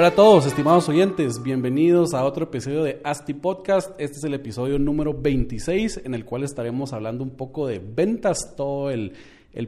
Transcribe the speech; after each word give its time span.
Hola 0.00 0.08
a 0.08 0.14
todos, 0.14 0.46
estimados 0.46 0.88
oyentes, 0.88 1.42
bienvenidos 1.42 2.14
a 2.14 2.24
otro 2.24 2.44
episodio 2.44 2.82
de 2.82 3.02
ASTI 3.04 3.34
Podcast. 3.34 3.90
Este 4.00 4.16
es 4.16 4.24
el 4.24 4.32
episodio 4.32 4.78
número 4.78 5.12
26 5.12 6.00
en 6.06 6.14
el 6.14 6.24
cual 6.24 6.42
estaremos 6.42 6.94
hablando 6.94 7.22
un 7.22 7.36
poco 7.36 7.66
de 7.66 7.80
ventas, 7.80 8.54
todo 8.56 8.90
el, 8.90 9.12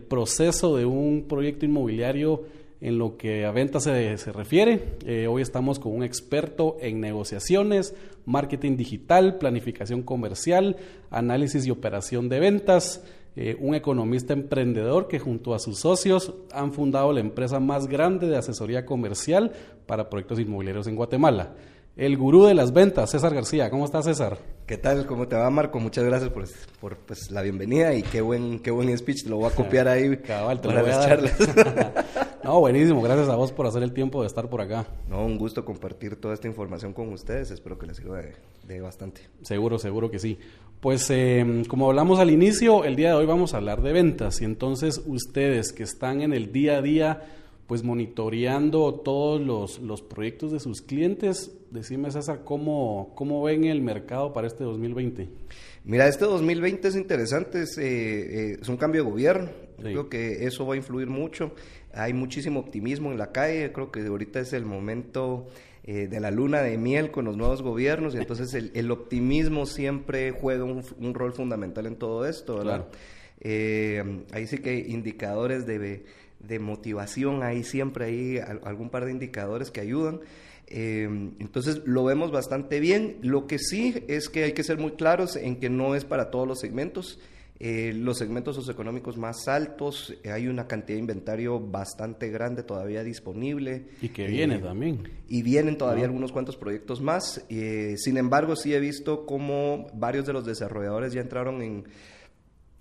proceso 0.09 0.75
de 0.75 0.87
un 0.87 1.27
proyecto 1.29 1.67
inmobiliario 1.67 2.45
en 2.81 2.97
lo 2.97 3.19
que 3.19 3.45
a 3.45 3.51
ventas 3.51 3.85
se, 3.85 4.17
se 4.17 4.33
refiere. 4.33 4.97
Eh, 5.05 5.27
hoy 5.27 5.43
estamos 5.43 5.79
con 5.79 5.95
un 5.95 6.03
experto 6.03 6.79
en 6.81 6.99
negociaciones, 6.99 7.95
marketing 8.25 8.79
digital, 8.79 9.37
planificación 9.37 10.03
comercial, 10.03 10.77
análisis 11.11 11.67
y 11.67 11.71
operación 11.71 12.31
de 12.31 12.41
ventas. 12.41 13.05
Eh, 13.35 13.57
un 13.61 13.75
economista 13.75 14.35
emprendedor 14.35 15.09
que 15.09 15.19
junto 15.19 15.55
a 15.55 15.59
sus 15.59 15.79
socios 15.79 16.35
han 16.53 16.73
fundado 16.73 17.13
la 17.13 17.21
empresa 17.21 17.61
más 17.61 17.87
grande 17.87 18.27
de 18.27 18.37
asesoría 18.37 18.85
comercial 18.85 19.53
para 19.87 20.11
proyectos 20.11 20.39
inmobiliarios 20.39 20.87
en 20.87 20.97
Guatemala. 20.97 21.55
El 21.97 22.17
gurú 22.17 22.45
de 22.45 22.55
las 22.55 22.73
ventas, 22.73 23.11
César 23.11 23.35
García. 23.35 23.71
¿Cómo 23.71 23.85
estás, 23.85 24.05
César? 24.05 24.39
¿Qué 24.73 24.79
tal? 24.79 25.05
¿Cómo 25.05 25.29
te 25.29 25.37
va, 25.37 25.51
Marco? 25.51 25.79
Muchas 25.81 26.03
gracias 26.03 26.31
por, 26.31 26.45
por 26.81 26.97
pues, 26.97 27.31
la 27.31 27.43
bienvenida 27.43 27.95
y 27.95 28.03
qué 28.03 28.23
buen, 28.23 28.59
qué 28.59 28.71
buen 28.71 28.97
speech. 28.97 29.27
Lo 29.27 29.37
voy 29.37 29.51
a 29.51 29.55
copiar 29.55 29.87
ahí 29.87 30.17
Cabal, 30.27 30.63
te 30.63 30.69
lo 30.69 30.73
para 30.73 30.83
voy 30.83 30.93
a 30.93 30.97
las 30.97 31.07
charlas. 31.07 32.07
No, 32.43 32.59
buenísimo. 32.59 33.03
Gracias 33.03 33.29
a 33.29 33.37
vos 33.37 33.53
por 33.53 33.67
hacer 33.67 33.83
el 33.83 33.93
tiempo 33.93 34.23
de 34.23 34.29
estar 34.29 34.49
por 34.49 34.63
acá. 34.63 34.87
no, 35.11 35.27
un 35.27 35.37
gusto 35.37 35.63
compartir 35.67 36.17
toda 36.17 36.33
esta 36.33 36.49
información 36.49 36.95
con 36.95 37.13
ustedes. 37.13 37.51
Espero 37.51 37.79
que 37.79 37.87
les 37.87 37.99
sirva 37.99 38.17
de, 38.23 38.33
de 38.67 38.81
bastante. 38.81 39.21
Seguro, 39.43 39.79
seguro 39.79 40.11
que 40.11 40.19
sí. 40.19 40.39
Pues 40.81 41.07
eh, 41.11 41.65
como 41.69 41.91
hablamos 41.91 42.19
al 42.19 42.31
inicio, 42.31 42.85
el 42.85 42.97
día 42.97 43.11
de 43.11 43.17
hoy 43.17 43.27
vamos 43.27 43.53
a 43.53 43.59
hablar 43.59 43.83
de 43.83 43.93
ventas 43.93 44.41
y 44.41 44.47
entonces 44.47 45.03
ustedes 45.05 45.75
que 45.75 45.83
están 45.83 46.23
en 46.23 46.33
el 46.33 46.51
día 46.51 46.79
a 46.79 46.83
día, 46.83 47.23
pues 47.67 47.83
monitoreando 47.83 48.95
todos 48.95 49.41
los, 49.41 49.79
los 49.81 50.03
proyectos 50.03 50.53
de 50.53 50.61
sus 50.61 50.83
clientes, 50.83 51.53
decime 51.71 52.11
César, 52.11 52.43
¿cómo, 52.45 53.13
¿cómo 53.15 53.43
ven 53.43 53.65
el 53.65 53.81
mercado 53.81 54.33
para 54.33 54.47
este 54.47 54.65
2020? 54.65 55.29
Mira, 55.85 56.07
este 56.07 56.25
2020 56.25 56.89
es 56.89 56.97
interesante, 56.97 57.63
es, 57.63 57.79
eh, 57.79 57.83
eh, 57.83 58.59
es 58.61 58.69
un 58.69 58.77
cambio 58.77 59.05
de 59.05 59.11
gobierno. 59.11 59.51
Sí. 59.79 59.85
Creo 59.85 60.09
que 60.09 60.47
eso 60.47 60.67
va 60.67 60.75
a 60.75 60.77
influir 60.77 61.09
mucho. 61.09 61.55
Hay 61.93 62.13
muchísimo 62.13 62.61
optimismo 62.61 63.11
en 63.11 63.19
la 63.19 63.33
calle. 63.33 63.73
Creo 63.73 63.91
que 63.91 64.01
ahorita 64.07 64.39
es 64.39 64.53
el 64.53 64.65
momento 64.65 65.49
eh, 65.85 66.07
de 66.07 66.21
la 66.21 66.31
luna 66.31 66.63
de 66.63 66.79
miel 66.79 67.11
con 67.11 67.25
los 67.25 67.37
nuevos 67.37 67.63
gobiernos 67.63 68.15
y 68.15 68.19
entonces 68.19 68.55
el, 68.55 68.71
el 68.75 68.93
optimismo 68.93 69.67
siempre 69.67 70.31
juega 70.31 70.63
un, 70.63 70.85
un 71.01 71.15
rol 71.15 71.33
fundamental 71.33 71.87
en 71.87 71.97
todo 71.97 72.27
esto, 72.27 72.59
¿verdad? 72.59 72.87
Claro. 72.87 72.91
Eh, 73.45 74.25
ahí 74.31 74.47
sí 74.47 74.59
que 74.59 74.71
hay 74.71 74.85
indicadores 74.93 75.67
de, 75.67 76.05
de 76.47 76.59
motivación, 76.59 77.43
hay 77.43 77.65
siempre 77.65 78.07
hay 78.07 78.39
al- 78.39 78.61
algún 78.65 78.91
par 78.91 79.05
de 79.05 79.13
indicadores 79.13 79.71
que 79.71 79.81
ayudan. 79.81 80.21
Eh, 80.67 81.05
entonces 81.39 81.83
lo 81.85 82.05
vemos 82.05 82.31
bastante 82.31 82.81
bien. 82.81 83.17
Lo 83.23 83.47
que 83.47 83.59
sí 83.59 84.05
es 84.09 84.29
que 84.29 84.45
hay 84.45 84.53
que 84.53 84.63
ser 84.65 84.79
muy 84.79 84.93
claros 84.93 85.37
en 85.37 85.57
que 85.57 85.69
no 85.71 85.95
es 85.95 86.05
para 86.05 86.31
todos 86.31 86.49
los 86.49 86.61
segmentos. 86.61 87.19
Eh, 87.65 87.93
los 87.95 88.19
segmentos 88.19 88.57
socioeconómicos 88.57 89.17
más 89.19 89.47
altos, 89.47 90.13
eh, 90.25 90.33
hay 90.33 90.49
una 90.49 90.67
cantidad 90.67 90.97
de 90.97 91.01
inventario 91.01 91.61
bastante 91.61 92.29
grande 92.29 92.65
todavía 92.65 93.05
disponible. 93.05 93.85
Y 94.01 94.09
que 94.09 94.25
Eh, 94.25 94.29
viene 94.29 94.59
también. 94.59 95.09
y 95.29 95.43
vienen 95.43 95.79
todavía 95.79 96.03
Ah. 96.05 96.07
algunos 96.07 96.33
cuantos 96.33 96.57
proyectos 96.57 97.01
más. 97.01 97.45
Eh, 97.51 97.95
sin 97.99 98.17
embargo, 98.17 98.57
sí 98.57 98.75
he 98.75 98.81
visto 98.81 99.27
cómo 99.27 99.87
varios 99.95 100.27
de 100.27 100.33
los 100.33 100.45
desarrolladores 100.45 101.13
ya 101.13 101.21
entraron 101.21 101.63
en, 101.63 101.85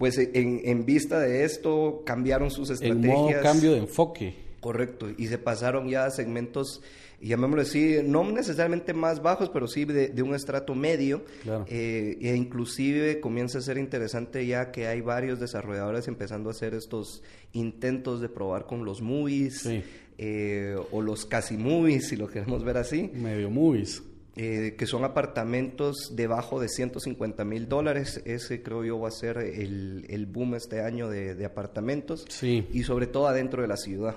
pues 0.02 0.18
en, 0.18 0.62
en 0.66 0.84
vista 0.86 1.20
de 1.20 1.46
esto, 1.46 2.02
cambiaron 2.06 2.50
sus 2.50 2.72
estrategias. 2.72 3.14
modo 3.16 3.32
cambio 3.44 3.72
de 3.74 3.78
enfoque. 3.78 4.34
Correcto, 4.60 5.08
y 5.16 5.28
se 5.28 5.38
pasaron 5.38 5.88
ya 5.88 6.06
a 6.06 6.12
segmentos, 6.12 6.82
llamémoslo 7.22 7.62
así, 7.62 7.98
no 8.04 8.24
necesariamente 8.32 8.94
más 8.94 9.22
bajos, 9.22 9.50
pero 9.50 9.68
sí 9.68 9.86
de, 9.86 10.10
de 10.10 10.22
un 10.24 10.34
estrato 10.36 10.74
medio. 10.76 11.24
Claro. 11.44 11.66
Eh, 11.68 12.18
e 12.22 12.36
inclusive 12.36 13.20
comienza 13.20 13.60
a 13.60 13.62
ser 13.62 13.78
interesante 13.78 14.46
ya 14.46 14.72
que 14.72 14.88
hay 14.88 15.02
varios 15.02 15.40
desarrolladores 15.40 16.08
empezando 16.08 16.50
a 16.50 16.54
hacer 16.54 16.74
estos 16.74 17.24
intentos 17.54 18.22
de 18.22 18.30
probar 18.30 18.66
con 18.66 18.84
los 18.86 19.02
movies 19.02 19.62
Sí. 19.62 19.84
eh, 20.18 20.76
o 20.92 21.02
los 21.02 21.26
casi 21.26 21.58
movies, 21.58 22.08
si 22.10 22.16
lo 22.16 22.28
queremos 22.28 22.64
ver 22.64 22.78
así, 22.78 23.10
Medio 23.14 23.50
movies. 23.50 24.04
Eh, 24.36 24.76
que 24.78 24.86
son 24.86 25.04
apartamentos 25.04 26.14
debajo 26.16 26.60
de 26.62 26.70
150 26.70 27.44
mil 27.44 27.68
dólares. 27.68 28.22
Ese 28.26 28.62
creo 28.64 28.84
yo 28.84 29.00
va 29.00 29.10
a 29.10 29.12
ser 29.12 29.38
el, 29.40 30.06
el 30.10 30.26
boom 30.26 30.56
este 30.56 30.82
año 30.82 31.10
de, 31.10 31.36
de 31.36 31.46
apartamentos 31.46 32.26
Sí. 32.30 32.68
y 32.72 32.84
sobre 32.84 33.08
todo 33.08 33.28
adentro 33.28 33.62
de 33.62 33.68
la 33.68 33.78
ciudad. 33.78 34.16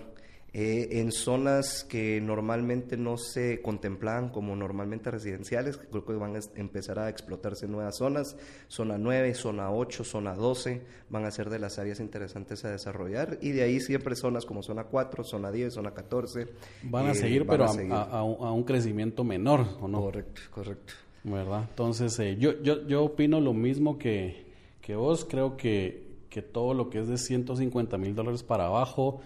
Eh, 0.56 1.00
en 1.00 1.10
zonas 1.10 1.82
que 1.82 2.20
normalmente 2.20 2.97
no 2.97 3.16
se 3.19 3.60
contemplaban 3.60 4.28
como 4.28 4.54
normalmente 4.54 5.10
residenciales, 5.10 5.76
creo 5.78 6.04
que 6.04 6.12
van 6.12 6.37
a 6.37 6.41
empezar 6.54 7.00
a 7.00 7.09
explotarse 7.09 7.66
nuevas 7.66 7.97
zonas, 7.97 8.37
zona 8.69 8.97
9, 8.97 9.34
zona 9.34 9.72
8, 9.72 10.04
zona 10.04 10.34
12, 10.37 10.81
van 11.10 11.25
a 11.25 11.32
ser 11.32 11.50
de 11.50 11.59
las 11.59 11.81
áreas 11.81 11.98
interesantes 11.98 12.64
a 12.64 12.70
desarrollar 12.70 13.37
y 13.43 13.50
de 13.50 13.64
ahí 13.64 13.81
siempre 13.81 14.14
zonas 14.14 14.44
como 14.47 14.62
zona 14.62 14.84
4, 14.84 15.25
zona 15.25 15.50
10, 15.50 15.75
zona 15.75 15.91
14. 15.93 16.47
Van 16.84 17.06
a 17.06 17.10
eh, 17.10 17.14
seguir, 17.16 17.41
van 17.44 17.48
pero 17.59 17.64
a, 17.64 17.69
seguir. 17.75 17.93
a- 17.93 18.03
a 18.04 18.22
un- 18.22 18.47
a 18.47 18.53
un 18.53 18.62
crecimiento 18.62 19.25
menor, 19.25 19.66
¿o 19.81 19.88
no? 19.88 20.03
Correcto, 20.03 20.41
correcto. 20.53 20.93
¿verdad? 21.25 21.66
Entonces, 21.69 22.16
eh, 22.20 22.37
yo, 22.38 22.62
yo, 22.62 22.87
yo 22.87 23.03
opino 23.03 23.41
lo 23.41 23.54
mismo 23.54 23.98
que, 23.98 24.44
que 24.82 24.94
vos. 24.94 25.25
Creo 25.25 25.56
que, 25.56 26.06
que 26.31 26.43
todo 26.43 26.75
lo 26.75 26.91
que 26.91 27.00
es 27.00 27.09
de 27.09 27.19
150 27.19 27.98
mil 27.98 28.14
dólares 28.14 28.44
para 28.44 28.66
abajo 28.66 29.20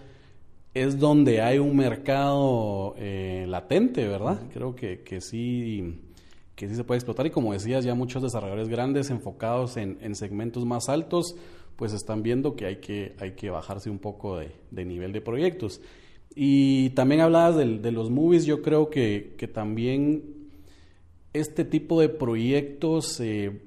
es 0.73 0.99
donde 0.99 1.41
hay 1.41 1.57
un 1.59 1.75
mercado 1.75 2.93
eh, 2.97 3.45
latente, 3.47 4.07
¿verdad? 4.07 4.39
Creo 4.53 4.75
que, 4.75 5.01
que 5.01 5.21
sí 5.21 6.01
que 6.55 6.67
sí 6.67 6.75
se 6.75 6.83
puede 6.83 6.97
explotar 6.97 7.25
y 7.25 7.29
como 7.29 7.53
decías 7.53 7.85
ya 7.85 7.95
muchos 7.95 8.21
desarrolladores 8.21 8.67
grandes 8.67 9.09
enfocados 9.09 9.77
en, 9.77 9.97
en 10.01 10.13
segmentos 10.13 10.65
más 10.65 10.89
altos 10.89 11.35
pues 11.77 11.93
están 11.93 12.21
viendo 12.21 12.57
que 12.57 12.65
hay 12.65 12.75
que, 12.81 13.15
hay 13.19 13.31
que 13.31 13.49
bajarse 13.49 13.89
un 13.89 13.99
poco 13.99 14.37
de, 14.37 14.51
de 14.69 14.83
nivel 14.83 15.13
de 15.13 15.21
proyectos. 15.21 15.79
Y 16.35 16.89
también 16.89 17.21
hablabas 17.21 17.55
del- 17.55 17.81
de, 17.81 17.93
los 17.93 18.09
movies, 18.09 18.43
yo 18.45 18.61
creo 18.61 18.89
que, 18.89 19.35
que 19.37 19.47
también 19.47 20.21
este 21.31 21.63
tipo 21.63 22.01
de 22.01 22.09
proyectos, 22.09 23.21
eh, 23.21 23.61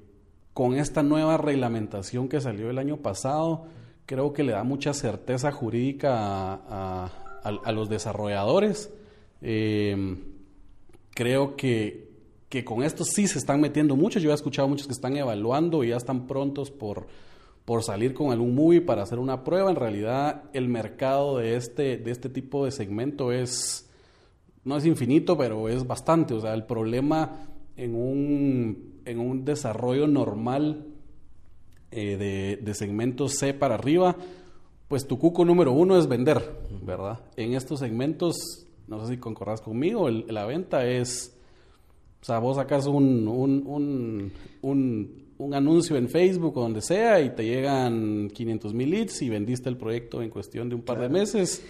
con 0.53 0.75
esta 0.75 1.01
nueva 1.01 1.37
reglamentación 1.37 2.29
que 2.29 2.39
salió 2.41 2.69
el 2.69 2.77
año 2.77 2.97
pasado, 2.97 3.65
creo 4.05 4.33
que 4.33 4.43
le 4.43 4.51
da 4.53 4.63
mucha 4.63 4.93
certeza 4.93 5.51
jurídica 5.51 6.11
a, 6.13 7.11
a- 7.43 7.71
los 7.71 7.89
desarrolladores. 7.89 8.93
Eh, 9.41 10.17
creo 11.13 11.55
que, 11.55 12.09
que 12.49 12.63
con 12.63 12.83
esto 12.83 13.03
sí 13.05 13.27
se 13.27 13.37
están 13.39 13.61
metiendo 13.61 13.95
muchos. 13.95 14.21
Yo 14.21 14.31
he 14.31 14.33
escuchado 14.33 14.67
muchos 14.67 14.87
que 14.87 14.93
están 14.93 15.15
evaluando 15.17 15.83
y 15.83 15.89
ya 15.89 15.97
están 15.97 16.27
prontos 16.27 16.71
por, 16.71 17.07
por 17.65 17.83
salir 17.83 18.13
con 18.13 18.31
algún 18.31 18.55
movie 18.55 18.81
para 18.81 19.03
hacer 19.03 19.19
una 19.19 19.43
prueba. 19.43 19.69
En 19.69 19.75
realidad, 19.75 20.43
el 20.53 20.67
mercado 20.69 21.37
de 21.37 21.55
este, 21.55 21.97
de 21.97 22.11
este 22.11 22.29
tipo 22.29 22.65
de 22.65 22.71
segmento 22.71 23.31
es 23.31 23.89
no 24.65 24.77
es 24.77 24.85
infinito, 24.85 25.37
pero 25.37 25.67
es 25.67 25.85
bastante. 25.85 26.33
O 26.33 26.39
sea, 26.39 26.53
el 26.53 26.63
problema 26.65 27.47
en 27.75 27.95
un, 27.95 29.01
en 29.03 29.19
un 29.19 29.43
desarrollo 29.43 30.07
normal 30.07 30.85
eh, 31.95 32.17
de, 32.17 32.57
de 32.61 32.73
segmentos 32.73 33.33
C 33.37 33.53
para 33.53 33.75
arriba, 33.75 34.15
pues 34.87 35.07
tu 35.07 35.17
cuco 35.17 35.45
número 35.45 35.71
uno 35.71 35.97
es 35.97 36.07
vender, 36.07 36.41
¿verdad? 36.83 37.19
En 37.37 37.53
estos 37.53 37.79
segmentos, 37.79 38.35
no 38.87 39.03
sé 39.05 39.13
si 39.13 39.19
concordás 39.19 39.61
conmigo, 39.61 40.07
el- 40.07 40.25
la 40.27 40.45
venta 40.45 40.85
es, 40.85 41.35
o 42.21 42.25
sea, 42.25 42.39
vos 42.39 42.57
sacas 42.57 42.85
un, 42.87 43.27
un, 43.27 43.63
un, 43.65 44.31
un, 44.61 45.23
un 45.37 45.53
anuncio 45.53 45.95
en 45.97 46.09
Facebook 46.09 46.57
o 46.57 46.61
donde 46.61 46.81
sea 46.81 47.19
y 47.21 47.31
te 47.31 47.43
llegan 47.43 48.29
500 48.33 48.73
mil 48.73 48.89
leads 48.91 49.21
y 49.21 49.29
vendiste 49.29 49.69
el 49.69 49.77
proyecto 49.77 50.21
en 50.21 50.29
cuestión 50.29 50.69
de 50.69 50.75
un 50.75 50.81
par 50.83 50.99
de 51.01 51.09
meses. 51.09 51.63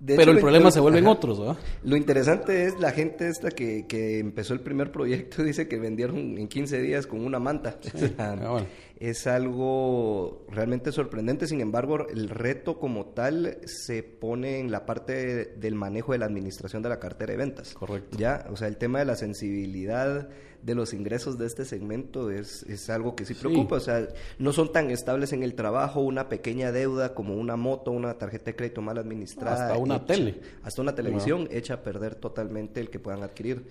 De 0.00 0.14
pero 0.14 0.30
hecho, 0.30 0.38
el 0.38 0.42
problema 0.44 0.70
se 0.70 0.78
vuelven 0.78 1.06
ajá. 1.06 1.12
otros, 1.12 1.40
¿verdad? 1.40 1.56
Lo 1.82 1.96
interesante 1.96 2.66
es 2.66 2.78
la 2.78 2.92
gente 2.92 3.26
esta 3.28 3.50
que, 3.50 3.84
que 3.88 4.20
empezó 4.20 4.54
el 4.54 4.60
primer 4.60 4.92
proyecto, 4.92 5.42
dice 5.44 5.66
que 5.66 5.76
vendieron 5.76 6.38
en 6.38 6.46
15 6.46 6.80
días 6.80 7.08
con 7.08 7.24
una 7.26 7.40
manta. 7.40 7.80
O 7.92 7.98
sea, 7.98 8.12
ah, 8.18 8.48
bueno. 8.52 8.66
Es 9.00 9.26
algo 9.26 10.44
realmente 10.48 10.90
sorprendente. 10.90 11.46
Sin 11.46 11.60
embargo, 11.60 12.08
el 12.08 12.28
reto 12.28 12.78
como 12.78 13.06
tal 13.06 13.58
se 13.64 14.02
pone 14.02 14.58
en 14.58 14.72
la 14.72 14.86
parte 14.86 15.46
del 15.56 15.74
manejo 15.74 16.12
de 16.12 16.18
la 16.18 16.26
administración 16.26 16.82
de 16.82 16.88
la 16.88 16.98
cartera 16.98 17.32
de 17.32 17.38
ventas. 17.38 17.74
Correcto. 17.74 18.18
Ya, 18.18 18.46
o 18.50 18.56
sea, 18.56 18.68
el 18.68 18.76
tema 18.76 18.98
de 18.98 19.04
la 19.04 19.16
sensibilidad 19.16 20.28
de 20.62 20.74
los 20.74 20.92
ingresos 20.92 21.38
de 21.38 21.46
este 21.46 21.64
segmento 21.64 22.32
es, 22.32 22.64
es 22.64 22.90
algo 22.90 23.14
que 23.14 23.24
sí 23.24 23.34
preocupa. 23.34 23.76
O 23.76 23.80
sea, 23.80 24.08
no 24.38 24.52
son 24.52 24.72
tan 24.72 24.90
estables 24.90 25.32
en 25.32 25.44
el 25.44 25.54
trabajo, 25.54 26.00
una 26.00 26.28
pequeña 26.28 26.72
deuda 26.72 27.14
como 27.14 27.36
una 27.36 27.56
moto, 27.56 27.92
una 27.92 28.18
tarjeta 28.18 28.46
de 28.46 28.56
crédito 28.56 28.82
mal 28.82 28.98
administrada. 28.98 29.66
Hasta 29.66 29.78
una 29.78 30.04
tele. 30.04 30.40
Hasta 30.64 30.82
una 30.82 30.94
televisión 30.94 31.48
echa 31.52 31.74
a 31.74 31.82
perder 31.82 32.16
totalmente 32.16 32.80
el 32.80 32.90
que 32.90 32.98
puedan 32.98 33.22
adquirir. 33.22 33.64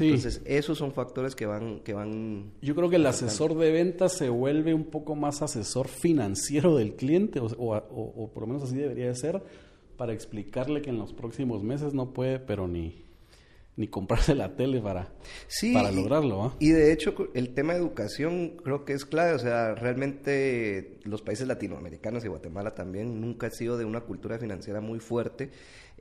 Entonces, 0.00 0.42
esos 0.44 0.78
son 0.78 0.92
factores 0.92 1.34
que 1.34 1.46
van, 1.46 1.80
que 1.80 1.92
van. 1.92 2.52
Yo 2.62 2.74
creo 2.74 2.90
que 2.90 2.96
el 2.96 3.06
asesor 3.06 3.56
de 3.56 3.70
ventas 3.70 4.12
se 4.12 4.28
vuelve 4.28 4.74
un 4.74 4.84
poco 4.84 5.14
más 5.14 5.42
asesor 5.42 5.88
financiero 5.88 6.76
del 6.76 6.94
cliente, 6.94 7.40
o, 7.40 7.46
o, 7.46 8.30
por 8.32 8.42
lo 8.42 8.46
menos 8.46 8.62
así 8.64 8.76
debería 8.76 9.06
de 9.06 9.14
ser, 9.14 9.42
para 9.96 10.12
explicarle 10.12 10.82
que 10.82 10.90
en 10.90 10.98
los 10.98 11.12
próximos 11.12 11.62
meses 11.62 11.94
no 11.94 12.12
puede, 12.12 12.38
pero 12.38 12.66
ni, 12.66 13.04
ni 13.76 13.88
comprarse 13.88 14.34
la 14.34 14.54
tele 14.54 14.80
para, 14.80 15.12
para 15.72 15.90
lograrlo. 15.90 16.54
Y 16.58 16.70
de 16.70 16.92
hecho, 16.92 17.14
el 17.34 17.54
tema 17.54 17.74
de 17.74 17.80
educación 17.80 18.56
creo 18.62 18.84
que 18.84 18.92
es 18.92 19.04
clave. 19.04 19.32
O 19.32 19.38
sea, 19.38 19.74
realmente 19.74 20.98
los 21.04 21.22
países 21.22 21.46
latinoamericanos 21.46 22.24
y 22.24 22.28
Guatemala 22.28 22.74
también 22.74 23.20
nunca 23.20 23.48
ha 23.48 23.50
sido 23.50 23.76
de 23.76 23.84
una 23.84 24.00
cultura 24.00 24.38
financiera 24.38 24.80
muy 24.80 25.00
fuerte. 25.00 25.50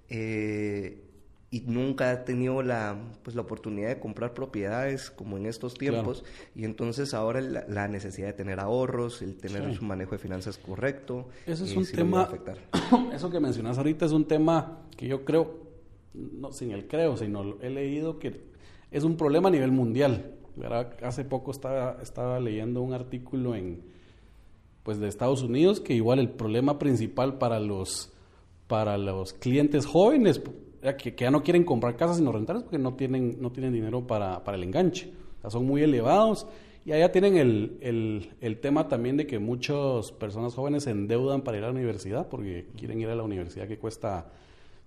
Eh, 0.10 1.02
y 1.54 1.62
nunca 1.68 2.10
ha 2.10 2.26
tenido 2.26 2.64
la, 2.64 2.98
pues, 3.22 3.36
la 3.36 3.44
oportunidad 3.44 3.90
de 3.90 4.00
comprar 4.00 4.34
propiedades 4.34 5.12
como 5.12 5.38
en 5.38 5.46
estos 5.46 5.76
tiempos. 5.76 6.24
Y 6.56 6.66
entonces 6.66 7.14
ahora 7.14 7.42
la, 7.42 7.88
necesidad 7.88 8.26
de 8.26 8.34
tener 8.34 8.60
ahorros, 8.60 9.22
el 9.22 9.38
tener 9.38 9.76
su 9.76 9.86
manejo 9.86 10.14
de 10.14 10.18
finanzas 10.18 10.58
correcto. 10.58 11.28
Eso 11.46 11.66
es 11.66 11.76
un 11.76 11.86
tema, 11.86 12.28
eso 13.14 13.30
que 13.30 13.40
mencionas 13.40 13.78
ahorita 13.78 14.08
es 14.08 14.14
un 14.14 14.26
tema 14.26 14.80
que 14.98 15.08
yo 15.08 15.26
creo, 15.26 15.60
no 16.16 16.52
sin 16.52 16.72
el 16.72 16.88
creo, 16.88 17.18
sino 17.18 17.62
he 17.62 17.70
leído 17.70 18.18
que 18.18 18.42
es 18.90 19.04
un 19.04 19.16
problema 19.16 19.50
a 19.50 19.52
nivel 19.52 19.72
mundial. 19.72 20.34
Hace 21.04 21.24
poco 21.24 21.52
estaba, 21.52 22.00
estaba 22.02 22.40
leyendo 22.40 22.82
un 22.82 22.94
artículo 22.94 23.54
en, 23.54 23.84
pues 24.82 24.98
de 24.98 25.08
Estados 25.08 25.44
Unidos 25.44 25.82
que 25.82 25.94
igual 25.94 26.18
el 26.18 26.32
problema 26.32 26.80
principal 26.80 27.38
para 27.38 27.60
los 27.60 28.10
para 28.68 28.98
los 28.98 29.34
clientes 29.34 29.86
jóvenes 29.86 30.42
que, 30.98 31.16
ya 31.18 31.32
no 31.32 31.44
quieren 31.44 31.64
comprar 31.64 31.96
casas 31.96 32.18
sino 32.18 32.32
rentarlas 32.32 32.64
porque 32.64 32.78
no 32.78 32.94
tienen, 32.96 33.38
no 33.42 33.52
tienen 33.52 33.74
dinero 33.74 34.06
para, 34.06 34.44
para 34.44 34.58
el 34.58 34.64
enganche. 34.64 35.12
O 35.38 35.42
sea, 35.42 35.50
son 35.50 35.66
muy 35.66 35.82
elevados. 35.82 36.48
Y 36.86 36.92
allá 36.92 37.12
tienen 37.12 37.38
el, 37.38 37.78
el, 37.82 38.32
el, 38.42 38.60
tema 38.60 38.90
también 38.90 39.16
de 39.16 39.26
que 39.26 39.40
muchas 39.40 40.12
personas 40.12 40.54
jóvenes 40.54 40.84
se 40.84 40.92
endeudan 40.92 41.42
para 41.42 41.58
ir 41.58 41.64
a 41.64 41.68
la 41.68 41.74
universidad 41.74 42.28
porque 42.28 42.68
quieren 42.78 43.00
ir 43.00 43.08
a 43.08 43.16
la 43.16 43.24
universidad 43.24 43.68
que 43.70 43.78
cuesta 43.78 44.28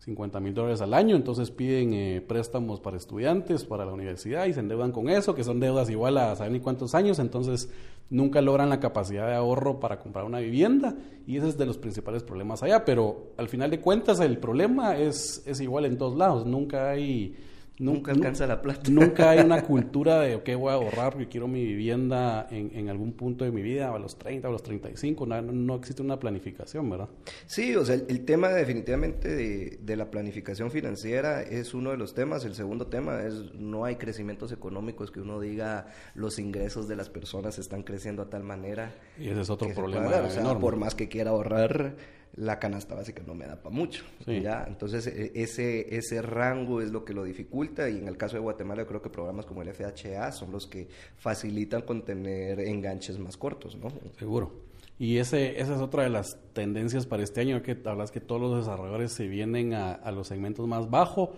50 0.07 0.39
mil 0.39 0.55
dólares 0.55 0.81
al 0.81 0.95
año, 0.95 1.17
entonces 1.17 1.51
piden 1.51 1.93
eh, 1.93 2.25
préstamos 2.25 2.79
para 2.79 2.97
estudiantes, 2.97 3.65
para 3.65 3.85
la 3.85 3.93
universidad 3.93 4.47
y 4.47 4.53
se 4.53 4.61
endeudan 4.61 4.93
con 4.93 5.09
eso, 5.09 5.35
que 5.35 5.43
son 5.43 5.59
deudas 5.59 5.91
igual 5.91 6.17
a 6.19 6.37
saber 6.37 6.53
ni 6.53 6.61
cuántos 6.61 6.95
años, 6.95 7.19
entonces 7.19 7.69
nunca 8.09 8.41
logran 8.41 8.71
la 8.71 8.79
capacidad 8.79 9.27
de 9.27 9.35
ahorro 9.35 9.81
para 9.81 9.99
comprar 9.99 10.25
una 10.25 10.39
vivienda 10.39 10.95
y 11.27 11.39
ese 11.39 11.49
es 11.49 11.59
de 11.59 11.67
los 11.67 11.77
principales 11.77 12.23
problemas 12.23 12.63
allá, 12.63 12.85
pero 12.85 13.33
al 13.37 13.49
final 13.49 13.69
de 13.69 13.81
cuentas 13.81 14.21
el 14.21 14.39
problema 14.39 14.97
es, 14.97 15.43
es 15.45 15.61
igual 15.61 15.87
en 15.87 15.99
todos 15.99 16.17
lados, 16.17 16.47
nunca 16.47 16.89
hay 16.91 17.35
Nunca, 17.79 18.13
alcanza 18.13 18.47
la 18.47 18.63
plata. 18.63 18.91
Nunca 18.91 19.31
hay 19.31 19.41
una 19.41 19.63
cultura 19.67 20.21
de, 20.21 20.37
ok, 20.37 20.49
voy 20.57 20.71
a 20.71 20.75
ahorrar 20.75 21.13
porque 21.13 21.29
quiero 21.29 21.47
mi 21.47 21.63
vivienda 21.63 22.47
en, 22.51 22.71
en 22.75 22.89
algún 22.89 23.13
punto 23.13 23.45
de 23.45 23.51
mi 23.51 23.61
vida, 23.61 23.93
a 23.93 23.99
los 23.99 24.19
30, 24.19 24.49
a 24.49 24.51
los 24.51 24.63
35. 24.63 25.27
No, 25.27 25.43
no 25.43 25.75
existe 25.75 26.01
una 26.01 26.19
planificación, 26.19 26.89
¿verdad? 26.89 27.09
Sí, 27.47 27.77
o 27.77 27.85
sea, 27.85 27.95
el, 27.97 28.25
tema 28.25 28.49
definitivamente 28.49 29.29
de, 29.29 29.79
de, 29.83 29.97
la 29.97 30.11
planificación 30.11 30.71
financiera 30.71 31.43
es 31.43 31.75
uno 31.75 31.91
de 31.91 31.99
los 31.99 32.15
temas. 32.15 32.45
El 32.45 32.55
segundo 32.55 32.87
tema 32.87 33.23
es 33.23 33.55
no 33.55 33.85
hay 33.85 33.97
crecimientos 33.97 34.53
económicos 34.53 35.11
que 35.11 35.21
uno 35.21 35.39
diga 35.39 35.89
los 36.15 36.39
ingresos 36.39 36.89
de 36.89 36.97
las 36.97 37.11
personas 37.11 37.59
están 37.59 37.83
creciendo 37.83 38.23
a 38.23 38.31
tal 38.31 38.43
manera. 38.43 38.95
Y 39.19 39.29
ese 39.29 39.43
es 39.43 39.51
otro 39.51 39.69
problema. 39.75 40.07
O 40.07 40.31
sea, 40.31 40.59
por 40.59 40.77
más 40.77 40.95
que 40.95 41.09
quiera 41.09 41.31
ahorrar 41.31 41.95
la 42.37 42.59
canasta 42.59 42.95
básica 42.95 43.23
no 43.27 43.35
me 43.35 43.47
da 43.47 43.57
para 43.57 43.75
mucho. 43.75 44.05
¿ya? 44.27 44.65
Entonces, 44.69 45.07
e, 45.07 45.33
ese, 45.35 45.97
ese 45.97 46.23
rango 46.23 46.81
es 46.81 46.91
lo 46.91 47.05
que 47.05 47.15
lo 47.15 47.25
dificulta 47.25 47.89
y 47.89 47.99
en 47.99 48.09
el 48.09 48.17
caso 48.17 48.37
de 48.37 48.41
Guatemala 48.41 48.83
yo 48.83 48.89
creo 48.89 49.03
que 49.03 49.11
programas 49.11 49.47
como 49.47 49.63
el 49.63 49.73
FHA 49.73 50.33
son 50.33 50.53
los 50.53 50.67
que 50.67 50.89
facilitan 51.17 51.83
con 51.83 52.05
tener 52.05 52.61
enganches 52.61 53.19
más 53.19 53.37
cortos, 53.37 53.77
¿no? 53.77 53.89
Seguro. 54.19 54.67
Y 54.99 55.19
ese, 55.19 55.61
esa 55.61 55.75
es 55.75 55.81
otra 55.81 56.05
de 56.05 56.11
las 56.11 56.39
tendencias 56.53 57.07
para 57.07 57.23
este 57.23 57.41
año, 57.41 57.63
que 57.63 57.77
hablas 57.85 58.11
que 58.11 58.21
todos 58.21 58.41
los 58.41 58.57
desarrolladores 58.59 59.13
se 59.13 59.27
vienen 59.29 59.75
a, 59.75 59.93
a 59.93 60.11
los 60.11 60.29
segmentos 60.29 60.67
más 60.67 60.89
bajos, 60.89 61.31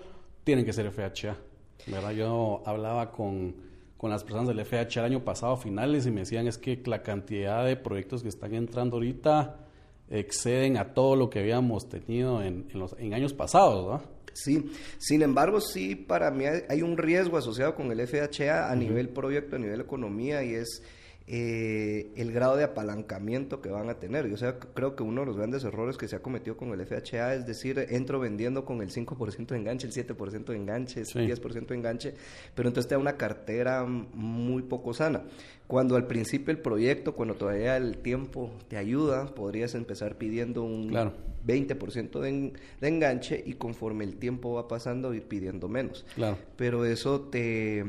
tienen 0.44 0.64
que 0.64 0.72
ser 0.72 0.90
FHA. 0.90 1.36
¿verdad? 1.86 2.12
Yo 2.12 2.62
hablaba 2.66 3.10
con, 3.10 3.54
con 3.96 4.10
las 4.10 4.24
personas 4.24 4.48
del 4.48 4.64
FHA 4.64 5.00
el 5.00 5.12
año 5.12 5.24
pasado, 5.24 5.56
finales, 5.56 6.06
y 6.06 6.10
me 6.10 6.20
decían 6.20 6.46
es 6.46 6.58
que 6.58 6.80
la 6.86 7.02
cantidad 7.02 7.64
de 7.64 7.76
proyectos 7.76 8.22
que 8.22 8.28
están 8.28 8.54
entrando 8.54 8.96
ahorita 8.96 9.67
exceden 10.10 10.76
a 10.76 10.94
todo 10.94 11.16
lo 11.16 11.30
que 11.30 11.40
habíamos 11.40 11.88
tenido 11.88 12.42
en, 12.42 12.66
los, 12.72 12.94
en 12.98 13.14
años 13.14 13.32
pasados, 13.32 13.86
¿no? 13.86 14.18
Sí, 14.34 14.70
sin 14.98 15.22
embargo, 15.22 15.60
sí, 15.60 15.96
para 15.96 16.30
mí 16.30 16.44
hay 16.46 16.82
un 16.82 16.96
riesgo 16.96 17.38
asociado 17.38 17.74
con 17.74 17.90
el 17.90 18.06
FHA 18.06 18.70
a 18.70 18.76
nivel 18.76 19.08
proyecto, 19.08 19.56
a 19.56 19.58
nivel 19.58 19.80
economía, 19.80 20.44
y 20.44 20.54
es 20.54 20.82
eh, 21.30 22.10
el 22.16 22.32
grado 22.32 22.56
de 22.56 22.64
apalancamiento 22.64 23.60
que 23.60 23.68
van 23.68 23.90
a 23.90 23.94
tener. 23.98 24.28
Yo 24.28 24.38
sea, 24.38 24.58
creo 24.58 24.96
que 24.96 25.02
uno 25.02 25.20
de 25.20 25.26
los 25.26 25.36
grandes 25.36 25.62
errores 25.62 25.98
que 25.98 26.08
se 26.08 26.16
ha 26.16 26.22
cometido 26.22 26.56
con 26.56 26.70
el 26.72 26.86
FHA 26.86 27.34
es 27.34 27.46
decir, 27.46 27.78
entro 27.90 28.18
vendiendo 28.18 28.64
con 28.64 28.80
el 28.80 28.90
5% 28.90 29.48
de 29.48 29.56
enganche, 29.58 29.86
el 29.86 29.92
7% 29.92 30.46
de 30.46 30.56
enganche, 30.56 31.00
el 31.00 31.06
10% 31.06 31.66
de 31.66 31.74
enganche, 31.74 32.14
pero 32.54 32.68
entonces 32.68 32.88
te 32.88 32.94
da 32.94 32.98
una 32.98 33.18
cartera 33.18 33.84
muy 33.84 34.62
poco 34.62 34.94
sana. 34.94 35.22
Cuando 35.66 35.96
al 35.96 36.06
principio 36.06 36.50
el 36.50 36.60
proyecto, 36.60 37.14
cuando 37.14 37.34
todavía 37.34 37.76
el 37.76 37.98
tiempo 37.98 38.50
te 38.68 38.78
ayuda, 38.78 39.26
podrías 39.34 39.74
empezar 39.74 40.16
pidiendo 40.16 40.62
un 40.62 40.90
20% 40.90 42.20
de, 42.20 42.52
de, 42.80 42.88
enganche 42.88 43.42
y 43.44 43.52
conforme 43.52 44.04
el 44.04 44.16
tiempo 44.16 44.54
va 44.54 44.66
pasando 44.66 45.12
ir 45.12 45.24
pidiendo 45.24 45.68
menos. 45.68 46.06
Claro. 46.14 46.38
Pero 46.56 46.86
eso 46.86 47.20
te 47.20 47.84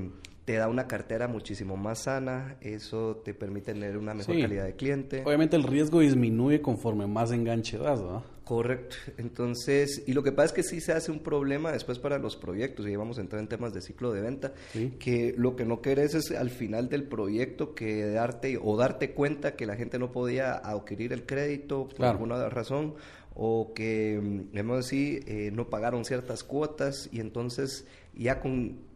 te 0.49 0.55
da 0.55 0.67
una 0.67 0.87
cartera 0.87 1.27
muchísimo 1.27 1.77
más 1.77 2.05
sana, 2.05 2.57
eso 2.59 3.17
te 3.23 3.35
permite 3.35 3.71
tener 3.71 3.99
una 3.99 4.15
mejor 4.15 4.41
calidad 4.41 4.65
de 4.65 4.73
cliente. 4.73 5.21
Obviamente 5.23 5.55
el 5.55 5.61
riesgo 5.61 5.99
disminuye 5.99 6.59
conforme 6.59 7.05
más 7.05 7.31
enganche 7.31 7.77
das, 7.77 8.01
¿no? 8.01 8.23
Correcto. 8.45 8.95
Entonces, 9.19 10.01
y 10.07 10.13
lo 10.13 10.23
que 10.23 10.31
pasa 10.31 10.47
es 10.47 10.53
que 10.53 10.63
sí 10.63 10.81
se 10.81 10.93
hace 10.93 11.11
un 11.11 11.19
problema 11.19 11.71
después 11.71 11.99
para 11.99 12.17
los 12.17 12.35
proyectos, 12.35 12.87
y 12.87 12.95
vamos 12.95 13.19
a 13.19 13.21
entrar 13.21 13.39
en 13.43 13.47
temas 13.47 13.75
de 13.75 13.81
ciclo 13.81 14.11
de 14.11 14.21
venta, 14.21 14.53
que 14.97 15.35
lo 15.37 15.55
que 15.55 15.65
no 15.65 15.83
querés 15.83 16.15
es 16.15 16.31
al 16.31 16.49
final 16.49 16.89
del 16.89 17.03
proyecto 17.03 17.75
que 17.75 18.07
darte 18.07 18.57
o 18.59 18.75
darte 18.75 19.11
cuenta 19.11 19.55
que 19.55 19.67
la 19.67 19.75
gente 19.75 19.99
no 19.99 20.11
podía 20.11 20.53
adquirir 20.53 21.13
el 21.13 21.27
crédito 21.27 21.89
por 21.95 22.07
alguna 22.07 22.49
razón 22.49 22.95
o 23.35 23.71
que, 23.75 24.19
mm, 24.19 24.51
debemos 24.51 24.77
decir, 24.77 25.25
eh, 25.27 25.51
no 25.53 25.69
pagaron 25.69 26.06
ciertas 26.06 26.44
cuotas 26.44 27.07
y 27.11 27.19
entonces 27.19 27.85
ya 28.15 28.41
con 28.41 28.88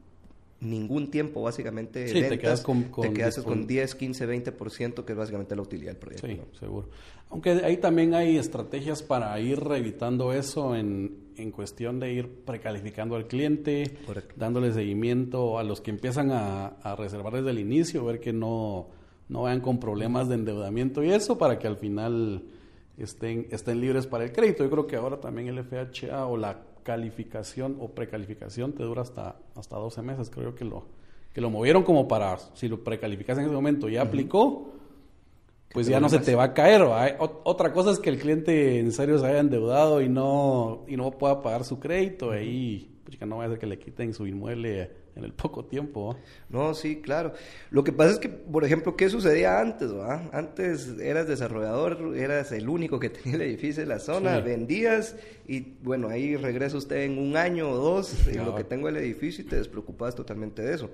ningún 0.63 1.11
tiempo 1.11 1.41
básicamente 1.41 2.07
sí, 2.07 2.21
te 2.21 2.39
quedas 2.39 2.61
con, 2.61 2.91
te 2.91 3.13
quedas 3.13 3.39
con 3.39 3.67
10, 3.67 3.95
15, 3.95 4.27
20% 4.27 5.05
que 5.05 5.11
es 5.11 5.17
básicamente 5.17 5.55
la 5.55 5.61
utilidad 5.61 5.91
del 5.91 5.97
proyecto. 5.97 6.27
Sí, 6.27 6.39
seguro. 6.59 6.89
Aunque 7.29 7.49
ahí 7.49 7.77
también 7.77 8.13
hay 8.13 8.37
estrategias 8.37 9.01
para 9.01 9.39
ir 9.39 9.59
evitando 9.71 10.33
eso 10.33 10.75
en, 10.75 11.31
en 11.35 11.51
cuestión 11.51 11.99
de 11.99 12.13
ir 12.13 12.29
precalificando 12.45 13.15
al 13.15 13.27
cliente, 13.27 13.97
dándole 14.35 14.71
seguimiento 14.71 15.57
a 15.57 15.63
los 15.63 15.81
que 15.81 15.91
empiezan 15.91 16.31
a, 16.31 16.67
a, 16.67 16.95
reservar 16.95 17.33
desde 17.33 17.49
el 17.49 17.59
inicio, 17.59 18.05
ver 18.05 18.19
que 18.19 18.33
no, 18.33 18.89
no 19.29 19.43
vayan 19.43 19.61
con 19.61 19.79
problemas 19.79 20.29
de 20.29 20.35
endeudamiento 20.35 21.03
y 21.03 21.11
eso 21.11 21.37
para 21.37 21.57
que 21.57 21.67
al 21.67 21.77
final 21.77 22.43
estén, 22.97 23.47
estén 23.51 23.81
libres 23.81 24.07
para 24.07 24.25
el 24.25 24.31
crédito. 24.31 24.63
Yo 24.63 24.69
creo 24.69 24.87
que 24.87 24.95
ahora 24.95 25.19
también 25.19 25.47
el 25.47 25.63
FHA 25.63 26.25
o 26.27 26.37
la 26.37 26.61
calificación 26.83 27.77
o 27.79 27.89
precalificación 27.89 28.73
te 28.73 28.83
dura 28.83 29.01
hasta, 29.01 29.37
hasta 29.55 29.77
12 29.77 30.01
meses. 30.01 30.29
Creo 30.29 30.53
que 30.53 30.65
lo, 30.65 30.85
que 31.33 31.41
lo 31.41 31.49
movieron 31.49 31.83
como 31.83 32.07
para, 32.07 32.37
si 32.53 32.67
lo 32.67 32.83
precalificas 32.83 33.37
en 33.37 33.45
ese 33.45 33.53
momento 33.53 33.89
y 33.89 33.93
ya 33.93 34.03
aplicó, 34.03 34.73
pues 35.73 35.87
ya 35.87 35.99
no 35.99 36.07
se 36.07 36.19
te 36.19 36.35
va 36.35 36.43
a 36.43 36.53
caer. 36.53 36.83
Otra 37.43 37.73
cosa 37.73 37.91
es 37.91 37.99
que 37.99 38.09
el 38.11 38.19
cliente 38.19 38.79
en 38.79 38.91
serio 38.91 39.17
se 39.17 39.25
haya 39.25 39.39
endeudado 39.39 40.01
y 40.01 40.09
no, 40.09 40.85
y 40.87 40.95
no 40.95 41.09
pueda 41.11 41.41
pagar 41.41 41.63
su 41.63 41.79
crédito. 41.79 42.31
Ahí, 42.31 42.92
pues 43.17 43.29
no 43.29 43.37
va 43.37 43.45
a 43.45 43.49
ser 43.49 43.59
que 43.59 43.67
le 43.67 43.79
quiten 43.79 44.13
su 44.13 44.27
inmueble 44.27 44.91
en 45.15 45.23
el 45.23 45.33
poco 45.33 45.65
tiempo. 45.65 46.17
No, 46.49 46.73
sí, 46.73 47.01
claro. 47.01 47.33
Lo 47.69 47.83
que 47.83 47.91
pasa 47.91 48.11
es 48.11 48.19
que, 48.19 48.29
por 48.29 48.63
ejemplo, 48.63 48.95
¿qué 48.95 49.09
sucedía 49.09 49.59
antes? 49.59 49.91
Antes 50.31 50.97
eras 50.99 51.27
desarrollador, 51.27 52.15
eras 52.17 52.51
el 52.51 52.69
único 52.69 52.99
que 52.99 53.09
tenía 53.09 53.35
el 53.35 53.41
edificio 53.41 53.83
en 53.83 53.89
la 53.89 53.99
zona, 53.99 54.39
vendías 54.39 55.15
y 55.47 55.75
bueno, 55.83 56.09
ahí 56.09 56.35
regresa 56.35 56.77
usted 56.77 57.03
en 57.03 57.17
un 57.17 57.37
año 57.37 57.69
o 57.69 57.77
dos 57.77 58.27
en 58.27 58.45
lo 58.45 58.55
que 58.55 58.63
tengo 58.63 58.89
el 58.89 58.97
edificio 58.97 59.43
y 59.43 59.47
te 59.47 59.57
despreocupabas 59.57 60.15
totalmente 60.15 60.61
de 60.61 60.73
eso. 60.73 60.89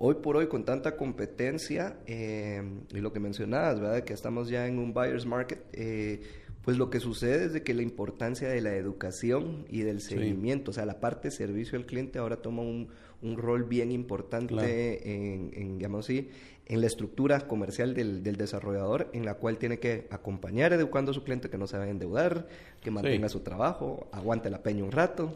Hoy 0.00 0.14
por 0.14 0.36
hoy, 0.36 0.46
con 0.46 0.64
tanta 0.64 0.96
competencia, 0.96 1.96
eh, 2.06 2.62
y 2.94 3.00
lo 3.00 3.12
que 3.12 3.18
mencionabas, 3.18 3.80
¿verdad? 3.80 4.04
Que 4.04 4.12
estamos 4.12 4.48
ya 4.48 4.68
en 4.68 4.78
un 4.78 4.94
buyer's 4.94 5.26
market, 5.26 5.58
eh, 5.72 6.22
pues 6.62 6.76
lo 6.76 6.90
que 6.90 7.00
sucede 7.00 7.46
es 7.46 7.52
de 7.52 7.62
que 7.62 7.74
la 7.74 7.82
importancia 7.82 8.48
de 8.48 8.60
la 8.60 8.74
educación 8.74 9.64
y 9.70 9.80
del 9.80 10.00
seguimiento, 10.00 10.70
o 10.70 10.74
sea, 10.74 10.84
la 10.84 11.00
parte 11.00 11.28
de 11.28 11.32
servicio 11.32 11.78
al 11.78 11.86
cliente 11.86 12.18
ahora 12.18 12.42
toma 12.42 12.62
un, 12.62 12.88
un 13.22 13.36
rol 13.36 13.64
bien 13.64 13.90
importante 13.90 15.34
en, 15.34 15.50
en, 15.54 15.78
digamos 15.78 16.06
así, 16.06 16.30
en 16.66 16.82
la 16.82 16.86
estructura 16.86 17.40
comercial 17.48 17.94
del, 17.94 18.22
del, 18.22 18.36
desarrollador, 18.36 19.08
en 19.14 19.24
la 19.24 19.34
cual 19.34 19.56
tiene 19.56 19.78
que 19.78 20.06
acompañar 20.10 20.74
educando 20.74 21.12
a 21.12 21.14
su 21.14 21.24
cliente 21.24 21.48
que 21.48 21.56
no 21.56 21.66
se 21.66 21.78
vaya 21.78 21.88
a 21.88 21.92
endeudar, 21.92 22.46
que 22.82 22.90
mantenga 22.90 23.30
su 23.30 23.40
trabajo, 23.40 24.06
aguante 24.12 24.50
la 24.50 24.62
peña 24.62 24.84
un 24.84 24.92
rato, 24.92 25.32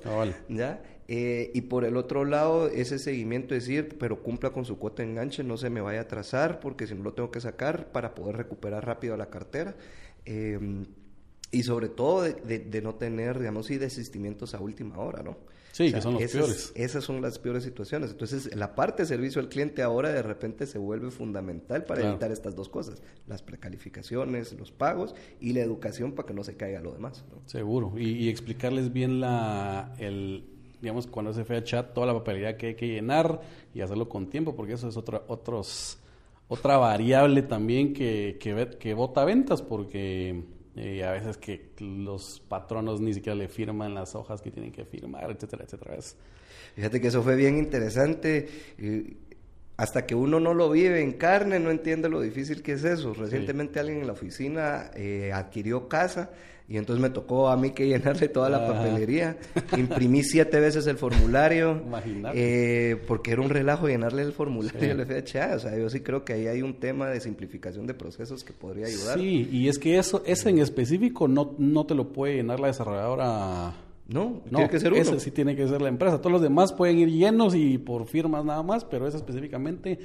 ¿ya? 0.48 0.82
Eh, 1.08 1.50
y 1.54 1.62
por 1.62 1.84
el 1.84 1.96
otro 1.96 2.24
lado, 2.24 2.68
ese 2.68 2.98
seguimiento 2.98 3.54
es 3.54 3.64
decir, 3.64 3.96
pero 3.98 4.22
cumpla 4.22 4.50
con 4.50 4.64
su 4.64 4.78
cuota 4.78 5.02
de 5.02 5.10
enganche, 5.10 5.42
no 5.42 5.56
se 5.56 5.70
me 5.70 5.80
vaya 5.80 6.00
a 6.00 6.02
atrasar, 6.02 6.60
porque 6.60 6.86
si 6.86 6.94
no 6.94 7.02
lo 7.02 7.14
tengo 7.14 7.30
que 7.30 7.40
sacar 7.40 7.90
para 7.90 8.14
poder 8.14 8.36
recuperar 8.36 8.86
rápido 8.86 9.16
la 9.16 9.30
cartera. 9.30 9.74
Eh, 10.26 10.84
y 11.52 11.62
sobre 11.62 11.90
todo 11.90 12.22
de, 12.22 12.58
de, 12.58 12.82
no 12.82 12.94
tener, 12.94 13.38
digamos, 13.38 13.70
y 13.70 13.76
desistimientos 13.76 14.54
a 14.54 14.60
última 14.60 14.98
hora, 14.98 15.22
¿no? 15.22 15.36
Sí, 15.70 15.92
que 15.92 16.00
son 16.00 16.14
los 16.14 16.32
peores. 16.32 16.72
Esas 16.74 17.04
son 17.04 17.22
las 17.22 17.38
peores 17.38 17.62
situaciones. 17.62 18.10
Entonces, 18.10 18.54
la 18.56 18.74
parte 18.74 19.02
de 19.02 19.06
servicio 19.06 19.40
al 19.40 19.48
cliente 19.48 19.82
ahora 19.82 20.10
de 20.10 20.22
repente 20.22 20.66
se 20.66 20.78
vuelve 20.78 21.10
fundamental 21.10 21.84
para 21.84 22.08
evitar 22.08 22.32
estas 22.32 22.56
dos 22.56 22.68
cosas, 22.68 23.02
las 23.26 23.42
precalificaciones, 23.42 24.52
los 24.58 24.72
pagos 24.72 25.14
y 25.40 25.52
la 25.52 25.60
educación 25.60 26.12
para 26.12 26.26
que 26.26 26.34
no 26.34 26.42
se 26.42 26.56
caiga 26.56 26.80
lo 26.80 26.92
demás. 26.92 27.24
Seguro. 27.46 27.94
Y, 27.96 28.10
y, 28.10 28.28
explicarles 28.28 28.92
bien 28.92 29.20
la, 29.20 29.94
el, 29.98 30.44
digamos, 30.80 31.06
cuando 31.06 31.32
se 31.32 31.44
fue 31.44 31.62
chat, 31.64 31.92
toda 31.94 32.06
la 32.06 32.14
papelería 32.14 32.56
que 32.56 32.68
hay 32.68 32.74
que 32.74 32.88
llenar 32.88 33.40
y 33.74 33.82
hacerlo 33.82 34.08
con 34.08 34.28
tiempo, 34.28 34.54
porque 34.54 34.74
eso 34.74 34.88
es 34.88 34.96
otra, 34.96 35.22
otros, 35.28 35.98
otra 36.48 36.76
variable 36.76 37.42
también 37.42 37.94
que, 37.94 38.36
que, 38.40 38.76
que 38.78 38.94
vota 38.94 39.24
ventas, 39.24 39.62
porque 39.62 40.44
y 40.74 41.02
a 41.02 41.10
veces 41.10 41.36
que 41.36 41.72
los 41.80 42.40
patronos 42.48 43.00
ni 43.00 43.12
siquiera 43.12 43.36
le 43.36 43.48
firman 43.48 43.94
las 43.94 44.14
hojas 44.14 44.40
que 44.40 44.50
tienen 44.50 44.72
que 44.72 44.84
firmar, 44.84 45.30
etcétera, 45.30 45.64
etcétera. 45.64 45.98
Fíjate 46.74 47.00
que 47.00 47.08
eso 47.08 47.22
fue 47.22 47.36
bien 47.36 47.58
interesante. 47.58 48.48
Hasta 49.82 50.06
que 50.06 50.14
uno 50.14 50.38
no 50.38 50.54
lo 50.54 50.70
vive 50.70 51.02
en 51.02 51.10
carne, 51.10 51.58
no 51.58 51.72
entiende 51.72 52.08
lo 52.08 52.20
difícil 52.20 52.62
que 52.62 52.74
es 52.74 52.84
eso. 52.84 53.14
Recientemente 53.14 53.80
alguien 53.80 53.98
en 53.98 54.06
la 54.06 54.12
oficina 54.12 54.92
eh, 54.94 55.32
adquirió 55.34 55.88
casa 55.88 56.30
y 56.68 56.76
entonces 56.76 57.02
me 57.02 57.10
tocó 57.10 57.48
a 57.48 57.56
mí 57.56 57.70
que 57.70 57.88
llenarle 57.88 58.28
toda 58.28 58.48
la 58.48 58.64
papelería. 58.64 59.36
Imprimí 59.76 60.22
siete 60.22 60.60
veces 60.60 60.86
el 60.86 60.98
formulario. 60.98 61.82
Eh, 62.32 62.96
porque 63.08 63.32
era 63.32 63.42
un 63.42 63.50
relajo 63.50 63.88
llenarle 63.88 64.22
el 64.22 64.32
formulario 64.32 64.94
le 64.94 65.04
FHA. 65.04 65.56
O 65.56 65.58
sea, 65.58 65.76
yo 65.76 65.90
sí 65.90 65.98
creo 65.98 66.24
que 66.24 66.34
ahí 66.34 66.46
hay 66.46 66.62
un 66.62 66.78
tema 66.78 67.08
de 67.08 67.20
simplificación 67.20 67.88
de 67.88 67.94
procesos 67.94 68.44
que 68.44 68.52
podría 68.52 68.86
ayudar. 68.86 69.18
Sí, 69.18 69.48
y 69.50 69.66
es 69.66 69.80
que 69.80 69.98
eso, 69.98 70.22
ese 70.26 70.48
en 70.48 70.60
específico 70.60 71.26
no, 71.26 71.56
no 71.58 71.86
te 71.86 71.96
lo 71.96 72.12
puede 72.12 72.36
llenar 72.36 72.60
la 72.60 72.68
desarrolladora. 72.68 73.74
No, 74.08 74.42
no, 74.50 74.58
tiene 74.58 74.70
que 74.70 74.80
ser 74.80 74.92
uno. 74.92 75.00
Ese 75.00 75.20
sí 75.20 75.30
tiene 75.30 75.56
que 75.56 75.66
ser 75.68 75.80
la 75.80 75.88
empresa. 75.88 76.18
Todos 76.18 76.32
los 76.32 76.42
demás 76.42 76.72
pueden 76.72 76.98
ir 76.98 77.08
llenos 77.08 77.54
y 77.54 77.78
por 77.78 78.06
firmas 78.06 78.44
nada 78.44 78.62
más, 78.62 78.84
pero 78.84 79.06
ese 79.06 79.16
específicamente 79.16 79.98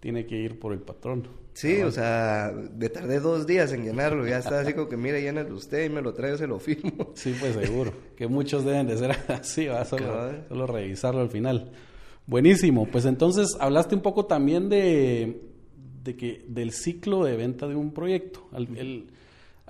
tiene 0.00 0.26
que 0.26 0.36
ir 0.36 0.58
por 0.58 0.72
el 0.72 0.80
patrón. 0.80 1.28
Sí, 1.52 1.82
o 1.82 1.92
sea, 1.92 2.52
me 2.76 2.88
tardé 2.88 3.20
dos 3.20 3.46
días 3.46 3.72
en 3.72 3.84
llenarlo. 3.84 4.26
Ya 4.26 4.38
está 4.38 4.60
así 4.60 4.72
como 4.72 4.88
que, 4.88 4.96
mire, 4.96 5.20
llénalo 5.20 5.54
usted 5.54 5.84
y 5.84 5.90
me 5.90 6.00
lo 6.00 6.14
traigo, 6.14 6.38
se 6.38 6.46
lo 6.46 6.58
firmo. 6.58 7.12
Sí, 7.14 7.34
pues 7.38 7.54
seguro. 7.54 7.92
que 8.16 8.26
muchos 8.26 8.64
deben 8.64 8.86
de 8.86 8.96
ser 8.96 9.12
así, 9.28 9.66
va 9.66 9.84
solo, 9.84 10.30
solo 10.48 10.66
revisarlo 10.66 11.20
al 11.20 11.28
final. 11.28 11.70
Buenísimo. 12.26 12.86
Pues 12.86 13.04
entonces 13.04 13.56
hablaste 13.60 13.94
un 13.94 14.00
poco 14.00 14.26
también 14.26 14.68
de, 14.68 15.42
de 16.02 16.16
que 16.16 16.44
del 16.48 16.72
ciclo 16.72 17.24
de 17.24 17.36
venta 17.36 17.68
de 17.68 17.76
un 17.76 17.92
proyecto. 17.92 18.48
el, 18.56 19.11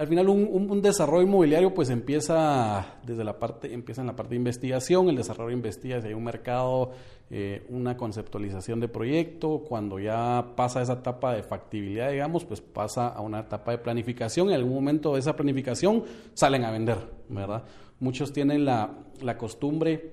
al 0.02 0.09
final 0.09 0.28
un, 0.28 0.68
un, 0.68 0.82
desarrollo 0.82 1.23
inmobiliario 1.23 1.73
pues 1.73 1.88
empieza 1.88 2.99
desde 3.06 3.23
la 3.23 3.38
parte 3.38 3.73
empieza 3.73 4.00
en 4.00 4.09
la 4.09 4.16
parte 4.16 4.30
de 4.30 4.37
investigación 4.38 5.09
el 5.09 5.14
desarrollo 5.14 5.52
investiga 5.52 6.00
si 6.00 6.09
hay 6.09 6.14
un 6.14 6.25
mercado 6.25 6.90
eh, 7.30 7.64
una 7.68 7.97
conceptualización 7.97 8.80
de 8.80 8.88
proyecto 8.88 9.61
cuando 9.61 10.00
ya 10.00 10.54
pasa 10.56 10.82
esa 10.82 10.94
etapa 10.94 11.37
de 11.37 11.44
factibilidad 11.44 12.11
digamos 12.11 12.44
pues 12.44 12.61
pasa 12.61 13.06
a 13.06 13.21
una 13.21 13.40
etapa 13.40 13.71
de 13.71 13.78
planificación 13.78 14.49
en 14.49 14.56
algún 14.56 14.75
momento 14.75 15.14
de 15.14 15.21
esa 15.21 15.37
planificación 15.37 16.02
salen 16.35 16.64
a 16.64 16.73
vender 16.73 16.99
verdad 17.28 17.62
muchos 18.00 18.32
tienen 18.32 18.64
la, 18.64 18.90
la 19.21 19.38
costumbre 19.38 20.11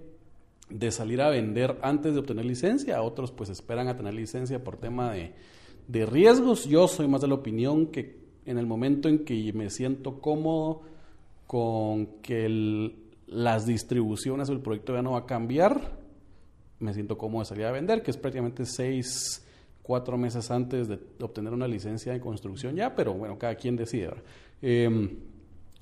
de 0.70 0.92
salir 0.92 1.20
a 1.20 1.30
vender 1.30 1.80
antes 1.82 2.14
de 2.14 2.20
obtener 2.20 2.46
licencia 2.46 3.02
otros 3.02 3.32
pues 3.32 3.50
esperan 3.50 3.88
a 3.88 3.98
tener 3.98 4.14
licencia 4.14 4.64
por 4.64 4.78
tema 4.78 5.12
de, 5.14 5.34
de 5.90 6.06
riesgos. 6.06 6.66
Yo 6.66 6.88
soy 6.88 7.08
más 7.08 7.22
de 7.22 7.28
la 7.28 7.34
opinión 7.34 7.88
que 7.88 8.19
en 8.50 8.58
el 8.58 8.66
momento 8.66 9.08
en 9.08 9.26
que 9.26 9.54
me 9.54 9.70
siento 9.70 10.20
cómodo 10.20 10.82
con 11.46 12.08
que 12.24 12.96
las 13.28 13.68
distribuciones 13.68 14.50
o 14.50 14.54
el 14.54 14.60
proyecto 14.60 14.96
ya 14.96 15.04
no 15.04 15.12
va 15.12 15.20
a 15.20 15.26
cambiar, 15.28 16.00
me 16.80 16.92
siento 16.96 17.16
cómodo 17.16 17.42
de 17.42 17.46
salir 17.46 17.66
a 17.66 17.72
vender, 17.72 18.02
que 18.02 18.10
es 18.10 18.18
prácticamente 18.18 18.66
seis, 18.66 19.46
cuatro 19.84 20.18
meses 20.18 20.50
antes 20.50 20.88
de 20.88 21.00
obtener 21.22 21.54
una 21.54 21.68
licencia 21.68 22.12
de 22.12 22.20
construcción 22.20 22.76
ya, 22.76 22.96
pero 22.96 23.14
bueno, 23.14 23.38
cada 23.38 23.54
quien 23.54 23.76
decide. 23.76 24.14
Eh, 24.64 25.16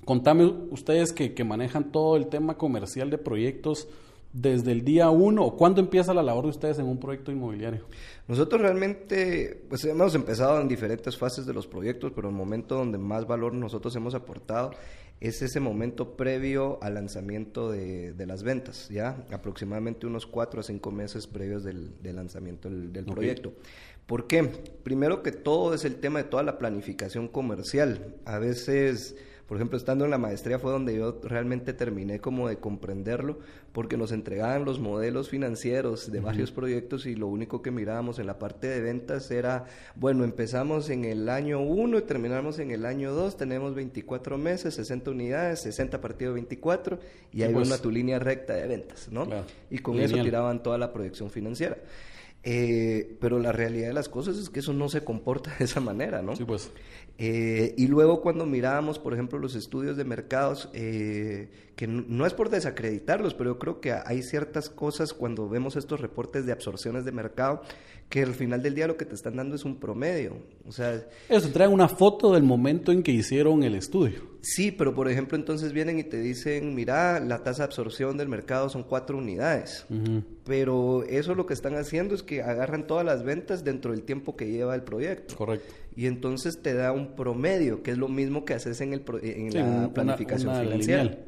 contame 0.04 0.44
ustedes 0.44 1.14
que, 1.14 1.32
que 1.32 1.44
manejan 1.44 1.90
todo 1.90 2.16
el 2.16 2.26
tema 2.26 2.58
comercial 2.58 3.08
de 3.08 3.16
proyectos, 3.16 3.88
desde 4.32 4.72
el 4.72 4.84
día 4.84 5.08
uno 5.08 5.52
cuándo 5.52 5.80
empieza 5.80 6.12
la 6.12 6.22
labor 6.22 6.44
de 6.44 6.50
ustedes 6.50 6.78
en 6.78 6.86
un 6.86 6.98
proyecto 6.98 7.32
inmobiliario? 7.32 7.86
Nosotros 8.28 8.60
realmente, 8.60 9.64
pues 9.70 9.82
hemos 9.86 10.14
empezado 10.14 10.60
en 10.60 10.68
diferentes 10.68 11.16
fases 11.16 11.46
de 11.46 11.54
los 11.54 11.66
proyectos, 11.66 12.12
pero 12.14 12.28
el 12.28 12.34
momento 12.34 12.74
donde 12.74 12.98
más 12.98 13.26
valor 13.26 13.54
nosotros 13.54 13.96
hemos 13.96 14.14
aportado 14.14 14.72
es 15.18 15.40
ese 15.40 15.60
momento 15.60 16.14
previo 16.14 16.78
al 16.82 16.94
lanzamiento 16.94 17.72
de, 17.72 18.14
las 18.26 18.42
ventas, 18.42 18.90
¿ya? 18.90 19.24
Aproximadamente 19.32 20.06
unos 20.06 20.26
cuatro 20.26 20.60
a 20.60 20.62
cinco 20.62 20.90
meses 20.90 21.26
previos 21.26 21.64
del, 21.64 21.90
lanzamiento 22.02 22.68
del, 22.68 23.04
proyecto. 23.06 23.54
¿Por 24.06 24.26
qué? 24.26 24.44
Primero 24.82 25.22
que 25.22 25.32
todo 25.32 25.72
es 25.72 25.86
el 25.86 25.96
tema 25.96 26.22
de 26.22 26.28
toda 26.28 26.42
la 26.42 26.58
planificación 26.58 27.28
comercial. 27.28 28.14
A 28.26 28.38
veces 28.38 29.16
por 29.48 29.56
ejemplo, 29.56 29.78
estando 29.78 30.04
en 30.04 30.10
la 30.10 30.18
maestría 30.18 30.58
fue 30.58 30.70
donde 30.70 30.94
yo 30.94 31.20
realmente 31.22 31.72
terminé 31.72 32.20
como 32.20 32.48
de 32.48 32.58
comprenderlo, 32.58 33.38
porque 33.72 33.96
nos 33.96 34.12
entregaban 34.12 34.66
los 34.66 34.78
modelos 34.78 35.30
financieros 35.30 36.12
de 36.12 36.20
varios 36.20 36.52
proyectos 36.52 37.06
y 37.06 37.14
lo 37.14 37.28
único 37.28 37.62
que 37.62 37.70
mirábamos 37.70 38.18
en 38.18 38.26
la 38.26 38.38
parte 38.38 38.66
de 38.66 38.82
ventas 38.82 39.30
era, 39.30 39.64
bueno, 39.96 40.24
empezamos 40.24 40.90
en 40.90 41.06
el 41.06 41.30
año 41.30 41.60
1 41.60 41.98
y 41.98 42.02
terminamos 42.02 42.58
en 42.58 42.72
el 42.72 42.84
año 42.84 43.14
2, 43.14 43.38
tenemos 43.38 43.74
24 43.74 44.36
meses, 44.36 44.74
60 44.74 45.12
unidades, 45.12 45.60
60 45.60 45.98
partido 46.02 46.34
24 46.34 46.98
y 47.32 47.40
hay 47.40 47.54
pues. 47.54 47.68
una 47.68 47.78
tu 47.78 47.90
línea 47.90 48.18
recta 48.18 48.52
de 48.52 48.66
ventas, 48.66 49.08
¿no? 49.10 49.26
Y 49.70 49.78
con 49.78 49.98
eso 49.98 50.22
tiraban 50.22 50.62
toda 50.62 50.76
la 50.76 50.92
proyección 50.92 51.30
financiera. 51.30 51.78
Eh, 52.44 53.16
pero 53.20 53.38
la 53.38 53.52
realidad 53.52 53.88
de 53.88 53.94
las 53.94 54.08
cosas 54.08 54.36
es 54.38 54.48
que 54.48 54.60
eso 54.60 54.72
no 54.72 54.88
se 54.88 55.02
comporta 55.04 55.54
de 55.58 55.64
esa 55.64 55.80
manera, 55.80 56.22
¿no? 56.22 56.36
Sí, 56.36 56.44
pues. 56.44 56.70
Eh, 57.20 57.74
y 57.76 57.88
luego 57.88 58.20
cuando 58.20 58.46
mirábamos, 58.46 59.00
por 59.00 59.12
ejemplo, 59.12 59.40
los 59.40 59.56
estudios 59.56 59.96
de 59.96 60.04
mercados, 60.04 60.70
eh, 60.72 61.48
que 61.74 61.88
no, 61.88 62.24
es 62.24 62.32
por 62.32 62.48
desacreditarlos, 62.48 63.34
pero 63.34 63.54
yo 63.54 63.58
creo 63.58 63.80
que 63.80 63.92
hay 63.92 64.22
ciertas 64.22 64.70
cosas 64.70 65.12
cuando 65.12 65.48
vemos 65.48 65.74
estos 65.74 66.00
reportes 66.00 66.46
de 66.46 66.52
absorciones 66.52 67.04
de 67.04 67.10
mercado, 67.10 67.62
que 68.08 68.22
al 68.22 68.34
final 68.34 68.62
del 68.62 68.74
día 68.74 68.86
lo 68.86 68.96
que 68.96 69.04
te 69.04 69.16
están 69.16 69.36
dando 69.36 69.56
es 69.56 69.64
un 69.64 69.80
promedio. 69.80 70.36
O 70.66 70.72
sea, 70.72 71.04
Eso, 71.28 71.50
traen 71.50 71.72
una 71.72 71.88
foto 71.88 72.32
del 72.32 72.44
momento 72.44 72.92
en 72.92 73.02
que 73.02 73.10
hicieron 73.10 73.64
el 73.64 73.74
estudio. 73.74 74.38
Sí, 74.40 74.70
pero 74.70 74.94
por 74.94 75.10
ejemplo 75.10 75.36
entonces 75.36 75.72
vienen 75.72 75.98
y 75.98 76.04
te 76.04 76.20
dicen, 76.20 76.74
mira, 76.74 77.20
la 77.20 77.42
tasa 77.42 77.64
de 77.64 77.66
absorción 77.66 78.16
del 78.16 78.28
mercado 78.28 78.70
son 78.70 78.84
cuatro 78.84 79.18
unidades. 79.18 79.84
Pero 80.44 81.02
eso 81.02 81.34
lo 81.34 81.44
que 81.44 81.52
están 81.52 81.74
haciendo 81.74 82.14
es 82.14 82.22
que 82.22 82.42
agarran 82.42 82.86
todas 82.86 83.04
las 83.04 83.24
ventas 83.24 83.64
dentro 83.64 83.90
del 83.90 84.04
tiempo 84.04 84.36
que 84.36 84.50
lleva 84.50 84.74
el 84.74 84.82
proyecto. 84.82 85.36
Correcto 85.36 85.74
y 85.98 86.06
entonces 86.06 86.62
te 86.62 86.74
da 86.74 86.92
un 86.92 87.16
promedio, 87.16 87.82
que 87.82 87.90
es 87.90 87.98
lo 87.98 88.06
mismo 88.06 88.44
que 88.44 88.54
haces 88.54 88.80
en, 88.80 88.92
el 88.92 89.02
en 89.20 89.52
la 89.52 89.92
planificación 89.92 90.54
financiera. 90.54 91.18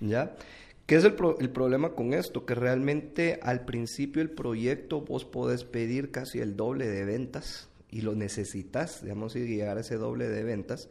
¿Ya? 0.00 0.36
¿Qué 0.84 0.96
es 0.96 1.04
el, 1.04 1.14
el, 1.40 1.48
problema 1.48 1.94
con 1.94 2.12
esto? 2.12 2.44
Que 2.44 2.54
realmente 2.54 3.40
al 3.42 3.64
principio 3.64 4.20
el 4.20 4.28
proyecto 4.28 5.00
vos 5.00 5.24
podés 5.24 5.64
pedir 5.64 6.10
casi 6.10 6.40
el 6.40 6.56
doble 6.56 6.88
de 6.88 7.06
ventas 7.06 7.70
y 7.90 8.02
lo 8.02 8.14
necesitas, 8.14 9.02
digamos, 9.02 9.34
y 9.34 9.46
llegar 9.46 9.78
a 9.78 9.80
ese 9.80 9.96
doble 9.96 10.28
de 10.28 10.44
ventas, 10.44 10.90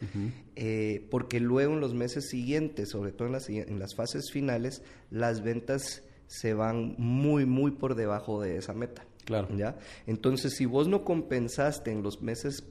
eh, 0.55 1.05
porque 1.11 1.39
luego 1.39 1.75
en 1.75 1.79
los 1.79 1.93
meses 1.93 2.29
siguientes, 2.29 2.89
sobre 2.89 3.11
todo 3.11 3.27
en 3.27 3.33
las, 3.33 3.49
en 3.49 3.77
las 3.77 3.93
fases 3.93 4.31
finales, 4.31 4.81
las 5.11 5.43
ventas 5.43 6.01
se 6.25 6.55
van 6.55 6.95
muy, 6.97 7.45
muy 7.45 7.69
por 7.69 7.93
debajo 7.93 8.41
de 8.41 8.57
esa 8.57 8.73
meta. 8.73 9.05
Claro. 9.25 9.49
¿ya? 9.55 9.75
Entonces, 10.07 10.55
si 10.55 10.65
vos 10.65 10.87
no 10.87 11.03
compensaste 11.03 11.91
en 11.91 12.01
los 12.01 12.21
meses 12.21 12.63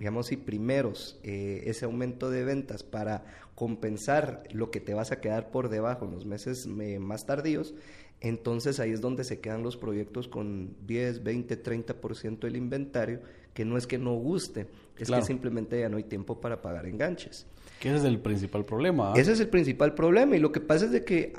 digamos, 0.00 0.32
y 0.32 0.38
primeros 0.38 1.20
eh, 1.22 1.62
ese 1.66 1.84
aumento 1.84 2.30
de 2.30 2.42
ventas 2.42 2.82
para 2.82 3.22
compensar 3.54 4.42
lo 4.50 4.70
que 4.70 4.80
te 4.80 4.94
vas 4.94 5.12
a 5.12 5.20
quedar 5.20 5.50
por 5.50 5.68
debajo 5.68 6.06
en 6.06 6.12
los 6.12 6.24
meses 6.24 6.66
eh, 6.80 6.98
más 6.98 7.26
tardíos, 7.26 7.74
entonces 8.22 8.80
ahí 8.80 8.92
es 8.92 9.02
donde 9.02 9.24
se 9.24 9.40
quedan 9.40 9.62
los 9.62 9.76
proyectos 9.76 10.26
con 10.26 10.74
10, 10.86 11.22
20, 11.22 11.62
30% 11.62 12.40
del 12.40 12.56
inventario, 12.56 13.20
que 13.52 13.66
no 13.66 13.76
es 13.76 13.86
que 13.86 13.98
no 13.98 14.14
guste, 14.14 14.68
es 14.98 15.10
que 15.10 15.22
simplemente 15.22 15.78
ya 15.78 15.90
no 15.90 15.98
hay 15.98 16.04
tiempo 16.04 16.40
para 16.40 16.62
pagar 16.62 16.86
enganches. 16.86 17.46
Que 17.78 17.88
ese 17.88 17.98
es 17.98 18.04
el 18.04 18.20
principal 18.20 18.64
problema. 18.64 19.12
¿ah? 19.12 19.14
Ese 19.16 19.32
es 19.32 19.40
el 19.40 19.48
principal 19.48 19.94
problema 19.94 20.34
y 20.34 20.40
lo 20.40 20.50
que 20.50 20.60
pasa 20.60 20.86
es 20.86 20.92
de 20.92 21.04
que 21.04 21.34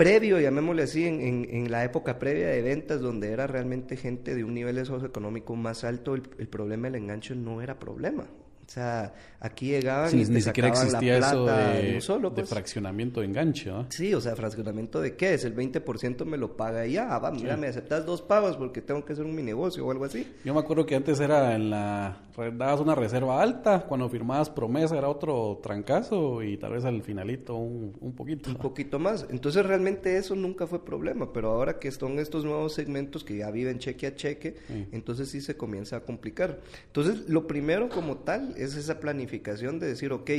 previo, 0.00 0.40
llamémosle 0.40 0.84
así, 0.84 1.06
en, 1.06 1.46
en, 1.50 1.70
la 1.70 1.84
época 1.84 2.18
previa 2.18 2.48
de 2.48 2.62
ventas, 2.62 3.02
donde 3.02 3.32
era 3.32 3.46
realmente 3.46 3.98
gente 3.98 4.34
de 4.34 4.44
un 4.44 4.54
nivel 4.54 4.82
socioeconómico 4.86 5.54
más 5.56 5.84
alto, 5.84 6.14
el, 6.14 6.22
el 6.38 6.48
problema 6.48 6.88
del 6.88 7.02
enganche 7.02 7.34
no 7.34 7.60
era 7.60 7.78
problema. 7.78 8.22
O 8.22 8.70
sea, 8.70 9.12
aquí 9.40 9.68
llegaban 9.68 10.12
y 10.12 10.24
ni 10.26 10.40
siquiera 10.42 10.68
existía 10.68 11.18
eso 11.18 11.46
de, 11.46 12.00
solo, 12.00 12.30
de 12.30 12.36
pues. 12.36 12.50
fraccionamiento 12.50 13.20
de 13.20 13.26
enganche, 13.26 13.70
¿no? 13.70 13.86
Sí, 13.88 14.12
o 14.14 14.20
sea, 14.20 14.36
fraccionamiento 14.36 15.00
de 15.00 15.16
qué 15.16 15.34
es, 15.34 15.44
el 15.44 15.56
20% 15.56 16.24
me 16.26 16.36
lo 16.36 16.56
paga 16.56 16.86
ya, 16.86 17.14
ah, 17.14 17.18
va, 17.18 17.30
mira, 17.30 17.56
me 17.56 17.66
aceptas 17.66 18.04
dos 18.04 18.20
pagos 18.22 18.56
porque 18.56 18.82
tengo 18.82 19.04
que 19.04 19.14
hacer 19.14 19.24
un 19.24 19.34
mi 19.34 19.42
negocio 19.42 19.86
o 19.86 19.90
algo 19.90 20.04
así. 20.04 20.26
Yo 20.44 20.52
me 20.52 20.60
acuerdo 20.60 20.84
que 20.84 20.94
antes 20.94 21.18
era 21.20 21.54
en 21.54 21.70
la 21.70 22.18
dabas 22.56 22.80
una 22.80 22.94
reserva 22.94 23.42
alta, 23.42 23.84
cuando 23.86 24.08
firmabas 24.08 24.48
promesa 24.48 24.96
era 24.96 25.08
otro 25.08 25.60
trancazo 25.62 26.42
y 26.42 26.56
tal 26.56 26.72
vez 26.72 26.86
al 26.86 27.02
finalito 27.02 27.54
un, 27.54 27.94
un 28.00 28.14
poquito. 28.14 28.48
Un 28.48 28.56
poquito 28.56 28.98
más. 28.98 29.26
Entonces 29.28 29.64
realmente 29.66 30.16
eso 30.16 30.34
nunca 30.34 30.66
fue 30.66 30.82
problema, 30.82 31.32
pero 31.34 31.50
ahora 31.50 31.78
que 31.78 31.90
son 31.90 32.18
estos 32.18 32.44
nuevos 32.44 32.72
segmentos 32.72 33.24
que 33.24 33.36
ya 33.36 33.50
viven 33.50 33.78
cheque 33.78 34.06
a 34.06 34.14
cheque, 34.14 34.56
entonces 34.92 35.28
sí 35.28 35.42
se 35.42 35.56
comienza 35.56 35.96
a 35.96 36.00
complicar. 36.00 36.60
Entonces, 36.86 37.28
lo 37.28 37.46
primero 37.46 37.90
como 37.90 38.18
tal 38.18 38.54
es 38.56 38.74
esa 38.74 39.00
planificación 39.00 39.29
de 39.30 39.86
decir, 39.86 40.12
ok, 40.12 40.30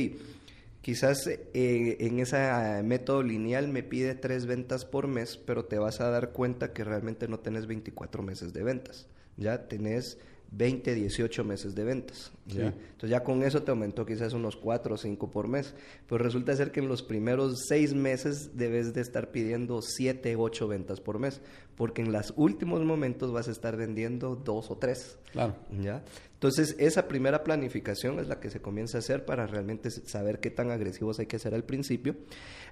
quizás 0.80 1.26
eh, 1.26 1.96
en 2.00 2.18
ese 2.18 2.82
método 2.82 3.22
lineal 3.22 3.68
me 3.68 3.82
pide 3.82 4.14
tres 4.14 4.46
ventas 4.46 4.84
por 4.84 5.06
mes, 5.06 5.36
pero 5.36 5.64
te 5.64 5.78
vas 5.78 6.00
a 6.00 6.10
dar 6.10 6.32
cuenta 6.32 6.72
que 6.72 6.84
realmente 6.84 7.28
no 7.28 7.38
tenés 7.38 7.66
24 7.66 8.22
meses 8.22 8.52
de 8.52 8.62
ventas, 8.62 9.06
ya 9.36 9.68
tenés 9.68 10.18
20, 10.52 10.94
18 10.94 11.44
meses 11.44 11.74
de 11.74 11.84
ventas. 11.84 12.30
Entonces 12.46 13.10
ya 13.10 13.24
con 13.24 13.42
eso 13.42 13.62
te 13.62 13.70
aumentó 13.70 14.04
quizás 14.04 14.34
unos 14.34 14.56
4 14.56 14.94
o 14.94 14.98
5 14.98 15.30
por 15.30 15.48
mes. 15.48 15.74
Pero 16.06 16.22
resulta 16.22 16.54
ser 16.54 16.72
que 16.72 16.80
en 16.80 16.88
los 16.88 17.02
primeros 17.02 17.64
6 17.68 17.94
meses 17.94 18.50
debes 18.54 18.92
de 18.92 19.00
estar 19.00 19.30
pidiendo 19.30 19.80
7, 19.80 20.36
8 20.36 20.68
ventas 20.68 21.00
por 21.00 21.18
mes. 21.18 21.40
Porque 21.74 22.02
en 22.02 22.12
los 22.12 22.34
últimos 22.36 22.84
momentos 22.84 23.32
vas 23.32 23.48
a 23.48 23.50
estar 23.50 23.76
vendiendo 23.76 24.36
2 24.36 24.70
o 24.70 24.76
3. 24.76 25.18
Claro. 25.32 25.56
¿ya? 25.80 26.04
Entonces 26.42 26.74
esa 26.80 27.06
primera 27.06 27.44
planificación 27.44 28.18
es 28.18 28.26
la 28.26 28.40
que 28.40 28.50
se 28.50 28.60
comienza 28.60 28.98
a 28.98 29.00
hacer 29.00 29.24
para 29.24 29.46
realmente 29.46 29.92
saber 29.92 30.40
qué 30.40 30.50
tan 30.50 30.72
agresivos 30.72 31.20
hay 31.20 31.26
que 31.26 31.38
ser 31.38 31.54
al 31.54 31.62
principio. 31.62 32.16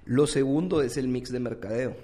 Lo 0.03 0.27
segundo 0.27 0.81
es 0.81 0.97
el 0.97 1.07
mix 1.07 1.31
de 1.31 1.39
mercadeo. 1.39 1.95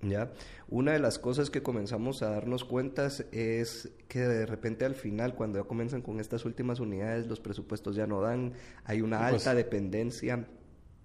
¿ya? 0.00 0.32
Una 0.68 0.94
de 0.94 0.98
las 0.98 1.20
cosas 1.20 1.48
que 1.48 1.62
comenzamos 1.62 2.24
a 2.24 2.30
darnos 2.30 2.64
cuentas 2.64 3.24
es 3.30 3.92
que 4.08 4.18
de 4.18 4.46
repente 4.46 4.84
al 4.84 4.96
final, 4.96 5.36
cuando 5.36 5.60
ya 5.60 5.64
comienzan 5.64 6.02
con 6.02 6.18
estas 6.18 6.44
últimas 6.44 6.80
unidades, 6.80 7.28
los 7.28 7.38
presupuestos 7.38 7.94
ya 7.94 8.08
no 8.08 8.20
dan, 8.20 8.54
hay 8.82 9.00
una 9.00 9.20
pues. 9.20 9.46
alta 9.46 9.54
dependencia 9.54 10.48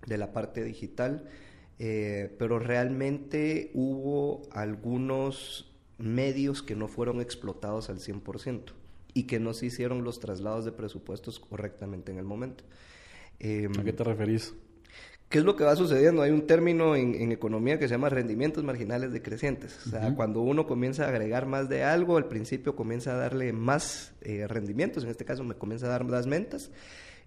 de 0.07 0.17
la 0.17 0.33
parte 0.33 0.63
digital, 0.63 1.29
eh, 1.77 2.35
pero 2.39 2.57
realmente 2.57 3.69
hubo 3.75 4.41
algunos 4.49 5.71
medios 5.99 6.63
que 6.63 6.75
no 6.75 6.87
fueron 6.87 7.21
explotados 7.21 7.91
al 7.91 7.99
100% 7.99 8.86
y 9.17 9.23
que 9.23 9.39
no 9.39 9.55
se 9.55 9.65
hicieron 9.65 10.03
los 10.03 10.19
traslados 10.19 10.63
de 10.63 10.71
presupuestos 10.71 11.39
correctamente 11.39 12.11
en 12.11 12.19
el 12.19 12.23
momento. 12.23 12.63
¿A 13.39 13.83
qué 13.83 13.93
te 13.93 14.03
referís? 14.03 14.53
¿Qué 15.27 15.39
es 15.39 15.43
lo 15.43 15.55
que 15.55 15.63
va 15.63 15.75
sucediendo? 15.75 16.21
Hay 16.21 16.29
un 16.29 16.45
término 16.45 16.95
en, 16.95 17.31
economía 17.31 17.79
que 17.79 17.87
se 17.87 17.95
llama 17.95 18.09
rendimientos 18.09 18.63
marginales 18.63 19.11
decrecientes. 19.11 19.87
O 19.87 19.89
sea, 19.89 20.13
cuando 20.15 20.41
uno 20.41 20.67
comienza 20.67 21.05
a 21.05 21.09
agregar 21.09 21.47
más 21.47 21.67
de 21.67 21.83
algo, 21.83 22.17
al 22.17 22.27
principio 22.27 22.75
comienza 22.75 23.13
a 23.13 23.17
darle 23.17 23.53
más 23.53 24.13
eh, 24.21 24.45
rendimientos, 24.47 25.03
en 25.03 25.09
este 25.09 25.25
caso 25.25 25.43
me 25.43 25.55
comienza 25.55 25.87
a 25.87 25.89
dar 25.89 26.03
más 26.03 26.27
ventas, 26.27 26.69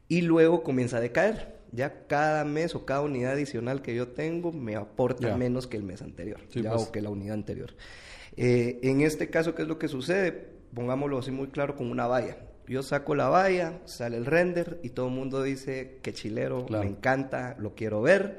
y 0.07 0.21
luego 0.21 0.63
comienza 0.63 0.99
a 0.99 1.01
decaer. 1.01 1.59
Ya 1.73 2.07
cada 2.07 2.45
mes 2.45 2.77
o 2.77 2.87
cada 2.87 3.01
unidad 3.01 3.33
adicional 3.33 3.83
que 3.83 3.97
yo 3.97 4.09
tengo 4.09 4.53
me 4.53 4.77
aporta 4.77 5.37
menos 5.37 5.67
que 5.67 5.77
el 5.77 5.83
mes 5.83 6.03
anterior, 6.03 6.41
ya, 6.53 6.71
pues. 6.71 6.83
o 6.83 6.93
que 6.93 7.03
la 7.03 7.11
unidad 7.11 7.35
anterior. 7.35 7.75
Eh, 8.37 8.79
en 8.83 9.01
este 9.01 9.29
caso, 9.29 9.57
¿qué 9.57 9.63
es 9.63 9.69
lo 9.69 9.79
que 9.79 9.89
sucede? 9.89 10.60
Pongámoslo 10.75 11.19
así 11.19 11.31
muy 11.31 11.49
claro 11.49 11.77
con 11.77 11.91
una 11.91 12.07
valla. 12.07 12.37
Yo 12.67 12.83
saco 12.83 13.15
la 13.15 13.29
valla, 13.29 13.81
sale 13.87 14.17
el 14.17 14.27
render 14.27 14.79
y 14.83 14.91
todo 14.91 15.09
el 15.09 15.13
mundo 15.13 15.43
dice 15.43 15.99
que 16.03 16.13
chilero, 16.13 16.67
me 16.69 16.87
encanta, 16.87 17.57
lo 17.59 17.75
quiero 17.75 18.01
ver. 18.01 18.39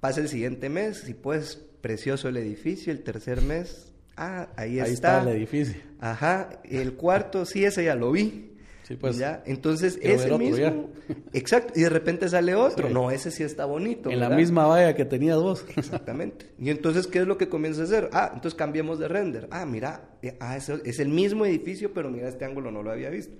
Pasa 0.00 0.20
el 0.20 0.28
siguiente 0.28 0.68
mes 0.68 1.08
y 1.08 1.14
pues 1.14 1.56
precioso 1.80 2.28
el 2.28 2.36
edificio, 2.36 2.92
el 2.92 3.02
tercer 3.02 3.40
mes, 3.40 3.92
ah, 4.16 4.48
ahí, 4.56 4.78
ahí 4.78 4.92
está. 4.92 5.22
el 5.22 5.28
edificio. 5.28 5.80
Ajá, 6.00 6.60
el 6.64 6.94
cuarto, 6.94 7.46
sí, 7.46 7.64
ese 7.64 7.84
ya 7.84 7.94
lo 7.94 8.12
vi. 8.12 8.51
Sí, 8.92 8.96
pues. 8.96 9.16
¿Ya? 9.16 9.42
Entonces, 9.46 9.98
ese 10.02 10.36
mismo. 10.36 10.90
Exacto. 11.32 11.72
Y 11.74 11.82
de 11.82 11.88
repente 11.88 12.28
sale 12.28 12.54
otro. 12.54 12.90
No, 12.90 13.10
ese 13.10 13.30
sí 13.30 13.42
está 13.42 13.64
bonito. 13.64 14.10
En 14.10 14.20
la 14.20 14.28
misma 14.28 14.66
valla 14.66 14.94
que 14.94 15.06
tenías 15.06 15.38
vos. 15.38 15.64
Exactamente. 15.76 16.50
Y 16.58 16.68
entonces, 16.68 17.06
¿qué 17.06 17.20
es 17.20 17.26
lo 17.26 17.38
que 17.38 17.48
comienza 17.48 17.80
a 17.80 17.84
hacer? 17.84 18.10
Ah, 18.12 18.32
entonces 18.34 18.54
cambiemos 18.54 18.98
de 18.98 19.08
render. 19.08 19.48
Ah, 19.50 19.64
mira, 19.64 20.10
eh, 20.20 20.36
ah, 20.40 20.58
es, 20.58 20.68
es 20.68 20.98
el 20.98 21.08
mismo 21.08 21.46
edificio, 21.46 21.94
pero 21.94 22.10
mira, 22.10 22.28
este 22.28 22.44
ángulo 22.44 22.70
no 22.70 22.82
lo 22.82 22.90
había 22.90 23.08
visto. 23.08 23.34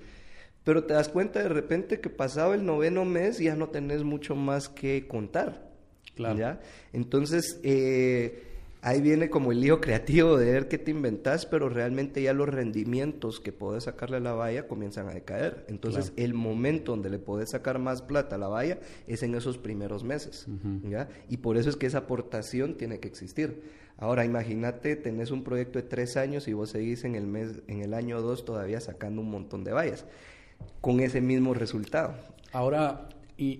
Pero 0.65 0.85
te 0.85 0.95
das 0.95 1.11
cuenta 1.11 1.43
de 1.43 1.51
repente 1.51 2.01
que 2.01 2.09
pasado 2.09 2.55
el 2.55 2.65
noveno 2.65 3.05
mes 3.05 3.39
ya 3.39 3.55
no 3.55 3.69
tenés 3.69 4.05
mucho 4.05 4.35
más 4.35 4.71
que 4.71 5.07
contar. 5.07 5.71
Claro. 6.15 6.39
¿ya? 6.39 6.61
Entonces, 6.95 7.61
eh, 7.63 8.52
ahí 8.83 9.01
viene 9.01 9.31
como 9.31 9.53
el 9.53 9.61
lío 9.61 9.81
creativo 9.81 10.37
de 10.37 10.51
ver 10.51 10.69
qué 10.69 10.77
te 10.77 10.91
inventas, 10.91 11.47
pero 11.47 11.69
realmente 11.69 12.21
ya 12.21 12.33
los 12.33 12.49
rendimientos 12.49 13.39
que 13.39 13.53
podés 13.53 13.85
sacarle 13.85 14.17
a 14.17 14.21
la 14.21 14.33
valla 14.33 14.67
comienzan 14.67 15.09
a 15.09 15.15
decaer. 15.15 15.65
Entonces, 15.69 16.13
el 16.17 16.35
momento 16.35 16.93
donde 16.93 17.09
le 17.09 17.21
podés 17.21 17.51
sacar 17.51 17.79
más 17.79 18.03
plata 18.03 18.37
a 18.37 18.39
la 18.39 18.49
valla 18.49 18.81
es 19.07 19.23
en 19.23 19.37
esos 19.37 19.57
primeros 19.57 20.03
meses. 20.03 20.47
¿ya? 20.83 21.09
Y 21.31 21.39
por 21.39 21.57
eso 21.57 21.71
es 21.71 21.77
que 21.77 21.87
esa 21.87 21.99
aportación 21.99 22.77
tiene 22.77 22.99
que 22.99 23.09
existir. 23.09 23.63
Ahora, 23.99 24.25
imagínate, 24.25 24.97
tenés 24.97 25.31
un 25.31 25.45
proyecto 25.45 25.79
de 25.79 25.85
tres 25.85 26.17
años 26.17 26.49
y 26.49 26.53
vos 26.53 26.71
seguís 26.71 27.05
en 27.05 27.15
el, 27.15 27.27
mes, 27.27 27.63
en 27.69 27.83
el 27.83 27.95
año 27.95 28.21
dos 28.21 28.45
todavía 28.45 28.81
sacando 28.81 29.23
un 29.23 29.31
montón 29.31 29.63
de 29.63 29.73
vallas 29.73 30.05
con 30.81 30.99
ese 30.99 31.21
mismo 31.21 31.55
resultado. 31.55 32.15
Ahora, 32.53 33.09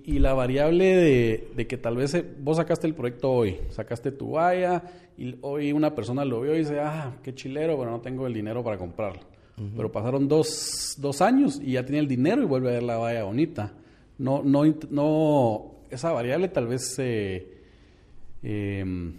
y, 0.05 0.19
la 0.19 0.33
variable 0.33 1.45
de, 1.55 1.67
que 1.67 1.77
tal 1.77 1.97
vez 1.97 2.13
eh, 2.13 2.25
vos 2.39 2.57
sacaste 2.57 2.87
el 2.87 2.93
proyecto 2.93 3.31
hoy, 3.31 3.57
sacaste 3.69 4.11
tu 4.11 4.31
valla 4.31 4.81
y 5.17 5.35
hoy 5.41 5.73
una 5.73 5.93
persona 5.93 6.23
lo 6.23 6.41
vio 6.41 6.55
y 6.55 6.59
dice, 6.59 6.79
ah, 6.79 7.17
qué 7.21 7.35
chilero, 7.35 7.77
pero 7.77 7.91
no 7.91 7.99
tengo 7.99 8.25
el 8.25 8.33
dinero 8.33 8.63
para 8.63 8.77
comprarlo. 8.77 9.21
Pero 9.75 9.91
pasaron 9.91 10.27
dos, 10.27 10.95
dos, 10.97 11.21
años 11.21 11.59
y 11.61 11.73
ya 11.73 11.85
tiene 11.85 11.99
el 11.99 12.07
dinero 12.07 12.41
y 12.41 12.45
vuelve 12.45 12.69
a 12.69 12.73
ver 12.73 12.83
la 12.83 12.97
valla 12.97 13.23
bonita. 13.23 13.71
No, 14.17 14.41
no, 14.43 14.63
no, 14.89 15.75
esa 15.91 16.11
variable 16.11 16.47
tal 16.47 16.65
vez 16.65 16.95
eh, 16.97 17.61
em, 18.41 19.13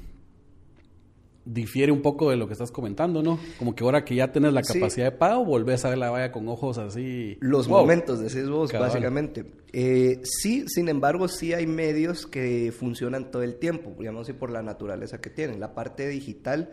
difiere 1.44 1.92
un 1.92 2.00
poco 2.00 2.30
de 2.30 2.36
lo 2.36 2.46
que 2.46 2.54
estás 2.54 2.70
comentando, 2.70 3.22
¿no? 3.22 3.38
Como 3.58 3.74
que 3.74 3.84
ahora 3.84 4.04
que 4.04 4.14
ya 4.14 4.32
tienes 4.32 4.52
la 4.52 4.62
capacidad 4.62 5.06
de 5.06 5.16
pago, 5.16 5.44
volvés 5.44 5.84
a 5.84 5.90
ver 5.90 5.98
la 5.98 6.10
valla 6.10 6.32
con 6.32 6.48
ojos 6.48 6.78
así. 6.78 7.36
Los 7.40 7.68
momentos, 7.68 8.20
decís 8.20 8.48
vos, 8.48 8.72
básicamente. 8.72 9.44
Eh, 9.72 10.20
sí, 10.24 10.64
sin 10.68 10.88
embargo, 10.88 11.28
sí 11.28 11.52
hay 11.52 11.66
medios 11.66 12.26
que 12.26 12.72
funcionan 12.72 13.30
todo 13.30 13.42
el 13.42 13.56
tiempo, 13.56 13.94
digamos 13.98 14.22
así, 14.22 14.32
por 14.32 14.50
la 14.50 14.62
naturaleza 14.62 15.20
que 15.20 15.30
tienen. 15.30 15.60
La 15.60 15.74
parte 15.74 16.08
digital, 16.08 16.72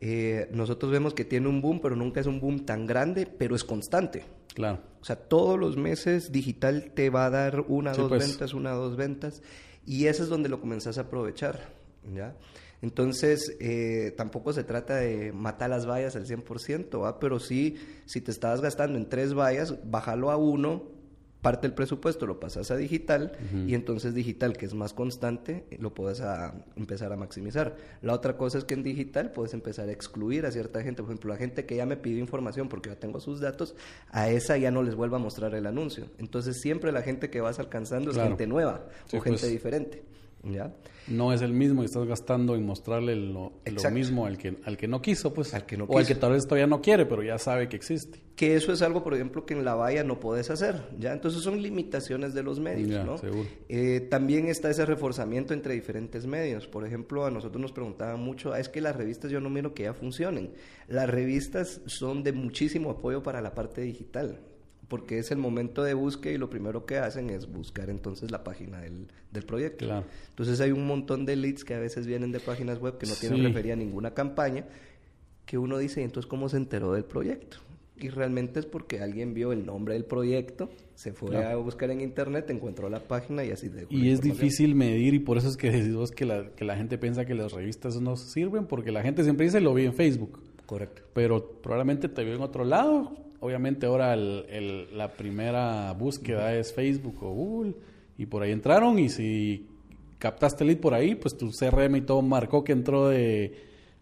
eh, 0.00 0.48
nosotros 0.52 0.92
vemos 0.92 1.14
que 1.14 1.24
tiene 1.24 1.48
un 1.48 1.60
boom, 1.60 1.80
pero 1.80 1.96
nunca 1.96 2.20
es 2.20 2.26
un 2.26 2.40
boom 2.40 2.64
tan 2.64 2.86
grande, 2.86 3.26
pero 3.26 3.56
es 3.56 3.64
constante. 3.64 4.24
Claro. 4.54 4.80
O 5.00 5.04
sea, 5.04 5.16
todos 5.16 5.58
los 5.58 5.76
meses 5.76 6.30
digital 6.30 6.92
te 6.94 7.10
va 7.10 7.26
a 7.26 7.30
dar 7.30 7.64
una, 7.68 7.92
dos 7.92 8.08
pues. 8.08 8.28
ventas, 8.28 8.54
una, 8.54 8.70
dos 8.70 8.96
ventas, 8.96 9.42
y 9.84 10.06
eso 10.06 10.22
es 10.22 10.28
donde 10.28 10.48
lo 10.48 10.60
comenzás 10.60 10.98
a 10.98 11.02
aprovechar, 11.02 11.72
¿ya? 12.14 12.36
Entonces, 12.84 13.56
eh, 13.60 14.12
tampoco 14.14 14.52
se 14.52 14.62
trata 14.62 14.96
de 14.96 15.32
matar 15.32 15.70
las 15.70 15.88
vallas 15.88 16.16
al 16.16 16.26
100%, 16.26 17.02
¿va? 17.02 17.18
pero 17.18 17.40
sí, 17.40 17.76
si 18.04 18.20
te 18.20 18.30
estabas 18.30 18.60
gastando 18.60 18.98
en 18.98 19.08
tres 19.08 19.32
vallas, 19.32 19.74
bájalo 19.90 20.30
a 20.30 20.36
uno, 20.36 20.82
parte 21.40 21.66
del 21.66 21.74
presupuesto 21.74 22.26
lo 22.26 22.38
pasas 22.40 22.70
a 22.70 22.76
digital 22.76 23.32
y 23.66 23.74
entonces 23.74 24.12
digital, 24.12 24.58
que 24.58 24.66
es 24.66 24.74
más 24.74 24.92
constante, 24.92 25.64
lo 25.78 25.94
puedes 25.94 26.22
empezar 26.76 27.10
a 27.10 27.16
maximizar. 27.16 27.74
La 28.02 28.12
otra 28.12 28.36
cosa 28.36 28.58
es 28.58 28.64
que 28.64 28.74
en 28.74 28.82
digital 28.82 29.30
puedes 29.30 29.54
empezar 29.54 29.88
a 29.88 29.92
excluir 29.92 30.44
a 30.44 30.50
cierta 30.50 30.82
gente. 30.82 31.02
Por 31.02 31.10
ejemplo, 31.10 31.32
la 31.32 31.38
gente 31.38 31.64
que 31.64 31.76
ya 31.76 31.86
me 31.86 31.96
pidió 31.96 32.18
información 32.18 32.68
porque 32.68 32.90
ya 32.90 32.96
tengo 32.96 33.18
sus 33.18 33.40
datos, 33.40 33.74
a 34.10 34.28
esa 34.28 34.58
ya 34.58 34.70
no 34.70 34.82
les 34.82 34.94
vuelvo 34.94 35.16
a 35.16 35.20
mostrar 35.20 35.54
el 35.54 35.64
anuncio. 35.64 36.04
Entonces, 36.18 36.60
siempre 36.60 36.92
la 36.92 37.00
gente 37.00 37.30
que 37.30 37.40
vas 37.40 37.58
alcanzando 37.58 38.10
es 38.10 38.18
gente 38.18 38.46
nueva 38.46 38.84
o 39.06 39.20
gente 39.22 39.40
pues. 39.40 39.50
diferente. 39.50 40.02
¿Ya? 40.50 40.74
No 41.06 41.32
es 41.32 41.42
el 41.42 41.52
mismo 41.52 41.82
y 41.82 41.86
estás 41.86 42.06
gastando 42.06 42.54
en 42.54 42.64
mostrarle 42.64 43.14
lo, 43.14 43.52
lo 43.66 43.90
mismo 43.90 44.24
al 44.24 44.38
que, 44.38 44.56
al 44.64 44.76
que 44.76 44.88
no 44.88 45.02
quiso, 45.02 45.34
pues. 45.34 45.52
Al 45.52 45.66
que 45.66 45.76
no 45.76 45.84
o 45.84 45.98
al 45.98 46.06
que 46.06 46.14
tal 46.14 46.32
vez 46.32 46.44
todavía 46.44 46.66
no 46.66 46.80
quiere, 46.80 47.04
pero 47.04 47.22
ya 47.22 47.38
sabe 47.38 47.68
que 47.68 47.76
existe. 47.76 48.20
Que 48.34 48.56
eso 48.56 48.72
es 48.72 48.80
algo, 48.82 49.04
por 49.04 49.14
ejemplo, 49.14 49.44
que 49.44 49.54
en 49.54 49.64
la 49.64 49.74
valla 49.74 50.02
no 50.02 50.18
puedes 50.18 50.50
hacer, 50.50 50.82
¿ya? 50.98 51.12
Entonces 51.12 51.42
son 51.42 51.60
limitaciones 51.62 52.32
de 52.34 52.42
los 52.42 52.58
medios, 52.58 52.88
Ya, 52.88 53.04
¿no? 53.04 53.16
Eh, 53.68 54.00
también 54.10 54.48
está 54.48 54.70
ese 54.70 54.86
reforzamiento 54.86 55.52
entre 55.52 55.74
diferentes 55.74 56.26
medios. 56.26 56.66
Por 56.66 56.86
ejemplo, 56.86 57.26
a 57.26 57.30
nosotros 57.30 57.60
nos 57.60 57.72
preguntaban 57.72 58.20
mucho, 58.20 58.52
"Ah, 58.52 58.58
es 58.60 58.68
que 58.68 58.80
las 58.80 58.96
revistas 58.96 59.30
yo 59.30 59.40
no 59.40 59.50
miro 59.50 59.74
que 59.74 59.82
ya 59.84 59.92
funcionen. 59.94 60.52
Las 60.88 61.08
revistas 61.08 61.82
son 61.86 62.22
de 62.22 62.32
muchísimo 62.32 62.90
apoyo 62.90 63.22
para 63.22 63.40
la 63.42 63.54
parte 63.54 63.82
digital, 63.82 64.40
porque 64.88 65.18
es 65.18 65.30
el 65.30 65.38
momento 65.38 65.82
de 65.82 65.94
búsqueda 65.94 66.32
y 66.34 66.38
lo 66.38 66.50
primero 66.50 66.84
que 66.86 66.98
hacen 66.98 67.30
es 67.30 67.46
buscar 67.50 67.90
entonces 67.90 68.30
la 68.30 68.44
página 68.44 68.80
del, 68.80 69.06
del 69.32 69.42
proyecto. 69.44 69.86
Claro. 69.86 70.06
Entonces 70.30 70.60
hay 70.60 70.72
un 70.72 70.86
montón 70.86 71.24
de 71.26 71.36
leads 71.36 71.64
que 71.64 71.74
a 71.74 71.78
veces 71.78 72.06
vienen 72.06 72.32
de 72.32 72.40
páginas 72.40 72.78
web 72.80 72.98
que 72.98 73.06
no 73.06 73.14
tienen 73.14 73.38
Sí. 73.40 73.46
referida 73.46 73.72
a 73.74 73.76
ninguna 73.76 74.12
campaña, 74.14 74.66
que 75.46 75.58
uno 75.58 75.78
dice, 75.78 76.00
"¿Y 76.00 76.04
entonces 76.04 76.28
¿cómo 76.28 76.48
se 76.48 76.56
enteró 76.56 76.92
del 76.92 77.04
proyecto? 77.04 77.58
Y 77.96 78.08
realmente 78.08 78.58
es 78.58 78.66
porque 78.66 79.00
alguien 79.00 79.34
vio 79.34 79.52
el 79.52 79.64
nombre 79.64 79.94
del 79.94 80.04
proyecto, 80.04 80.68
se 80.96 81.12
fue 81.12 81.30
Claro. 81.30 81.60
a 81.60 81.62
buscar 81.62 81.90
en 81.92 82.00
internet, 82.00 82.50
encontró 82.50 82.90
la 82.90 82.98
página 83.00 83.44
y 83.44 83.52
así 83.52 83.68
dejó 83.68 83.86
Y 83.90 84.10
es 84.10 84.20
difícil 84.20 84.74
medir 84.74 85.14
y 85.14 85.20
por 85.20 85.38
eso 85.38 85.48
es 85.48 85.56
que 85.56 85.70
decís 85.70 85.94
vos 85.94 86.10
que 86.10 86.24
la, 86.24 86.50
que 86.56 86.64
la 86.64 86.76
gente 86.76 86.98
piensa 86.98 87.24
que 87.24 87.34
las 87.34 87.52
revistas 87.52 88.00
no 88.00 88.16
sirven 88.16 88.66
porque 88.66 88.90
la 88.90 89.02
gente 89.02 89.22
siempre 89.22 89.46
dice 89.46 89.60
lo 89.60 89.72
vi 89.74 89.84
en 89.84 89.94
Facebook, 89.94 90.40
Correcto. 90.66 91.02
pero 91.14 91.60
probablemente 91.62 92.08
te 92.08 92.24
vio 92.24 92.34
en 92.34 92.42
otro 92.42 92.64
lado. 92.64 93.16
Obviamente 93.44 93.84
ahora 93.84 94.14
el- 94.14 94.46
el- 94.48 94.96
la 94.96 95.12
primera 95.12 95.92
búsqueda 95.92 96.54
es 96.56 96.72
Facebook 96.72 97.22
o 97.22 97.30
Google 97.34 97.74
y 98.16 98.24
por 98.24 98.42
ahí 98.42 98.52
entraron 98.52 98.98
y 98.98 99.10
si 99.10 99.66
captaste 100.18 100.64
lead 100.64 100.78
por 100.78 100.94
ahí, 100.94 101.14
pues 101.14 101.36
tu 101.36 101.50
CRM 101.52 101.96
y 101.98 102.00
todo 102.00 102.22
marcó 102.22 102.64
que 102.64 102.72
entró 102.72 103.08
de, 103.08 103.54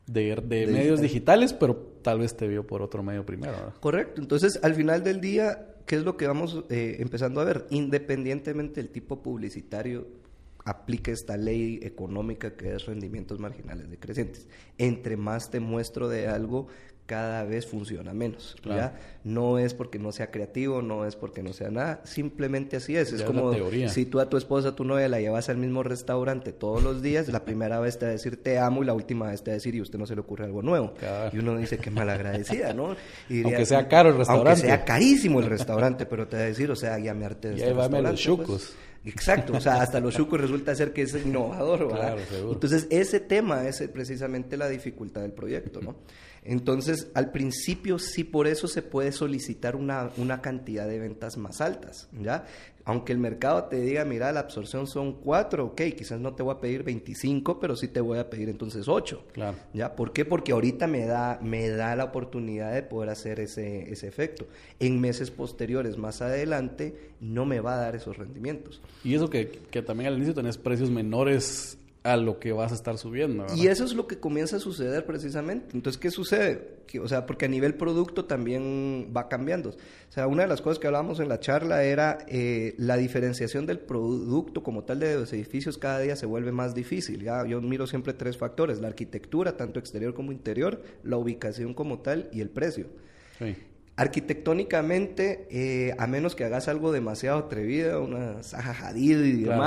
de, 0.07 0.37
de 0.37 0.67
medios 0.69 1.01
digital. 1.01 1.41
digitales, 1.41 1.53
pero 1.55 1.75
tal 2.03 2.21
vez 2.21 2.37
te 2.37 2.47
vio 2.47 2.65
por 2.67 2.83
otro 2.83 3.03
medio 3.03 3.27
primero. 3.27 3.53
¿verdad? 3.53 3.75
Correcto. 3.81 4.21
Entonces, 4.21 4.61
al 4.63 4.75
final 4.77 5.03
del 5.03 5.21
día, 5.21 5.75
¿qué 5.87 5.97
es 5.97 6.05
lo 6.05 6.17
que 6.17 6.29
vamos 6.29 6.65
eh, 6.71 6.99
empezando 7.01 7.41
a 7.41 7.45
ver? 7.45 7.67
Independientemente 7.71 8.81
del 8.81 8.91
tipo 8.91 9.21
publicitario, 9.23 10.07
aplica 10.65 11.11
esta 11.11 11.37
ley 11.37 11.81
económica 11.83 12.53
que 12.55 12.77
es 12.77 12.87
rendimientos 12.87 13.41
marginales 13.41 13.91
decrecientes. 13.91 14.47
Entre 14.79 15.17
más 15.17 15.51
te 15.51 15.59
muestro 15.59 16.09
de 16.09 16.29
algo, 16.29 16.69
cada 17.13 17.45
vez 17.45 17.67
funciona 17.67 18.15
menos. 18.15 18.57
Claro. 18.63 18.81
¿ya? 18.81 19.01
No 19.23 19.59
es 19.59 19.75
porque 19.75 19.99
no 19.99 20.13
sea 20.13 20.31
creativo, 20.31 20.81
no 20.81 21.05
es 21.05 21.15
porque 21.15 21.43
no 21.43 21.53
sea 21.53 21.71
nada, 21.71 22.01
simplemente 22.05 22.77
así 22.77 22.97
es. 22.97 23.11
Ya 23.11 23.19
es 23.19 23.23
como 23.23 23.53
si 23.89 24.07
tú 24.07 24.19
a 24.19 24.31
tu 24.31 24.39
esposa, 24.39 24.71
a 24.71 24.75
tu 24.75 24.85
novia 24.85 25.11
la 25.11 25.21
llevas 25.21 25.51
al 25.51 25.59
mismo 25.59 25.83
restaurante 25.83 26.55
todos 26.55 26.83
los 26.83 27.03
días, 27.03 27.29
la 27.29 27.45
primera 27.45 27.81
vez 27.81 27.99
te 27.99 28.07
va 28.07 28.09
a 28.09 28.13
decir 28.13 28.43
te 28.43 28.59
amo 28.59 28.83
y 28.83 28.87
la 28.87 28.95
última 28.95 29.29
vez 29.29 29.43
te 29.43 29.51
va 29.51 29.53
a 29.53 29.57
decir 29.57 29.75
y 29.75 29.81
a 29.81 29.83
usted 29.83 29.99
no 29.99 30.07
se 30.07 30.15
le 30.15 30.23
ocurre 30.23 30.47
algo 30.47 30.63
nuevo. 30.63 30.95
Claro. 30.95 31.37
Y 31.37 31.39
uno 31.39 31.55
dice 31.59 31.77
que 31.77 31.91
malagradecida, 31.91 32.73
¿no? 32.73 32.97
Y 33.29 33.35
diría, 33.35 33.51
Aunque 33.51 33.67
sea 33.67 33.89
caro 33.89 34.09
el 34.09 34.17
restaurante. 34.17 34.51
Aunque 34.51 34.67
sea 34.67 34.85
carísimo 34.87 35.41
el 35.41 35.47
restaurante, 35.47 36.07
pero 36.07 36.27
te 36.27 36.39
va 36.39 36.45
a 36.45 36.47
decir, 36.47 36.71
o 36.71 36.77
sea, 36.77 36.99
ya 36.99 37.13
me 37.13 37.27
harté 37.27 37.51
de 37.51 37.57
este 37.57 37.75
los 37.75 37.91
pues. 37.91 38.21
chucos. 38.21 38.75
Exacto, 39.05 39.55
o 39.57 39.61
sea, 39.61 39.83
hasta 39.83 39.99
los 39.99 40.15
chucos 40.15 40.41
resulta 40.41 40.75
ser 40.75 40.93
que 40.93 41.03
es 41.03 41.15
innovador, 41.15 41.89
¿verdad? 41.89 42.15
Claro, 42.15 42.21
seguro. 42.31 42.53
Entonces, 42.53 42.87
ese 42.91 43.19
tema 43.19 43.67
es 43.67 43.81
eh, 43.81 43.89
precisamente 43.89 44.57
la 44.57 44.69
dificultad 44.69 45.23
del 45.23 45.33
proyecto, 45.33 45.81
¿no? 45.81 45.97
Entonces, 46.45 47.11
al 47.15 47.31
principio 47.31 47.99
sí 47.99 48.25
por 48.25 48.49
eso 48.49 48.67
se 48.67 48.83
puede 48.83 49.13
solicitar 49.13 49.77
una, 49.77 50.11
una 50.17 50.41
cantidad 50.43 50.89
de 50.89 50.99
ventas 50.99 51.37
más 51.37 51.61
altas, 51.61 52.09
¿ya? 52.21 52.47
Aunque 52.85 53.13
el 53.13 53.19
mercado 53.19 53.65
te 53.65 53.81
diga, 53.81 54.05
mira, 54.05 54.33
la 54.33 54.41
absorción 54.41 54.89
son 54.89 55.13
4, 55.21 55.67
ok, 55.67 55.83
quizás 55.97 56.19
no 56.19 56.35
te 56.35 56.43
voy 56.43 56.55
a 56.57 56.61
pedir 56.61 56.83
25, 56.83 57.61
pero 57.61 57.77
sí 57.77 57.87
te 57.87 58.01
voy 58.01 58.19
a 58.19 58.29
pedir 58.29 58.49
entonces 58.49 58.89
8. 58.89 59.25
Claro. 59.33 59.57
¿Ya? 59.73 59.95
¿Por 59.95 60.13
qué? 60.13 60.25
Porque 60.25 60.51
ahorita 60.51 60.89
me 60.89 61.07
da, 61.07 61.39
me 61.41 61.69
da 61.69 61.95
la 61.95 62.05
oportunidad 62.05 62.75
de 62.75 62.83
poder 62.83 63.11
hacer 63.11 63.39
ese, 63.39 63.93
ese 63.93 64.09
efecto. 64.09 64.49
En 64.81 65.01
meses 65.01 65.31
posteriores, 65.31 65.97
más 65.97 66.23
adelante, 66.23 67.13
no 67.21 67.47
me 67.47 67.61
va 67.61 67.75
a 67.75 67.77
dar 67.77 67.95
esos 67.95 68.17
rendimientos. 68.17 68.83
Y 69.05 69.15
eso 69.15 69.31
que, 69.31 69.49
que 69.71 69.83
también 69.83 70.09
al 70.09 70.17
inicio 70.17 70.35
tenés 70.35 70.59
precios 70.59 70.91
menores 70.91 71.79
a 72.05 72.17
lo 72.17 72.41
que 72.41 72.53
vas 72.53 72.73
a 72.73 72.75
estar 72.75 72.99
subiendo. 72.99 73.45
¿verdad? 73.45 73.57
Y 73.57 73.69
eso 73.69 73.85
es 73.85 73.95
lo 73.95 74.07
que 74.07 74.19
comienza 74.19 74.57
a 74.57 74.59
suceder 74.59 75.07
precisamente. 75.07 75.77
Entonces, 75.77 76.01
¿qué 76.01 76.11
sucede? 76.11 76.83
Que, 76.87 76.99
o 76.99 77.07
sea, 77.07 77.27
porque 77.27 77.45
a 77.45 77.49
nivel 77.49 77.75
producto 77.75 78.25
también 78.25 79.13
va 79.17 79.29
cambiando. 79.29 79.71
O 79.71 80.13
sea, 80.13 80.27
una 80.27 80.43
de 80.43 80.49
las 80.49 80.61
cosas 80.61 80.79
que 80.79 80.89
hablábamos 80.89 81.21
en 81.21 81.29
la 81.29 81.39
charla 81.39 81.85
era 81.85 82.19
eh, 82.27 82.75
la 82.77 82.97
diferenciación 82.97 83.67
del 83.67 83.79
producto 83.79 84.63
como 84.63 84.83
tal 84.83 84.99
de 84.99 85.15
los 85.15 85.33
edificios 85.33 85.79
cada 85.79 86.01
día 86.01 86.17
se 86.17 86.27
vuelve 86.27 86.51
más 86.51 86.75
difícil. 86.75 87.23
¿ya? 87.23 87.47
Yo 87.47 87.61
miro 87.61 87.87
siempre 87.87 88.13
tres 88.15 88.37
factores, 88.37 88.81
la 88.81 88.89
arquitectura, 88.89 89.57
tanto 89.57 89.79
exterior 89.79 90.13
como 90.13 90.33
interior, 90.33 90.83
la 91.05 91.17
ubicación 91.17 91.73
como 91.73 92.01
tal 92.01 92.29
y 92.33 92.41
el 92.41 92.51
precio. 92.51 92.87
Sí. 93.39 93.57
Arquitectónicamente, 93.95 95.47
eh, 95.51 95.95
a 95.99 96.07
menos 96.07 96.35
que 96.35 96.45
hagas 96.45 96.67
algo 96.67 96.93
demasiado 96.93 97.39
atrevido, 97.39 98.03
una 98.03 98.43
Zaha 98.43 98.89
Hadid 98.89 99.23
y 99.23 99.45
Claro. 99.45 99.61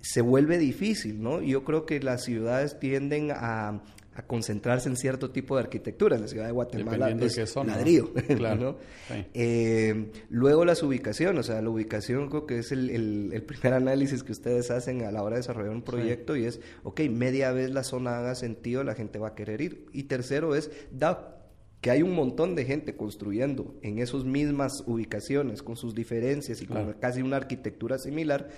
Se 0.00 0.20
vuelve 0.20 0.58
difícil, 0.58 1.22
¿no? 1.22 1.40
Yo 1.42 1.64
creo 1.64 1.84
que 1.86 2.00
las 2.00 2.24
ciudades 2.24 2.78
tienden 2.78 3.30
a, 3.32 3.82
a 4.14 4.22
concentrarse 4.26 4.88
en 4.88 4.96
cierto 4.96 5.30
tipo 5.30 5.56
de 5.56 5.62
arquitectura. 5.62 6.18
La 6.18 6.28
ciudad 6.28 6.46
de 6.46 6.52
Guatemala 6.52 7.06
de 7.12 7.26
es 7.26 7.56
¿no? 7.56 7.64
ladrillo, 7.64 8.12
Claro. 8.36 8.60
¿no? 8.60 8.76
Sí. 9.14 9.24
Eh, 9.34 10.10
luego 10.30 10.64
las 10.64 10.82
ubicaciones, 10.82 11.40
o 11.40 11.42
sea, 11.52 11.62
la 11.62 11.70
ubicación 11.70 12.28
creo 12.28 12.46
que 12.46 12.58
es 12.58 12.72
el, 12.72 12.90
el- 12.90 13.30
el 13.32 13.42
primer 13.42 13.74
análisis 13.74 14.22
que 14.22 14.32
ustedes 14.32 14.70
hacen 14.70 15.02
a 15.04 15.10
la 15.12 15.22
hora 15.22 15.36
de 15.36 15.40
desarrollar 15.42 15.72
un 15.72 15.82
proyecto 15.82 16.36
y 16.36 16.44
es, 16.44 16.60
ok, 16.84 17.00
media 17.10 17.52
vez 17.52 17.70
la 17.70 17.82
zona 17.84 18.18
haga 18.18 18.34
sentido, 18.34 18.84
la 18.84 18.94
gente 18.94 19.18
va 19.18 19.28
a 19.28 19.34
querer 19.34 19.60
ir. 19.60 19.86
Y 19.92 20.04
tercero 20.04 20.54
es, 20.54 20.70
da 20.90 21.34
que 21.80 21.92
hay 21.92 22.02
un 22.02 22.12
montón 22.12 22.56
de 22.56 22.64
gente 22.64 22.96
construyendo 22.96 23.76
en 23.82 24.00
esas 24.00 24.24
mismas 24.24 24.82
ubicaciones, 24.86 25.62
con 25.62 25.76
sus 25.76 25.94
diferencias 25.94 26.60
y 26.60 26.66
con 26.66 26.76
Claro. 26.76 26.96
casi 27.00 27.22
una 27.22 27.36
arquitectura 27.36 27.98
similar, 27.98 28.48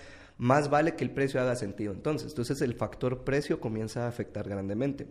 más 0.40 0.70
vale 0.70 0.96
que 0.96 1.05
el 1.05 1.11
precio 1.11 1.38
haga 1.38 1.55
sentido. 1.55 1.92
Entonces, 1.92 2.31
entonces 2.31 2.62
el 2.62 2.72
factor 2.72 3.24
precio 3.24 3.61
comienza 3.61 4.07
a 4.07 4.09
afectar 4.09 4.48
grandemente. 4.48 5.07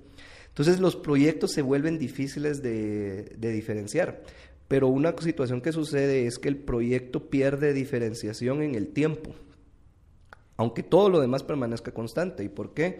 Entonces 0.47 0.79
los 0.79 0.95
proyectos 0.95 1.51
se 1.51 1.61
vuelven 1.61 1.99
difíciles 1.99 2.63
de, 2.63 3.35
de 3.37 3.51
diferenciar. 3.51 4.23
Pero 4.67 4.87
una 4.87 5.13
situación 5.19 5.61
que 5.61 5.71
sucede 5.71 6.25
es 6.25 6.39
que 6.39 6.49
el 6.49 6.57
proyecto 6.57 7.29
pierde 7.29 7.73
diferenciación 7.73 8.63
en 8.63 8.73
el 8.73 8.87
tiempo, 8.87 9.35
aunque 10.57 10.81
todo 10.81 11.09
lo 11.09 11.19
demás 11.19 11.43
permanezca 11.43 11.91
constante. 11.93 12.43
¿Y 12.43 12.49
por 12.49 12.73
qué? 12.73 12.99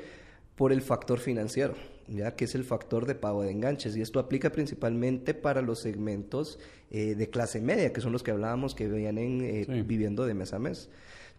Por 0.55 0.71
el 0.71 0.81
factor 0.83 1.19
financiero, 1.19 1.73
ya 2.07 2.35
que 2.35 2.45
es 2.45 2.53
el 2.53 2.63
factor 2.63 3.07
de 3.07 3.15
pago 3.15 3.41
de 3.41 3.49
enganches. 3.51 3.95
Y 3.97 4.01
esto 4.01 4.19
aplica 4.19 4.51
principalmente 4.51 5.33
para 5.33 5.61
los 5.63 5.79
segmentos 5.81 6.59
eh, 6.91 7.15
de 7.15 7.29
clase 7.31 7.59
media, 7.59 7.91
que 7.91 8.01
son 8.01 8.11
los 8.11 8.21
que 8.21 8.31
hablábamos 8.31 8.75
que 8.75 8.87
vienen 8.87 9.41
eh, 9.41 9.65
Sí. 9.65 9.81
viviendo 9.81 10.25
de 10.27 10.33
mes 10.35 10.53
a 10.53 10.59
mes. 10.59 10.89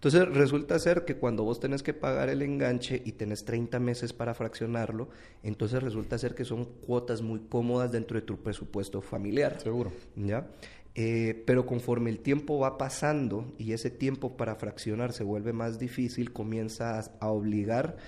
Entonces 0.00 0.34
resulta 0.34 0.78
ser 0.78 1.04
que 1.04 1.16
cuando 1.16 1.44
vos 1.44 1.60
tenés 1.60 1.82
que 1.82 1.92
pagar 1.92 2.30
el 2.30 2.40
enganche 2.40 3.02
y 3.04 3.12
tenés 3.12 3.44
30 3.44 3.78
meses 3.80 4.14
para 4.14 4.32
fraccionarlo, 4.32 5.10
entonces 5.42 5.82
resulta 5.82 6.16
ser 6.16 6.34
que 6.34 6.46
son 6.46 6.64
cuotas 6.64 7.20
muy 7.20 7.40
cómodas 7.40 7.92
dentro 7.92 8.18
de 8.18 8.22
tu 8.24 8.38
presupuesto 8.38 9.02
familiar. 9.02 9.60
Seguro. 9.60 9.92
¿ya? 10.16 10.46
Eh, 10.94 11.44
pero 11.46 11.66
conforme 11.66 12.08
el 12.08 12.20
tiempo 12.20 12.58
va 12.58 12.78
pasando 12.78 13.52
y 13.58 13.74
ese 13.74 13.90
tiempo 13.90 14.38
para 14.38 14.54
fraccionar 14.54 15.12
se 15.12 15.22
vuelve 15.22 15.52
más 15.52 15.78
difícil, 15.78 16.32
comienza 16.32 16.98
a, 17.20 17.28
obligar 17.28 17.98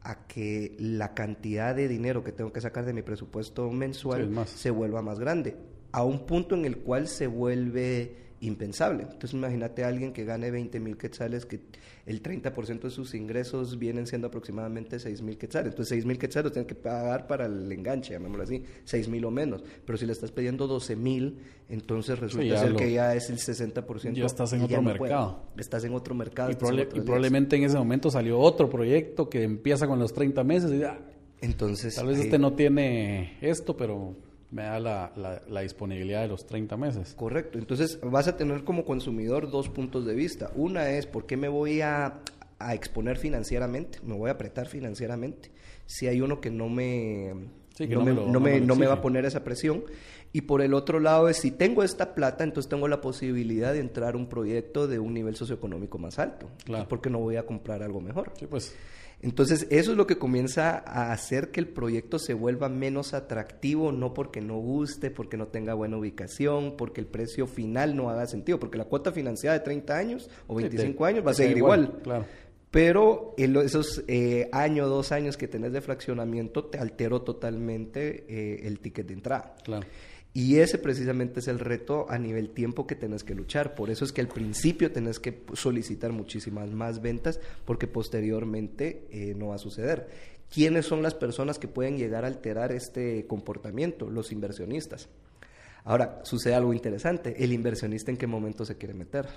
a 0.00 0.26
que 0.26 0.74
la 0.78 1.12
cantidad 1.12 1.74
de 1.74 1.88
dinero 1.88 2.24
que 2.24 2.32
tengo 2.32 2.54
que 2.54 2.62
sacar 2.62 2.86
de 2.86 2.94
mi 2.94 3.02
presupuesto 3.02 3.70
mensual 3.70 4.30
Sí, 4.46 4.56
se 4.56 4.70
vuelva 4.70 5.02
más 5.02 5.18
grande, 5.18 5.58
a 5.92 6.04
un 6.04 6.24
punto 6.24 6.54
en 6.54 6.64
el 6.64 6.78
cual 6.78 7.06
se 7.06 7.26
vuelve 7.26 8.23
impensable. 8.46 9.02
Entonces 9.04 9.32
imagínate 9.34 9.84
a 9.84 9.88
alguien 9.88 10.12
que 10.12 10.24
gane 10.24 10.50
20 10.50 10.80
mil 10.80 10.96
quetzales, 10.96 11.46
que 11.46 11.60
el 12.06 12.22
30% 12.22 12.80
de 12.82 12.90
sus 12.90 13.14
ingresos 13.14 13.78
vienen 13.78 14.06
siendo 14.06 14.26
aproximadamente 14.28 14.98
6 14.98 15.22
mil 15.22 15.38
quetzales. 15.38 15.68
Entonces 15.72 15.88
6 15.90 16.04
mil 16.06 16.18
quetzales 16.18 16.52
tienen 16.52 16.66
que 16.66 16.74
pagar 16.74 17.26
para 17.26 17.46
el 17.46 17.70
enganche, 17.72 18.12
llamémoslo 18.12 18.44
así, 18.44 18.62
6 18.84 19.08
mil 19.08 19.24
o 19.24 19.30
menos. 19.30 19.64
Pero 19.86 19.96
si 19.98 20.06
le 20.06 20.12
estás 20.12 20.30
pidiendo 20.30 20.66
12 20.66 20.96
mil, 20.96 21.38
entonces 21.68 22.18
resulta 22.18 22.58
ser 22.58 22.72
lo- 22.72 22.76
que 22.78 22.92
ya 22.92 23.14
es 23.14 23.30
el 23.30 23.38
60%. 23.38 24.12
Ya 24.14 24.26
estás 24.26 24.52
en 24.52 24.62
otro 24.62 24.76
no 24.76 24.82
mercado. 24.82 25.42
puede. 25.50 25.60
Estás 25.62 25.84
en 25.84 25.94
otro 25.94 26.14
mercado. 26.14 26.50
Y, 26.50 26.52
en 26.54 26.58
probablemente 27.04 27.56
en 27.56 27.64
ese 27.64 27.76
momento 27.78 28.10
salió 28.10 28.38
otro 28.38 28.68
proyecto 28.68 29.28
que 29.30 29.42
empieza 29.42 29.86
con 29.86 29.98
los 29.98 30.12
30 30.12 30.44
meses 30.44 30.70
y 30.72 30.82
Entonces, 31.40 31.94
tal 31.94 32.06
vez 32.08 32.18
ahí- 32.18 32.24
este 32.24 32.38
no 32.38 32.52
tiene 32.54 33.36
esto, 33.40 33.76
pero 33.76 34.14
me 34.54 34.62
da 34.62 34.78
la, 34.78 35.12
la- 35.16 35.42
la 35.48 35.60
disponibilidad 35.62 36.22
de 36.22 36.28
los 36.28 36.46
30 36.46 36.76
meses. 36.76 37.14
Correcto. 37.16 37.58
Entonces 37.58 37.98
vas 38.02 38.28
a 38.28 38.36
tener 38.36 38.62
como 38.64 38.84
consumidor 38.84 39.50
dos 39.50 39.68
puntos 39.68 40.06
de 40.06 40.14
vista. 40.14 40.50
Una 40.54 40.90
es 40.90 41.06
por 41.06 41.26
qué 41.26 41.36
me 41.36 41.48
voy 41.48 41.80
a, 41.80 42.20
a 42.60 42.74
exponer 42.74 43.16
financieramente, 43.18 43.98
me 44.04 44.14
voy 44.14 44.28
a 44.30 44.34
apretar 44.34 44.68
financieramente. 44.68 45.50
Si 45.86 46.06
hay 46.06 46.20
uno 46.20 46.40
que 46.40 46.50
no 46.50 46.68
me 46.68 47.34
no, 47.80 48.02
me, 48.04 48.14
no, 48.14 48.38
me, 48.40 48.60
no 48.60 48.76
me 48.76 48.86
va 48.86 48.94
a 48.94 49.00
poner 49.02 49.24
esa 49.24 49.42
presión. 49.42 49.82
Y 50.32 50.42
por 50.42 50.62
el 50.62 50.74
otro 50.74 50.98
lado 51.00 51.28
es, 51.28 51.36
si 51.38 51.50
tengo 51.50 51.82
esta 51.82 52.14
plata, 52.14 52.42
entonces 52.44 52.68
tengo 52.70 52.86
la 52.88 53.00
posibilidad 53.00 53.72
de 53.72 53.80
entrar 53.80 54.14
a 54.14 54.16
un 54.16 54.28
proyecto 54.28 54.86
de 54.88 54.98
un 55.00 55.14
nivel 55.14 55.36
socioeconómico 55.36 55.98
más 55.98 56.18
alto. 56.18 56.48
Claro. 56.64 56.86
Porque 56.88 57.10
no 57.10 57.18
voy 57.18 57.36
a 57.36 57.44
comprar 57.46 57.82
algo 57.82 58.00
mejor. 58.00 58.32
Sí, 58.38 58.46
pues. 58.46 58.74
Entonces, 59.24 59.66
eso 59.70 59.92
es 59.92 59.96
lo 59.96 60.06
que 60.06 60.18
comienza 60.18 60.84
a 60.86 61.10
hacer 61.10 61.50
que 61.50 61.58
el 61.58 61.66
proyecto 61.66 62.18
se 62.18 62.34
vuelva 62.34 62.68
menos 62.68 63.14
atractivo, 63.14 63.90
no 63.90 64.12
porque 64.12 64.42
no 64.42 64.58
guste, 64.58 65.10
porque 65.10 65.38
no 65.38 65.46
tenga 65.46 65.72
buena 65.72 65.96
ubicación, 65.96 66.76
porque 66.76 67.00
el 67.00 67.06
precio 67.06 67.46
final 67.46 67.96
no 67.96 68.10
haga 68.10 68.26
sentido, 68.26 68.60
porque 68.60 68.76
la 68.76 68.84
cuota 68.84 69.12
financiada 69.12 69.58
de 69.58 69.64
30 69.64 69.96
años 69.96 70.30
o 70.46 70.54
25 70.54 71.04
años 71.06 71.26
va 71.26 71.30
a 71.30 71.34
seguir 71.34 71.56
igual. 71.56 72.00
Claro. 72.02 72.26
Pero 72.70 73.34
esos 73.38 74.04
eh, 74.08 74.50
año, 74.52 74.88
dos 74.88 75.10
años 75.10 75.38
que 75.38 75.48
tenés 75.48 75.72
de 75.72 75.80
fraccionamiento 75.80 76.66
te 76.66 76.76
alteró 76.76 77.22
totalmente 77.22 78.26
eh, 78.28 78.66
el 78.66 78.80
ticket 78.80 79.06
de 79.06 79.14
entrada. 79.14 79.54
Claro. 79.64 79.86
Y 80.36 80.58
ese 80.58 80.78
precisamente 80.78 81.38
es 81.38 81.46
el 81.46 81.60
reto 81.60 82.06
a 82.10 82.18
nivel 82.18 82.50
tiempo 82.50 82.88
que 82.88 82.96
tenés 82.96 83.22
que 83.22 83.36
luchar. 83.36 83.76
Por 83.76 83.88
eso 83.88 84.04
es 84.04 84.12
que 84.12 84.20
al 84.20 84.26
principio 84.26 84.90
tenés 84.90 85.20
que 85.20 85.44
solicitar 85.52 86.10
muchísimas 86.10 86.72
más 86.72 87.00
ventas 87.00 87.38
porque 87.64 87.86
posteriormente 87.86 89.06
eh, 89.12 89.34
no 89.36 89.48
va 89.48 89.54
a 89.54 89.58
suceder. 89.58 90.08
¿Quiénes 90.52 90.86
son 90.86 91.02
las 91.02 91.14
personas 91.14 91.60
que 91.60 91.68
pueden 91.68 91.96
llegar 91.96 92.24
a 92.24 92.26
alterar 92.26 92.72
este 92.72 93.28
comportamiento? 93.28 94.10
Los 94.10 94.32
inversionistas. 94.32 95.08
Ahora, 95.84 96.20
sucede 96.24 96.54
algo 96.54 96.72
interesante. 96.72 97.36
¿El 97.44 97.52
inversionista 97.52 98.10
en 98.10 98.16
qué 98.16 98.26
momento 98.26 98.64
se 98.64 98.76
quiere 98.76 98.94
meter? 98.94 99.28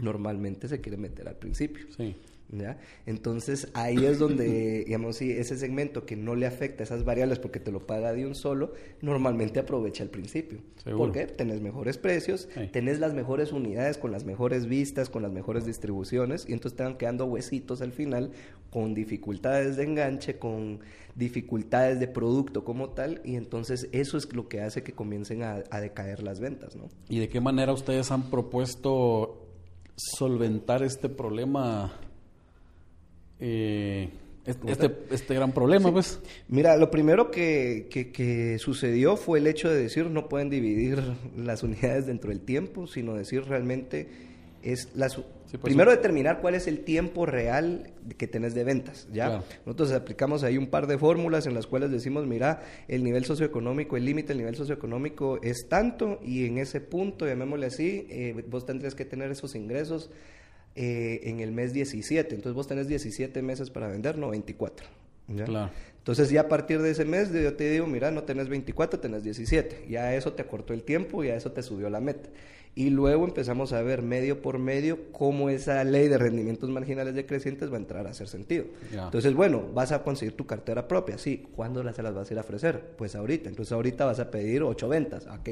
Normalmente 0.00 0.68
se 0.68 0.82
quiere 0.82 0.98
meter 0.98 1.28
al 1.28 1.36
principio. 1.36 1.86
Sí. 1.96 2.14
¿Ya? 2.50 2.78
Entonces 3.06 3.68
ahí 3.74 4.04
es 4.04 4.18
donde, 4.18 4.84
digamos, 4.86 5.16
si 5.16 5.30
ese 5.32 5.56
segmento 5.56 6.06
que 6.06 6.16
no 6.16 6.34
le 6.34 6.46
afecta 6.46 6.82
a 6.82 6.84
esas 6.84 7.04
variables 7.04 7.38
porque 7.38 7.60
te 7.60 7.72
lo 7.72 7.86
paga 7.86 8.12
de 8.12 8.26
un 8.26 8.34
solo, 8.34 8.72
normalmente 9.00 9.60
aprovecha 9.60 10.02
al 10.02 10.10
principio. 10.10 10.58
Porque 10.96 11.26
tenés 11.26 11.60
mejores 11.60 11.96
precios, 11.96 12.48
tenés 12.72 13.00
las 13.00 13.14
mejores 13.14 13.52
unidades 13.52 13.96
con 13.96 14.12
las 14.12 14.24
mejores 14.24 14.66
vistas, 14.66 15.08
con 15.08 15.22
las 15.22 15.32
mejores 15.32 15.64
distribuciones, 15.64 16.44
y 16.46 16.52
entonces 16.52 16.76
te 16.76 16.82
van 16.82 16.98
quedando 16.98 17.24
huesitos 17.24 17.80
al 17.80 17.92
final 17.92 18.32
con 18.70 18.92
dificultades 18.92 19.76
de 19.76 19.84
enganche, 19.84 20.38
con 20.38 20.80
dificultades 21.14 22.00
de 22.00 22.08
producto 22.08 22.64
como 22.64 22.90
tal, 22.90 23.22
y 23.24 23.36
entonces 23.36 23.88
eso 23.92 24.18
es 24.18 24.30
lo 24.34 24.48
que 24.48 24.60
hace 24.60 24.82
que 24.82 24.92
comiencen 24.92 25.42
a, 25.42 25.62
a 25.70 25.80
decaer 25.80 26.22
las 26.22 26.40
ventas, 26.40 26.76
¿no? 26.76 26.88
¿Y 27.08 27.20
de 27.20 27.28
qué 27.28 27.40
manera 27.40 27.72
ustedes 27.72 28.10
han 28.10 28.30
propuesto 28.30 29.40
solventar 29.96 30.82
este 30.82 31.08
problema 31.08 31.92
eh, 33.46 34.08
este, 34.46 34.90
este, 35.10 35.34
gran 35.34 35.52
problema, 35.52 35.92
pues. 35.92 36.18
Mira, 36.48 36.78
lo 36.78 36.90
primero 36.90 37.30
que, 37.30 37.88
que, 37.90 38.58
sucedió 38.58 39.16
fue 39.16 39.38
el 39.38 39.46
hecho 39.46 39.68
de 39.70 39.76
decir 39.76 40.06
no 40.06 40.28
pueden 40.28 40.48
dividir 40.48 41.02
las 41.36 41.62
unidades 41.62 42.06
dentro 42.06 42.30
del 42.30 42.40
tiempo, 42.40 42.86
sino 42.86 43.14
decir 43.14 43.44
realmente 43.44 44.08
es 44.62 44.88
las... 44.94 45.16
Pues, 45.16 45.62
primero 45.62 45.90
determinar 45.90 46.40
cuál 46.40 46.54
es 46.54 46.66
el 46.66 46.80
tiempo 46.80 47.26
real 47.26 47.92
que 48.16 48.26
tenés 48.26 48.54
de 48.54 48.64
ventas, 48.64 49.06
¿ya? 49.12 49.44
Nosotros 49.66 49.92
aplicamos 49.92 50.42
ahí 50.42 50.56
un 50.56 50.66
par 50.66 50.86
de 50.86 50.98
fórmulas 50.98 51.46
en 51.46 51.54
las 51.54 51.66
cuales 51.66 51.90
decimos, 51.90 52.26
mira, 52.26 52.62
el 52.88 53.04
nivel 53.04 53.24
socioeconómico, 53.24 53.96
el 53.96 54.04
límite 54.06 54.28
del 54.28 54.38
nivel 54.38 54.56
socioeconómico 54.56 55.38
es 55.42 55.68
tanto 55.68 56.18
y 56.24 56.46
en 56.46 56.58
ese 56.58 56.80
punto, 56.80 57.26
llamémosle 57.26 57.66
así, 57.66 58.06
eh, 58.10 58.44
vos 58.48 58.66
tendrías 58.66 58.94
que 58.94 59.04
tener 59.04 59.30
esos 59.30 59.54
ingresos 59.54 60.10
eh, 60.76 61.20
en 61.24 61.40
el 61.40 61.52
mes 61.52 61.72
17. 61.72 62.34
Entonces 62.34 62.54
vos 62.54 62.66
tenés 62.66 62.88
17 62.88 63.42
meses 63.42 63.70
para 63.70 63.88
vender, 63.88 64.18
no 64.18 64.30
24. 64.30 64.86
Entonces 65.28 66.30
ya 66.30 66.42
a 66.42 66.48
partir 66.48 66.82
de 66.82 66.90
ese 66.90 67.04
mes 67.04 67.32
yo 67.32 67.54
te 67.54 67.70
digo, 67.70 67.86
mira, 67.86 68.10
no 68.10 68.24
tenés 68.24 68.48
24, 68.48 69.00
tenés 69.00 69.22
17. 69.22 69.86
Ya 69.88 70.14
eso 70.14 70.32
te 70.32 70.42
acortó 70.42 70.74
el 70.74 70.82
tiempo 70.82 71.24
y 71.24 71.28
a 71.28 71.36
eso 71.36 71.52
te 71.52 71.62
subió 71.62 71.88
la 71.90 72.00
meta. 72.00 72.28
Y 72.76 72.90
luego 72.90 73.24
empezamos 73.24 73.72
a 73.72 73.82
ver 73.82 74.02
medio 74.02 74.42
por 74.42 74.58
medio 74.58 75.12
cómo 75.12 75.48
esa 75.48 75.84
ley 75.84 76.08
de 76.08 76.18
rendimientos 76.18 76.68
marginales 76.70 77.14
decrecientes 77.14 77.70
va 77.70 77.76
a 77.76 77.78
entrar 77.78 78.06
a 78.08 78.10
hacer 78.10 78.26
sentido. 78.26 78.64
Entonces, 78.92 79.32
bueno, 79.32 79.62
vas 79.72 79.92
a 79.92 80.02
conseguir 80.02 80.34
tu 80.34 80.44
cartera 80.44 80.88
propia, 80.88 81.16
sí. 81.16 81.46
¿Cuándo 81.54 81.80
se 81.92 82.02
las 82.02 82.14
vas 82.14 82.28
a 82.28 82.34
ir 82.34 82.38
a 82.38 82.42
ofrecer? 82.42 82.82
Pues 82.98 83.14
ahorita. 83.14 83.48
Entonces 83.48 83.70
ahorita 83.72 84.06
vas 84.06 84.18
a 84.18 84.28
pedir 84.28 84.64
8 84.64 84.88
ventas. 84.88 85.26
Ok 85.28 85.50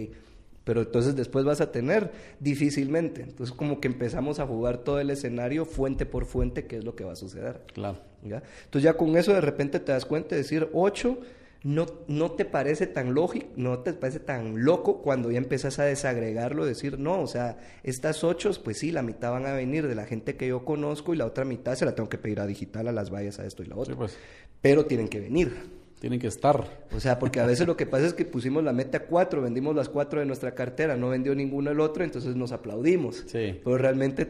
pero 0.65 0.83
entonces 0.83 1.17
después 1.17 1.45
vas 1.45 1.61
a 1.61 1.73
tener 1.73 2.13
difícilmente. 2.41 3.23
Entonces 3.23 3.55
como 3.55 3.81
que 3.81 3.89
empezamos 3.89 4.39
a 4.41 4.47
jugar 4.47 4.79
todo 4.79 5.01
el 5.01 5.11
escenario 5.11 5.65
fuente 5.65 6.07
por 6.07 6.27
fuente, 6.27 6.67
qué 6.67 6.79
es 6.79 6.85
lo 6.85 6.95
que 6.95 7.05
va 7.05 7.13
a 7.13 7.17
suceder. 7.17 7.63
Claro. 7.73 7.99
¿Ya? 8.23 8.43
Entonces 8.65 8.85
ya 8.85 8.97
con 8.97 9.17
eso 9.17 9.33
de 9.33 9.41
repente 9.41 9.81
te 9.81 9.93
das 9.93 10.05
cuenta 10.05 10.35
de 10.35 10.43
decir 10.43 10.69
8 10.73 11.19
no, 11.65 11.87
no 12.09 12.33
te 12.33 12.45
parece 12.45 12.87
tan 12.87 13.15
lógico, 13.15 13.47
no 13.57 13.81
te 13.81 13.93
parece 13.93 14.21
tan 14.21 14.65
loco 14.65 15.01
cuando 15.01 15.31
ya 15.31 15.39
empiezas 15.39 15.79
a 15.79 15.85
desagregarlo, 15.85 16.67
decir, 16.67 16.99
no, 16.99 17.21
o 17.21 17.27
sea, 17.27 17.59
estas 17.85 18.25
ocho, 18.25 18.51
pues 18.65 18.79
sí, 18.79 18.91
la 18.91 19.03
mitad 19.03 19.31
van 19.31 19.47
a 19.47 19.53
venir 19.53 19.87
de 19.87 19.95
la 19.95 20.05
gente 20.05 20.37
que 20.37 20.49
yo 20.49 20.65
conozco 20.65 21.15
y 21.15 21.17
la 21.17 21.27
otra 21.27 21.45
mitad 21.45 21.75
se 21.77 21.85
la 21.85 21.95
tengo 21.95 22.09
que 22.09 22.19
pedir 22.19 22.41
a 22.41 22.47
digital, 22.47 22.89
a 22.89 22.93
las 22.93 23.11
vallas, 23.11 23.39
a 23.39 23.47
esto 23.47 23.63
y 23.63 23.67
la 23.67 23.77
otra. 23.77 23.95
pues. 23.95 24.17
Pero 24.61 24.87
tienen 24.87 25.09
que 25.09 25.21
venir. 25.21 25.82
Tienen 26.03 26.19
que 26.19 26.27
estar. 26.27 26.85
O 26.97 26.99
sea, 26.99 27.21
porque 27.21 27.39
a 27.39 27.47
veces 27.47 27.65
lo 27.65 27.77
que 27.77 27.87
pasa 27.87 28.07
es 28.07 28.13
que 28.13 28.25
pusimos 28.25 28.65
la 28.65 28.73
meta 28.73 29.07
cuatro, 29.07 29.41
vendimos 29.41 29.77
las 29.77 29.89
cuatro 29.89 30.19
de 30.19 30.27
nuestra 30.27 30.53
cartera, 30.53 30.97
no 30.97 31.11
vendió 31.11 31.33
ninguno 31.33 31.71
el 31.71 31.79
otro, 31.79 32.03
entonces 32.03 32.35
nos 32.35 32.51
aplaudimos. 32.51 33.23
Sí. 33.29 33.61
Pero 33.63 33.79
realmente 33.79 34.27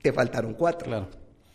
te 0.00 0.12
faltaron 0.12 0.54
cuatro. 0.54 0.86
Claro. 0.86 1.08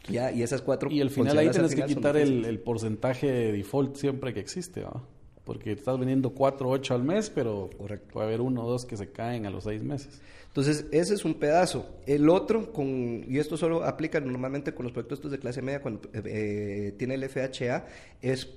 Ya, 0.09 0.33
y 0.33 0.43
esas 0.43 0.61
cuatro. 0.61 0.91
Y 0.91 0.99
al 0.99 1.11
final 1.11 1.37
ahí 1.37 1.49
tienes 1.49 1.75
que 1.75 1.85
quitar 1.85 2.17
el, 2.17 2.59
porcentaje 2.59 3.31
de 3.31 3.51
default 3.53 3.95
siempre 3.95 4.33
que 4.33 4.41
existe, 4.41 4.81
¿va? 4.81 5.01
Porque 5.45 5.71
estás 5.71 5.97
vendiendo 5.97 6.31
cuatro, 6.31 6.67
ocho 6.69 6.93
al 6.93 7.05
mes, 7.05 7.29
pero 7.29 7.69
puede 8.11 8.25
haber 8.25 8.41
uno 8.41 8.65
o 8.65 8.69
dos 8.69 8.83
que 8.83 8.97
se 8.97 9.13
caen 9.13 9.45
a 9.45 9.49
los 9.49 9.63
seis 9.63 9.81
meses. 9.81 10.21
Entonces, 10.47 10.87
ese 10.91 11.13
es 11.13 11.23
un 11.23 11.35
pedazo. 11.35 11.85
El 12.05 12.27
otro, 12.27 12.73
con, 12.73 13.23
y 13.29 13.37
esto 13.37 13.55
solo 13.55 13.85
aplica 13.85 14.19
normalmente 14.19 14.73
con 14.73 14.83
los 14.83 14.91
proyectos 14.91 15.31
de 15.31 15.39
clase 15.39 15.61
media 15.61 15.81
cuando 15.81 16.09
eh, 16.13 16.21
eh, 16.25 16.95
tiene 16.97 17.15
el 17.15 17.29
FHA, 17.29 17.85
es 18.21 18.49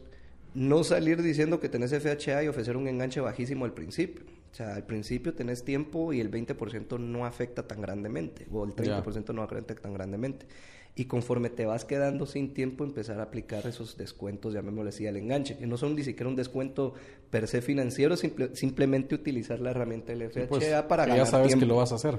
no 0.56 0.84
salir 0.84 1.22
diciendo 1.22 1.60
que 1.60 1.68
tenés 1.68 1.92
FHA 1.92 2.44
y 2.44 2.48
ofrecer 2.48 2.78
un 2.78 2.88
enganche 2.88 3.20
bajísimo 3.20 3.66
al 3.66 3.74
principio. 3.74 4.24
O 4.50 4.54
sea, 4.54 4.74
al 4.74 4.84
principio 4.84 5.34
tenés 5.34 5.64
tiempo 5.64 6.14
y 6.14 6.20
el 6.20 6.30
20% 6.30 6.98
no 6.98 7.26
afecta 7.26 7.68
tan 7.68 7.82
grandemente, 7.82 8.46
o 8.50 8.64
el 8.64 8.74
30% 8.74 9.34
no 9.34 9.42
afecta 9.42 9.74
tan 9.74 9.92
grandemente. 9.92 10.46
Y 10.94 11.04
conforme 11.04 11.50
te 11.50 11.66
vas 11.66 11.84
quedando 11.84 12.24
sin 12.24 12.54
tiempo, 12.54 12.84
empezar 12.84 13.20
a 13.20 13.24
aplicar 13.24 13.66
esos 13.66 13.98
descuentos, 13.98 14.54
llamémosle 14.54 14.88
así, 14.88 15.06
al 15.06 15.18
enganche, 15.18 15.58
que 15.58 15.66
no 15.66 15.76
son 15.76 15.94
ni 15.94 16.02
siquiera 16.02 16.30
un 16.30 16.36
descuento 16.36 16.94
per 17.28 17.48
se 17.48 17.60
financiero, 17.60 18.16
simplemente 18.16 19.14
utilizar 19.14 19.60
la 19.60 19.72
herramienta 19.72 20.14
del 20.14 20.30
FHA 20.30 20.48
pues, 20.48 20.64
para 20.88 21.04
ganar 21.04 21.18
ya 21.18 21.26
sabes 21.26 21.54
que 21.54 21.66
lo 21.66 21.76
vas 21.76 21.92
a 21.92 21.96
hacer. 21.96 22.18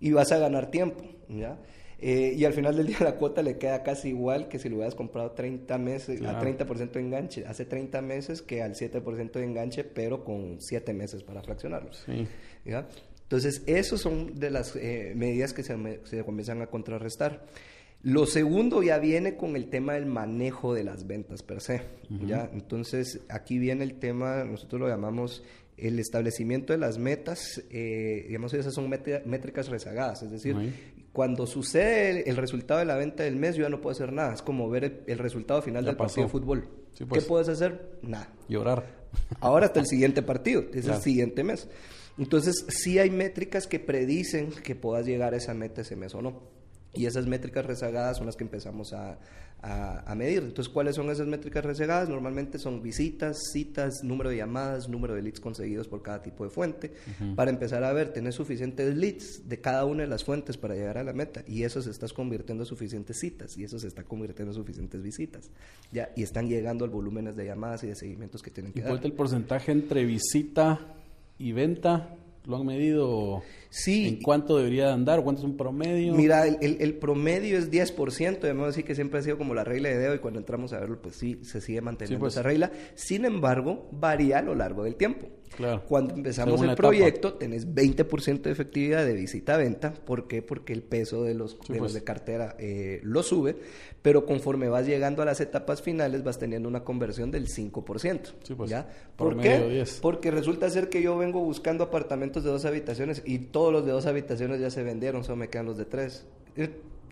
Y 0.00 0.10
vas 0.10 0.32
a 0.32 0.38
ganar 0.38 0.72
tiempo, 0.72 1.04
¿ya? 1.28 1.56
Eh, 1.98 2.34
y 2.36 2.44
al 2.44 2.52
final 2.52 2.76
del 2.76 2.86
día 2.86 2.98
la 3.00 3.16
cuota 3.16 3.42
le 3.42 3.56
queda 3.56 3.82
casi 3.82 4.08
igual 4.08 4.48
que 4.48 4.58
si 4.58 4.68
lo 4.68 4.76
hubieras 4.76 4.94
comprado 4.94 5.30
30 5.30 5.78
meses, 5.78 6.22
a 6.22 6.38
30% 6.40 6.90
de 6.90 7.00
enganche, 7.00 7.46
hace 7.46 7.64
30 7.64 8.02
meses 8.02 8.42
que 8.42 8.62
al 8.62 8.74
7% 8.74 9.32
de 9.32 9.44
enganche, 9.44 9.84
pero 9.84 10.22
con 10.22 10.60
7 10.60 10.92
meses 10.92 11.22
para 11.22 11.42
fraccionarlos. 11.42 12.04
Entonces, 13.22 13.62
esas 13.66 14.00
son 14.00 14.34
de 14.34 14.50
las 14.50 14.76
eh, 14.76 15.12
medidas 15.16 15.52
que 15.52 15.62
se, 15.62 15.76
se, 16.04 16.22
comienzan 16.22 16.62
a 16.62 16.66
contrarrestar. 16.66 17.44
Lo 18.02 18.26
segundo 18.26 18.82
ya 18.82 18.98
viene 18.98 19.36
con 19.36 19.56
el 19.56 19.68
tema 19.68 19.94
del 19.94 20.06
manejo 20.06 20.74
de 20.74 20.84
las 20.84 21.08
ventas 21.08 21.42
per 21.42 21.60
se. 21.60 21.82
¿ya? 22.26 22.48
Entonces, 22.52 23.20
aquí 23.28 23.58
viene 23.58 23.82
el 23.82 23.98
tema, 23.98 24.44
nosotros 24.44 24.82
lo 24.82 24.88
llamamos 24.88 25.42
el 25.76 25.98
establecimiento 25.98 26.72
de 26.72 26.78
las 26.78 26.98
metas, 26.98 27.62
eh, 27.70 28.24
digamos, 28.28 28.54
esas 28.54 28.74
son 28.74 28.88
métricas 28.88 29.68
rezagadas, 29.68 30.22
es 30.22 30.30
decir, 30.30 30.56
cuando 31.16 31.46
sucede 31.46 32.28
el, 32.28 32.36
resultado 32.36 32.78
de 32.78 32.84
la 32.84 32.94
venta 32.94 33.22
del 33.22 33.36
mes, 33.36 33.56
yo 33.56 33.62
ya 33.62 33.70
no 33.70 33.80
puedo 33.80 33.92
hacer 33.92 34.12
nada. 34.12 34.34
Es 34.34 34.42
como 34.42 34.68
ver 34.68 35.02
el, 35.06 35.18
resultado 35.18 35.62
final 35.62 35.82
del 35.82 35.96
partido 35.96 36.24
de 36.24 36.30
fútbol. 36.30 36.68
¿Qué 36.94 37.06
pues. 37.06 37.24
puedes 37.24 37.48
hacer? 37.48 37.96
Nada. 38.02 38.28
Llorar. 38.50 38.84
Ahora 39.40 39.64
hasta 39.64 39.80
el 39.80 39.86
siguiente 39.86 40.20
partido, 40.20 40.64
es 40.74 40.86
el 40.86 40.96
siguiente 40.96 41.42
mes. 41.42 41.70
Entonces, 42.18 42.66
sí 42.68 42.98
hay 42.98 43.08
métricas 43.08 43.66
que 43.66 43.80
predicen 43.80 44.50
que 44.50 44.76
puedas 44.76 45.06
llegar 45.06 45.32
a 45.32 45.38
esa 45.38 45.54
meta 45.54 45.80
ese 45.80 45.96
mes 45.96 46.14
o 46.14 46.20
no. 46.20 46.42
Y 46.92 47.06
esas 47.06 47.26
métricas 47.26 47.64
rezagadas 47.64 48.18
son 48.18 48.26
las 48.26 48.36
que 48.36 48.44
empezamos 48.44 48.92
a, 48.92 49.18
a, 49.62 50.14
medir. 50.14 50.42
Entonces, 50.42 50.72
¿cuáles 50.72 50.94
son 50.96 51.10
esas 51.10 51.26
métricas 51.26 51.64
resegadas? 51.64 52.08
Normalmente 52.08 52.58
son 52.58 52.82
visitas, 52.82 53.36
citas, 53.52 54.02
número 54.02 54.30
de 54.30 54.36
llamadas, 54.36 54.88
número 54.88 55.14
de 55.14 55.22
leads 55.22 55.40
conseguidos 55.40 55.88
por 55.88 56.02
cada 56.02 56.22
tipo 56.22 56.44
de 56.44 56.50
fuente, 56.50 56.92
para 57.34 57.50
empezar 57.50 57.82
a 57.82 57.92
ver, 57.92 58.12
tener 58.12 58.32
suficientes 58.32 58.94
leads 58.94 59.48
de 59.48 59.60
cada 59.60 59.84
una 59.84 60.02
de 60.02 60.08
las 60.08 60.24
fuentes 60.24 60.56
para 60.56 60.74
llegar 60.74 60.98
a 60.98 61.04
la 61.04 61.12
meta, 61.12 61.42
y 61.46 61.64
eso 61.64 61.82
se 61.82 61.90
está 61.90 62.06
convirtiendo 62.08 62.62
en 62.62 62.66
suficientes 62.66 63.18
citas, 63.18 63.56
y 63.56 63.64
eso 63.64 63.78
se 63.78 63.88
está 63.88 64.04
convirtiendo 64.04 64.52
en 64.52 64.56
suficientes 64.56 65.02
visitas, 65.02 65.50
ya, 65.92 66.10
y 66.16 66.22
están 66.22 66.48
llegando 66.48 66.84
al 66.84 66.90
volúmenes 66.90 67.36
de 67.36 67.44
llamadas 67.44 67.82
y 67.84 67.88
de 67.88 67.96
seguimientos 67.96 68.42
que 68.42 68.50
tienen 68.50 68.72
que 68.72 68.80
¿Y 68.80 68.82
dar. 68.82 69.04
el 69.04 69.12
porcentaje 69.12 69.72
entre 69.72 70.04
visita 70.04 70.80
y 71.38 71.52
venta? 71.52 72.16
Lo 72.46 72.56
han 72.56 72.66
medido? 72.66 73.42
Sí. 73.70 74.08
¿En 74.08 74.22
cuánto 74.22 74.56
debería 74.56 74.92
andar? 74.92 75.22
¿Cuánto 75.22 75.40
es 75.42 75.44
un 75.44 75.56
promedio? 75.56 76.14
Mira, 76.14 76.46
el, 76.46 76.56
el, 76.60 76.76
el 76.80 76.94
promedio 76.94 77.58
es 77.58 77.70
10%, 77.70 78.40
debemos 78.40 78.68
decir 78.68 78.84
que 78.84 78.94
siempre 78.94 79.18
ha 79.18 79.22
sido 79.22 79.36
como 79.36 79.54
la 79.54 79.64
regla 79.64 79.88
de 79.90 79.98
dedo 79.98 80.14
y 80.14 80.18
cuando 80.20 80.38
entramos 80.40 80.72
a 80.72 80.80
verlo, 80.80 81.00
pues 81.02 81.16
sí, 81.16 81.40
se 81.42 81.60
sigue 81.60 81.80
manteniendo 81.80 82.16
Sí, 82.16 82.20
pues. 82.20 82.34
esa 82.34 82.42
regla. 82.42 82.70
Sin 82.94 83.24
embargo, 83.24 83.88
varía 83.92 84.38
a 84.38 84.42
lo 84.42 84.54
largo 84.54 84.84
del 84.84 84.96
tiempo. 84.96 85.26
Claro. 85.56 85.82
Cuando 85.88 86.14
empezamos 86.14 86.60
el 86.60 86.66
etapa. 86.70 86.76
proyecto, 86.76 87.34
tenés 87.34 87.66
20% 87.74 88.42
de 88.42 88.50
efectividad 88.50 89.04
de 89.06 89.14
visita-venta. 89.14 89.92
¿Por 89.92 90.28
qué? 90.28 90.42
Porque 90.42 90.72
el 90.72 90.82
peso 90.82 91.22
de 91.24 91.34
los, 91.34 91.52
Sí, 91.52 91.72
de, 91.72 91.78
los 91.78 91.92
pues. 91.92 91.94
de 91.94 92.04
cartera 92.04 92.56
eh, 92.58 93.00
lo 93.02 93.22
sube, 93.22 93.56
pero 94.02 94.26
conforme 94.26 94.68
vas 94.68 94.86
llegando 94.86 95.22
a 95.22 95.24
las 95.24 95.40
etapas 95.40 95.82
finales, 95.82 96.22
vas 96.22 96.38
teniendo 96.38 96.68
una 96.68 96.84
conversión 96.84 97.30
del 97.30 97.48
5%. 97.48 98.20
Sí, 98.42 98.54
pues, 98.54 98.70
¿ya? 98.70 98.88
¿Por 99.16 99.40
qué? 99.40 99.58
10. 99.68 99.98
Porque 100.02 100.30
resulta 100.30 100.68
ser 100.70 100.88
que 100.88 101.02
yo 101.02 101.16
vengo 101.16 101.40
buscando 101.40 101.84
apartamentos 101.84 102.44
de 102.44 102.50
dos 102.50 102.64
habitaciones 102.64 103.22
y 103.24 103.38
todos 103.38 103.72
los 103.72 103.84
de 103.86 103.92
dos 103.92 104.06
habitaciones 104.06 104.60
ya 104.60 104.70
se 104.70 104.82
vendieron, 104.82 105.24
solo 105.24 105.36
me 105.36 105.48
quedan 105.48 105.66
los 105.66 105.76
de 105.78 105.86
tres. 105.86 106.26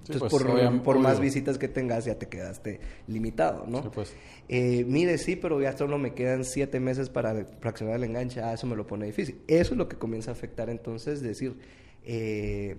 Entonces, 0.07 0.31
pues, 0.31 0.81
por, 0.83 0.99
más 0.99 1.19
visitas 1.19 1.57
que 1.57 1.67
tengas, 1.67 2.05
ya 2.05 2.19
te 2.19 2.27
quedaste 2.29 2.81
limitado, 3.07 3.65
¿no? 3.67 3.83
Sí, 3.83 3.89
pues. 3.95 4.15
Eh, 4.49 4.85
mire, 4.87 5.17
sí, 5.17 5.37
pero 5.37 5.61
ya 5.63 5.77
solo 5.77 5.97
me 5.97 6.13
quedan 6.13 6.45
siete 6.45 6.79
meses 6.79 7.09
para 7.09 7.47
fraccionar 7.61 7.97
el 7.97 8.05
enganche. 8.05 8.43
Ah, 8.43 8.53
eso 8.53 8.67
me 8.67 8.77
lo 8.77 8.87
pone 8.87 9.07
difícil. 9.07 9.41
Eso 9.49 9.73
es 9.73 9.79
lo 9.79 9.89
que 9.89 9.97
comienza 9.97 10.31
a 10.31 10.35
afectar 10.35 10.69
entonces, 10.69 11.15
es 11.15 11.23
decir, 11.23 11.57
eh, 12.05 12.77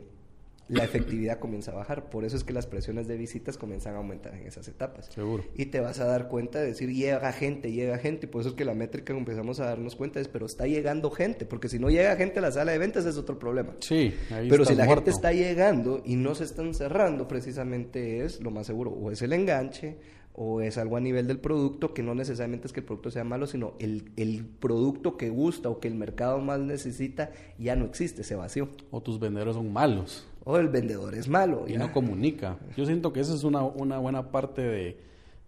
la 0.68 0.84
efectividad 0.84 1.40
comienza 1.40 1.72
a 1.72 1.76
bajar. 1.76 2.10
Por 2.10 2.26
eso 2.26 2.36
es 2.36 2.44
que 2.44 2.54
las 2.54 2.66
presiones 2.66 3.08
de 3.08 3.18
visitas 3.18 3.58
comienzan 3.58 3.94
a 3.94 3.98
aumentar 3.98 4.34
en 4.36 4.48
esas 4.48 4.68
etapas. 4.68 5.08
Seguro. 5.14 5.44
Y 5.56 5.68
te 5.68 5.80
vas 5.80 6.00
a 6.00 6.06
dar 6.06 6.28
cuenta 6.28 6.60
de 6.60 6.68
decir, 6.68 6.92
llega 6.92 7.32
gente, 7.32 7.72
llega 7.72 7.98
gente. 7.98 8.26
Y 8.26 8.30
por 8.30 8.42
eso 8.42 8.50
es 8.50 8.56
que 8.56 8.66
la 8.66 8.74
métrica 8.74 9.14
que 9.14 9.20
empezamos 9.20 9.60
a 9.60 9.66
darnos 9.66 9.96
cuenta 9.96 10.20
es, 10.20 10.28
pero 10.28 10.46
está 10.48 10.66
llegando 10.66 11.12
gente. 11.12 11.46
Porque 11.46 11.70
si 11.70 11.78
no 11.78 11.90
llega 11.90 12.16
gente 12.16 12.40
a 12.40 12.42
la 12.42 12.52
sala 12.52 12.72
de 12.72 12.78
ventas 12.80 13.06
es 13.06 13.18
otro 13.18 13.38
problema. 13.38 13.76
Sí, 13.80 14.14
ahí 14.32 14.50
Pero 14.50 14.66
si 14.66 14.74
la 14.76 14.86
muerto. 14.86 15.04
gente 15.04 15.12
está 15.12 15.32
llegando 15.32 16.02
y 16.04 16.16
no 16.16 16.34
se 16.34 16.46
están 16.46 16.74
cerrando, 16.74 17.28
precisamente 17.28 18.24
es 18.26 18.42
lo 18.42 18.52
más 18.52 18.66
seguro, 18.66 18.92
o 18.92 19.12
es 19.12 19.22
el 19.22 19.34
enganche, 19.34 19.98
o 20.38 20.60
es 20.60 20.78
algo 20.78 20.98
a 20.98 21.00
nivel 21.00 21.28
del 21.28 21.40
producto, 21.40 21.94
que 21.94 22.04
no 22.04 22.14
necesariamente 22.14 22.68
es 22.68 22.74
que 22.74 22.82
el 22.82 22.86
producto 22.86 23.10
sea 23.10 23.24
malo, 23.24 23.48
sino 23.48 23.74
el, 23.80 24.12
el 24.18 24.46
producto 24.46 25.16
que 25.16 25.30
gusta 25.30 25.70
o 25.70 25.80
que 25.80 25.88
el 25.88 25.96
mercado 25.96 26.40
más 26.40 26.60
necesita 26.60 27.32
ya 27.58 27.78
no 27.78 27.86
existe, 27.86 28.24
se 28.24 28.36
vació. 28.36 28.68
O 28.92 29.02
tus 29.02 29.18
vendedores 29.18 29.56
son 29.56 29.72
malos 29.72 30.28
O 30.44 30.58
el 30.58 30.68
vendedor 30.68 31.16
es 31.16 31.30
malo. 31.30 31.66
y 31.70 31.78
no 31.78 31.94
comunica. 31.94 32.58
Yo 32.76 32.86
siento 32.86 33.14
que 33.14 33.22
esa 33.22 33.34
es 33.34 33.46
una, 33.46 33.64
una 33.64 33.98
buena 34.00 34.32
parte 34.32 34.62
de, 34.62 34.98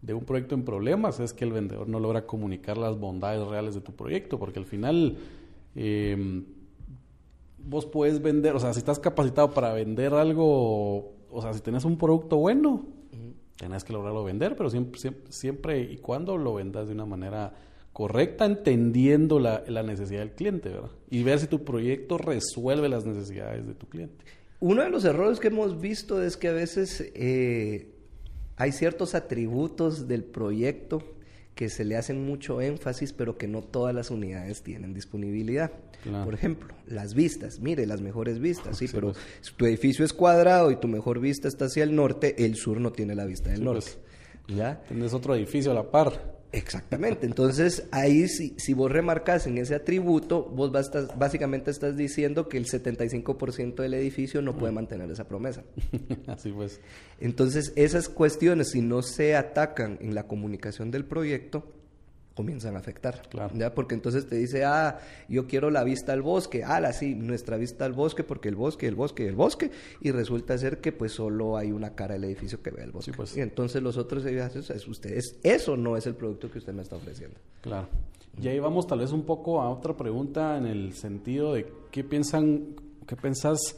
de 0.02 0.13
un 0.13 0.23
proyecto 0.23 0.56
en 0.56 0.63
problemas, 0.63 1.19
es 1.19 1.34
que 1.34 1.43
el 1.43 1.52
vendedor 1.52 1.89
no 1.89 2.00
logra 2.00 2.26
comunicar 2.26 2.78
las 2.78 2.97
bondades 2.97 3.45
reales 3.45 3.76
de 3.76 3.82
tu 3.82 3.91
proyecto, 3.93 4.39
porque 4.39 4.60
al 4.60 4.65
final 4.65 5.17
eh, 5.76 6.43
vos 7.58 7.86
puedes 7.86 8.21
vender, 8.21 8.56
o 8.56 8.60
sea, 8.60 8.71
si 8.71 8.80
estás 8.80 9.00
capacitado 9.00 9.52
para 9.52 9.73
vender 9.73 10.13
algo, 10.13 11.13
o 11.30 11.41
sea, 11.41 11.54
si 11.54 11.60
tenés 11.60 11.84
un 11.84 11.97
producto 11.97 12.38
bueno, 12.38 12.86
tenés 13.58 13.84
que 13.84 13.93
lograrlo 13.93 14.24
vender, 14.24 14.56
pero 14.56 14.70
siempre, 14.70 15.00
siempre, 15.00 15.32
siempre 15.32 15.82
y 15.82 15.98
cuando 15.98 16.38
lo 16.38 16.54
vendas 16.54 16.88
de 16.88 16.93
una 16.93 17.06
manera 17.06 17.54
correcta, 17.91 18.46
entendiendo 18.46 19.39
la, 19.39 19.63
la 19.67 19.84
necesidad 19.84 20.20
del 20.20 20.32
cliente, 20.32 20.70
¿verdad? 20.70 20.91
Y 21.10 21.24
ver 21.24 21.39
si 21.39 21.48
tu 21.48 21.63
proyecto 21.63 22.17
resuelve 22.17 22.89
las 22.89 23.06
necesidades 23.06 23.65
de 23.65 23.74
tu 23.74 23.88
cliente. 23.88 24.24
Uno 24.60 24.84
de 24.84 24.89
los 24.89 25.04
errores 25.06 25.39
que 25.39 25.48
hemos 25.48 25.80
visto 25.80 26.22
es 26.22 26.38
que 26.38 26.48
a 26.48 26.54
veces 26.54 27.12
eh, 27.15 27.93
hay 28.56 28.72
ciertos 28.72 29.15
atributos 29.15 30.08
del 30.08 30.24
proyecto 30.24 31.04
que 31.58 31.67
se 31.70 31.84
le 31.84 31.98
hacen 31.98 32.26
mucho 32.26 32.62
énfasis, 32.62 33.12
pero 33.12 33.38
que 33.38 33.48
no 33.48 33.62
todas 33.63 33.93
las 33.93 34.12
unidades 34.12 34.62
tienen 34.63 34.93
disponibilidad. 34.93 35.72
Claro. 36.04 36.24
Por 36.24 36.34
ejemplo, 36.36 36.74
las 36.86 37.13
vistas. 37.15 37.60
Mire, 37.60 37.86
las 37.86 38.00
mejores 38.00 38.39
vistas, 38.39 38.78
sí, 38.78 38.88
Sí, 38.88 38.93
pero 38.96 39.12
pues. 39.12 39.24
si 39.41 39.54
tu 39.56 39.65
edificio 39.65 40.06
es 40.06 40.13
cuadrado 40.13 40.72
y 40.72 40.78
tu 40.78 40.88
mejor 40.88 41.20
vista 41.20 41.50
está 41.50 41.65
hacia 41.65 41.84
el 41.84 41.93
norte, 41.96 42.46
el 42.46 42.56
sur 42.56 42.80
no 42.80 42.91
tiene 42.93 43.15
la 43.15 43.26
vista 43.26 43.50
del 43.50 43.60
Sí, 43.60 43.65
norte. 43.65 43.82
pues. 44.46 44.56
¿Ya? 44.58 44.82
Tenés 44.88 45.13
otro 45.13 45.36
edificio 45.36 45.72
a 45.72 45.74
la 45.74 45.91
par. 45.91 46.37
Exactamente. 46.53 47.25
Entonces, 47.25 47.88
ahí 47.91 48.27
si, 48.27 48.55
si 48.57 48.73
vos 48.73 48.91
remarcas 48.91 49.47
en 49.47 49.57
ese 49.57 49.75
atributo, 49.75 50.43
vos 50.45 50.71
bastas- 50.71 51.17
básicamente 51.17 51.71
estás 51.71 51.97
diciendo 51.97 52.47
que 52.47 52.57
el 52.57 52.65
75% 52.65 53.75
del 53.83 53.93
edificio 53.93 54.41
no 54.41 54.57
puede 54.57 54.71
mantener 54.71 55.12
esa 55.12 55.27
promesa. 55.27 55.63
Así 56.27 56.51
pues. 56.51 56.79
Entonces, 57.19 57.73
esas 57.75 58.07
cuestiones, 58.10 58.69
si 58.71 58.81
no 58.81 59.01
se 59.01 59.36
atacan 59.36 59.97
en 60.01 60.15
la 60.15 60.23
comunicación 60.27 60.89
del 60.89 61.05
proyecto, 61.05 61.65
comienzan 62.38 62.76
a 62.76 62.80
afectar. 62.80 63.23
Claro. 63.30 63.56
¿ya? 63.56 63.73
Porque 63.73 63.95
entonces 63.95 64.28
te 64.28 64.36
dice, 64.36 64.63
ah, 64.63 65.00
yo 65.28 65.47
quiero 65.47 65.71
la 65.71 65.84
vista 65.84 66.13
al 66.13 66.21
bosque. 66.21 66.63
Ah, 66.63 66.80
la 66.80 66.93
sí, 66.93 67.15
nuestra 67.15 67.58
vista 67.58 67.84
al 67.84 67.93
bosque, 67.93 68.23
porque 68.23 68.47
el 68.47 68.56
bosque, 68.56 68.88
el 68.88 68.93
bosque, 68.93 69.28
el 69.28 69.36
bosque. 69.36 69.71
Y 70.02 70.12
resulta 70.12 70.56
ser 70.60 70.80
que 70.80 70.91
pues 70.91 71.13
solo 71.13 71.58
hay 71.58 71.71
una 71.71 71.95
cara 71.95 72.13
del 72.13 72.26
edificio 72.26 72.62
que 72.62 72.69
ve 72.69 72.84
el 72.84 72.91
bosque. 72.91 73.12
Sí, 73.12 73.17
pues. 73.17 73.36
Y 73.36 73.41
entonces 73.41 73.82
los 73.82 73.97
otros 73.97 74.23
edificios, 74.23 74.69
es 74.69 74.88
ustedes, 74.88 75.39
eso 75.41 75.76
no 75.76 75.97
es 75.97 76.06
el 76.06 76.13
producto 76.13 76.52
que 76.52 76.60
usted 76.60 76.73
me 76.73 76.84
está 76.84 76.95
ofreciendo. 76.95 77.39
Claro. 77.62 77.88
Y 78.39 78.47
ahí 78.47 78.60
vamos 78.60 78.86
tal 78.86 79.00
vez 79.00 79.12
un 79.12 79.23
poco 79.23 79.60
a 79.60 79.71
otra 79.71 79.97
pregunta 79.97 80.60
en 80.60 80.67
el 80.67 80.93
sentido 80.93 81.56
de 81.56 81.65
qué 81.89 82.04
piensan, 82.04 82.76
qué 83.08 83.15
pensás 83.15 83.76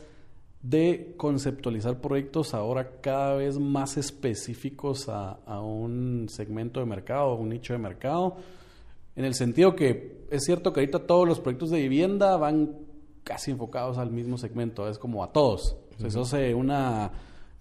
de 0.61 1.13
conceptualizar 1.17 2.01
proyectos 2.01 2.53
ahora 2.53 2.99
cada 3.01 3.35
vez 3.35 3.57
más 3.57 3.97
específicos 3.97 5.07
a, 5.07 5.39
a 5.45 5.61
un 5.61 6.27
segmento 6.29 6.79
de 6.79 6.85
mercado, 6.85 7.31
a 7.31 7.35
un 7.35 7.49
nicho 7.49 7.73
de 7.73 7.79
mercado, 7.79 8.35
en 9.15 9.25
el 9.25 9.33
sentido 9.33 9.75
que 9.75 10.25
es 10.29 10.43
cierto 10.43 10.71
que 10.71 10.81
ahorita 10.81 10.99
todos 11.05 11.27
los 11.27 11.39
proyectos 11.39 11.71
de 11.71 11.79
vivienda 11.79 12.37
van 12.37 12.77
casi 13.23 13.51
enfocados 13.51 13.97
al 13.97 14.11
mismo 14.11 14.37
segmento, 14.37 14.87
es 14.87 14.97
como 14.97 15.23
a 15.23 15.31
todos. 15.31 15.75
Sos 16.09 16.33
eh, 16.33 16.53
una 16.53 17.11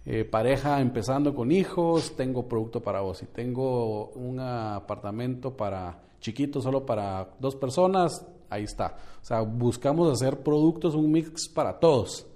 eh, 0.06 0.24
pareja 0.24 0.80
empezando 0.80 1.34
con 1.34 1.52
hijos, 1.52 2.14
tengo 2.16 2.48
producto 2.48 2.80
para 2.80 3.00
vos. 3.00 3.18
Si 3.18 3.26
tengo 3.26 4.10
un 4.10 4.40
apartamento 4.40 5.56
para 5.56 6.00
chiquito, 6.20 6.60
solo 6.60 6.86
para 6.86 7.28
dos 7.38 7.56
personas, 7.56 8.26
ahí 8.48 8.64
está. 8.64 8.96
O 9.20 9.24
sea, 9.24 9.40
buscamos 9.42 10.10
hacer 10.10 10.42
productos, 10.42 10.94
un 10.94 11.10
mix 11.10 11.48
para 11.48 11.78
todos. 11.78 12.26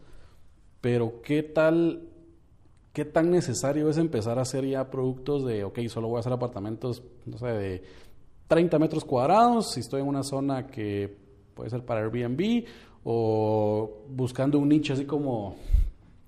Pero 0.83 1.23
¿qué 1.23 1.43
tal, 1.43 2.09
qué 2.93 3.07
tan 3.07 3.31
necesario 3.31 3.89
es 3.89 3.97
empezar 3.97 4.39
a 4.39 4.43
hacer 4.43 4.67
ya 4.67 4.91
productos 4.91 5.47
de, 5.47 5.65
ok, 5.65 5.79
solo 5.89 6.09
voy 6.09 6.19
a 6.19 6.21
hacer 6.21 6.33
apartamentos, 6.33 7.03
no 7.25 7.39
sé, 7.39 7.47
de 7.47 7.83
30 8.49 8.79
metros 8.79 9.05
cuadrados, 9.05 9.71
si 9.71 9.81
estoy 9.81 10.03
en 10.03 10.09
una 10.09 10.25
zona 10.25 10.67
que 10.67 11.17
puede 11.55 11.71
ser 11.71 11.85
para 11.85 12.01
Airbnb, 12.01 12.65
o 13.05 14.03
buscando 14.11 14.59
un 14.59 14.69
nicho 14.69 14.93
así 14.93 15.05
como 15.05 15.57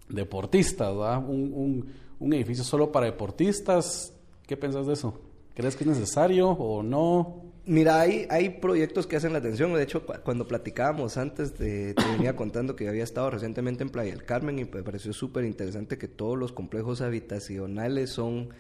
deportistas, 0.08 0.96
¿verdad? 0.96 1.18
Un, 1.18 1.52
un, 1.52 1.92
un 2.20 2.32
edificio 2.32 2.64
solo 2.64 2.92
para 2.92 3.06
deportistas. 3.06 4.14
¿Qué 4.46 4.56
piensas 4.56 4.86
de 4.86 4.92
eso? 4.92 5.14
¿Crees 5.54 5.74
que 5.74 5.84
es 5.84 5.88
necesario 5.88 6.50
o 6.50 6.82
no? 6.82 7.43
Mira, 7.66 8.00
hay, 8.00 8.26
hay 8.28 8.50
proyectos 8.60 9.06
que 9.06 9.16
hacen 9.16 9.32
la 9.32 9.38
atención. 9.38 9.72
De 9.72 9.82
hecho, 9.82 10.04
cu- 10.04 10.12
cuando 10.22 10.46
platicábamos 10.46 11.16
antes, 11.16 11.54
te, 11.54 11.94
te 11.94 12.08
venía 12.10 12.36
contando 12.36 12.76
que 12.76 12.88
había 12.88 13.04
estado 13.04 13.30
recientemente 13.30 13.82
en 13.82 13.90
Playa 13.90 14.10
del 14.10 14.24
Carmen 14.24 14.58
y 14.58 14.64
me 14.64 14.82
pareció 14.82 15.12
súper 15.14 15.44
interesante 15.44 15.96
que 15.96 16.08
todos 16.08 16.36
los 16.38 16.52
complejos 16.52 17.00
habitacionales 17.00 18.10
son 18.10 18.50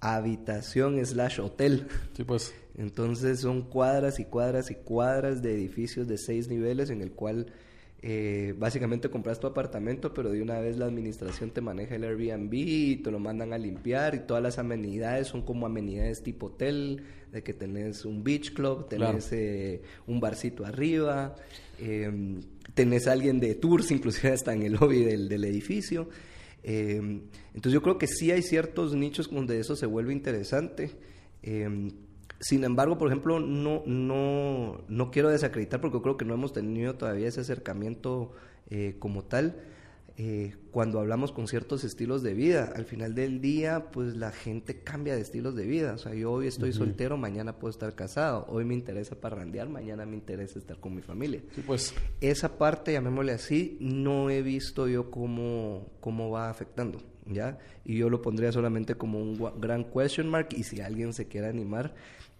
habitación 0.00 1.04
slash 1.04 1.40
hotel. 1.40 1.88
Sí, 2.16 2.24
pues, 2.24 2.54
Entonces 2.76 3.40
son 3.40 3.62
cuadras 3.62 4.20
y 4.20 4.24
cuadras 4.24 4.70
y 4.70 4.76
cuadras 4.76 5.42
de 5.42 5.54
edificios 5.54 6.06
de 6.06 6.18
seis 6.18 6.48
niveles 6.48 6.90
en 6.90 7.02
el 7.02 7.12
cual 7.12 7.46
eh, 8.00 8.54
básicamente 8.56 9.10
compras 9.10 9.40
tu 9.40 9.46
apartamento, 9.48 10.14
pero 10.14 10.30
de 10.30 10.40
una 10.40 10.60
vez 10.60 10.76
la 10.76 10.86
administración 10.86 11.50
te 11.50 11.60
maneja 11.60 11.96
el 11.96 12.04
Airbnb 12.04 12.52
y 12.54 12.96
te 12.96 13.10
lo 13.10 13.18
mandan 13.18 13.52
a 13.52 13.58
limpiar 13.58 14.14
y 14.14 14.20
todas 14.20 14.42
las 14.42 14.58
amenidades 14.58 15.26
son 15.28 15.42
como 15.42 15.66
amenidades 15.66 16.22
tipo 16.22 16.46
hotel, 16.46 17.02
de 17.32 17.42
que 17.42 17.52
tenés 17.52 18.04
un 18.04 18.22
beach 18.24 18.54
club, 18.54 18.88
tenés 18.88 19.26
Claro. 19.28 19.42
eh, 19.42 19.82
un 20.06 20.20
barcito 20.20 20.64
arriba, 20.64 21.34
eh, 21.80 22.10
tenés 22.74 23.06
alguien 23.06 23.40
de 23.40 23.54
tours, 23.56 23.90
inclusive 23.90 24.32
hasta 24.32 24.52
en 24.54 24.62
el 24.62 24.72
lobby 24.74 25.02
del, 25.02 25.28
del 25.28 25.44
edificio. 25.44 26.08
Eh, 26.62 26.96
entonces 26.96 27.72
yo 27.72 27.82
creo 27.82 27.98
que 27.98 28.06
sí 28.06 28.30
hay 28.30 28.42
ciertos 28.42 28.94
nichos 28.94 29.28
donde 29.30 29.58
eso 29.58 29.74
se 29.76 29.86
vuelve 29.86 30.12
interesante. 30.12 30.90
Sin 32.40 32.64
embargo, 32.64 32.98
por 32.98 33.08
ejemplo, 33.08 33.40
no, 33.40 33.82
no, 33.86 34.82
no 34.88 35.10
quiero 35.10 35.28
desacreditar 35.28 35.80
porque 35.80 36.00
creo 36.00 36.16
que 36.16 36.24
no 36.24 36.34
hemos 36.34 36.52
tenido 36.52 36.94
todavía 36.94 37.28
ese 37.28 37.40
acercamiento 37.40 38.32
eh, 38.70 38.96
como 38.98 39.24
tal. 39.24 39.56
Eh, 40.20 40.56
cuando 40.72 40.98
hablamos 40.98 41.30
con 41.30 41.46
ciertos 41.46 41.84
estilos 41.84 42.24
de 42.24 42.34
vida, 42.34 42.72
al 42.74 42.86
final 42.86 43.14
del 43.14 43.40
día, 43.40 43.90
pues 43.92 44.16
la 44.16 44.32
gente 44.32 44.82
cambia 44.82 45.14
de 45.14 45.20
estilos 45.20 45.54
de 45.54 45.64
vida. 45.64 45.92
O 45.94 45.98
sea, 45.98 46.12
yo 46.12 46.32
hoy 46.32 46.48
estoy 46.48 46.72
soltero, 46.72 47.16
mañana 47.16 47.56
puedo 47.60 47.70
estar 47.70 47.94
casado. 47.94 48.44
Hoy 48.48 48.64
me 48.64 48.74
interesa 48.74 49.14
parrandear, 49.14 49.68
mañana 49.68 50.04
me 50.06 50.16
interesa 50.16 50.58
estar 50.58 50.80
con 50.80 50.96
mi 50.96 51.02
familia 51.02 51.40
sí, 51.54 51.62
pues, 51.64 51.94
esa 52.20 52.58
parte, 52.58 52.92
llamémosle 52.92 53.30
así, 53.30 53.78
no 53.80 54.28
he 54.28 54.42
visto 54.42 54.88
yo 54.88 55.08
cómo, 55.08 55.86
cómo 56.00 56.30
va 56.30 56.50
afectando, 56.50 56.98
¿ya? 57.24 57.58
Y 57.84 57.96
yo 57.96 58.10
lo 58.10 58.20
pondría 58.20 58.50
solamente 58.50 58.96
como 58.96 59.20
un 59.20 59.38
gran 59.60 59.84
question 59.84 60.28
mark 60.28 60.48
y 60.50 60.64
si 60.64 60.80
alguien 60.80 61.12
se 61.12 61.28
quiere 61.28 61.46
animar, 61.46 61.94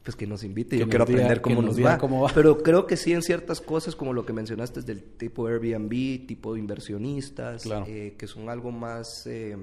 pues 0.08 0.16
que 0.16 0.26
nos 0.26 0.42
invite. 0.42 0.70
Que 0.70 0.78
Yo 0.78 0.86
nos 0.86 0.90
quiero 0.90 1.04
diga- 1.04 1.12
aprender 1.16 1.40
cómo 1.42 1.60
nos 1.60 1.76
nos, 1.76 1.84
va. 1.86 1.98
cómo 1.98 2.22
va. 2.22 2.30
Pero 2.34 2.62
creo 2.62 2.86
que 2.86 2.96
sí 2.96 3.12
en 3.12 3.20
ciertas 3.20 3.60
cosas, 3.60 3.94
como 3.94 4.14
lo 4.14 4.24
que 4.24 4.32
mencionaste, 4.32 4.80
del 4.80 5.02
tipo 5.02 5.46
Airbnb, 5.46 6.26
tipo 6.26 6.54
de 6.54 6.60
inversionistas, 6.60 7.62
Claro. 7.64 7.84
eh, 7.86 8.14
que 8.16 8.26
son 8.26 8.48
algo 8.48 8.70
más 8.72 9.26
eh, 9.26 9.54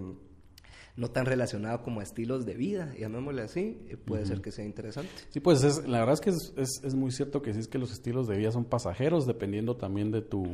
no 0.97 1.10
tan 1.10 1.25
relacionado 1.25 1.81
como 1.81 1.99
a 1.99 2.03
estilos 2.03 2.45
de 2.45 2.53
vida, 2.53 2.93
llamémosle 2.99 3.41
así, 3.41 3.79
eh, 3.89 3.97
puede 3.97 4.27
ser 4.27 4.41
que 4.41 4.51
sea 4.51 4.63
interesante. 4.63 5.10
Sí, 5.31 5.39
pues 5.39 5.63
es, 5.63 5.88
la 5.88 5.97
verdad 5.97 6.13
es 6.13 6.21
que 6.21 6.29
es, 6.29 6.53
es, 6.58 6.81
es 6.84 6.93
muy 6.93 7.10
cierto 7.10 7.41
que 7.41 7.51
sí 7.51 7.60
es 7.62 7.67
que 7.67 7.79
los 7.79 7.91
estilos 7.91 8.27
de 8.27 8.38
vida 8.38 8.51
son 8.51 8.65
pasajeros 8.65 9.25
dependiendo 9.25 9.75
también 9.77 10.12
de 10.12 10.21
tu, 10.21 10.45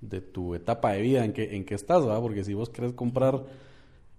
de 0.00 0.20
tu 0.20 0.54
etapa 0.54 0.92
de 0.92 1.02
vida 1.02 1.24
en 1.24 1.32
que, 1.32 1.56
en 1.56 1.64
que 1.64 1.74
estás, 1.74 2.06
¿verdad? 2.06 2.20
Porque 2.20 2.44
si 2.44 2.54
vos 2.54 2.70
querés 2.70 2.92
comprar... 2.92 3.44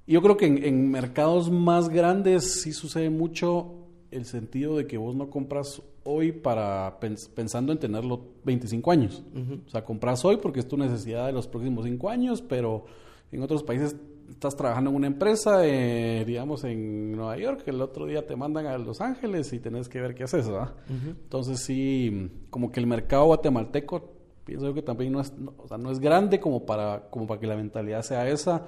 Yo 0.05 0.21
creo 0.21 0.35
que 0.35 0.47
en, 0.47 0.61
en 0.65 0.91
mercados 0.91 1.49
más 1.49 1.87
grandes 1.87 2.61
sí 2.61 2.73
sucede 2.73 3.09
mucho 3.09 3.82
el 4.13 4.25
sentido 4.25 4.77
de 4.77 4.87
que 4.87 4.97
vos 4.97 5.15
no 5.15 5.29
compras 5.29 5.81
hoy 6.03 6.31
para 6.31 6.99
pens- 6.99 7.29
pensando 7.29 7.71
en 7.71 7.79
tenerlo 7.79 8.21
25 8.45 8.91
años. 8.91 9.23
O 9.67 9.69
sea, 9.69 9.83
compras 9.83 10.23
hoy 10.25 10.37
porque 10.37 10.59
es 10.59 10.67
tu 10.67 10.77
necesidad 10.77 11.25
de 11.27 11.33
los 11.33 11.47
próximos 11.47 11.85
5 11.85 12.09
años, 12.09 12.41
pero 12.41 12.85
en 13.31 13.41
otros 13.41 13.63
países 13.63 13.95
estás 14.29 14.55
trabajando 14.55 14.89
en 14.89 14.95
una 14.95 15.07
empresa, 15.07 15.65
eh, 15.65 16.23
digamos 16.25 16.63
en 16.63 17.11
Nueva 17.13 17.37
York, 17.37 17.63
el 17.67 17.81
otro 17.81 18.05
día 18.05 18.25
te 18.25 18.35
mandan 18.35 18.65
a 18.65 18.77
Los 18.77 19.01
Ángeles 19.01 19.51
y 19.53 19.59
tenés 19.59 19.89
que 19.89 20.01
ver 20.01 20.15
qué 20.15 20.23
haces, 20.23 20.47
¿verdad? 20.47 20.73
Entonces 20.89 21.59
sí, 21.59 22.29
como 22.49 22.71
que 22.71 22.79
el 22.79 22.87
mercado 22.87 23.25
guatemalteco 23.25 24.11
pienso 24.45 24.65
yo 24.67 24.73
que 24.73 24.81
también 24.81 25.11
no 25.13 25.21
es, 25.21 25.31
no, 25.37 25.53
o 25.57 25.67
sea, 25.67 25.77
no 25.77 25.91
es 25.91 25.99
grande 25.99 26.39
como 26.39 26.65
para, 26.65 27.09
como 27.09 27.27
para 27.27 27.39
que 27.39 27.47
la 27.47 27.55
mentalidad 27.55 28.01
sea 28.01 28.27
esa, 28.29 28.65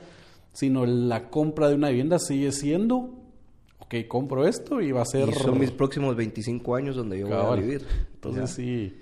sino 0.53 0.85
la 0.85 1.29
compra 1.29 1.67
de 1.67 1.75
una 1.75 1.89
vivienda 1.89 2.17
sigue 2.19 2.51
siendo, 2.53 3.09
ok, 3.85 4.07
compro 4.07 4.47
esto 4.47 4.81
y 4.81 4.91
va 4.91 5.01
a 5.01 5.05
ser... 5.05 5.29
Y 5.29 5.33
son 5.33 5.59
mis 5.59 5.71
próximos 5.71 6.15
25 6.15 6.75
años 6.75 6.95
donde 6.95 7.19
yo 7.19 7.27
voy 7.27 7.35
a 7.35 7.61
vivir. 7.61 7.85
Entonces 8.15 8.41
Ya. 8.41 8.47
sí, 8.55 8.93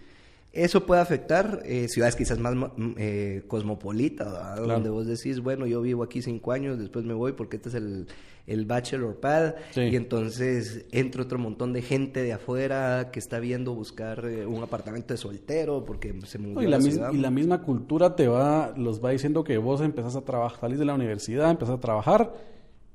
Eso 0.51 0.85
puede 0.85 1.01
afectar 1.01 1.61
eh, 1.65 1.87
ciudades 1.87 2.15
quizás 2.15 2.37
más 2.37 2.53
mm, 2.55 2.91
eh, 2.97 3.43
cosmopolitas, 3.47 4.55
donde 4.57 4.89
vos 4.89 5.07
decís, 5.07 5.39
bueno, 5.39 5.65
yo 5.65 5.81
vivo 5.81 6.03
aquí 6.03 6.21
cinco 6.21 6.51
años, 6.51 6.77
después 6.77 7.03
me 7.05 7.13
voy 7.15 7.31
porque 7.33 7.55
este 7.55 7.69
es 7.69 7.75
el, 7.75 8.05
el 8.45 8.65
bachelor 8.65 9.19
pad, 9.19 9.55
Sí. 9.71 9.81
y 9.81 9.95
entonces 9.95 10.85
entra 10.91 11.23
otro 11.23 11.39
montón 11.39 11.73
de 11.73 11.81
gente 11.81 12.21
de 12.21 12.33
afuera 12.33 13.09
que 13.11 13.17
está 13.19 13.39
viendo 13.39 13.73
buscar 13.73 14.25
eh, 14.25 14.45
un 14.45 14.61
apartamento 14.61 15.13
de 15.15 15.17
soltero 15.17 15.83
porque 15.85 16.13
se 16.25 16.37
mudó 16.37 16.55
No, 16.55 16.61
y, 16.61 16.65
la 16.65 16.77
la 16.77 16.77
mis- 16.83 16.93
ciudad. 16.93 17.11
y 17.13 17.17
la 17.17 17.31
misma 17.31 17.61
cultura 17.63 18.15
te 18.15 18.27
va, 18.27 18.73
los 18.77 19.03
va 19.03 19.09
diciendo 19.09 19.43
que 19.43 19.57
vos 19.57 19.81
empezás 19.81 20.15
a 20.15 20.21
trabajar, 20.21 20.59
salís 20.59 20.77
de 20.77 20.85
la 20.85 20.93
universidad, 20.93 21.49
empezás 21.49 21.77
a 21.77 21.79
trabajar 21.81 22.31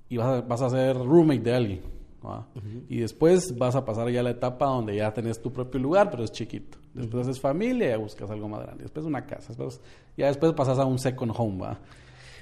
y 0.09 0.17
vas 0.17 0.27
a, 0.27 0.41
vas 0.43 0.63
a 0.63 0.71
ser 0.71 0.97
roommate 0.97 1.41
de 1.41 1.55
alguien. 1.55 1.81
Y 2.89 2.99
después 2.99 3.57
vas 3.57 3.75
a 3.75 3.85
pasar 3.85 4.11
ya 4.11 4.21
a 4.21 4.23
la 4.23 4.31
etapa 4.31 4.67
donde 4.67 4.97
ya 4.97 5.15
tenés 5.15 5.41
tu 5.41 5.53
propio 5.53 5.81
lugar, 5.81 6.11
pero 6.11 6.25
es 6.25 6.33
chiquito. 6.33 6.77
Después 6.93 7.27
haces 7.27 7.41
familia 7.41 7.87
y 7.87 7.91
ya 7.91 7.97
buscas 7.97 8.29
algo 8.31 8.49
más 8.49 8.61
grande. 8.63 8.83
Después 8.83 9.07
una 9.07 9.25
casa. 9.25 9.49
Después, 9.49 9.81
ya 10.17 10.27
después 10.27 10.53
pasas 10.53 10.79
a 10.79 10.85
un 10.85 10.99
second 10.99 11.33
home, 11.35 11.63
¿va? 11.63 11.79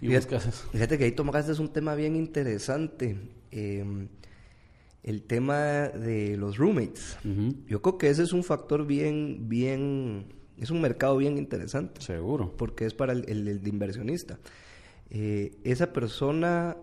Y 0.00 0.08
Fíjate, 0.08 0.34
buscas 0.34 0.46
eso. 0.46 0.68
fíjate 0.72 0.98
que 0.98 1.04
ahí 1.04 1.12
tomaste 1.12 1.52
un 1.60 1.68
tema 1.72 1.94
bien 1.94 2.16
interesante. 2.16 3.16
eh, 3.52 4.08
el 5.04 5.22
tema 5.22 5.56
de 5.88 6.36
los 6.36 6.56
roommates. 6.58 7.16
Yo 7.68 7.80
creo 7.80 7.96
que 7.96 8.08
ese 8.10 8.24
es 8.24 8.32
un 8.32 8.42
factor 8.42 8.84
bien, 8.88 9.48
bien, 9.48 10.34
es 10.58 10.72
un 10.72 10.80
mercado 10.80 11.16
bien 11.18 11.38
interesante. 11.38 12.00
Seguro. 12.00 12.52
porque 12.56 12.86
es 12.86 12.94
para 12.94 13.12
el, 13.12 13.24
el- 13.28 13.46
el 13.46 13.62
de 13.62 13.68
inversionista. 13.70 14.38
Eh, 15.10 15.58
esa 15.62 15.92
persona 15.92 16.76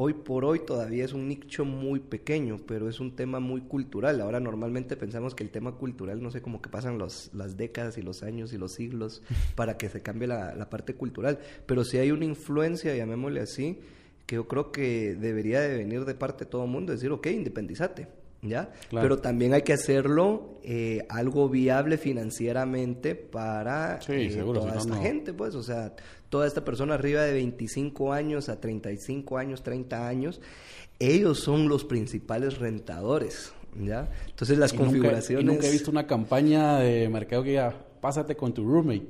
hoy 0.00 0.14
por 0.14 0.44
hoy 0.44 0.60
todavía 0.60 1.04
es 1.04 1.12
un 1.12 1.28
nicho 1.28 1.64
muy 1.64 1.98
pequeño, 1.98 2.58
pero 2.66 2.88
es 2.88 3.00
un 3.00 3.16
tema 3.16 3.40
muy 3.40 3.62
cultural. 3.62 4.20
Ahora 4.20 4.38
normalmente 4.38 4.96
pensamos 4.96 5.34
que 5.34 5.42
el 5.42 5.50
tema 5.50 5.72
cultural, 5.72 6.22
no 6.22 6.30
sé, 6.30 6.40
como 6.40 6.62
que 6.62 6.70
pasan 6.70 6.98
los, 6.98 7.30
las 7.34 7.56
décadas 7.56 7.98
y 7.98 8.02
los 8.02 8.22
años 8.22 8.52
y 8.52 8.58
los 8.58 8.74
siglos 8.74 9.22
para 9.56 9.76
que 9.76 9.88
se 9.88 10.00
cambie 10.00 10.28
la, 10.28 10.54
la 10.54 10.70
parte 10.70 10.94
cultural, 10.94 11.40
pero 11.66 11.84
si 11.84 11.98
hay 11.98 12.12
una 12.12 12.24
influencia, 12.24 12.94
llamémosle 12.94 13.40
así, 13.40 13.80
que 14.24 14.36
yo 14.36 14.46
creo 14.46 14.70
que 14.70 15.16
debería 15.16 15.60
de 15.62 15.76
venir 15.76 16.04
de 16.04 16.14
parte 16.14 16.44
de 16.44 16.50
todo 16.50 16.64
el 16.64 16.70
mundo, 16.70 16.92
decir, 16.92 17.10
ok, 17.10 17.26
independizate. 17.26 18.06
¿Ya? 18.40 18.70
Claro. 18.90 19.04
Pero 19.04 19.18
también 19.18 19.52
hay 19.52 19.62
que 19.62 19.72
hacerlo 19.72 20.60
eh, 20.62 21.04
algo 21.08 21.48
viable 21.48 21.98
financieramente 21.98 23.16
para 23.16 24.00
Sí, 24.00 24.12
eh, 24.12 24.30
seguro, 24.30 24.60
toda 24.60 24.72
si 24.74 24.78
esta 24.78 24.94
no. 24.94 25.02
gente, 25.02 25.32
pues, 25.32 25.56
o 25.56 25.62
sea, 25.64 25.94
toda 26.28 26.46
esta 26.46 26.64
persona 26.64 26.94
arriba 26.94 27.22
de 27.22 27.32
25 27.32 28.12
años 28.12 28.48
a 28.48 28.60
35 28.60 29.38
años, 29.38 29.62
30 29.64 30.06
años, 30.06 30.40
ellos 31.00 31.40
son 31.40 31.68
los 31.68 31.84
principales 31.84 32.58
rentadores, 32.58 33.52
¿ya? 33.76 34.08
Entonces 34.28 34.56
las 34.56 34.72
Y 34.72 34.76
nunca- 34.76 34.86
configuraciones... 34.86 35.42
y 35.44 35.46
nunca 35.46 35.66
he 35.66 35.72
visto 35.72 35.90
una 35.90 36.06
campaña 36.06 36.78
de 36.78 37.08
mercado 37.08 37.42
que 37.42 37.50
diga, 37.50 37.74
pásate 38.00 38.36
con 38.36 38.54
tu 38.54 38.64
roommate. 38.64 39.08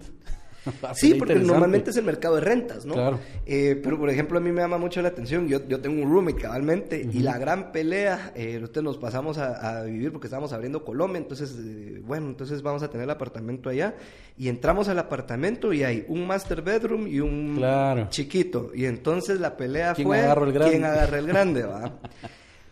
Sí, 0.95 1.15
porque 1.15 1.37
normalmente 1.37 1.91
es 1.91 1.97
el 1.97 2.05
mercado 2.05 2.35
de 2.35 2.41
rentas, 2.43 2.85
¿no? 2.85 2.95
Claro. 2.95 3.19
Eh, 3.47 3.81
pero, 3.83 3.99
por 3.99 4.11
ejemplo, 4.11 4.39
a 4.39 4.41
mí 4.41 4.53
me 4.53 4.61
llama 4.61 4.77
mucho 4.79 5.01
la 5.01 5.09
atención. 5.09 5.49
Yo, 5.49 5.67
yo 5.67 5.81
tengo 5.81 6.03
un 6.03 6.11
roommate 6.11 6.37
cabalmente 6.43 7.01
y 7.11 7.21
la 7.21 7.39
gran 7.39 7.73
pelea, 7.73 8.33
eh, 8.35 8.59
nosotros 8.61 8.85
nos 8.85 8.99
pasamos 8.99 9.39
a, 9.39 9.79
a 9.81 9.85
vivir 9.85 10.13
porque 10.13 10.27
estábamos 10.27 10.53
abriendo 10.53 10.85
Colombia. 10.85 11.19
Entonces, 11.19 11.55
eh, 11.59 12.03
bueno, 12.05 12.27
entonces 12.29 12.61
vamos 12.63 12.83
a 12.83 12.91
tener 12.91 13.05
el 13.05 13.11
apartamento 13.11 13.71
allá. 13.71 13.95
Y 14.37 14.49
entramos 14.49 14.89
al 14.89 14.99
apartamento 14.99 15.73
y 15.73 15.83
hay 15.85 16.05
un 16.09 16.27
master 16.27 16.63
bedroom 16.63 17.07
y 17.09 17.21
un 17.21 17.55
Claro. 17.57 18.09
chiquito. 18.11 18.71
Y 18.75 18.85
entonces 18.85 19.41
la 19.41 19.57
pelea 19.57 19.95
¿Quién 19.95 20.07
fue 20.09 20.19
agarra 20.21 20.47
el 20.47 20.53
grande? 20.53 20.71
quién 20.73 20.85
agarra 20.85 21.19
el 21.19 21.27
grande, 21.27 21.63
¿va? 21.65 21.99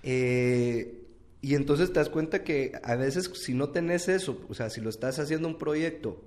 Eh, 0.09 1.03
y 1.43 1.55
entonces 1.57 1.93
te 1.93 1.99
das 1.99 2.09
cuenta 2.09 2.45
que 2.45 2.73
a 2.85 2.95
veces 2.95 3.29
si 3.35 3.55
no 3.55 3.71
tenés 3.71 4.09
eso, 4.09 4.41
o 4.49 4.55
sea, 4.55 4.71
si 4.71 4.81
lo 4.81 4.89
estás 4.89 5.19
haciendo 5.19 5.49
un 5.49 5.59
proyecto 5.59 6.23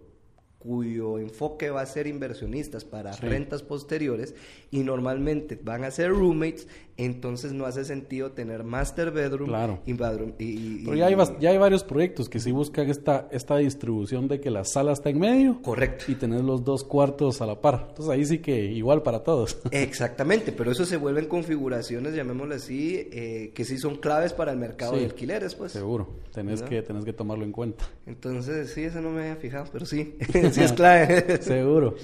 cuyo 0.59 1.19
enfoque 1.19 1.69
va 1.69 1.81
a 1.81 1.85
ser 1.85 2.05
inversionistas 2.05 2.83
para 2.85 3.13
Sí. 3.13 3.21
rentas 3.25 3.63
posteriores 3.63 4.35
y 4.71 4.79
normalmente 4.83 5.57
van 5.63 5.85
a 5.85 5.91
ser 5.91 6.11
roommates, 6.11 6.67
entonces 7.05 7.53
no 7.53 7.65
hace 7.65 7.85
sentido 7.85 8.31
tener 8.31 8.63
master 8.63 9.11
bedroom 9.11 9.49
Claro. 9.49 9.79
y 9.85 9.93
bedroom 9.93 10.33
y, 10.37 10.43
y- 10.45 10.81
Pero 10.85 10.97
ya 10.97 11.07
hay, 11.07 11.15
bas- 11.15 11.37
ya 11.39 11.49
hay 11.51 11.57
varios 11.57 11.83
proyectos 11.83 12.27
que 12.29 12.39
sí 12.39 12.51
buscan 12.51 12.89
esta, 12.89 13.27
esta 13.31 13.57
distribución 13.57 14.27
de 14.27 14.39
que 14.39 14.49
la 14.51 14.63
sala 14.65 14.91
está 14.93 15.09
en 15.09 15.19
medio 15.19 15.61
correcto. 15.61 16.05
y 16.07 16.15
tener 16.15 16.41
los 16.43 16.63
dos 16.63 16.83
cuartos 16.83 17.41
a 17.41 17.45
la 17.45 17.61
par. 17.61 17.87
Entonces 17.89 18.09
ahí 18.13 18.25
sí 18.25 18.39
que 18.39 18.65
igual 18.65 19.01
para 19.03 19.23
todos. 19.23 19.57
Exactamente, 19.71 20.51
pero 20.51 20.71
eso 20.71 20.85
se 20.85 20.97
vuelven 20.97 21.27
configuraciones, 21.27 22.13
llamémoslo 22.15 22.55
así, 22.55 23.07
eh, 23.11 23.51
que 23.55 23.65
sí 23.65 23.77
son 23.77 23.97
claves 23.97 24.33
para 24.33 24.51
el 24.51 24.57
mercado 24.57 24.93
Sí. 24.93 24.99
de 24.99 25.05
alquileres, 25.05 25.55
pues. 25.55 25.71
Seguro, 25.71 26.09
tenés 26.33 26.61
que, 26.61 26.81
tenés 26.81 27.05
que 27.05 27.13
tomarlo 27.13 27.43
en 27.45 27.51
cuenta. 27.51 27.85
Entonces, 28.05 28.71
sí, 28.73 28.83
eso 28.83 29.01
no 29.01 29.09
me 29.11 29.21
había 29.21 29.35
fijado, 29.35 29.65
pero 29.71 29.85
sí, 29.85 30.15
sí 30.51 30.61
es 30.61 30.73
clave. 30.73 31.41
Seguro. 31.41 31.95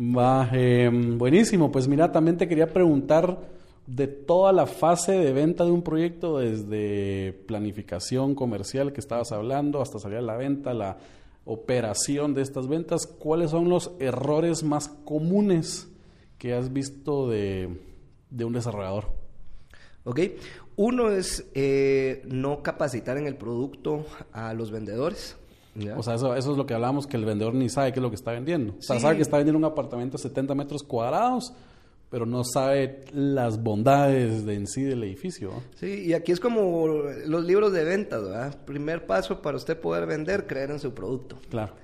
Va, 0.00 0.48
eh, 0.52 0.88
buenísimo. 0.92 1.72
Pues 1.72 1.88
mira, 1.88 2.12
también 2.12 2.36
te 2.36 2.46
quería 2.46 2.68
preguntar 2.72 3.57
de 3.88 4.06
toda 4.06 4.52
la 4.52 4.66
fase 4.66 5.12
de 5.12 5.32
venta 5.32 5.64
de 5.64 5.70
un 5.70 5.82
proyecto, 5.82 6.38
desde 6.38 7.32
planificación 7.46 8.34
comercial 8.34 8.92
que 8.92 9.00
estabas 9.00 9.32
hablando, 9.32 9.80
hasta 9.80 9.98
salir 9.98 10.18
a 10.18 10.22
la 10.22 10.36
venta, 10.36 10.74
la 10.74 10.98
operación 11.46 12.34
de 12.34 12.42
estas 12.42 12.68
ventas, 12.68 13.06
¿cuáles 13.06 13.50
son 13.50 13.70
los 13.70 13.92
errores 13.98 14.62
más 14.62 14.88
comunes 14.88 15.88
que 16.36 16.52
has 16.52 16.70
visto 16.72 17.28
de, 17.30 17.80
de 18.28 18.44
un 18.44 18.52
desarrollador? 18.52 19.06
Ok, 20.04 20.20
uno 20.76 21.10
es 21.10 21.46
eh, 21.54 22.22
no 22.28 22.62
capacitar 22.62 23.16
en 23.16 23.26
el 23.26 23.36
producto 23.36 24.04
a 24.32 24.52
los 24.52 24.70
vendedores. 24.70 25.36
¿ya? 25.74 25.96
O 25.98 26.02
sea, 26.02 26.14
eso, 26.14 26.34
eso 26.36 26.52
es 26.52 26.58
lo 26.58 26.66
que 26.66 26.74
hablábamos, 26.74 27.06
que 27.06 27.16
el 27.16 27.24
vendedor 27.24 27.54
ni 27.54 27.70
sabe 27.70 27.92
qué 27.92 28.00
es 28.00 28.02
lo 28.02 28.10
que 28.10 28.16
está 28.16 28.32
vendiendo. 28.32 28.74
O 28.78 28.82
sea, 28.82 28.96
Sí. 28.96 29.02
sabe 29.02 29.16
que 29.16 29.22
está 29.22 29.38
vendiendo 29.38 29.58
un 29.58 29.64
apartamento 29.64 30.18
de 30.18 30.22
70 30.22 30.54
metros 30.54 30.82
cuadrados, 30.82 31.54
pero 32.10 32.24
no 32.26 32.42
sabe 32.44 33.04
las 33.12 33.62
bondades 33.62 34.46
de 34.46 34.54
en 34.54 34.66
sí 34.66 34.82
del 34.82 35.02
edificio. 35.04 35.62
Sí, 35.76 36.04
y 36.06 36.12
aquí 36.14 36.32
es 36.32 36.40
como 36.40 36.86
los 37.26 37.44
libros 37.44 37.72
de 37.72 37.84
ventas, 37.84 38.22
¿verdad? 38.22 38.64
Primer 38.64 39.06
paso 39.06 39.42
para 39.42 39.56
usted 39.56 39.78
poder 39.78 40.06
vender, 40.06 40.46
creer 40.46 40.70
en 40.70 40.80
su 40.80 40.94
producto. 40.94 41.38
Claro. 41.50 41.74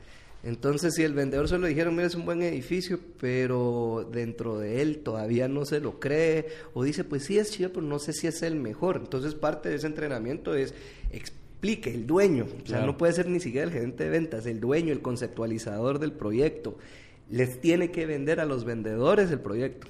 Entonces, 0.43 0.95
si 0.95 1.03
el 1.03 1.15
vendedor 1.15 1.49
solo 1.49 1.67
dijeron, 1.67 1.95
mira, 1.95 2.07
es 2.07 2.15
un 2.15 2.27
buen 2.27 2.43
edificio, 2.43 2.99
pero 3.19 4.07
dentro 4.13 4.59
de 4.59 4.83
él 4.83 4.99
todavía 4.99 5.49
no 5.49 5.65
se 5.65 5.81
lo 5.81 5.99
cree, 6.01 6.49
o 6.75 6.85
dice, 6.85 7.03
pues 7.03 7.25
sí 7.25 7.39
es 7.39 7.51
chido, 7.51 7.71
pero 7.73 7.81
no 7.87 7.99
sé 7.99 8.13
si 8.13 8.27
es 8.27 8.43
el 8.43 8.57
mejor. 8.57 8.97
Entonces, 8.97 9.35
parte 9.35 9.71
de 9.71 9.77
ese 9.77 9.87
entrenamiento 9.87 10.55
es 10.55 10.75
explique 11.13 11.95
el 11.95 12.07
dueño, 12.07 12.45
o 12.45 12.67
sea, 12.67 12.77
Claro. 12.79 12.87
no 12.89 12.99
puede 12.99 13.15
ser 13.15 13.27
ni 13.29 13.41
siquiera 13.41 13.67
el 13.67 13.73
gerente 13.73 14.05
de 14.05 14.11
ventas, 14.11 14.45
el 14.45 14.61
dueño, 14.61 14.93
el 14.93 15.01
conceptualizador 15.01 15.99
del 15.99 16.13
proyecto. 16.13 16.77
Les 17.31 17.59
tiene 17.63 17.91
que 17.91 18.05
vender 18.05 18.39
a 18.39 18.45
los 18.45 18.67
vendedores 18.67 19.31
el 19.31 19.41
proyecto. 19.41 19.87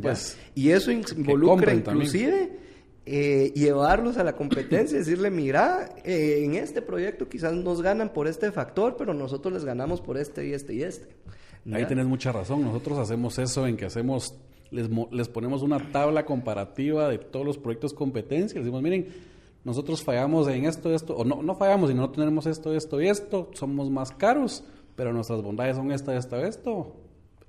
Pues, 0.00 0.36
Y 0.54 0.70
eso 0.70 0.90
in- 0.90 1.04
involucra 1.16 1.72
inclusive 1.74 2.58
eh, 3.04 3.52
llevarlos 3.54 4.16
a 4.16 4.24
la 4.24 4.34
competencia 4.36 4.96
y 4.96 4.98
decirle, 5.00 5.30
mira, 5.30 5.90
eh, 6.04 6.42
en 6.44 6.54
este 6.54 6.82
proyecto 6.82 7.28
quizás 7.28 7.52
nos 7.52 7.82
ganan 7.82 8.12
por 8.12 8.28
este 8.28 8.52
factor, 8.52 8.96
pero 8.96 9.12
nosotros 9.14 9.52
les 9.52 9.64
ganamos 9.64 10.00
por 10.00 10.16
este 10.16 10.46
y 10.46 10.52
este 10.52 10.74
y 10.74 10.82
este. 10.82 11.08
Ahí 11.72 11.84
tenés 11.86 12.06
mucha 12.06 12.32
razón. 12.32 12.62
Nosotros 12.62 12.98
hacemos 12.98 13.38
eso 13.38 13.66
en 13.66 13.76
que 13.76 13.86
hacemos, 13.86 14.34
les, 14.70 14.88
les 15.10 15.28
ponemos 15.28 15.62
una 15.62 15.90
tabla 15.92 16.24
comparativa 16.24 17.08
de 17.08 17.18
todos 17.18 17.44
los 17.46 17.58
proyectos 17.58 17.92
competencia. 17.92 18.56
Les 18.58 18.64
decimos, 18.64 18.82
miren, 18.82 19.08
nosotros 19.64 20.02
fallamos 20.02 20.48
en 20.48 20.64
esto, 20.64 20.92
esto, 20.94 21.14
o 21.16 21.24
no, 21.24 21.42
no 21.42 21.54
fallamos, 21.54 21.88
sino 21.90 22.02
no 22.02 22.10
tenemos 22.10 22.46
esto, 22.46 22.74
esto 22.74 23.00
y 23.00 23.08
esto, 23.08 23.50
somos 23.54 23.90
más 23.90 24.10
caros, 24.10 24.64
pero 24.96 25.12
nuestras 25.12 25.40
bondades 25.42 25.76
son 25.76 25.92
esta, 25.92 26.16
esta, 26.16 26.40
esto, 26.46 26.96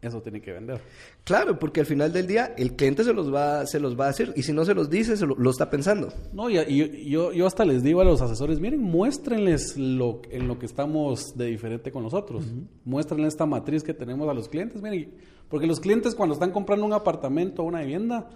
eso 0.07 0.21
tiene 0.21 0.41
que 0.41 0.51
vender. 0.51 0.81
Claro, 1.23 1.57
porque 1.59 1.81
al 1.81 1.85
final 1.85 2.11
del 2.11 2.27
día 2.27 2.53
el 2.57 2.75
cliente 2.75 3.03
se 3.03 3.13
los 3.13 3.33
va, 3.33 3.65
se 3.65 3.79
los 3.79 3.99
va 3.99 4.05
a 4.05 4.07
decir 4.07 4.33
y 4.35 4.43
si 4.43 4.53
no 4.53 4.65
se 4.65 4.73
los 4.73 4.89
dice, 4.89 5.17
se 5.17 5.25
lo, 5.25 5.35
lo 5.35 5.49
está 5.49 5.69
pensando. 5.69 6.11
No, 6.31 6.49
y, 6.49 6.57
y 6.59 7.09
yo, 7.09 7.31
yo 7.31 7.47
hasta 7.47 7.65
les 7.65 7.83
digo 7.83 8.01
a 8.01 8.05
los 8.05 8.21
asesores, 8.21 8.59
miren, 8.59 8.81
muéstrenles 8.81 9.77
lo, 9.77 10.21
en 10.29 10.47
lo 10.47 10.59
que 10.59 10.65
estamos 10.65 11.37
de 11.37 11.45
diferente 11.45 11.91
con 11.91 12.03
nosotros. 12.03 12.43
Muéstrenles 12.85 13.33
esta 13.33 13.45
matriz 13.45 13.83
que 13.83 13.93
tenemos 13.93 14.29
a 14.29 14.33
los 14.33 14.49
clientes, 14.49 14.81
miren, 14.81 15.13
porque 15.49 15.67
los 15.67 15.79
clientes 15.79 16.15
cuando 16.15 16.33
están 16.33 16.51
comprando 16.51 16.85
un 16.85 16.93
apartamento 16.93 17.63
o 17.63 17.65
una 17.65 17.81
vivienda, 17.81 18.29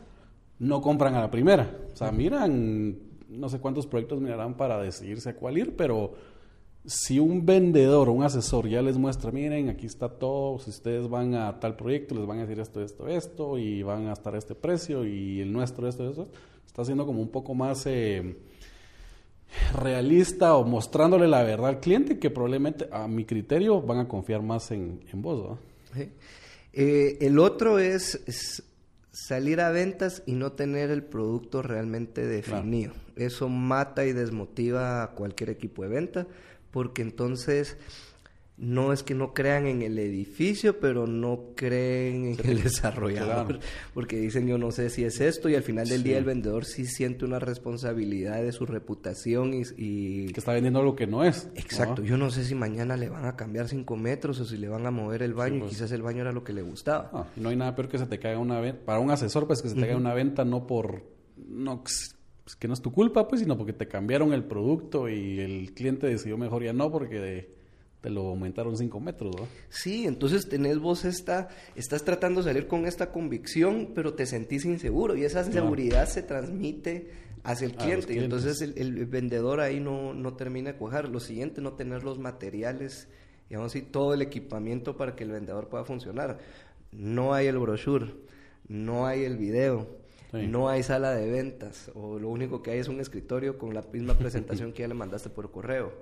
no 0.59 0.81
compran 0.81 1.15
a 1.15 1.21
la 1.21 1.31
primera. 1.31 1.77
O 1.93 1.95
sea, 1.95 2.11
miran, 2.11 2.97
no 3.29 3.49
sé 3.49 3.59
cuántos 3.59 3.87
proyectos 3.87 4.21
mirarán 4.21 4.55
para 4.55 4.81
decidirse 4.81 5.29
a 5.29 5.35
cuál 5.35 5.57
ir, 5.57 5.75
pero 5.75 6.13
si 6.87 7.19
un 7.19 7.45
vendedor 7.45 8.07
o 8.07 8.13
un 8.13 8.23
asesor 8.23 8.69
ya 8.69 8.81
les 8.81 8.97
muestra, 8.97 9.29
miren, 9.29 9.67
aquí 9.67 9.85
está 9.85 10.07
todo, 10.07 10.57
si 10.59 10.69
ustedes 10.69 11.09
van 11.09 11.35
a 11.35 11.59
tal 11.59 11.75
proyecto, 11.75 12.15
les 12.15 12.25
van 12.25 12.39
a 12.39 12.41
decir 12.45 12.61
esto, 12.61 12.81
esto, 12.81 13.09
esto, 13.09 13.57
y 13.57 13.83
van 13.83 14.07
a 14.07 14.13
estar 14.13 14.33
a 14.33 14.37
este 14.37 14.55
precio, 14.55 15.05
y 15.05 15.41
el 15.41 15.51
nuestro, 15.51 15.89
esto, 15.89 16.09
esto, 16.09 16.29
está 16.65 16.85
siendo 16.85 17.05
como 17.05 17.21
un 17.21 17.27
poco 17.27 17.53
más 17.53 17.85
eh, 17.87 18.37
realista 19.77 20.55
o 20.55 20.63
mostrándole 20.63 21.27
la 21.27 21.43
verdad 21.43 21.67
al 21.67 21.79
cliente, 21.81 22.19
que 22.19 22.29
probablemente, 22.29 22.87
a 22.89 23.05
mi 23.09 23.25
criterio, 23.25 23.81
van 23.81 23.99
a 23.99 24.07
confiar 24.07 24.41
más 24.41 24.71
en, 24.71 25.01
en 25.11 25.21
vos. 25.21 25.43
¿no? 25.43 25.59
Sí. 25.93 26.09
Eh, 26.71 27.17
el 27.19 27.37
otro 27.37 27.79
es, 27.79 28.21
es, 28.27 28.63
salir 29.11 29.59
a 29.59 29.71
ventas 29.71 30.23
y 30.25 30.33
no 30.33 30.53
tener 30.53 30.89
el 30.91 31.03
producto 31.03 31.61
realmente 31.61 32.25
definido. 32.25 32.93
Claro. 32.93 33.27
Eso 33.27 33.49
mata 33.49 34.05
y 34.05 34.13
desmotiva 34.13 35.03
a 35.03 35.11
cualquier 35.11 35.49
equipo 35.49 35.83
de 35.83 35.89
venta 35.89 36.27
porque 36.71 37.01
entonces 37.01 37.77
no 38.57 38.91
es 38.91 39.03
que 39.03 39.13
no 39.13 39.35
crean 39.35 39.67
en 39.67 39.83
el 39.83 39.99
edificio, 39.99 40.79
pero 40.79 41.05
no 41.05 41.51
creen 41.55 42.35
en 42.39 42.49
el 42.49 42.63
desarrollador, 42.63 43.45
claro. 43.45 43.59
porque 43.93 44.17
dicen 44.17 44.47
yo 44.47 44.57
no 44.57 44.71
sé 44.71 44.89
si 44.89 45.03
es 45.03 45.21
esto 45.21 45.47
y 45.47 45.53
al 45.53 45.61
final 45.61 45.87
del 45.87 45.99
sí. 45.99 46.05
día 46.05 46.17
el 46.17 46.23
vendedor 46.23 46.65
sí 46.65 46.87
siente 46.87 47.23
una 47.23 47.37
responsabilidad 47.37 48.41
de 48.41 48.51
su 48.51 48.65
reputación 48.65 49.53
y, 49.53 49.61
y... 49.77 50.31
que 50.33 50.39
está 50.39 50.53
vendiendo 50.53 50.79
algo 50.79 50.95
que 50.95 51.05
no 51.05 51.23
es. 51.23 51.49
Exacto, 51.53 52.01
yo 52.01 52.17
no 52.17 52.31
sé 52.31 52.43
si 52.45 52.55
mañana 52.55 52.97
le 52.97 53.09
van 53.09 53.25
a 53.25 53.35
cambiar 53.35 53.67
cinco 53.67 53.95
metros 53.95 54.39
o 54.39 54.45
si 54.45 54.57
le 54.57 54.67
van 54.67 54.87
a 54.87 54.91
mover 54.91 55.21
el 55.21 55.35
baño 55.35 55.55
sí, 55.55 55.59
pues... 55.59 55.71
y 55.73 55.75
quizás 55.75 55.91
el 55.91 56.01
baño 56.01 56.21
era 56.21 56.31
lo 56.31 56.43
que 56.43 56.53
le 56.53 56.63
gustaba. 56.63 57.11
No, 57.13 57.27
no 57.35 57.49
hay 57.49 57.55
nada 57.55 57.75
peor 57.75 57.89
que 57.89 57.99
se 57.99 58.07
te 58.07 58.17
caiga 58.17 58.39
una 58.39 58.59
venta, 58.59 58.85
para 58.85 58.99
un 58.99 59.11
asesor 59.11 59.45
pues 59.45 59.61
que 59.61 59.69
se 59.69 59.75
te 59.75 59.81
caiga 59.81 59.95
uh 59.95 59.99
-huh. 59.99 60.01
una 60.01 60.15
venta 60.15 60.45
no 60.45 60.65
por 60.65 61.03
no 61.47 61.83
pues 62.47 62.55
que 62.55 62.69
no 62.69 62.73
es 62.73 62.81
tu 62.81 62.93
culpa, 62.93 63.27
pues, 63.27 63.41
sino 63.41 63.57
porque 63.57 63.73
te 63.73 63.89
cambiaron 63.89 64.31
el 64.31 64.45
producto 64.45 65.09
y 65.09 65.41
el 65.41 65.73
cliente 65.73 66.07
decidió 66.07 66.37
mejor 66.37 66.63
ya 66.63 66.71
no 66.71 66.89
porque 66.89 67.49
te 67.99 68.09
lo 68.09 68.21
aumentaron 68.29 68.77
5 68.77 69.01
metros, 69.01 69.35
¿no? 69.35 69.45
Sí, 69.67 70.05
entonces 70.05 70.47
tenés 70.47 70.79
vos 70.79 71.03
esta, 71.03 71.49
estás 71.75 72.05
tratando 72.05 72.41
de 72.41 72.47
salir 72.47 72.67
con 72.67 72.85
esta 72.85 73.11
convicción, 73.11 73.89
pero 73.93 74.13
te 74.13 74.25
sentís 74.25 74.63
inseguro 74.63 75.17
y 75.17 75.25
esa 75.25 75.43
seguridad 75.43 76.05
no. 76.05 76.09
se 76.09 76.23
transmite 76.23 77.11
hacia 77.43 77.65
el 77.65 77.75
cliente 77.75 78.13
y 78.13 78.19
entonces 78.19 78.61
el, 78.61 78.77
el, 78.77 79.05
vendedor 79.07 79.59
ahí 79.59 79.81
no, 79.81 80.13
no 80.13 80.35
termina 80.35 80.71
de 80.71 80.77
cuajar. 80.77 81.09
Lo 81.09 81.19
siguiente, 81.19 81.59
no 81.59 81.73
tener 81.73 82.05
los 82.05 82.17
materiales, 82.17 83.09
digamos 83.49 83.73
así, 83.73 83.81
todo 83.81 84.13
el 84.13 84.21
equipamiento 84.21 84.95
para 84.95 85.17
que 85.17 85.25
el 85.25 85.31
vendedor 85.31 85.67
pueda 85.67 85.83
funcionar. 85.83 86.39
No 86.93 87.33
hay 87.33 87.47
el 87.47 87.57
brochure, 87.57 88.13
no 88.69 89.05
hay 89.05 89.25
el 89.25 89.35
video, 89.35 89.97
Sí. 90.31 90.47
No 90.47 90.69
hay 90.69 90.83
sala 90.83 91.11
de 91.11 91.29
ventas, 91.29 91.89
o 91.95 92.19
lo 92.19 92.29
único 92.29 92.61
que 92.61 92.71
hay 92.71 92.79
es 92.79 92.87
un 92.87 92.99
escritorio 92.99 93.57
con 93.57 93.73
la 93.73 93.81
misma 93.81 94.13
presentación 94.17 94.73
que 94.73 94.83
ya 94.83 94.87
le 94.87 94.93
mandaste 94.93 95.29
por 95.29 95.51
correo. 95.51 95.93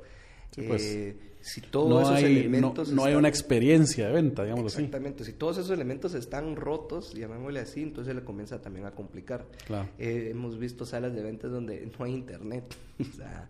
Sí, 0.52 0.62
pues, 0.68 0.84
eh, 0.84 1.18
si 1.42 1.62
todos 1.62 1.90
no 1.90 2.02
esos 2.02 2.16
hay, 2.16 2.38
elementos. 2.38 2.90
No, 2.90 2.96
no 2.96 3.02
están... 3.02 3.08
hay 3.10 3.16
una 3.16 3.28
experiencia 3.28 4.08
de 4.08 4.14
venta, 4.14 4.44
digamos 4.44 4.74
así. 4.74 4.84
Exactamente. 4.84 5.24
Si 5.26 5.34
todos 5.34 5.58
esos 5.58 5.70
elementos 5.72 6.14
están 6.14 6.56
rotos, 6.56 7.14
llamémosle 7.14 7.60
así, 7.60 7.84
entonces 7.84 8.16
le 8.16 8.24
comienza 8.24 8.62
también 8.62 8.86
a 8.86 8.92
complicar. 8.92 9.46
Claro. 9.68 9.90
Eh, 10.00 10.30
hemos 10.32 10.58
visto 10.58 10.86
salas 10.86 11.14
de 11.14 11.22
ventas 11.22 11.52
donde 11.52 11.88
no 12.00 12.06
hay 12.06 12.14
internet. 12.14 12.64
o 13.00 13.16
sea, 13.16 13.50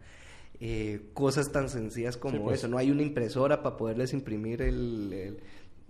eh, 0.60 1.10
cosas 1.14 1.52
tan 1.52 1.70
sencillas 1.70 2.18
como 2.18 2.38
sí, 2.38 2.44
pues. 2.44 2.60
eso. 2.60 2.68
No 2.68 2.78
hay 2.78 2.92
una 2.92 3.04
impresora 3.04 3.62
para 3.62 3.78
poderles 3.78 4.14
imprimir 4.14 4.62
el, 4.62 5.14
el 5.14 5.38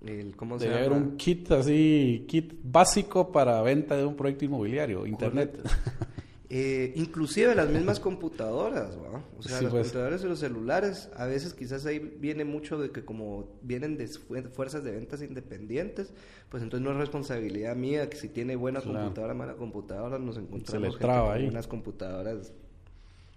el, 0.08 0.36
¿cómo 0.36 0.60
se 0.60 0.66
Debe 0.66 0.80
haber 0.80 0.92
un 0.92 1.18
kit 1.18 1.52
así, 1.52 2.26
kit 2.28 2.54
básico 2.64 3.32
para 3.32 3.62
venta 3.62 3.96
de 3.98 4.06
un 4.06 4.16
proyecto 4.16 4.46
inmobiliario, 4.46 5.06
internet. 5.06 5.60
eh, 6.50 6.94
inclusive 6.96 7.56
las 7.56 7.70
mismas 7.70 8.00
computadoras, 8.00 8.96
¿no? 8.98 9.24
o 9.38 9.42
sea, 9.42 9.58
sí, 9.58 9.64
las 9.64 9.74
pues. 9.74 9.88
computadoras 9.88 10.24
y 10.24 10.28
los 10.28 10.40
celulares, 10.40 11.10
a 11.16 11.26
veces 11.26 11.54
quizás 11.54 11.86
ahí 11.86 12.00
viene 12.00 12.46
mucho 12.46 12.80
de 12.80 12.92
que 12.92 13.04
como 13.04 13.58
vienen 13.62 13.98
de 13.98 14.08
fuerzas 14.08 14.84
de 14.84 14.92
ventas 14.92 15.22
independientes, 15.22 16.14
pues 16.50 16.64
entonces 16.64 16.86
no 16.86 16.92
es 16.92 16.98
responsabilidad 16.98 17.76
mía 17.76 18.10
que 18.10 18.18
si 18.18 18.30
tiene 18.30 18.56
buena 18.56 18.82
claro. 18.82 19.00
computadora, 19.00 19.34
mala 19.34 19.56
computadora, 19.56 20.20
nos 20.20 20.38
encontramos 20.38 20.98
traba 21.00 21.34
ahí. 21.34 21.48
unas 21.48 21.68
computadoras 21.68 22.54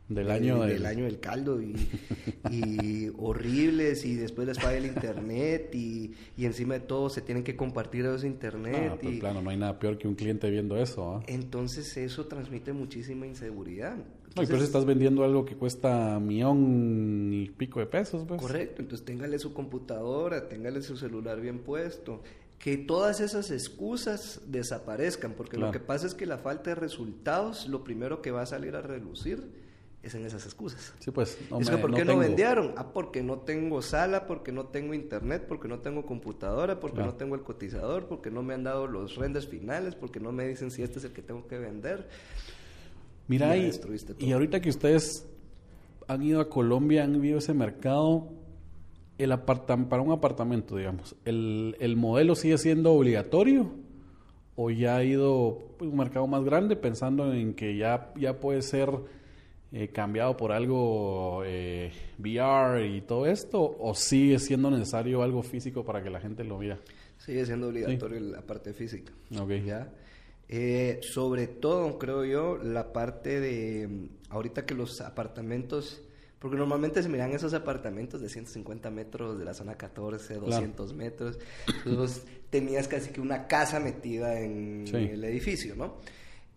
del 0.09 0.31
año 0.31 0.63
del, 0.63 0.75
del 0.75 0.87
año 0.87 1.05
del 1.05 1.21
caldo 1.21 1.61
y, 1.61 1.75
y, 2.51 3.13
horribles 3.19 4.05
y 4.05 4.17
después 4.17 4.49
les 4.49 4.59
falla 4.59 4.79
el 4.79 4.87
internet 4.87 5.75
y, 5.75 6.13
y, 6.37 6.47
encima 6.47 6.75
de 6.75 6.81
todo 6.81 7.11
se 7.11 7.21
tienen 7.21 7.45
que 7.45 7.57
compartir 7.57 8.07
esos 8.07 8.25
internet 8.25 8.91
no, 8.91 8.99
pues, 8.99 9.15
y 9.17 9.19
claro 9.19 9.43
no 9.43 9.51
hay 9.51 9.59
nada 9.59 9.79
peor 9.79 9.99
que 9.99 10.09
un 10.09 10.15
cliente 10.15 10.51
viendo 10.51 10.77
eso 10.77 11.21
¿eh? 11.21 11.35
entonces 11.35 11.97
eso 11.97 12.27
transmite 12.27 12.73
muchísima 12.73 13.27
inseguridad 13.27 13.93
entonces, 13.93 14.37
no, 14.37 14.43
y 14.43 14.47
pues 14.47 14.63
estás 14.63 14.85
vendiendo 14.85 15.25
algo 15.25 15.45
que 15.45 15.57
cuesta 15.57 16.19
millón 16.21 17.31
y 17.33 17.51
pico 17.51 17.81
de 17.81 17.87
pesos 17.87 18.25
pues 18.27 18.41
correcto 18.41 18.81
entonces 18.81 19.05
téngale 19.05 19.39
su 19.39 19.53
computadora 19.53 20.49
téngale 20.49 20.81
su 20.81 20.97
celular 20.97 21.41
bien 21.41 21.59
puesto 21.59 22.23
que 22.59 22.77
todas 22.77 23.21
esas 23.21 23.51
excusas 23.51 24.41
desaparezcan 24.47 25.35
porque 25.35 25.57
claro. 25.57 25.67
lo 25.67 25.73
que 25.73 25.81
pasa 25.81 26.07
es 26.07 26.15
que 26.15 26.25
la 26.27 26.39
falta 26.39 26.71
de 26.71 26.77
resultados 26.77 27.69
lo 27.69 27.85
primero 27.85 28.23
que 28.23 28.31
va 28.31 28.43
a 28.43 28.47
salir 28.47 28.75
a 28.75 28.81
relucir 28.81 29.68
es 30.03 30.15
en 30.15 30.25
esas 30.25 30.45
excusas. 30.45 30.95
Sí, 30.99 31.11
pues. 31.11 31.39
No 31.51 31.61
es 31.61 31.71
me, 31.71 31.77
que 31.77 31.83
¿por 31.83 31.95
qué 31.95 32.05
no, 32.05 32.15
no 32.15 32.19
vendieron? 32.21 32.73
Ah, 32.77 32.93
porque 32.93 33.23
no 33.23 33.39
tengo 33.39 33.83
sala, 33.83 34.27
porque 34.27 34.53
no 34.53 34.67
tengo 34.67 34.95
internet, 34.95 35.45
porque 35.49 35.69
no 35.69 35.81
tengo 35.81 36.07
computadora, 36.07 36.79
porque 36.79 36.97
claro. 36.97 37.13
no 37.13 37.17
tengo 37.17 37.35
el 37.35 37.43
cotizador, 37.43 38.07
porque 38.07 38.31
no 38.31 38.43
me 38.43 38.55
han 38.55 38.65
dado 38.65 38.87
los 38.87 39.17
renders 39.17 39.47
finales, 39.47 39.95
porque 39.95 40.21
no 40.21 40.33
me 40.33 40.47
dicen 40.47 40.71
si 40.71 40.83
este 40.83 40.99
es 40.99 41.05
el 41.05 41.13
que 41.13 41.23
tengo 41.23 41.47
que 41.49 41.59
vender. 41.59 42.09
Mira, 43.27 43.57
y, 43.57 43.71
y, 44.19 44.33
ahorita 44.33 44.61
que 44.61 44.71
ustedes 44.71 45.29
han 46.07 46.23
ido 46.23 46.41
a 46.41 46.49
Colombia, 46.49 47.05
han 47.05 47.21
visto 47.21 47.39
ese 47.39 47.53
mercado, 47.53 48.31
el 49.19 49.33
apartam 49.33 49.89
para 49.89 50.01
un 50.01 50.13
apartamento, 50.13 50.77
digamos, 50.77 51.15
¿el, 51.27 51.77
¿el 51.81 51.97
modelo 51.97 52.35
sigue 52.35 52.57
siendo 52.57 52.93
obligatorio? 52.93 53.71
¿O 54.57 54.71
ya 54.71 54.97
ha 54.97 55.05
ido 55.05 55.59
pues, 55.77 55.91
un 55.91 55.99
mercado 55.99 56.27
más 56.27 56.43
grande 56.43 56.75
pensando 56.75 57.33
en 57.35 57.53
que 57.53 57.77
ya, 57.77 58.13
ya 58.17 58.41
puede 58.41 58.63
ser 58.63 58.89
eh, 59.71 59.89
cambiado 59.89 60.37
por 60.37 60.53
algo 60.53 61.43
eh, 61.45 61.93
VR 62.19 62.87
y 62.87 63.03
todo 63.03 63.27
esto 63.27 63.77
o 63.79 63.95
sigue 63.95 64.39
siendo 64.39 64.71
necesario 64.71 65.23
algo 65.23 65.43
físico 65.43 65.85
para 65.85 66.03
que 66.03 66.09
la 66.09 66.21
gente 66.21 66.43
lo 66.45 66.59
vea? 66.59 66.79
Sigue 67.19 67.45
siendo 67.45 67.69
obligatorio 67.69 68.19
sí. 68.19 68.25
la 68.31 68.41
parte 68.41 68.73
física. 68.73 69.13
Okay. 69.39 69.65
¿ya? 69.65 69.93
Eh, 70.49 71.01
sobre 71.03 71.47
todo, 71.47 71.99
creo 71.99 72.25
yo, 72.25 72.57
la 72.57 72.93
parte 72.93 73.41
de 73.41 74.09
ahorita 74.31 74.65
que 74.65 74.75
los 74.75 75.03
apartamentos, 75.03 76.01
porque 76.39 76.57
normalmente 76.57 77.03
se 77.03 77.11
miran 77.11 77.33
esos 77.33 77.53
apartamentos 77.53 78.23
de 78.23 78.31
150 78.31 78.91
metros 78.91 79.39
de 79.39 79.45
la 79.45 79.53
zona 79.53 79.75
14, 79.75 80.37
200 80.37 80.87
claro. 80.87 80.99
metros, 80.99 81.39
entonces 81.85 82.25
tenías 82.49 82.89
casi 82.89 83.11
que 83.11 83.21
una 83.21 83.47
casa 83.47 83.79
metida 83.81 84.41
en 84.41 84.87
sí. 84.87 84.97
el 84.97 85.23
edificio, 85.25 85.77
¿no? 85.77 85.99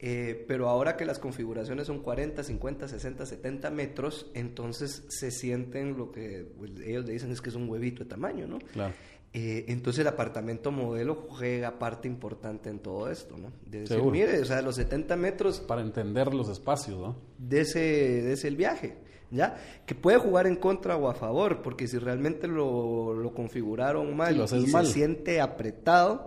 Eh, 0.03 0.45
pero 0.47 0.67
ahora 0.67 0.97
que 0.97 1.05
las 1.05 1.19
configuraciones 1.19 1.85
son 1.85 1.99
40, 1.99 2.43
50, 2.43 2.87
60, 2.87 3.23
70 3.23 3.69
metros, 3.69 4.31
entonces 4.33 5.05
se 5.09 5.29
sienten 5.29 5.95
lo 5.95 6.11
que 6.11 6.51
pues, 6.57 6.71
ellos 6.83 7.05
le 7.05 7.13
dicen 7.13 7.31
es 7.31 7.39
que 7.39 7.49
es 7.49 7.55
un 7.55 7.69
huevito 7.69 8.03
de 8.03 8.09
tamaño, 8.09 8.47
¿no? 8.47 8.57
Claro. 8.73 8.95
Eh, 9.31 9.65
entonces 9.67 10.01
el 10.01 10.07
apartamento 10.07 10.71
modelo 10.71 11.27
juega 11.29 11.77
parte 11.77 12.07
importante 12.07 12.71
en 12.71 12.79
todo 12.79 13.11
esto, 13.11 13.37
¿no? 13.37 13.51
De 13.63 13.81
decir, 13.81 13.97
Seguro. 13.97 14.11
mire, 14.11 14.41
o 14.41 14.45
sea, 14.45 14.63
los 14.63 14.75
70 14.75 15.15
metros... 15.17 15.59
Para 15.59 15.81
entender 15.81 16.33
los 16.33 16.49
espacios, 16.49 16.99
¿no? 16.99 17.15
De 17.37 17.61
ese, 17.61 17.79
de 17.79 18.33
ese 18.33 18.47
el 18.47 18.55
viaje, 18.55 18.97
¿ya? 19.29 19.55
Que 19.85 19.93
puede 19.93 20.17
jugar 20.17 20.47
en 20.47 20.55
contra 20.55 20.97
o 20.97 21.09
a 21.09 21.13
favor, 21.13 21.61
porque 21.61 21.87
si 21.87 21.99
realmente 21.99 22.47
lo, 22.47 23.13
lo 23.13 23.33
configuraron 23.35 24.17
mal 24.17 24.35
lo 24.35 24.45
y 24.57 24.65
mal. 24.65 24.87
se 24.87 24.93
siente 24.93 25.41
apretado 25.41 26.25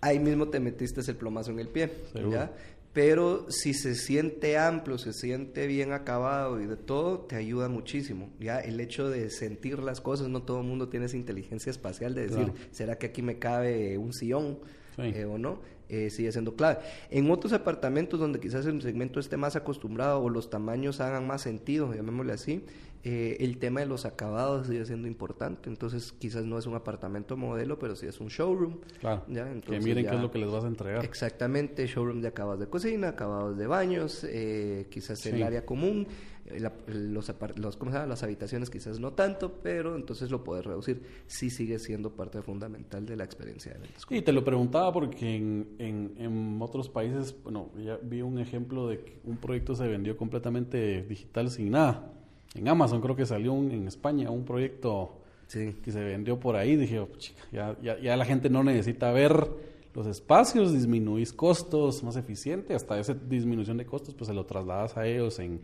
ahí 0.00 0.18
mismo 0.18 0.48
te 0.48 0.60
metiste 0.60 1.00
el 1.00 1.16
plomazo 1.16 1.50
en 1.50 1.60
el 1.60 1.68
pie. 1.68 1.90
¿ya? 2.30 2.52
Pero 2.92 3.46
si 3.50 3.74
se 3.74 3.94
siente 3.94 4.58
amplio, 4.58 4.98
se 4.98 5.12
siente 5.12 5.66
bien 5.66 5.92
acabado 5.92 6.60
y 6.60 6.66
de 6.66 6.76
todo, 6.76 7.20
te 7.20 7.36
ayuda 7.36 7.68
muchísimo. 7.68 8.30
Ya 8.40 8.58
el 8.58 8.80
hecho 8.80 9.08
de 9.08 9.30
sentir 9.30 9.78
las 9.78 10.00
cosas, 10.00 10.28
no 10.28 10.42
todo 10.42 10.60
el 10.60 10.66
mundo 10.66 10.88
tiene 10.88 11.06
esa 11.06 11.16
inteligencia 11.16 11.70
espacial 11.70 12.14
de 12.14 12.22
decir, 12.22 12.36
claro. 12.36 12.54
¿será 12.72 12.98
que 12.98 13.06
aquí 13.06 13.22
me 13.22 13.38
cabe 13.38 13.98
un 13.98 14.12
sillón 14.12 14.58
sí. 14.96 15.02
eh, 15.14 15.24
o 15.24 15.38
no? 15.38 15.60
eh, 15.88 16.10
sigue 16.10 16.30
siendo 16.32 16.54
clave. 16.54 16.78
En 17.10 17.30
otros 17.30 17.52
apartamentos 17.52 18.20
donde 18.20 18.40
quizás 18.40 18.66
el 18.66 18.80
segmento 18.82 19.20
esté 19.20 19.36
más 19.36 19.56
acostumbrado 19.56 20.20
o 20.22 20.28
los 20.28 20.50
tamaños 20.50 21.00
hagan 21.00 21.26
más 21.26 21.42
sentido, 21.42 21.94
llamémosle 21.94 22.32
así, 22.32 22.64
eh, 23.04 23.36
el 23.40 23.58
tema 23.58 23.80
de 23.80 23.86
los 23.86 24.04
acabados 24.04 24.66
sigue 24.66 24.84
siendo 24.84 25.06
importante. 25.08 25.68
Entonces, 25.70 26.12
quizás 26.12 26.44
no 26.44 26.58
es 26.58 26.66
un 26.66 26.74
apartamento 26.74 27.36
modelo, 27.36 27.78
pero 27.78 27.94
sí 27.96 28.06
es 28.06 28.20
un 28.20 28.28
showroom. 28.28 28.78
Claro. 29.00 29.24
¿ya? 29.28 29.48
que 29.60 29.78
miren 29.80 30.04
ya- 30.04 30.10
qué 30.10 30.16
es 30.16 30.22
lo 30.22 30.30
que 30.30 30.38
les 30.38 30.50
vas 30.50 30.64
a 30.64 30.68
entregar. 30.68 31.04
Exactamente, 31.04 31.86
showroom 31.86 32.20
de 32.20 32.28
acabados 32.28 32.60
de 32.60 32.66
cocina, 32.66 33.08
acabados 33.08 33.56
de 33.56 33.66
baños, 33.66 34.24
eh, 34.28 34.86
quizás 34.90 35.18
Sí. 35.20 35.28
el 35.30 35.42
área 35.42 35.64
común, 35.64 36.06
eh, 36.46 36.60
la- 36.60 36.72
los, 36.86 37.28
apar- 37.30 37.56
los, 37.58 37.76
¿cómo 37.76 37.90
se 37.92 37.98
llama? 37.98 38.08
las 38.08 38.22
habitaciones 38.22 38.70
quizás 38.70 38.98
no 38.98 39.12
tanto, 39.12 39.60
pero 39.62 39.94
entonces 39.96 40.30
lo 40.30 40.42
puedes 40.42 40.64
reducir. 40.64 41.02
Sí 41.26 41.50
sigue 41.50 41.78
siendo 41.78 42.10
parte 42.16 42.42
fundamental 42.42 43.06
de 43.06 43.16
la 43.16 43.24
experiencia 43.24 43.72
de 43.74 43.78
ventas. 43.80 44.02
Y 44.10 44.22
te 44.22 44.32
lo 44.32 44.44
preguntaba 44.44 44.92
porque 44.92 45.36
en, 45.36 45.68
en, 45.78 46.14
en 46.18 46.58
otros 46.60 46.88
países, 46.88 47.36
bueno, 47.44 47.70
ya 47.78 47.98
vi 48.02 48.22
un 48.22 48.38
ejemplo 48.38 48.88
de 48.88 48.98
que 49.04 49.20
un 49.24 49.36
proyecto 49.36 49.74
se 49.74 49.86
vendió 49.86 50.16
completamente 50.16 51.02
digital 51.02 51.50
sin 51.50 51.70
nada. 51.70 52.12
En 52.54 52.66
Amazon 52.68 53.00
creo 53.00 53.14
que 53.16 53.26
salió 53.26 53.52
un- 53.52 53.70
en 53.70 53.86
España 53.88 54.30
un 54.30 54.44
proyecto 54.44 55.18
Sí. 55.46 55.76
que 55.82 55.92
se 55.92 56.00
vendió 56.02 56.38
por 56.40 56.56
ahí. 56.56 56.76
Dije, 56.76 56.98
"Oh, 57.00 57.08
chica, 57.18 57.40
ya, 57.52 57.76
ya, 57.82 57.98
ya 58.00 58.16
la 58.16 58.24
gente 58.24 58.50
no 58.50 58.62
necesita 58.62 59.10
ver 59.12 59.48
los 59.94 60.06
espacios, 60.06 60.72
disminuís 60.72 61.32
costos, 61.32 62.02
más 62.04 62.16
eficiente, 62.16 62.74
hasta 62.74 62.98
esa 63.00 63.14
disminución 63.14 63.76
de 63.78 63.86
costos, 63.86 64.14
pues 64.14 64.28
se 64.28 64.34
lo 64.34 64.44
trasladas 64.46 64.96
a 64.96 65.06
ellos 65.06 65.38
en, 65.38 65.60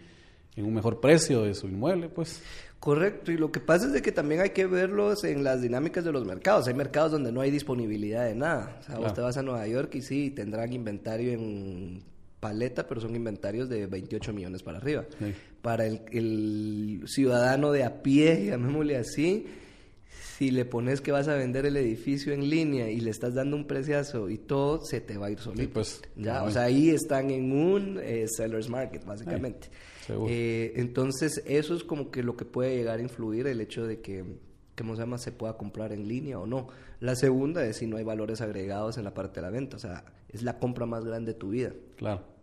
en 0.56 0.64
un 0.64 0.74
mejor 0.74 1.00
precio 1.00 1.42
de 1.42 1.54
su 1.54 1.66
inmueble, 1.68 2.08
pues. 2.08 2.42
Correcto, 2.80 3.32
y 3.32 3.36
lo 3.38 3.50
que 3.50 3.60
pasa 3.60 3.86
es 3.86 3.92
de 3.92 4.02
que 4.02 4.12
también 4.12 4.40
hay 4.42 4.50
que 4.50 4.66
verlos 4.66 5.24
en 5.24 5.42
las 5.44 5.62
dinámicas 5.62 6.04
de 6.04 6.12
los 6.12 6.24
mercados. 6.26 6.66
Hay 6.68 6.74
mercados 6.74 7.12
donde 7.12 7.32
no 7.32 7.40
hay 7.40 7.50
disponibilidad 7.50 8.24
de 8.26 8.34
nada. 8.34 8.76
O 8.80 8.82
sea, 8.82 8.98
vos 8.98 9.14
te 9.14 9.20
vas 9.22 9.36
a 9.38 9.42
Nueva 9.42 9.66
York 9.66 9.94
y 9.94 10.02
sí, 10.02 10.30
tendrán 10.30 10.72
inventario 10.72 11.32
en 11.32 12.02
paleta, 12.44 12.86
pero 12.86 13.00
son 13.00 13.16
inventarios 13.16 13.70
de 13.70 13.86
28 13.86 14.34
millones 14.34 14.62
para 14.62 14.76
arriba. 14.76 15.06
Sí. 15.18 15.32
Para 15.62 15.86
el, 15.86 16.02
el 16.12 17.02
ciudadano 17.06 17.72
de 17.72 17.84
a 17.84 18.02
pie, 18.02 18.48
llamémosle 18.50 18.98
así, 18.98 19.46
si 20.36 20.50
le 20.50 20.66
pones 20.66 21.00
que 21.00 21.10
vas 21.10 21.26
a 21.28 21.36
vender 21.36 21.64
el 21.64 21.78
edificio 21.78 22.34
en 22.34 22.50
línea 22.50 22.90
y 22.90 23.00
le 23.00 23.10
estás 23.10 23.32
dando 23.32 23.56
un 23.56 23.66
preciazo 23.66 24.28
y 24.28 24.36
todo, 24.36 24.84
se 24.84 25.00
te 25.00 25.16
va 25.16 25.28
a 25.28 25.30
ir 25.30 25.38
solito. 25.38 25.72
pues, 25.72 26.02
ya, 26.16 26.40
no, 26.40 26.44
o 26.44 26.50
sea, 26.50 26.64
ahí 26.64 26.90
están 26.90 27.30
en 27.30 27.50
un 27.50 27.98
eh, 28.02 28.26
seller's 28.28 28.68
market, 28.68 29.06
básicamente. 29.06 29.68
Eh, 30.28 30.74
entonces, 30.76 31.42
eso 31.46 31.74
es 31.74 31.82
como 31.82 32.10
que 32.10 32.22
lo 32.22 32.36
que 32.36 32.44
puede 32.44 32.76
llegar 32.76 32.98
a 32.98 33.02
influir 33.02 33.46
el 33.46 33.62
hecho 33.62 33.86
de 33.86 34.00
que, 34.00 34.22
¿cómo 34.76 34.96
se 34.96 35.00
llama?, 35.00 35.16
se 35.16 35.32
pueda 35.32 35.56
comprar 35.56 35.92
en 35.92 36.06
línea 36.06 36.38
o 36.38 36.46
no. 36.46 36.68
La 37.00 37.16
segunda 37.16 37.64
es 37.64 37.78
si 37.78 37.86
no 37.86 37.96
hay 37.96 38.04
valores 38.04 38.42
agregados 38.42 38.98
en 38.98 39.04
la 39.04 39.14
parte 39.14 39.40
de 39.40 39.46
la 39.46 39.50
venta, 39.50 39.78
o 39.78 39.80
sea, 39.80 40.04
es 40.28 40.42
la 40.42 40.58
compra 40.58 40.84
más 40.84 41.06
grande 41.06 41.32
de 41.32 41.38
tu 41.38 41.50
vida. 41.50 41.72
Claro. 41.96 42.33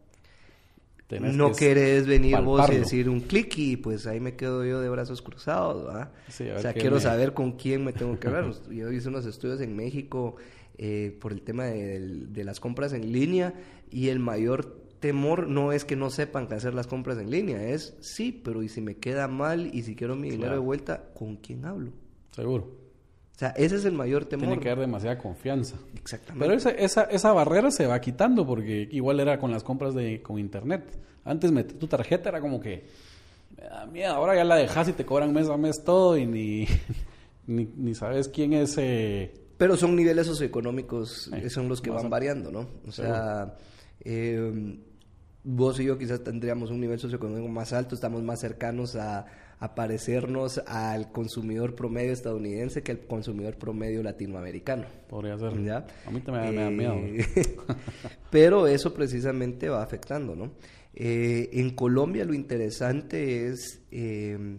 Tenés 1.11 1.35
no 1.35 1.51
que 1.51 1.57
querés 1.67 2.07
venir 2.07 2.37
vos 2.41 2.67
y 2.71 2.77
decir 2.77 3.07
un 3.09 3.19
clic 3.19 3.55
y 3.57 3.77
pues 3.77 4.07
ahí 4.07 4.19
me 4.19 4.35
quedo 4.35 4.65
yo 4.65 4.79
de 4.81 4.89
brazos 4.89 5.21
cruzados, 5.21 5.85
¿verdad? 5.85 6.11
Sí, 6.29 6.45
a 6.47 6.51
o 6.51 6.53
ver 6.53 6.61
sea, 6.61 6.73
quiero 6.73 6.95
me- 6.95 7.01
saber 7.01 7.33
con 7.33 7.51
quién 7.51 7.83
me 7.85 7.93
tengo 7.93 8.17
que 8.19 8.27
hablar. 8.27 8.51
yo 8.71 8.91
hice 8.91 9.09
unos 9.09 9.25
estudios 9.25 9.61
en 9.61 9.75
México 9.75 10.37
eh, 10.77 11.15
por 11.21 11.33
el 11.33 11.41
tema 11.41 11.65
de, 11.65 11.99
de 12.27 12.43
las 12.43 12.59
compras 12.59 12.93
en 12.93 13.11
línea 13.11 13.53
y 13.91 14.07
el 14.07 14.19
mayor 14.19 14.79
temor 15.01 15.47
no 15.47 15.71
es 15.73 15.83
que 15.83 15.95
no 15.95 16.09
sepan 16.09 16.47
que 16.47 16.55
hacer 16.55 16.73
las 16.73 16.87
compras 16.87 17.17
en 17.17 17.29
línea, 17.29 17.61
es 17.69 17.95
sí, 17.99 18.31
pero 18.31 18.63
y 18.63 18.69
si 18.69 18.81
me 18.81 18.95
queda 18.97 19.27
mal 19.27 19.69
y 19.73 19.81
si 19.83 19.95
quiero 19.95 20.15
mi 20.15 20.29
dinero 20.29 20.41
Claro. 20.49 20.61
de 20.61 20.65
vuelta, 20.65 21.03
¿con 21.13 21.35
quién 21.37 21.65
hablo? 21.65 21.91
Seguro. 22.31 22.80
O 23.41 23.43
sea, 23.43 23.49
ese 23.57 23.75
es 23.77 23.85
el 23.85 23.93
mayor 23.93 24.25
temor. 24.25 24.45
Tiene 24.47 24.61
que 24.61 24.69
haber 24.69 24.81
demasiada 24.85 25.17
confianza. 25.17 25.75
Exactamente. 25.95 26.45
Pero 26.45 26.55
esa, 26.57 26.69
esa, 26.71 27.03
esa 27.05 27.33
barrera 27.33 27.71
se 27.71 27.87
va 27.87 27.99
quitando 27.99 28.45
porque 28.45 28.87
igual 28.91 29.19
era 29.19 29.39
con 29.39 29.49
las 29.51 29.63
compras 29.63 29.95
de 29.95 30.21
con 30.21 30.37
internet. 30.37 30.83
Antes 31.25 31.51
meter 31.51 31.77
tu 31.79 31.87
tarjeta 31.87 32.29
era 32.29 32.39
como 32.39 32.59
que 32.59 32.85
me 33.57 33.63
da 33.63 33.85
miedo. 33.87 34.13
Ahora 34.13 34.35
ya 34.35 34.43
la 34.43 34.55
dejas 34.57 34.89
y 34.89 34.93
te 34.93 35.05
cobran 35.05 35.33
mes 35.33 35.49
a 35.49 35.57
mes 35.57 35.83
todo 35.83 36.17
y 36.17 36.27
ni, 36.27 36.67
ni, 37.47 37.65
ni 37.77 37.95
sabes 37.95 38.27
quién 38.27 38.53
es. 38.53 38.75
eh, 38.77 39.33
Pero 39.57 39.75
son 39.75 39.95
niveles 39.95 40.27
socioeconómicos, 40.27 41.31
eh, 41.33 41.49
son 41.49 41.67
los 41.67 41.81
que 41.81 41.89
van 41.89 42.05
a- 42.05 42.09
variando, 42.09 42.51
¿no? 42.51 42.67
O 42.87 42.91
sea, 42.91 43.55
eh, 44.01 44.77
vos 45.43 45.79
y 45.79 45.85
yo 45.85 45.97
quizás 45.97 46.23
tendríamos 46.23 46.69
un 46.69 46.79
nivel 46.79 46.99
socioeconómico 46.99 47.47
más 47.47 47.73
alto, 47.73 47.95
estamos 47.95 48.21
más 48.21 48.39
cercanos 48.39 48.95
a, 48.95 49.25
a 49.61 49.75
parecernos 49.75 50.57
al 50.65 51.11
consumidor 51.11 51.75
promedio 51.75 52.11
estadounidense 52.11 52.81
que 52.81 52.91
al 52.93 52.99
consumidor 53.01 53.57
promedio 53.57 54.01
latinoamericano. 54.01 54.85
podría 55.07 55.37
ser. 55.37 55.63
¿Ya? 55.63 55.85
A 56.07 56.09
mí 56.09 56.19
también 56.19 56.55
me 56.55 56.63
da 56.63 56.69
miedo. 56.71 56.95
Eh, 56.95 57.25
Pero 58.31 58.65
eso 58.65 58.91
precisamente 58.91 59.69
va 59.69 59.83
afectando, 59.83 60.35
¿no? 60.35 60.51
Eh, 60.95 61.49
en 61.53 61.75
Colombia 61.75 62.25
lo 62.25 62.33
interesante 62.33 63.45
es 63.45 63.83
eh, 63.91 64.57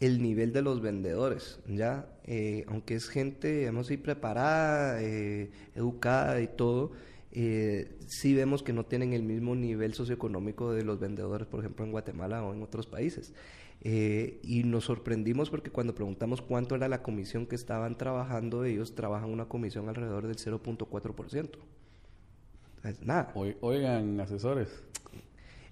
el 0.00 0.22
nivel 0.22 0.54
de 0.54 0.62
los 0.62 0.80
vendedores, 0.80 1.60
¿ya? 1.68 2.06
Aunque 2.68 2.94
es 2.94 3.06
gente, 3.08 3.58
digamos 3.58 3.86
así, 3.86 3.98
preparada, 3.98 4.98
educada 5.74 6.40
y 6.40 6.46
todo, 6.46 6.92
eh, 7.32 7.96
sí 8.08 8.34
vemos 8.34 8.62
que 8.64 8.72
no 8.72 8.84
tienen 8.84 9.12
el 9.12 9.22
mismo 9.22 9.54
nivel 9.54 9.94
socioeconómico 9.94 10.72
de 10.72 10.84
los 10.84 10.98
vendedores, 10.98 11.46
por 11.46 11.60
ejemplo, 11.60 11.84
en 11.84 11.92
Guatemala 11.92 12.42
o 12.42 12.52
en 12.52 12.62
otros 12.62 12.86
países. 12.86 13.32
Eh, 13.82 14.40
y 14.42 14.62
nos 14.64 14.84
sorprendimos 14.84 15.48
porque 15.48 15.70
cuando 15.70 15.94
preguntamos 15.94 16.42
cuánto 16.42 16.74
era 16.74 16.86
la 16.88 17.02
comisión 17.02 17.46
que 17.46 17.54
estaban 17.56 17.96
trabajando, 17.96 18.64
ellos 18.64 18.94
trabajan 18.94 19.30
una 19.30 19.46
comisión 19.46 19.88
alrededor 19.88 20.26
del 20.26 20.36
0.4%. 20.36 21.58
Es 22.84 23.02
nada. 23.02 23.30
Oi- 23.34 23.56
Oigan, 23.60 24.20
asesores. 24.20 24.68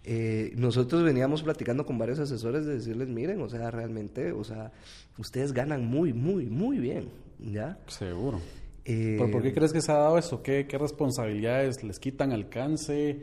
Eh, 0.04 0.52
nosotros 0.56 1.02
veníamos 1.02 1.42
platicando 1.42 1.84
con 1.84 1.98
varios 1.98 2.18
asesores 2.18 2.64
de 2.64 2.74
decirles, 2.74 3.08
miren, 3.08 3.42
o 3.42 3.48
sea, 3.48 3.70
realmente, 3.70 4.32
o 4.32 4.42
sea, 4.42 4.72
ustedes 5.18 5.52
ganan 5.52 5.84
muy, 5.84 6.14
muy, 6.14 6.46
muy 6.46 6.78
bien, 6.78 7.10
¿ya? 7.38 7.78
Seguro. 7.88 8.40
Eh, 8.86 9.16
¿Pero 9.18 9.30
por 9.30 9.42
qué 9.42 9.52
crees 9.52 9.72
que 9.72 9.82
se 9.82 9.92
ha 9.92 9.96
dado 9.96 10.16
eso? 10.16 10.42
¿Qué, 10.42 10.66
qué 10.66 10.78
responsabilidades 10.78 11.84
les 11.84 11.98
quitan 11.98 12.32
alcance? 12.32 13.18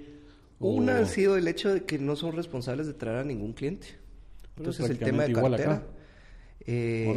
¿O- 0.60 0.74
Una 0.74 1.00
ha 1.00 1.06
sido 1.06 1.38
el 1.38 1.48
hecho 1.48 1.74
de 1.74 1.86
que 1.86 1.98
no 1.98 2.16
son 2.16 2.36
responsables 2.36 2.86
de 2.86 2.94
traer 2.94 3.18
a 3.18 3.24
ningún 3.24 3.54
cliente. 3.54 3.88
Pues 4.56 4.80
Entonces, 4.80 4.90
el 4.90 4.98
tema 5.00 5.24
de 5.24 5.34
cartera. 5.34 5.84
eh. 6.66 7.14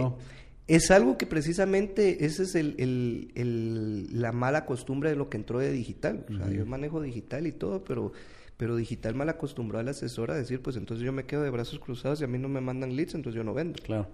Es 0.66 0.90
algo 0.90 1.16
que 1.16 1.24
precisamente, 1.26 2.26
ese 2.26 2.42
es 2.42 2.54
el, 2.54 2.74
el- 2.78 3.32
el- 3.34 4.20
la 4.20 4.32
mala 4.32 4.66
costumbre 4.66 5.08
de 5.08 5.16
lo 5.16 5.30
que 5.30 5.38
entró 5.38 5.58
de 5.60 5.72
digital. 5.72 6.26
O 6.30 6.36
sea, 6.36 6.50
yo 6.50 6.66
manejo 6.66 7.00
digital 7.00 7.46
y 7.46 7.52
todo, 7.52 7.84
pero, 7.84 8.12
pero 8.58 8.76
digital 8.76 9.14
mal 9.14 9.30
acostumbró 9.30 9.78
al 9.78 9.88
asesor 9.88 10.30
a 10.30 10.34
decir, 10.36 10.60
pues 10.60 10.76
entonces 10.76 11.06
yo 11.06 11.12
me 11.12 11.24
quedo 11.24 11.42
de 11.42 11.48
brazos 11.48 11.78
cruzados 11.78 12.20
y 12.20 12.24
a 12.24 12.26
mí 12.26 12.36
no 12.38 12.50
me 12.50 12.60
mandan 12.60 12.94
leads, 12.96 13.14
entonces 13.14 13.36
yo 13.38 13.44
no 13.44 13.54
vendo. 13.54 13.82
Claro. 13.82 14.08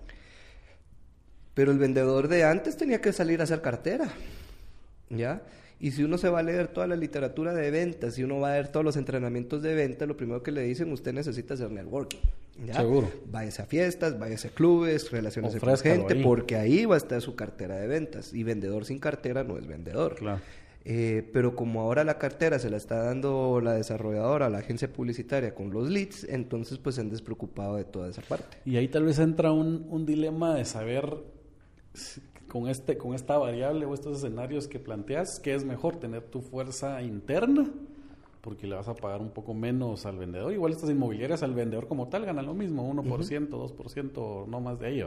Pero 1.55 1.73
el 1.73 1.79
vendedor 1.79 2.29
de 2.29 2.45
antes 2.45 2.77
tenía 2.77 3.01
que 3.01 3.13
salir 3.13 3.41
a 3.41 3.45
hacer 3.45 3.61
cartera, 3.61 4.09
¿ya? 5.17 5.43
Y 5.81 5.91
si 5.91 6.05
uno 6.05 6.17
se 6.19 6.29
va 6.29 6.39
a 6.39 6.43
leer 6.43 6.69
toda 6.69 6.87
la 6.87 6.97
literatura 6.97 7.53
de 7.53 7.71
ventas, 7.71 8.15
si 8.15 8.23
uno 8.23 8.41
va 8.41 8.53
a 8.53 8.57
ver 8.57 8.69
todos 8.69 8.85
los 8.85 8.97
entrenamientos 8.97 9.63
de 9.63 9.75
venta, 9.75 10.07
lo 10.07 10.17
primero 10.17 10.43
que 10.43 10.53
le 10.53 10.63
dicen, 10.63 10.93
usted 10.93 11.13
necesita 11.13 11.55
hacer 11.55 11.71
networking, 11.71 12.21
¿ya? 12.65 12.75
Seguro. 12.75 13.11
Váyase 13.31 13.63
a 13.63 13.67
fiestas, 13.67 14.19
váyase 14.19 14.49
a 14.49 14.51
clubes, 14.53 15.11
relaciones 15.11 15.57
con 15.57 15.77
gente, 15.77 16.15
ahí. 16.15 16.23
porque 16.23 16.57
ahí 16.57 16.87
va 16.87 16.95
a 16.95 16.99
estar 16.99 17.21
su 17.21 17.35
cartera 17.35 17.77
de 17.77 17.87
ventas. 17.87 18.33
Y 18.33 18.45
vendedor 18.45 18.85
sin 18.85 18.99
cartera 18.99 19.45
no 19.45 19.59
es 19.59 19.67
vendedor. 19.67 20.15
Claro. 20.15 20.41
Eh, 20.87 21.29
pero 21.33 21.57
como 21.57 21.81
ahora 21.81 22.05
la 22.05 22.19
cartera 22.19 22.59
se 22.59 22.69
la 22.69 22.77
está 22.77 23.03
dando 23.03 23.61
la 23.63 23.73
desarrolladora, 23.73 24.51
la 24.51 24.59
agencia 24.59 24.93
publicitaria 24.93 25.55
con 25.55 25.71
los 25.71 25.89
leads, 25.89 26.25
entonces 26.25 26.79
pues 26.79 26.97
se 26.97 27.01
han 27.01 27.09
despreocupado 27.09 27.77
de 27.77 27.85
toda 27.85 28.11
esa 28.11 28.21
parte. 28.23 28.59
Y 28.67 28.77
ahí 28.77 28.89
tal 28.89 29.05
vez 29.05 29.19
entra 29.19 29.51
un, 29.51 29.87
un 29.89 30.05
dilema 30.05 30.55
de 30.55 30.67
saber 30.67 31.17
con, 32.55 32.69
este, 32.69 32.97
con 32.97 33.17
esta 33.17 33.37
variable 33.37 33.85
o 33.85 33.95
estos 33.95 34.19
escenarios 34.19 34.69
que 34.69 34.79
planteas, 34.79 35.41
¿qué 35.41 35.57
es 35.57 35.65
mejor? 35.65 35.97
¿Tener 35.97 36.23
tu 36.23 36.41
fuerza 36.41 37.03
interna? 37.03 37.69
Porque 38.43 38.69
le 38.69 38.77
vas 38.77 38.87
a 38.87 38.95
pagar 38.95 39.21
un 39.21 39.31
poco 39.31 39.55
menos 39.55 40.07
al 40.07 40.19
vendedor. 40.19 40.53
Igual 40.53 40.71
estas 40.71 40.89
inmobiliarias 40.89 41.43
al 41.43 41.53
vendedor 41.53 41.89
como 41.89 42.07
tal 42.07 42.25
ganan 42.25 42.47
lo 42.47 42.55
mismo, 42.55 42.89
1%, 42.95 43.49
2%, 43.49 44.47
no 44.47 44.61
más 44.61 44.79
de 44.79 44.87
ahí. 44.87 45.03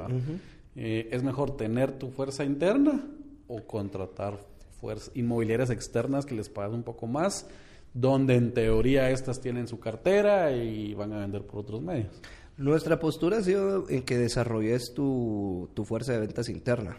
Eh, 0.76 1.08
¿Es 1.10 1.24
mejor 1.24 1.56
tener 1.56 1.94
tu 1.94 2.10
fuerza 2.10 2.44
interna 2.44 3.02
o 3.48 3.64
contratar 3.64 4.38
fuerzas 4.82 5.12
inmobiliarias 5.16 5.70
externas 5.70 6.26
que 6.26 6.36
les 6.36 6.50
pagas 6.50 6.74
un 6.74 6.84
poco 6.84 7.08
más? 7.08 7.48
Donde 7.94 8.36
en 8.36 8.54
teoría 8.54 9.10
estas 9.10 9.40
tienen 9.40 9.70
su 9.70 9.80
cartera 9.80 10.52
y 10.52 10.94
van 10.96 11.14
a 11.14 11.20
vender 11.20 11.44
por 11.44 11.62
otros 11.62 11.82
medios. 11.82 12.22
Nuestra 12.58 13.00
postura 13.00 13.38
ha 13.38 13.44
sido 13.44 13.88
en 13.88 14.02
que 14.02 14.18
desarrolles 14.18 14.94
tu, 14.96 15.70
tu 15.76 15.86
fuerza 15.86 16.14
de 16.14 16.20
ventas 16.22 16.50
interna. 16.50 16.98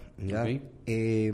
Eh, 0.87 1.33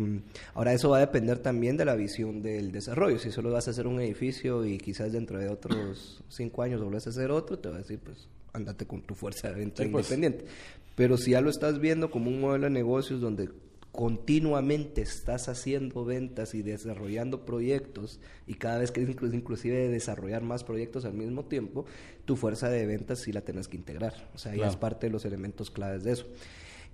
ahora, 0.55 0.73
eso 0.73 0.89
va 0.89 0.97
a 0.97 1.01
depender 1.01 1.39
también 1.41 1.77
de 1.77 1.85
la 1.85 1.95
visión 1.95 2.41
del 2.41 2.73
desarrollo. 2.73 3.19
Si 3.19 3.31
solo 3.31 3.51
vas 3.51 3.69
a 3.69 3.73
hacer 3.73 3.87
un 3.87 4.01
edificio 4.01 4.65
y 4.65 4.79
quizás 4.79 5.13
dentro 5.13 5.39
de 5.39 5.49
otros 5.51 6.23
cinco 6.31 6.63
años 6.63 6.83
volvés 6.83 7.07
a 7.07 7.11
hacer 7.11 7.31
otro, 7.31 7.59
te 7.59 7.69
va 7.69 7.75
a 7.77 7.79
decir, 7.79 7.99
pues, 7.99 8.29
andate 8.55 8.87
con 8.87 9.03
tu 9.03 9.15
fuerza 9.15 9.51
de 9.51 9.57
venta 9.57 9.83
Sí, 9.83 9.91
pues. 9.91 10.11
independiente. 10.11 10.51
Pero 10.97 11.19
si 11.19 11.33
ya 11.33 11.43
lo 11.43 11.51
estás 11.51 11.79
viendo 11.79 12.11
como 12.11 12.31
un 12.31 12.41
modelo 12.41 12.65
de 12.65 12.71
negocios 12.71 13.21
donde 13.21 13.51
continuamente 13.95 15.03
estás 15.03 15.49
haciendo 15.49 16.05
ventas 16.05 16.53
y 16.55 16.63
desarrollando 16.63 17.45
proyectos 17.45 18.19
y 18.45 18.55
cada 18.55 18.79
vez 18.79 18.91
quieres 18.91 19.15
inclusive 19.33 19.89
desarrollar 19.89 20.43
más 20.43 20.65
proyectos 20.65 21.05
al 21.05 21.15
mismo 21.15 21.45
tiempo, 21.45 21.87
tu 22.25 22.35
fuerza 22.35 22.69
de 22.69 22.87
ventas 22.87 23.21
sí 23.21 23.31
la 23.31 23.43
tienes 23.43 23.69
que 23.69 23.77
integrar. 23.77 24.29
O 24.35 24.39
sea, 24.39 24.53
ya 24.57 24.67
es 24.67 24.75
parte 24.75 25.07
de 25.07 25.13
los 25.13 25.25
elementos 25.25 25.71
claves 25.71 26.03
de 26.03 26.11
eso. 26.11 26.27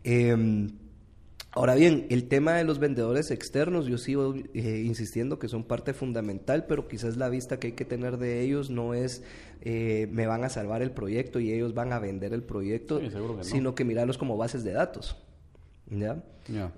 Em, 0.05 0.72
ahora 1.53 1.74
bien, 1.74 2.07
el 2.11 2.28
tema 2.28 2.53
de 2.57 2.64
los 2.64 2.78
vendedores 2.78 3.30
externos, 3.30 3.86
yo 3.86 3.96
sigo 3.96 4.34
eh, 4.53 4.82
insistiendo 4.84 5.38
que 5.38 5.48
son 5.48 5.64
parte 5.64 5.94
fundamental, 5.94 6.66
pero 6.66 6.86
quizás 6.86 7.16
la 7.16 7.30
vista 7.30 7.59
que 7.59 7.68
hay 7.68 7.72
que 7.72 7.86
tener 7.86 8.18
de 8.18 8.42
ellos 8.42 8.68
no 8.68 8.92
es 8.92 9.22
eh, 9.62 10.07
me 10.12 10.26
van 10.26 10.44
a 10.44 10.51
salvar 10.51 10.82
el 10.82 10.90
proyecto 10.90 11.40
y 11.40 11.51
ellos 11.51 11.72
van 11.72 11.94
a 11.94 11.98
vender 11.98 12.34
el 12.34 12.42
proyecto, 12.42 13.01
sino 13.40 13.74
que 13.74 13.86
mirarlos 13.86 14.18
como 14.18 14.36
bases 14.36 14.64
de 14.64 14.72
datos. 14.72 15.16
¿Ya? 15.91 16.22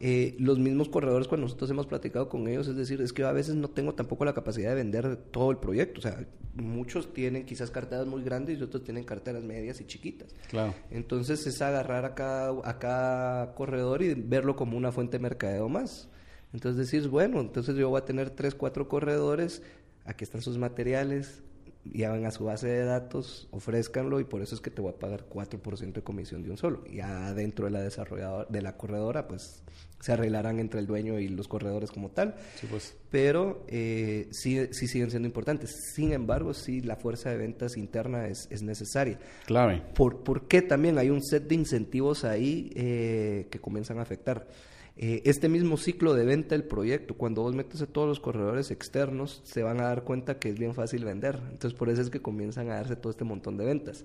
Eh, 0.00 0.36
los 0.38 0.58
mismos 0.58 0.88
corredores, 0.88 1.28
cuando 1.28 1.46
nosotros 1.46 1.70
hemos 1.70 1.86
platicado 1.86 2.28
con 2.28 2.46
ellos, 2.48 2.68
es 2.68 2.76
decir, 2.76 3.00
es 3.00 3.12
que 3.12 3.24
a 3.24 3.32
veces 3.32 3.54
no 3.54 3.68
tengo 3.68 3.94
tampoco 3.94 4.24
la 4.24 4.34
capacidad 4.34 4.70
de 4.70 4.76
vender 4.76 5.16
todo 5.30 5.50
el 5.50 5.56
proyecto. 5.56 6.00
O 6.00 6.02
sea, 6.02 6.26
muchos 6.54 7.12
tienen 7.12 7.44
quizás 7.46 7.70
carteras 7.70 8.06
muy 8.06 8.22
grandes 8.22 8.58
y 8.58 8.62
otros 8.62 8.84
tienen 8.84 9.04
carteras 9.04 9.42
medias 9.42 9.80
y 9.80 9.86
chiquitas. 9.86 10.34
Claro. 10.48 10.74
Entonces 10.90 11.46
es 11.46 11.62
agarrar 11.62 12.04
a 12.04 12.14
cada, 12.14 12.60
a 12.64 12.78
cada 12.78 13.54
corredor 13.54 14.02
y 14.02 14.14
verlo 14.14 14.56
como 14.56 14.76
una 14.76 14.92
fuente 14.92 15.18
de 15.18 15.22
mercadeo 15.22 15.68
más. 15.68 16.08
Entonces 16.52 16.90
decir, 16.90 17.08
bueno, 17.08 17.40
entonces 17.40 17.76
yo 17.76 17.88
voy 17.88 18.00
a 18.00 18.04
tener 18.04 18.30
tres, 18.30 18.54
cuatro 18.54 18.88
corredores, 18.88 19.62
aquí 20.04 20.24
están 20.24 20.42
sus 20.42 20.58
materiales, 20.58 21.42
van 21.84 22.24
a 22.26 22.30
su 22.30 22.44
base 22.44 22.68
de 22.68 22.84
datos, 22.84 23.48
ofrézcanlo 23.50 24.20
y 24.20 24.24
por 24.24 24.42
eso 24.42 24.54
es 24.54 24.60
que 24.60 24.70
te 24.70 24.80
voy 24.80 24.92
a 24.92 24.98
pagar 24.98 25.26
4% 25.28 25.92
de 25.92 26.02
comisión 26.02 26.42
de 26.42 26.50
un 26.50 26.56
solo. 26.56 26.84
Ya 26.86 27.34
dentro 27.34 27.66
de 27.66 27.72
la 27.72 27.80
desarrolladora, 27.80 28.46
de 28.48 28.62
la 28.62 28.76
corredora, 28.76 29.26
pues 29.26 29.62
se 30.00 30.12
arreglarán 30.12 30.58
entre 30.58 30.80
el 30.80 30.86
dueño 30.86 31.18
y 31.18 31.28
los 31.28 31.48
corredores 31.48 31.90
como 31.90 32.10
tal. 32.10 32.34
pues. 32.68 32.96
Pero 33.10 33.64
eh, 33.68 34.28
sí, 34.32 34.66
sí 34.72 34.88
siguen 34.88 35.10
siendo 35.10 35.26
importantes. 35.26 35.92
Sin 35.94 36.12
embargo, 36.12 36.54
sí 36.54 36.80
la 36.80 36.96
fuerza 36.96 37.30
de 37.30 37.36
ventas 37.36 37.76
interna 37.76 38.26
es, 38.26 38.48
es 38.50 38.62
necesaria. 38.62 39.18
Clave. 39.46 39.82
¿Por, 39.94 40.24
¿Por 40.24 40.48
qué 40.48 40.62
también 40.62 40.98
hay 40.98 41.10
un 41.10 41.22
set 41.22 41.46
de 41.48 41.54
incentivos 41.54 42.24
ahí 42.24 42.72
eh, 42.74 43.48
que 43.50 43.60
comienzan 43.60 43.98
a 43.98 44.02
afectar? 44.02 44.48
Eh, 44.94 45.22
este 45.24 45.48
mismo 45.48 45.78
ciclo 45.78 46.12
de 46.12 46.24
venta 46.24 46.54
del 46.54 46.64
proyecto, 46.64 47.14
cuando 47.14 47.42
vos 47.42 47.54
metes 47.54 47.80
a 47.80 47.86
todos 47.86 48.06
los 48.06 48.20
corredores 48.20 48.70
externos, 48.70 49.40
se 49.44 49.62
van 49.62 49.80
a 49.80 49.84
dar 49.84 50.04
cuenta 50.04 50.38
que 50.38 50.50
es 50.50 50.58
bien 50.58 50.74
fácil 50.74 51.04
vender. 51.04 51.40
Entonces, 51.50 51.72
por 51.72 51.88
eso 51.88 52.02
es 52.02 52.10
que 52.10 52.20
comienzan 52.20 52.70
a 52.70 52.74
darse 52.74 52.96
todo 52.96 53.10
este 53.10 53.24
montón 53.24 53.56
de 53.56 53.64
ventas. 53.64 54.04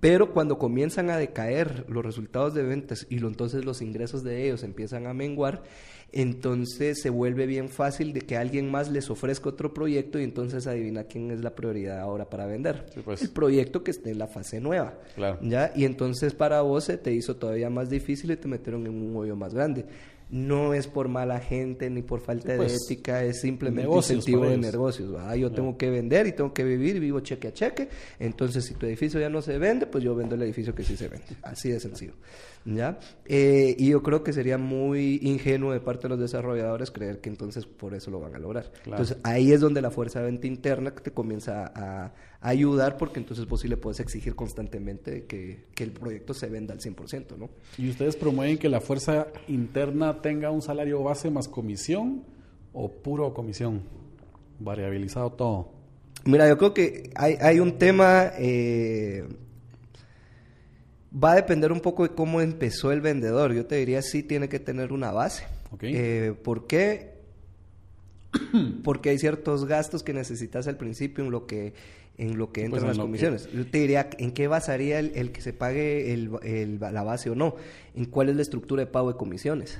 Pero 0.00 0.32
cuando 0.32 0.58
comienzan 0.58 1.10
a 1.10 1.16
decaer 1.16 1.84
los 1.88 2.04
resultados 2.04 2.54
de 2.54 2.64
ventas 2.64 3.06
y 3.08 3.18
lo, 3.20 3.28
entonces 3.28 3.64
los 3.64 3.80
ingresos 3.80 4.24
de 4.24 4.46
ellos 4.46 4.64
empiezan 4.64 5.06
a 5.06 5.14
menguar, 5.14 5.62
entonces 6.12 7.00
se 7.02 7.10
vuelve 7.10 7.46
bien 7.46 7.68
fácil 7.68 8.12
de 8.12 8.22
que 8.22 8.36
alguien 8.36 8.70
más 8.70 8.90
les 8.90 9.10
ofrezca 9.10 9.50
otro 9.50 9.74
proyecto 9.74 10.18
y 10.18 10.24
entonces 10.24 10.66
adivina 10.66 11.04
quién 11.04 11.30
es 11.30 11.42
la 11.42 11.54
prioridad 11.54 12.00
ahora 12.00 12.30
para 12.30 12.46
vender. 12.46 12.86
Pues. 13.04 13.22
El 13.22 13.30
proyecto 13.30 13.84
que 13.84 13.90
esté 13.90 14.10
en 14.10 14.18
la 14.18 14.26
fase 14.26 14.60
nueva. 14.60 14.94
¿ya? 15.42 15.72
Y 15.74 15.84
entonces 15.84 16.34
para 16.34 16.62
vos 16.62 16.84
se 16.84 16.96
te 16.96 17.12
hizo 17.12 17.36
todavía 17.36 17.68
más 17.68 17.90
difícil 17.90 18.30
y 18.30 18.36
te 18.36 18.48
metieron 18.48 18.86
en 18.86 18.94
un 18.94 19.16
hoyo 19.16 19.36
más 19.36 19.52
grande 19.52 19.84
no 20.30 20.74
es 20.74 20.86
por 20.86 21.08
mala 21.08 21.40
gente 21.40 21.88
ni 21.90 22.02
por 22.02 22.20
falta 22.20 22.52
de 22.52 22.58
pues, 22.58 22.84
ética, 22.84 23.22
es 23.24 23.40
simplemente 23.40 23.90
incentivo 23.90 24.44
de 24.44 24.58
negocios. 24.58 25.10
Yo 25.38 25.50
tengo 25.50 25.76
que 25.76 25.90
vender 25.90 26.26
y 26.26 26.32
tengo 26.32 26.52
que 26.52 26.64
vivir 26.64 26.96
y 26.96 27.00
vivo 27.00 27.20
cheque 27.20 27.48
a 27.48 27.52
cheque. 27.52 27.88
Entonces, 28.18 28.64
si 28.64 28.74
tu 28.74 28.86
edificio 28.86 29.18
ya 29.18 29.28
no 29.28 29.40
se 29.42 29.58
vende, 29.58 29.86
pues 29.86 30.04
yo 30.04 30.14
vendo 30.14 30.34
el 30.34 30.42
edificio 30.42 30.74
que 30.74 30.84
sí 30.84 30.96
se 30.96 31.08
vende. 31.08 31.26
Así 31.42 31.70
de 31.70 31.80
sencillo. 31.80 32.14
¿ya? 32.64 32.98
Eh, 33.24 33.74
y 33.78 33.88
yo 33.88 34.02
creo 34.02 34.22
que 34.22 34.32
sería 34.32 34.58
muy 34.58 35.18
ingenuo 35.22 35.72
de 35.72 35.80
parte 35.80 36.02
de 36.02 36.10
los 36.10 36.18
desarrolladores 36.18 36.90
creer 36.90 37.20
que 37.20 37.28
entonces 37.28 37.66
por 37.66 37.94
eso 37.94 38.10
lo 38.10 38.20
van 38.20 38.34
a 38.34 38.38
lograr. 38.38 38.70
Entonces, 38.84 39.16
ahí 39.22 39.52
es 39.52 39.60
donde 39.60 39.80
la 39.80 39.90
fuerza 39.90 40.20
de 40.20 40.26
venta 40.26 40.46
interna 40.46 40.90
te 40.90 41.10
comienza 41.10 41.72
a, 41.74 42.12
ayudar 42.40 42.96
porque 42.96 43.18
entonces 43.18 43.46
vos 43.46 43.60
sí 43.60 43.68
le 43.68 43.76
puedes 43.76 44.00
exigir 44.00 44.34
constantemente 44.34 45.24
que, 45.24 45.64
que 45.74 45.84
el 45.84 45.92
proyecto 45.92 46.34
se 46.34 46.48
venda 46.48 46.72
al 46.72 46.80
100%, 46.80 47.36
¿no? 47.36 47.50
¿Y 47.76 47.90
ustedes 47.90 48.16
promueven 48.16 48.58
que 48.58 48.68
la 48.68 48.80
fuerza 48.80 49.28
interna 49.48 50.22
tenga 50.22 50.50
un 50.50 50.62
salario 50.62 51.02
base 51.02 51.30
más 51.30 51.48
comisión 51.48 52.24
o 52.72 52.90
puro 52.90 53.34
comisión? 53.34 53.82
Variabilizado 54.60 55.32
todo. 55.32 55.72
Mira, 56.24 56.48
yo 56.48 56.58
creo 56.58 56.74
que 56.74 57.10
hay, 57.14 57.34
hay 57.40 57.60
un 57.60 57.78
tema... 57.78 58.32
Eh, 58.38 59.24
va 61.12 61.32
a 61.32 61.36
depender 61.36 61.72
un 61.72 61.80
poco 61.80 62.02
de 62.02 62.14
cómo 62.14 62.40
empezó 62.40 62.92
el 62.92 63.00
vendedor. 63.00 63.52
Yo 63.52 63.66
te 63.66 63.76
diría 63.76 64.02
sí 64.02 64.22
tiene 64.22 64.48
que 64.48 64.60
tener 64.60 64.92
una 64.92 65.10
base. 65.10 65.46
Eh, 65.80 66.34
¿Por 66.42 66.66
qué? 66.66 67.14
Porque 68.84 69.10
hay 69.10 69.18
ciertos 69.18 69.64
gastos 69.66 70.02
que 70.02 70.12
necesitas 70.12 70.68
al 70.68 70.76
principio 70.76 71.24
en 71.24 71.30
lo 71.30 71.46
que 71.46 71.74
en 72.18 72.36
lo 72.36 72.52
que 72.52 72.64
entran 72.64 72.86
las 72.86 72.98
comisiones. 72.98 73.48
Yo 73.52 73.64
te 73.64 73.78
diría, 73.78 74.10
¿en 74.18 74.32
qué 74.32 74.48
basaría 74.48 74.98
el, 74.98 75.30
que 75.30 75.40
se 75.40 75.52
pague 75.52 76.12
el, 76.12 76.78
la 76.80 77.02
base 77.04 77.30
o 77.30 77.36
no? 77.36 77.54
¿En 77.94 78.04
cuál 78.06 78.28
es 78.28 78.36
la 78.36 78.42
estructura 78.42 78.84
de 78.84 78.86
pago 78.86 79.12
de 79.12 79.16
comisiones? 79.16 79.78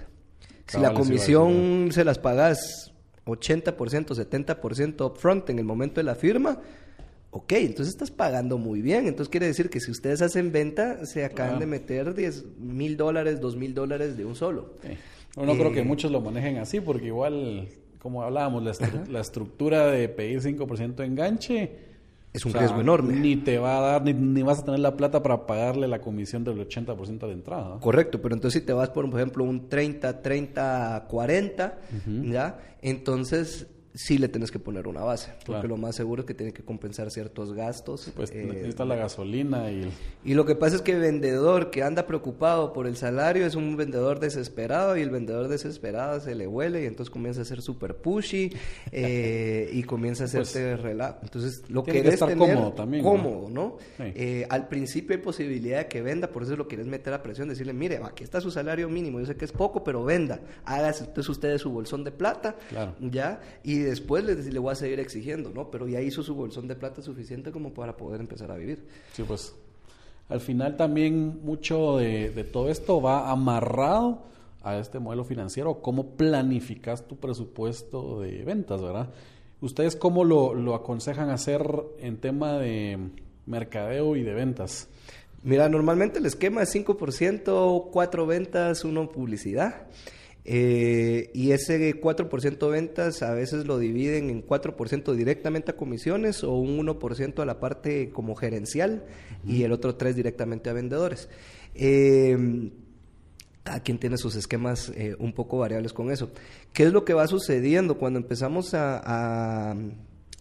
Si 0.66 0.78
la 0.78 0.94
comisión 0.94 1.88
se 1.92 2.04
las 2.04 2.18
pagas 2.18 2.94
80%, 3.26 3.74
70% 3.74 5.04
upfront 5.04 5.50
en 5.50 5.58
el 5.58 5.64
momento 5.64 5.96
de 6.00 6.04
la 6.04 6.14
firma, 6.14 6.60
ok, 7.30 7.52
entonces 7.52 7.94
estás 7.94 8.10
pagando 8.12 8.56
muy 8.56 8.82
bien. 8.82 9.08
Entonces 9.08 9.30
quiere 9.30 9.46
decir 9.46 9.68
que 9.68 9.80
si 9.80 9.90
ustedes 9.90 10.22
hacen 10.22 10.52
venta, 10.52 11.04
se 11.06 11.24
acaban 11.24 11.58
de 11.58 11.66
meter 11.66 12.14
10 12.14 12.58
mil 12.58 12.96
dólares, 12.96 13.40
2 13.40 13.56
mil 13.56 13.74
dólares 13.74 14.16
de 14.16 14.24
un 14.24 14.36
solo. 14.36 14.74
No, 15.36 15.54
creo 15.54 15.72
que 15.72 15.80
eh, 15.80 15.84
muchos 15.84 16.12
lo 16.12 16.20
manejen 16.20 16.58
así, 16.58 16.80
porque 16.80 17.06
igual, 17.06 17.68
como 17.98 18.22
hablábamos, 18.22 18.62
la, 19.08 19.20
estructura 19.20 19.88
de 19.88 20.08
pedir 20.08 20.40
5% 20.40 20.94
de 20.94 21.04
enganche... 21.04 21.87
Es 22.32 22.44
un 22.44 22.52
riesgo 22.52 22.80
enorme. 22.80 23.14
Ni 23.14 23.36
te 23.36 23.58
va 23.58 23.78
a 23.78 23.80
dar, 23.80 24.04
ni, 24.04 24.42
vas 24.42 24.60
a 24.60 24.64
tener 24.64 24.80
la 24.80 24.96
plata 24.96 25.22
para 25.22 25.46
pagarle 25.46 25.88
la 25.88 26.00
comisión 26.00 26.44
del 26.44 26.58
80% 26.58 27.26
de 27.26 27.32
entrada. 27.32 27.78
Correcto, 27.80 28.20
pero 28.20 28.34
entonces 28.34 28.60
si 28.60 28.66
te 28.66 28.72
vas 28.72 28.90
por, 28.90 29.08
por 29.10 29.18
ejemplo, 29.18 29.44
un 29.44 29.68
30, 29.68 30.22
30, 30.22 31.06
40, 31.08 31.78
¿ya? 32.24 32.58
Entonces 32.82 33.66
sí 33.98 34.16
le 34.16 34.28
tienes 34.28 34.52
que 34.52 34.60
poner 34.60 34.86
una 34.86 35.02
base, 35.02 35.32
porque 35.44 35.66
lo 35.66 35.76
más 35.76 35.96
seguro 35.96 36.22
es 36.22 36.26
que 36.26 36.32
tiene 36.32 36.52
que 36.52 36.62
compensar 36.62 37.10
ciertos 37.10 37.52
gastos. 37.52 38.12
Pues 38.14 38.30
eh, 38.30 38.66
está 38.68 38.84
la 38.84 38.94
gasolina 38.94 39.72
y... 39.72 39.90
Y 40.24 40.34
lo 40.34 40.46
que 40.46 40.54
pasa 40.54 40.76
es 40.76 40.82
que 40.82 40.92
el 40.92 41.00
vendedor 41.00 41.70
que 41.70 41.82
anda 41.82 42.06
preocupado 42.06 42.72
por 42.72 42.86
el 42.86 42.96
salario 42.96 43.44
es 43.44 43.56
un 43.56 43.76
vendedor 43.76 44.20
desesperado 44.20 44.96
y 44.96 45.00
el 45.00 45.10
vendedor 45.10 45.48
desesperado 45.48 46.20
se 46.20 46.36
le 46.36 46.46
huele 46.46 46.84
y 46.84 46.86
entonces 46.86 47.10
comienza 47.10 47.40
a 47.42 47.44
ser 47.44 47.60
súper 47.60 47.96
pushy 47.96 48.52
eh, 48.92 49.68
y 49.72 49.82
comienza 49.82 50.22
a 50.22 50.26
hacerte 50.26 50.74
pues, 50.74 50.80
relajo. 50.80 51.18
Entonces 51.22 51.64
lo 51.68 51.82
que 51.82 51.90
querés 51.90 52.14
estar 52.14 52.28
tener 52.28 52.54
cómodo 52.54 52.72
también. 52.74 53.02
Cómodo, 53.02 53.50
¿no? 53.50 53.78
Eh, 53.98 54.46
al 54.48 54.68
principio 54.68 55.16
hay 55.16 55.22
posibilidad 55.22 55.78
de 55.78 55.88
que 55.88 56.02
venda, 56.02 56.28
por 56.28 56.44
eso 56.44 56.54
lo 56.54 56.68
quieres 56.68 56.86
meter 56.86 57.12
a 57.14 57.22
presión, 57.22 57.48
decirle, 57.48 57.72
mire, 57.72 58.00
aquí 58.04 58.22
está 58.22 58.40
su 58.40 58.52
salario 58.52 58.88
mínimo, 58.88 59.18
yo 59.18 59.26
sé 59.26 59.34
que 59.34 59.44
es 59.44 59.52
poco, 59.52 59.82
pero 59.82 60.04
venda. 60.04 60.40
Hágase 60.64 61.04
entonces 61.04 61.28
ustedes 61.28 61.62
su 61.62 61.70
bolsón 61.70 62.04
de 62.04 62.12
plata, 62.12 62.54
¿ya? 63.00 63.40
Y 63.64 63.87
después 63.88 64.24
le, 64.24 64.34
le 64.34 64.58
voy 64.58 64.72
a 64.72 64.74
seguir 64.74 65.00
exigiendo, 65.00 65.50
¿no? 65.50 65.70
Pero 65.70 65.88
ya 65.88 66.00
hizo 66.00 66.22
su 66.22 66.34
bolsón 66.34 66.68
de 66.68 66.76
plata 66.76 67.02
suficiente 67.02 67.50
como 67.50 67.74
para 67.74 67.96
poder 67.96 68.20
empezar 68.20 68.50
a 68.50 68.56
vivir. 68.56 68.84
Sí, 69.12 69.22
pues 69.22 69.54
al 70.28 70.40
final 70.40 70.76
también 70.76 71.40
mucho 71.42 71.96
de, 71.96 72.44
todo 72.52 72.68
esto 72.68 73.00
va 73.00 73.30
amarrado 73.30 74.22
a 74.62 74.76
este 74.78 74.98
modelo 74.98 75.24
financiero, 75.24 75.80
cómo 75.80 76.16
planificas 76.16 77.06
tu 77.06 77.16
presupuesto 77.16 78.20
de 78.20 78.44
ventas, 78.44 78.82
¿verdad? 78.82 79.08
¿Ustedes 79.60 79.96
cómo 79.96 80.24
lo, 80.24 80.54
lo 80.54 80.74
aconsejan 80.74 81.30
hacer 81.30 81.62
en 81.98 82.18
tema 82.18 82.58
de 82.58 82.98
mercadeo 83.46 84.16
y 84.16 84.22
de 84.22 84.34
ventas? 84.34 84.88
Mira, 85.42 85.68
normalmente 85.68 86.18
el 86.18 86.26
esquema 86.26 86.62
es 86.62 86.74
5%, 86.74 87.88
4 87.90 88.26
ventas, 88.26 88.84
1 88.84 89.10
publicidad. 89.10 89.86
Eh, 90.50 91.30
y 91.34 91.50
ese 91.50 92.00
4% 92.00 92.58
de 92.58 92.70
ventas 92.70 93.22
a 93.22 93.34
veces 93.34 93.66
lo 93.66 93.78
dividen 93.78 94.30
en 94.30 94.42
4% 94.42 95.12
directamente 95.12 95.72
a 95.72 95.76
comisiones 95.76 96.42
o 96.42 96.54
un 96.54 96.78
1% 96.78 97.42
a 97.42 97.44
la 97.44 97.60
parte 97.60 98.08
como 98.08 98.34
gerencial 98.34 99.04
y 99.46 99.64
el 99.64 99.72
otro 99.72 99.98
3% 99.98 100.14
directamente 100.14 100.70
a 100.70 100.72
vendedores. 100.72 101.28
Eh, 101.74 102.70
cada 103.62 103.80
quien 103.80 103.98
tiene 103.98 104.16
sus 104.16 104.36
esquemas 104.36 104.90
eh, 104.96 105.14
un 105.18 105.34
poco 105.34 105.58
variables 105.58 105.92
con 105.92 106.10
eso. 106.10 106.30
¿Qué 106.72 106.84
es 106.84 106.94
lo 106.94 107.04
que 107.04 107.12
va 107.12 107.26
sucediendo 107.26 107.98
cuando 107.98 108.18
empezamos 108.18 108.72
a, 108.72 109.74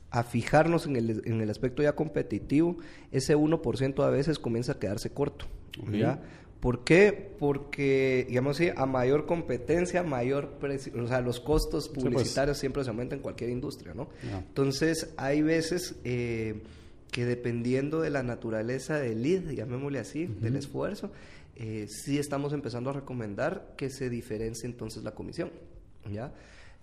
a, 0.10 0.24
fijarnos 0.24 0.86
en 0.86 0.96
el, 0.96 1.22
en 1.26 1.42
el, 1.42 1.50
aspecto 1.50 1.84
ya 1.84 1.96
competitivo? 1.96 2.78
Ese 3.12 3.36
1% 3.36 4.06
a 4.06 4.10
veces 4.10 4.40
comienza 4.40 4.72
a 4.72 4.80
quedarse 4.80 5.10
corto. 5.10 5.48
¿ya? 5.92 6.22
¿Por 6.60 6.84
qué? 6.84 7.36
Porque, 7.38 8.26
digamos 8.28 8.58
así, 8.58 8.70
a 8.76 8.86
mayor 8.86 9.26
competencia, 9.26 10.04
mayor 10.04 10.54
precio, 10.60 10.92
o 11.02 11.08
sea, 11.08 11.22
los 11.22 11.40
costos 11.40 11.90
pues. 11.90 12.06
publicitarios 12.06 12.58
siempre 12.58 12.84
se 12.84 12.90
aumentan 12.90 13.20
en 13.20 13.24
cualquier 13.24 13.52
industria, 13.52 13.94
¿no? 13.94 14.10
Entonces, 14.24 15.14
hay 15.18 15.42
veces 15.42 15.96
eh, 16.04 16.62
que 17.12 17.26
dependiendo 17.26 18.02
de 18.02 18.10
la 18.10 18.24
naturaleza 18.24 19.00
del 19.00 19.22
lead, 19.22 19.52
llamémosle 19.52 20.00
así, 20.00 20.26
del 20.26 20.56
esfuerzo, 20.56 21.12
eh, 21.56 21.88
sí 21.90 22.18
estamos 22.20 22.54
empezando 22.54 22.90
a 22.90 22.94
recomendar 22.94 23.74
que 23.78 23.90
se 23.90 24.10
diferencie 24.10 24.68
entonces 24.68 25.04
la 25.04 25.12
comisión. 25.12 25.52
¿ya? 26.12 26.32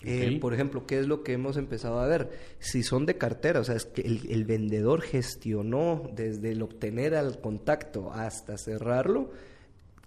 Eh, 0.02 0.38
por 0.40 0.52
ejemplo, 0.52 0.86
¿qué 0.86 0.98
es 0.98 1.06
lo 1.06 1.22
que 1.22 1.32
hemos 1.32 1.56
empezado 1.56 1.98
a 1.98 2.06
ver? 2.06 2.30
Si 2.58 2.82
son 2.82 3.06
de 3.06 3.16
cartera, 3.16 3.60
o 3.60 3.64
sea, 3.64 3.76
es 3.76 3.86
que 3.86 4.02
el, 4.02 4.44
vendedor 4.44 5.00
gestionó 5.00 6.10
desde 6.14 6.52
el 6.52 6.62
obtener 6.62 7.14
al 7.14 7.40
contacto 7.40 8.12
hasta 8.12 8.58
cerrarlo, 8.58 9.30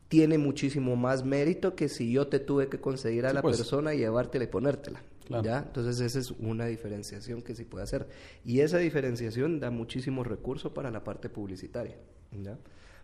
tiene 0.07 0.37
muchísimo 0.37 0.95
más 0.95 1.23
mérito 1.25 1.75
que 1.75 1.89
si 1.89 2.11
yo 2.11 2.27
te 2.27 2.39
tuve 2.39 2.69
que 2.69 2.79
conseguir 2.79 3.25
a 3.25 3.33
la 3.33 3.41
pues. 3.41 3.57
persona 3.57 3.93
y 3.93 3.99
llevártela 3.99 4.45
y 4.45 4.47
ponértela. 4.47 5.03
¿ya? 5.43 5.59
Entonces 5.59 5.99
esa 5.99 6.19
es 6.19 6.31
una 6.31 6.65
diferenciación 6.67 7.41
que 7.41 7.55
sí 7.55 7.65
puede 7.65 7.83
hacer. 7.83 8.07
Y 8.45 8.61
esa 8.61 8.77
diferenciación 8.77 9.59
da 9.59 9.69
muchísimo 9.69 10.23
recurso 10.23 10.73
para 10.73 10.91
la 10.91 11.03
parte 11.03 11.29
publicitaria. 11.29 11.97
¿ya? 12.31 12.57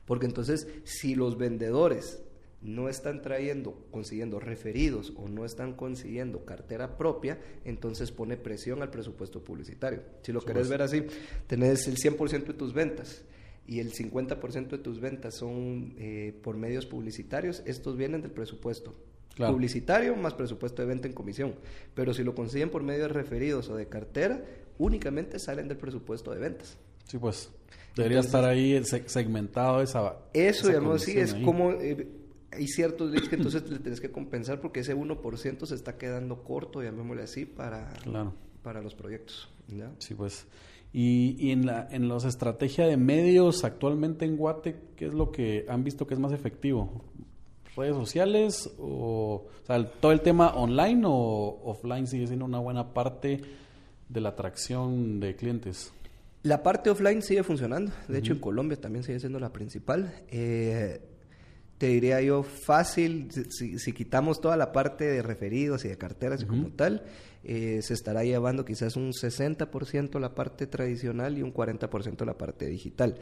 Porque 0.05 0.25
entonces, 0.25 0.67
si 0.83 1.15
los 1.15 1.37
vendedores 1.37 2.23
no 2.61 2.87
están 2.87 3.21
trayendo, 3.21 3.85
consiguiendo 3.91 4.39
referidos 4.39 5.11
o 5.17 5.27
no 5.27 5.43
están 5.43 5.73
consiguiendo 5.73 6.45
cartera 6.45 6.97
propia, 6.97 7.37
entonces 7.65 8.11
pone 8.11 8.37
presión 8.37 8.81
al 8.81 8.89
presupuesto 8.89 9.43
publicitario. 9.43 10.01
Si 10.21 10.31
lo 10.31 10.41
querés 10.41 10.69
ver 10.69 10.81
así, 10.81 11.05
tenés 11.47 11.87
el 11.87 11.97
100% 11.97 12.45
de 12.45 12.53
tus 12.53 12.73
ventas 12.73 13.25
y 13.65 13.79
el 13.79 13.93
50% 13.93 14.69
de 14.69 14.77
tus 14.77 14.99
ventas 14.99 15.35
son 15.35 15.93
eh, 15.97 16.37
por 16.43 16.57
medios 16.57 16.85
publicitarios, 16.85 17.63
estos 17.65 17.97
vienen 17.97 18.21
del 18.21 18.31
presupuesto. 18.31 18.93
Publicitario 19.35 20.15
más 20.15 20.35
presupuesto 20.35 20.83
de 20.83 20.87
venta 20.87 21.07
en 21.07 21.13
comisión. 21.13 21.55
Pero 21.95 22.13
si 22.13 22.23
lo 22.23 22.35
consiguen 22.35 22.69
por 22.69 22.83
medios 22.83 23.11
referidos 23.11 23.67
o 23.69 23.75
de 23.75 23.87
cartera, 23.87 24.43
únicamente 24.77 25.39
salen 25.39 25.67
del 25.67 25.77
presupuesto 25.77 26.31
de 26.31 26.39
ventas. 26.39 26.77
Sí, 27.05 27.17
pues. 27.17 27.49
Debería 27.95 28.19
estar 28.19 28.43
ahí 28.43 28.79
segmentado 28.83 29.81
esa. 29.81 30.17
Eso, 30.33 30.67
digamos, 30.67 31.01
sí, 31.01 31.17
es 31.17 31.33
como. 31.33 31.71
Eh, 31.71 32.07
hay 32.51 32.67
ciertos 32.67 33.11
leads 33.11 33.29
que 33.29 33.35
entonces 33.35 33.67
le 33.67 33.79
tienes 33.79 33.99
que 33.99 34.11
compensar 34.11 34.61
porque 34.61 34.81
ese 34.81 34.95
1% 34.95 35.65
se 35.65 35.73
está 35.73 35.97
quedando 35.97 36.43
corto, 36.43 36.83
llamémosle 36.83 37.23
así, 37.23 37.45
para, 37.45 37.91
para 38.61 38.81
los 38.81 38.93
proyectos. 38.93 39.51
¿ya? 39.67 39.91
Sí, 39.97 40.13
pues. 40.13 40.45
Y, 40.93 41.35
y, 41.39 41.51
en, 41.51 41.65
la, 41.65 41.87
en 41.91 42.07
los 42.07 42.23
estrategias 42.23 42.87
de 42.87 42.97
medios 42.97 43.63
actualmente 43.63 44.25
en 44.25 44.37
Guate, 44.37 44.79
¿qué 44.95 45.07
es 45.07 45.13
lo 45.13 45.31
que 45.31 45.65
han 45.67 45.83
visto 45.83 46.05
que 46.05 46.13
es 46.13 46.19
más 46.19 46.31
efectivo? 46.31 47.03
¿Redes 47.75 47.95
sociales 47.95 48.71
o, 48.77 49.47
o 49.47 49.65
sea, 49.65 49.83
todo 49.83 50.11
el 50.11 50.21
tema 50.21 50.53
online 50.53 51.01
o 51.05 51.61
offline 51.65 52.05
sigue 52.05 52.27
siendo 52.27 52.45
una 52.45 52.59
buena 52.59 52.93
parte 52.93 53.41
de 54.07 54.21
la 54.21 54.29
atracción 54.29 55.19
de 55.19 55.35
clientes? 55.35 55.91
La 56.43 56.61
parte 56.61 56.89
offline 56.89 57.21
sigue 57.21 57.41
funcionando, 57.41 57.91
de 58.07 58.19
hecho 58.19 58.33
en 58.33 58.39
Colombia 58.39 58.79
también 58.79 59.03
sigue 59.03 59.19
siendo 59.19 59.39
la 59.39 59.53
principal. 59.53 60.13
Eh, 60.27 61.01
te 61.77 61.87
diría 61.87 62.21
yo 62.21 62.43
fácil, 62.43 63.29
si, 63.49 63.93
quitamos 63.93 64.41
toda 64.41 64.57
la 64.57 64.71
parte 64.71 65.05
de 65.05 65.21
referidos 65.21 65.85
y 65.85 65.87
de 65.87 65.97
carteras 65.97 66.43
y 66.43 66.45
como 66.45 66.69
tal, 66.69 67.03
eh, 67.45 67.81
se 67.81 67.93
estará 67.93 68.23
llevando 68.23 68.63
quizás 68.63 68.95
un 68.95 69.11
60% 69.11 70.17
la 70.17 70.33
parte 70.33 70.65
tradicional 70.65 71.37
y 71.37 71.41
un 71.41 71.53
40% 71.53 72.25
la 72.25 72.37
parte 72.37 72.67
digital. 72.67 73.17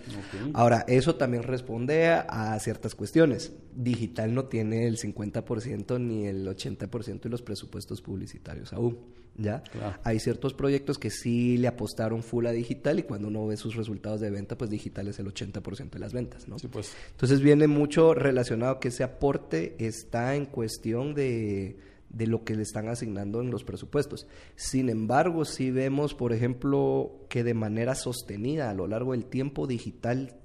Ahora, 0.53 0.85
eso 0.87 1.15
también 1.15 1.41
responde 1.41 2.07
a, 2.07 2.57
ciertas 2.59 2.93
cuestiones. 2.93 3.51
Digital 3.75 4.33
no 4.35 4.45
tiene 4.45 4.87
el 4.87 4.97
50% 4.97 5.99
ni 5.99 6.27
el 6.27 6.47
80% 6.47 7.21
de 7.21 7.29
los 7.29 7.41
presupuestos 7.41 8.01
publicitarios 8.01 8.73
aún. 8.73 8.99
¿Ya? 9.37 9.63
Hay 10.03 10.19
ciertos 10.19 10.53
proyectos 10.53 10.99
que 10.99 11.09
sí 11.09 11.57
le 11.57 11.69
apostaron 11.69 12.21
full 12.21 12.45
a 12.45 12.51
digital 12.51 12.99
y 12.99 13.03
cuando 13.03 13.29
uno 13.29 13.47
ve 13.47 13.55
sus 13.55 13.75
resultados 13.75 14.19
de 14.19 14.29
venta, 14.29 14.57
pues 14.57 14.69
digital 14.69 15.07
es 15.07 15.19
el 15.19 15.33
80% 15.33 15.89
de 15.89 15.99
las 15.99 16.11
ventas, 16.11 16.49
¿no? 16.49 16.57
pues. 16.69 16.93
Entonces 17.11 17.39
viene 17.39 17.67
mucho 17.67 18.13
relacionado 18.13 18.79
que 18.79 18.89
ese 18.89 19.03
aporte 19.03 19.77
está 19.79 20.35
en 20.35 20.45
cuestión 20.45 21.15
de 21.15 21.77
de 22.13 22.27
lo 22.27 22.43
que 22.43 22.55
le 22.55 22.63
están 22.63 22.89
asignando 22.89 23.41
en 23.41 23.51
los 23.51 23.63
presupuestos. 23.63 24.27
Sin 24.55 24.89
embargo, 24.89 25.45
si 25.45 25.71
vemos, 25.71 26.13
por 26.13 26.33
ejemplo, 26.33 27.25
que 27.29 27.43
de 27.43 27.53
manera 27.53 27.95
sostenida 27.95 28.69
a 28.69 28.73
lo 28.73 28.87
largo 28.87 29.13
del 29.13 29.25
tiempo 29.25 29.67
digital, 29.67 30.35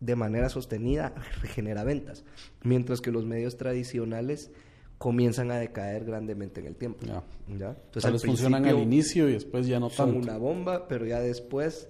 de 0.00 0.16
manera 0.16 0.48
sostenida, 0.48 1.14
genera 1.54 1.84
ventas, 1.84 2.24
mientras 2.62 3.00
que 3.00 3.10
los 3.10 3.24
medios 3.24 3.56
tradicionales 3.56 4.50
comienzan 4.98 5.50
a 5.50 5.56
decaer 5.56 6.04
grandemente 6.04 6.60
en 6.60 6.66
el 6.66 6.76
tiempo. 6.76 7.04
Ya. 7.06 7.22
Entonces, 7.48 8.24
funcionan 8.24 8.64
al 8.64 8.78
inicio 8.78 9.28
y 9.28 9.32
después 9.34 9.66
ya 9.66 9.78
no 9.78 9.90
son 9.90 10.16
una 10.16 10.38
bomba, 10.38 10.88
pero 10.88 11.04
ya 11.04 11.20
después 11.20 11.88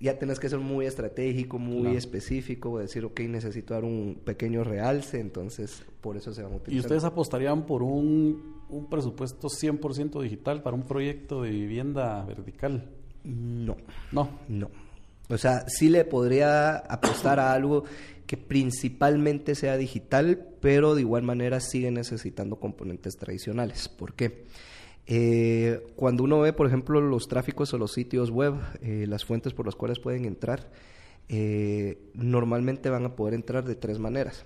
ya 0.00 0.18
tenés 0.18 0.38
que 0.38 0.48
ser 0.48 0.60
muy 0.60 0.86
estratégico, 0.86 1.58
muy 1.58 1.96
específico, 1.96 2.78
decir, 2.78 3.04
ok, 3.04 3.20
necesito 3.20 3.74
dar 3.74 3.84
un 3.84 4.20
pequeño 4.24 4.62
realce, 4.62 5.20
entonces 5.20 5.82
por 6.00 6.16
eso 6.16 6.32
se 6.32 6.42
van 6.42 6.52
a 6.52 6.56
utilizar. 6.56 6.76
¿Y 6.76 6.80
ustedes 6.80 7.04
apostarían 7.04 7.66
por 7.66 7.82
un, 7.82 8.62
un 8.68 8.88
presupuesto 8.88 9.48
100% 9.48 10.22
digital 10.22 10.62
para 10.62 10.76
un 10.76 10.82
proyecto 10.82 11.42
de 11.42 11.50
vivienda 11.50 12.24
vertical? 12.24 12.88
No. 13.24 13.76
No. 14.12 14.28
No. 14.48 14.70
O 15.28 15.36
sea, 15.36 15.68
sí 15.68 15.90
le 15.90 16.04
podría 16.04 16.76
apostar 16.76 17.38
a 17.40 17.52
algo 17.52 17.84
que 18.26 18.36
principalmente 18.36 19.54
sea 19.54 19.76
digital, 19.76 20.46
pero 20.60 20.94
de 20.94 21.00
igual 21.02 21.22
manera 21.22 21.60
sigue 21.60 21.90
necesitando 21.90 22.56
componentes 22.56 23.16
tradicionales. 23.16 23.88
¿Por 23.88 24.14
qué? 24.14 24.44
Eh, 25.10 25.80
cuando 25.96 26.22
uno 26.22 26.38
ve, 26.40 26.52
por 26.52 26.66
ejemplo, 26.66 27.00
los 27.00 27.28
tráficos 27.28 27.72
o 27.72 27.78
los 27.78 27.92
sitios 27.92 28.30
web, 28.30 28.54
eh, 28.82 29.06
las 29.08 29.24
fuentes 29.24 29.54
por 29.54 29.64
las 29.64 29.74
cuales 29.74 29.98
pueden 29.98 30.26
entrar, 30.26 30.68
eh, 31.30 31.98
normalmente 32.12 32.90
van 32.90 33.06
a 33.06 33.16
poder 33.16 33.32
entrar 33.32 33.64
de 33.64 33.74
tres 33.74 33.98
maneras. 33.98 34.44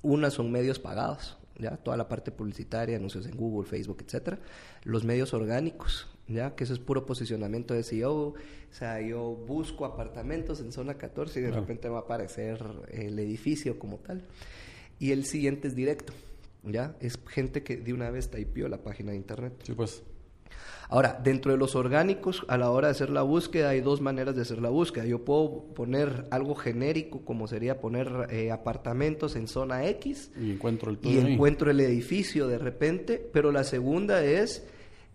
Una 0.00 0.30
son 0.30 0.50
medios 0.50 0.78
pagados, 0.78 1.36
ya 1.58 1.76
toda 1.76 1.98
la 1.98 2.08
parte 2.08 2.30
publicitaria, 2.30 2.96
anuncios 2.96 3.26
en 3.26 3.36
Google, 3.36 3.68
Facebook, 3.68 3.98
etcétera. 4.06 4.38
Los 4.84 5.04
medios 5.04 5.34
orgánicos, 5.34 6.06
ya 6.28 6.54
que 6.54 6.64
eso 6.64 6.72
es 6.72 6.78
puro 6.78 7.04
posicionamiento 7.04 7.74
de 7.74 7.82
SEO. 7.82 8.14
O 8.14 8.34
sea, 8.70 9.02
yo 9.02 9.36
busco 9.46 9.84
apartamentos 9.84 10.60
en 10.60 10.72
zona 10.72 10.94
14 10.94 11.40
y 11.40 11.42
de 11.42 11.50
repente 11.50 11.90
va 11.90 11.98
a 11.98 12.02
aparecer 12.02 12.64
el 12.90 13.18
edificio 13.18 13.78
como 13.78 13.98
tal. 13.98 14.22
Y 14.98 15.12
el 15.12 15.26
siguiente 15.26 15.68
es 15.68 15.74
directo 15.74 16.14
¿ya? 16.64 16.96
Es 17.00 17.18
gente 17.26 17.62
que 17.62 17.76
de 17.76 17.92
una 17.92 18.10
vez 18.10 18.30
typeó 18.30 18.68
la 18.68 18.82
página 18.82 19.12
de 19.12 19.16
internet. 19.16 19.54
Sí, 19.64 19.72
pues. 19.72 20.02
Ahora, 20.90 21.20
dentro 21.22 21.52
de 21.52 21.58
los 21.58 21.74
orgánicos, 21.74 22.44
a 22.48 22.56
la 22.56 22.70
hora 22.70 22.88
de 22.88 22.92
hacer 22.92 23.10
la 23.10 23.20
búsqueda, 23.20 23.70
hay 23.70 23.82
dos 23.82 24.00
maneras 24.00 24.34
de 24.34 24.42
hacer 24.42 24.62
la 24.62 24.70
búsqueda. 24.70 25.04
Yo 25.04 25.22
puedo 25.22 25.64
poner 25.74 26.26
algo 26.30 26.54
genérico, 26.54 27.26
como 27.26 27.46
sería 27.46 27.78
poner 27.78 28.28
eh, 28.30 28.50
apartamentos 28.50 29.36
en 29.36 29.48
zona 29.48 29.86
X. 29.86 30.30
Y 30.40 30.52
encuentro 30.52 30.90
el 30.90 30.98
Y 31.02 31.18
encuentro 31.18 31.70
el 31.70 31.80
edificio 31.80 32.48
de 32.48 32.56
repente. 32.56 33.18
Pero 33.32 33.52
la 33.52 33.64
segunda 33.64 34.24
es 34.24 34.66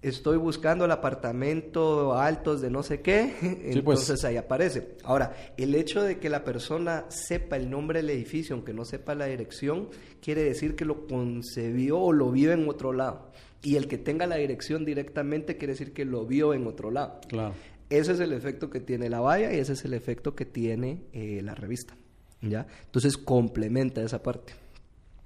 estoy 0.04 0.38
buscando 0.38 0.86
el 0.86 0.92
apartamento 0.92 2.14
altos 2.14 2.62
de 2.62 2.70
no 2.70 2.84
sé 2.84 3.02
qué, 3.02 3.34
pues. 3.42 3.76
entonces 3.76 4.24
ahí 4.26 4.38
aparece. 4.38 4.96
Ahora, 5.04 5.34
el 5.58 5.74
hecho 5.74 6.04
de 6.04 6.20
que 6.20 6.30
la 6.30 6.44
persona 6.44 7.06
sepa 7.10 7.56
el 7.56 7.70
nombre 7.70 8.02
del 8.02 8.10
edificio, 8.12 8.56
aunque 8.56 8.74
no 8.74 8.86
sepa 8.86 9.16
la 9.16 9.26
dirección, 9.26 9.90
quiere 10.22 10.44
decir 10.44 10.76
que 10.76 10.86
lo 10.86 11.08
concebió 11.08 12.00
o 12.00 12.12
lo 12.12 12.32
vio 12.32 12.52
en 12.52 12.68
otro 12.68 12.94
lado. 12.94 13.32
Y 13.64 13.78
el 13.78 13.88
que 13.88 13.98
tenga 13.98 14.28
la 14.28 14.36
dirección 14.36 14.84
directamente 14.84 15.58
quiere 15.58 15.74
decir 15.74 15.94
que 15.94 16.04
lo 16.04 16.26
vio 16.26 16.54
en 16.54 16.68
otro 16.68 16.92
lado. 16.92 17.22
Claro. 17.30 17.56
Ese 17.90 18.12
es 18.12 18.20
el 18.20 18.34
efecto 18.34 18.70
que 18.70 18.82
tiene 18.82 19.10
la 19.10 19.22
valla 19.22 19.54
y 19.54 19.60
ese 19.60 19.74
es 19.74 19.86
el 19.86 19.94
efecto 19.94 20.36
que 20.36 20.46
tiene 20.46 21.06
eh, 21.14 21.42
la 21.42 21.56
revista. 21.56 21.96
¿ya? 22.42 22.68
Entonces 22.86 23.18
complementa 23.18 24.02
esa 24.02 24.22
parte. 24.22 24.54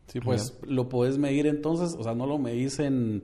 Sí, 0.08 0.20
pues 0.22 0.58
lo 0.66 0.88
puedes 0.88 1.18
medir 1.18 1.48
entonces, 1.48 1.96
o 1.98 2.04
sea, 2.04 2.14
no 2.14 2.26
lo 2.26 2.38
medís 2.38 2.80
en 2.80 3.24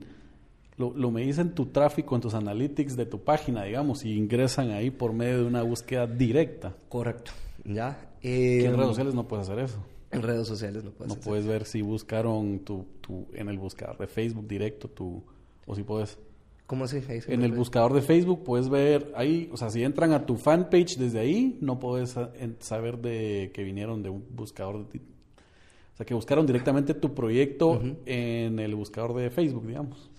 lo, 0.76 0.92
lo 0.94 1.10
medís 1.10 1.38
en 1.38 1.54
tu 1.54 1.66
tráfico, 1.66 2.14
en 2.14 2.20
tus 2.20 2.34
analytics 2.34 2.96
de 2.96 3.06
tu 3.06 3.20
página, 3.20 3.64
digamos, 3.64 4.04
y 4.04 4.12
ingresan 4.16 4.70
ahí 4.70 4.90
por 4.90 5.12
medio 5.12 5.38
de 5.38 5.44
una 5.44 5.62
búsqueda 5.62 6.06
directa. 6.06 6.74
Correcto. 6.88 7.32
¿Ya? 7.64 8.10
en 8.22 8.72
redes 8.72 8.80
em, 8.80 8.88
sociales 8.88 9.14
no 9.14 9.28
puedes 9.28 9.48
hacer 9.48 9.64
eso. 9.64 9.78
En 10.10 10.22
redes 10.22 10.46
sociales 10.46 10.84
no 10.84 10.90
puedes 10.90 11.14
No 11.14 11.20
puedes 11.20 11.46
ver 11.46 11.64
si 11.64 11.82
buscaron 11.82 12.60
tu, 12.60 12.86
tu, 13.00 13.26
en 13.34 13.48
el 13.48 13.58
buscador 13.58 13.98
de 13.98 14.06
Facebook 14.06 14.46
directo 14.46 14.88
tu, 14.88 15.22
o 15.66 15.74
si 15.74 15.82
puedes. 15.82 16.18
¿Cómo 16.66 16.84
así? 16.84 17.02
en 17.28 17.42
el 17.42 17.52
buscador 17.52 17.92
de 17.92 18.00
Facebook 18.00 18.42
puedes 18.42 18.70
ver 18.70 19.12
ahí, 19.16 19.50
o 19.52 19.56
sea, 19.58 19.68
si 19.68 19.82
entran 19.82 20.12
a 20.12 20.24
tu 20.24 20.36
fanpage 20.36 20.96
desde 20.96 21.18
ahí, 21.18 21.58
no 21.60 21.78
puedes 21.78 22.16
saber 22.60 22.98
de 22.98 23.50
que 23.52 23.62
vinieron 23.64 24.02
de 24.02 24.08
un 24.08 24.24
buscador 24.30 24.88
de, 24.88 24.98
o 24.98 25.96
sea, 25.96 26.06
que 26.06 26.14
buscaron 26.14 26.46
directamente 26.46 26.94
tu 26.94 27.14
proyecto 27.14 27.82
en 28.06 28.58
el 28.58 28.74
buscador 28.74 29.14
de 29.14 29.30
Facebook, 29.30 29.66
digamos. 29.66 30.10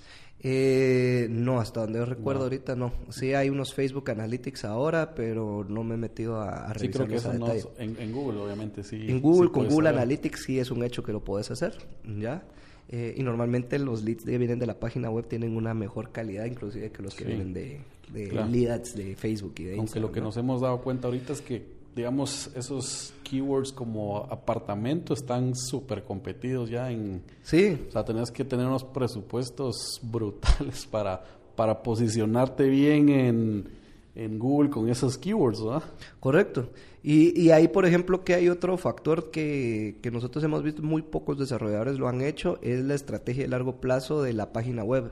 Eh, 0.47 1.25
no, 1.31 1.59
hasta 1.59 1.81
donde 1.81 1.97
yo 1.97 2.05
recuerdo 2.05 2.43
ahorita 2.43 2.75
no. 2.75 2.93
Sí 3.09 3.33
hay 3.33 3.49
unos 3.49 3.73
Facebook 3.73 4.11
Analytics 4.11 4.63
ahora, 4.65 5.15
pero 5.15 5.65
no 5.67 5.83
me 5.83 5.95
he 5.95 5.97
metido 5.97 6.39
a, 6.39 6.67
a 6.67 6.77
sí, 6.77 6.89
creo 6.89 7.07
que 7.07 7.15
eso 7.15 7.33
no 7.33 7.47
en, 7.79 8.11
Google, 8.13 8.39
obviamente, 8.41 8.83
sí. 8.83 9.07
En 9.09 9.21
Google, 9.21 9.49
con 9.51 9.67
Google 9.67 9.89
Analytics 9.89 10.43
sí 10.43 10.59
es 10.59 10.69
un 10.69 10.83
hecho 10.83 11.01
que 11.01 11.11
lo 11.11 11.23
puedes 11.23 11.49
hacer, 11.49 11.73
¿ya? 12.19 12.43
Eh, 12.89 13.15
y 13.17 13.23
normalmente 13.23 13.79
los 13.79 14.03
leads 14.03 14.23
que 14.23 14.37
vienen 14.37 14.59
de 14.59 14.67
la 14.67 14.79
página 14.79 15.09
web 15.09 15.25
tienen 15.27 15.57
una 15.57 15.73
mejor 15.73 16.11
calidad, 16.11 16.45
inclusive 16.45 16.91
que 16.91 17.01
los 17.01 17.15
que 17.15 17.23
Sí. 17.23 17.27
vienen 17.29 17.51
de, 17.51 17.79
de 18.13 18.29
Claro. 18.29 18.47
lead 18.51 18.71
ads 18.71 18.95
de 18.95 19.15
Facebook 19.15 19.55
y 19.57 19.63
de 19.63 19.69
Aunque 19.71 19.81
Instagram. 19.81 20.09
lo 20.09 20.13
que 20.13 20.19
¿no? 20.19 20.25
nos 20.27 20.37
hemos 20.37 20.61
dado 20.61 20.79
cuenta 20.81 21.07
ahorita 21.07 21.33
es 21.33 21.41
que, 21.41 21.65
digamos, 21.95 22.51
esos 22.55 23.13
keywords 23.23 23.71
como 23.71 24.27
apartamento 24.29 25.13
están 25.13 25.55
súper 25.55 26.03
competidos 26.03 26.69
ya 26.69 26.91
en... 26.91 27.23
Sí, 27.41 27.79
O 27.87 27.91
sea, 27.91 28.03
tenés 28.03 28.31
que 28.31 28.43
tener 28.43 28.67
unos 28.67 28.83
presupuestos 28.83 29.99
brutales 30.03 30.85
para, 30.91 31.23
para 31.55 31.81
posicionarte 31.81 32.67
bien 32.67 33.07
en, 33.09 33.69
en 34.13 34.37
Google 34.37 34.69
con 34.69 34.89
esos 34.89 35.17
keywords, 35.17 35.63
¿verdad? 35.63 35.83
Correcto. 36.19 36.69
Y, 37.01 37.39
y 37.39 37.51
ahí, 37.51 37.69
por 37.69 37.85
ejemplo, 37.85 38.25
que 38.25 38.33
hay 38.33 38.49
otro 38.49 38.77
factor 38.77 39.31
que, 39.31 39.97
que 40.01 40.11
nosotros 40.11 40.43
hemos 40.43 40.63
visto, 40.63 40.81
muy 40.81 41.01
pocos 41.01 41.39
desarrolladores 41.39 41.97
lo 41.97 42.09
han 42.09 42.21
hecho, 42.21 42.59
es 42.61 42.83
la 42.83 42.95
estrategia 42.95 43.43
de 43.43 43.49
largo 43.49 43.79
plazo 43.79 44.21
de 44.21 44.33
la 44.33 44.51
página 44.51 44.83
web. 44.83 45.11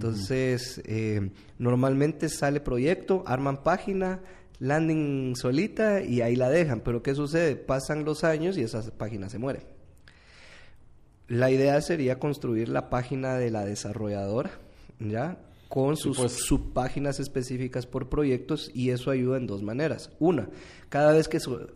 Entonces, 0.00 0.80
eh, 0.86 1.30
normalmente 1.58 2.30
sale 2.30 2.60
proyecto, 2.60 3.22
arman 3.26 3.62
página, 3.62 4.20
landing 4.60 5.34
solita 5.36 6.02
y 6.02 6.20
ahí 6.20 6.36
la 6.36 6.48
dejan. 6.48 6.80
Pero 6.80 7.02
¿qué 7.02 7.14
sucede? 7.14 7.56
Pasan 7.56 8.04
los 8.04 8.22
años 8.22 8.56
y 8.56 8.62
esa 8.62 8.82
página 8.96 9.28
se 9.28 9.38
muere. 9.38 9.62
La 11.28 11.50
idea 11.50 11.80
sería 11.80 12.18
construir 12.18 12.68
la 12.68 12.90
página 12.90 13.36
de 13.36 13.50
la 13.50 13.64
desarrolladora, 13.64 14.50
¿ya? 14.98 15.38
Con 15.68 15.96
sus 15.96 16.16
pues. 16.18 16.32
subpáginas 16.32 17.20
específicas 17.20 17.86
por 17.86 18.08
proyectos 18.08 18.70
y 18.74 18.90
eso 18.90 19.10
ayuda 19.12 19.36
en 19.36 19.46
dos 19.46 19.62
maneras. 19.62 20.10
Una, 20.18 20.48
cada 20.88 21.12
vez 21.12 21.28
que 21.28 21.38
su- 21.38 21.68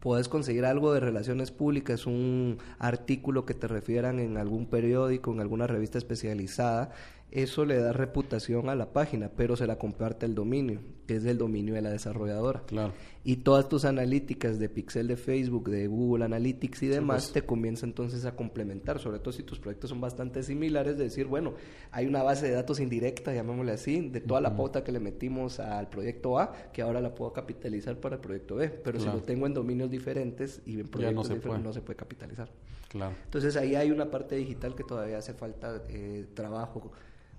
puedes 0.00 0.28
conseguir 0.28 0.64
algo 0.64 0.94
de 0.94 1.00
relaciones 1.00 1.50
públicas, 1.50 2.06
un 2.06 2.56
artículo 2.78 3.44
que 3.44 3.52
te 3.52 3.68
refieran 3.68 4.18
en 4.18 4.38
algún 4.38 4.64
periódico, 4.66 5.30
en 5.32 5.40
alguna 5.40 5.66
revista 5.66 5.98
especializada, 5.98 6.90
eso 7.32 7.64
le 7.64 7.76
da 7.78 7.92
reputación 7.92 8.68
a 8.68 8.74
la 8.74 8.92
página, 8.92 9.30
pero 9.36 9.56
se 9.56 9.66
la 9.66 9.78
comparte 9.78 10.26
el 10.26 10.34
dominio, 10.34 10.80
que 11.06 11.16
es 11.16 11.24
el 11.24 11.38
dominio 11.38 11.74
de 11.74 11.82
la 11.82 11.90
desarrolladora. 11.90 12.62
Claro. 12.66 12.92
Y 13.24 13.36
todas 13.36 13.68
tus 13.68 13.84
analíticas 13.84 14.58
de 14.58 14.68
Pixel 14.68 15.08
de 15.08 15.16
Facebook, 15.16 15.68
de 15.70 15.86
Google 15.86 16.24
Analytics 16.24 16.82
y 16.82 16.88
demás, 16.88 17.24
pues. 17.24 17.32
te 17.32 17.42
comienza 17.46 17.86
entonces 17.86 18.24
a 18.24 18.36
complementar, 18.36 18.98
sobre 18.98 19.18
todo 19.18 19.32
si 19.32 19.42
tus 19.42 19.58
proyectos 19.58 19.90
son 19.90 20.00
bastante 20.00 20.42
similares, 20.42 20.98
de 20.98 21.04
decir, 21.04 21.26
bueno, 21.26 21.54
hay 21.90 22.06
una 22.06 22.22
base 22.22 22.46
de 22.46 22.52
datos 22.52 22.80
indirecta, 22.80 23.32
llamémosle 23.32 23.72
así, 23.72 24.08
de 24.08 24.20
toda 24.20 24.40
la 24.40 24.56
pauta 24.56 24.84
que 24.84 24.92
le 24.92 25.00
metimos 25.00 25.60
al 25.60 25.88
proyecto 25.88 26.38
A, 26.38 26.52
que 26.72 26.82
ahora 26.82 27.00
la 27.00 27.14
puedo 27.14 27.32
capitalizar 27.32 27.96
para 27.96 28.16
el 28.16 28.20
proyecto 28.20 28.56
B, 28.56 28.68
pero 28.68 28.98
Claro. 28.98 29.12
si 29.12 29.18
lo 29.18 29.24
tengo 29.24 29.46
en 29.46 29.54
dominios 29.54 29.90
diferentes 29.90 30.60
y 30.66 30.78
en 30.80 30.88
proyectos 30.88 31.28
se 31.28 31.34
diferentes, 31.34 31.48
puede. 31.48 31.62
no 31.62 31.72
se 31.72 31.80
puede 31.80 31.96
capitalizar. 31.96 32.48
Claro. 32.88 33.14
Entonces 33.24 33.56
ahí 33.56 33.74
hay 33.74 33.90
una 33.90 34.10
parte 34.10 34.34
digital 34.36 34.74
que 34.74 34.84
todavía 34.84 35.16
hace 35.18 35.32
falta 35.32 35.82
eh, 35.88 36.26
trabajo. 36.34 36.92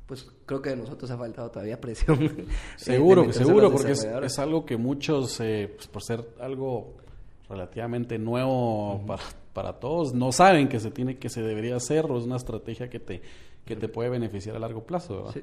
Pues 0.06 0.28
creo 0.46 0.62
que 0.62 0.72
de 0.72 0.76
nosotros 0.76 1.10
ha 1.12 1.18
faltado 1.18 1.50
todavía 1.50 1.80
presión. 1.80 2.46
Seguro, 2.76 3.26
que 3.26 3.34
seguro, 3.34 3.72
porque 3.72 3.94
es, 3.94 4.40
algo 4.40 4.66
que 4.66 4.76
muchos, 4.78 5.40
eh, 5.40 5.72
pues, 5.76 5.88
por 5.88 6.04
ser 6.04 6.24
algo 6.40 6.94
relativamente 7.50 8.18
nuevo 8.20 9.02
para, 9.08 9.24
para 9.54 9.74
todos, 9.80 10.14
no 10.14 10.32
saben 10.32 10.68
que 10.68 10.80
se 10.80 10.92
tiene, 10.92 11.18
que 11.18 11.30
se 11.30 11.42
debería 11.42 11.76
hacer, 11.78 12.06
o 12.12 12.18
es 12.18 12.26
una 12.26 12.36
estrategia 12.36 12.90
que 12.90 13.00
te, 13.00 13.22
que 13.66 13.76
te 13.76 13.88
puede 13.88 14.10
beneficiar 14.10 14.56
a 14.56 14.60
largo 14.60 14.84
plazo, 14.84 15.18
¿verdad? 15.18 15.32
Sí. 15.34 15.42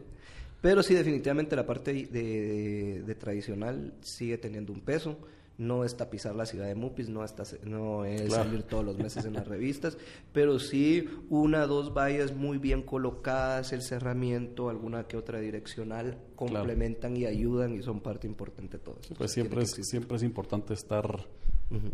Pero 0.60 0.82
sí, 0.82 0.92
definitivamente 0.94 1.56
la 1.56 1.64
parte 1.64 1.92
de, 1.94 2.06
de- 2.06 3.02
de 3.02 3.14
tradicional 3.14 3.94
sigue 4.02 4.36
teniendo 4.36 4.72
un 4.74 4.80
peso. 4.80 5.16
No 5.60 5.84
es 5.84 5.94
tapizar 5.96 6.34
la 6.34 6.46
ciudad 6.46 6.66
de 6.66 6.74
Mupis, 6.74 7.10
no, 7.10 7.22
está, 7.22 7.42
no 7.64 8.04
es 8.06 8.22
Claro. 8.22 8.44
salir 8.44 8.62
todos 8.62 8.82
los 8.84 8.96
meses 8.96 9.26
en 9.26 9.34
las 9.34 9.46
revistas, 9.46 9.98
pero 10.32 10.58
sí 10.58 11.06
una, 11.28 11.66
dos 11.66 11.92
vallas 11.92 12.34
muy 12.34 12.56
bien 12.56 12.82
colocadas, 12.82 13.72
el 13.74 13.82
cerramiento, 13.82 14.70
alguna 14.70 15.04
que 15.04 15.18
otra 15.18 15.38
direccional, 15.38 16.16
complementan 16.34 17.14
y 17.16 17.26
ayudan 17.26 17.74
y 17.74 17.82
son 17.82 18.00
parte 18.00 18.26
importante 18.26 18.78
de 18.78 18.84
todo 18.84 18.96
eso. 19.02 19.14
Pues 19.18 19.32
siempre 19.32 19.62
es, 19.62 19.70
siempre 19.82 20.16
es 20.16 20.22
importante 20.22 20.72
estar, 20.72 21.26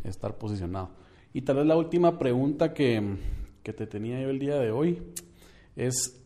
estar 0.04 0.38
posicionado. 0.38 0.90
Y 1.32 1.42
tal 1.42 1.56
vez 1.56 1.66
la 1.66 1.76
última 1.76 2.18
pregunta 2.18 2.72
que, 2.72 3.16
que 3.64 3.72
te 3.72 3.86
tenía 3.88 4.20
yo 4.22 4.30
el 4.30 4.38
día 4.38 4.60
de 4.60 4.70
hoy 4.70 5.02
es, 5.74 6.22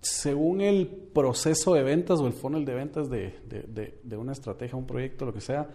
según 0.00 0.60
el 0.60 0.88
proceso 0.88 1.74
de 1.74 1.82
ventas 1.84 2.18
o 2.20 2.26
el 2.26 2.32
funnel 2.32 2.64
de 2.64 2.74
ventas 2.74 3.08
de, 3.08 3.34
de- 3.48 3.62
de- 3.62 4.00
de 4.02 4.16
una 4.16 4.32
estrategia, 4.32 4.76
un 4.76 4.86
proyecto, 4.86 5.24
lo 5.24 5.32
que 5.32 5.40
sea, 5.40 5.70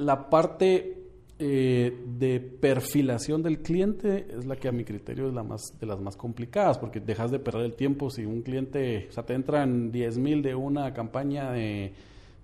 la 0.00 0.30
parte 0.30 1.00
eh, 1.38 2.04
de 2.18 2.40
perfilación 2.40 3.42
del 3.42 3.60
cliente 3.60 4.26
es 4.30 4.46
la 4.46 4.56
que 4.56 4.68
a 4.68 4.72
mi 4.72 4.84
criterio 4.84 5.28
es 5.28 5.34
la 5.34 5.42
más 5.42 5.78
de 5.78 5.86
las 5.86 6.00
más 6.00 6.16
complicadas 6.16 6.78
porque 6.78 7.00
dejas 7.00 7.30
de 7.30 7.38
perder 7.38 7.64
el 7.64 7.74
tiempo 7.74 8.10
si 8.10 8.24
un 8.24 8.42
cliente, 8.42 9.06
o 9.08 9.12
sea, 9.12 9.24
te 9.24 9.34
entran 9.34 9.90
10 9.90 10.18
mil 10.18 10.42
de 10.42 10.54
una 10.54 10.92
campaña 10.92 11.50
de, 11.52 11.94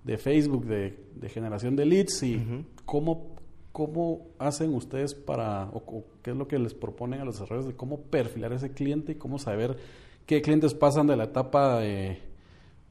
de 0.03 0.17
Facebook 0.17 0.65
de, 0.65 0.97
de 1.15 1.29
generación 1.29 1.75
de 1.75 1.85
leads 1.85 2.23
y 2.23 2.43
cómo, 2.85 3.35
cómo 3.71 4.29
hacen 4.39 4.73
ustedes 4.73 5.13
para, 5.13 5.69
o, 5.69 5.77
o 5.77 6.05
qué 6.21 6.31
es 6.31 6.37
lo 6.37 6.47
que 6.47 6.57
les 6.57 6.73
proponen 6.73 7.21
a 7.21 7.25
los 7.25 7.35
desarrolladores 7.35 7.73
de 7.73 7.77
cómo 7.77 8.01
perfilar 8.01 8.53
ese 8.53 8.71
cliente 8.71 9.11
y 9.13 9.15
cómo 9.15 9.37
saber 9.37 9.77
qué 10.25 10.41
clientes 10.41 10.73
pasan 10.73 11.07
de 11.07 11.15
la 11.15 11.25
etapa 11.25 11.79
de, 11.79 12.19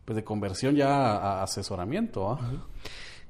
pues 0.04 0.14
de 0.16 0.24
conversión 0.24 0.76
ya 0.76 0.88
a, 0.88 1.40
a 1.40 1.42
asesoramiento. 1.42 2.30
¿ah? 2.30 2.66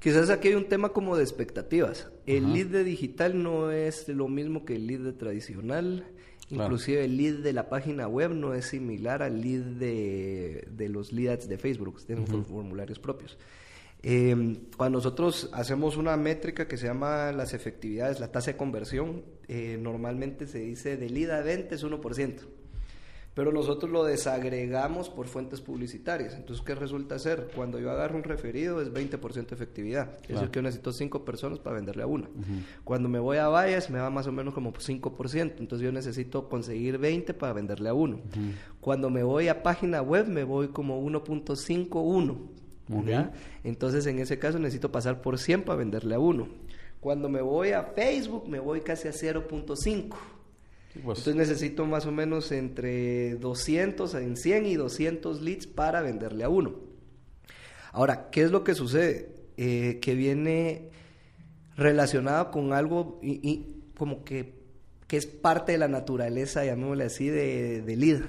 Quizás 0.06 0.30
aquí 0.30 0.46
hay 0.46 0.54
un 0.54 0.68
tema 0.68 0.90
como 0.90 1.16
de 1.16 1.24
expectativas. 1.24 2.12
El 2.26 2.52
lead 2.52 2.66
de 2.66 2.84
digital 2.84 3.42
no 3.42 3.72
es 3.72 4.06
lo 4.06 4.28
mismo 4.28 4.64
que 4.64 4.76
el 4.76 4.86
lead 4.86 5.00
de 5.00 5.12
tradicional. 5.12 6.06
Claro. 6.46 6.62
Inclusive 6.62 7.04
el 7.04 7.16
lead 7.16 7.38
de 7.40 7.52
la 7.52 7.68
página 7.68 8.06
web 8.06 8.30
no 8.30 8.54
es 8.54 8.66
similar 8.66 9.24
al 9.24 9.40
lead 9.40 9.62
de, 9.64 10.68
de 10.70 10.88
los 10.88 11.12
leads 11.12 11.48
de 11.48 11.58
Facebook, 11.58 12.00
tienen 12.06 12.24
formularios 12.24 13.00
propios. 13.00 13.36
Eh, 14.04 14.58
cuando 14.76 14.98
nosotros 14.98 15.50
hacemos 15.52 15.96
una 15.96 16.16
métrica 16.16 16.68
que 16.68 16.76
se 16.76 16.86
llama 16.86 17.32
las 17.32 17.52
efectividades, 17.52 18.20
la 18.20 18.30
tasa 18.30 18.52
de 18.52 18.56
conversión, 18.56 19.24
eh, 19.48 19.76
normalmente 19.80 20.46
se 20.46 20.60
dice 20.60 20.96
de 20.96 21.10
lead 21.10 21.32
a 21.32 21.42
venta 21.42 21.74
es 21.74 21.84
1%. 21.84 22.42
Pero 23.36 23.52
nosotros 23.52 23.92
lo 23.92 24.02
desagregamos 24.02 25.10
por 25.10 25.26
fuentes 25.26 25.60
publicitarias. 25.60 26.32
Entonces, 26.34 26.64
¿qué 26.64 26.74
resulta 26.74 27.18
ser? 27.18 27.50
Cuando 27.54 27.78
yo 27.78 27.90
agarro 27.90 28.16
un 28.16 28.24
referido 28.24 28.80
es 28.80 28.90
20% 28.90 29.52
efectividad. 29.52 30.14
Es 30.22 30.28
decir, 30.36 30.48
que 30.48 30.56
yo 30.56 30.62
necesito 30.62 30.90
5 30.90 31.22
personas 31.22 31.58
para 31.58 31.76
venderle 31.76 32.02
a 32.02 32.06
una. 32.06 32.30
Cuando 32.82 33.10
me 33.10 33.18
voy 33.18 33.36
a 33.36 33.48
vallas 33.48 33.90
me 33.90 33.98
va 33.98 34.08
más 34.08 34.26
o 34.26 34.32
menos 34.32 34.54
como 34.54 34.72
5%. 34.72 35.52
Entonces, 35.58 35.84
yo 35.84 35.92
necesito 35.92 36.48
conseguir 36.48 36.96
20 36.96 37.34
para 37.34 37.52
venderle 37.52 37.90
a 37.90 37.92
uno. 37.92 38.20
Cuando 38.80 39.10
me 39.10 39.22
voy 39.22 39.48
a 39.48 39.62
página 39.62 40.00
web 40.00 40.28
me 40.28 40.42
voy 40.42 40.68
como 40.68 41.04
1.51. 41.06 42.38
Ok. 42.90 43.04
¿ya? 43.04 43.32
Entonces, 43.64 44.06
en 44.06 44.18
ese 44.18 44.38
caso 44.38 44.58
necesito 44.58 44.90
pasar 44.90 45.20
por 45.20 45.38
100 45.38 45.64
para 45.64 45.76
venderle 45.76 46.14
a 46.14 46.18
uno. 46.18 46.48
Cuando 47.00 47.28
me 47.28 47.42
voy 47.42 47.72
a 47.72 47.82
Facebook 47.82 48.48
me 48.48 48.60
voy 48.60 48.80
casi 48.80 49.08
a 49.08 49.12
0.5. 49.12 50.16
Pues, 51.04 51.18
Entonces 51.18 51.36
necesito 51.36 51.86
más 51.86 52.06
o 52.06 52.12
menos 52.12 52.50
entre 52.52 53.36
200 53.36 54.14
en 54.14 54.36
100 54.36 54.66
y 54.66 54.74
200 54.76 55.40
leads 55.42 55.66
para 55.66 56.00
venderle 56.02 56.44
a 56.44 56.48
uno. 56.48 56.74
Ahora, 57.92 58.28
¿qué 58.30 58.42
es 58.42 58.50
lo 58.50 58.62
que 58.64 58.74
sucede? 58.74 59.34
Eh, 59.56 59.98
que 60.02 60.14
viene 60.14 60.90
relacionado 61.76 62.50
con 62.50 62.72
algo 62.72 63.18
y, 63.22 63.40
y 63.48 63.82
como 63.96 64.24
que, 64.24 64.54
que 65.06 65.16
es 65.16 65.26
parte 65.26 65.72
de 65.72 65.78
la 65.78 65.88
naturaleza, 65.88 66.64
llamémosle 66.64 67.04
así, 67.04 67.28
de, 67.28 67.82
de 67.82 67.96
lead. 67.96 68.20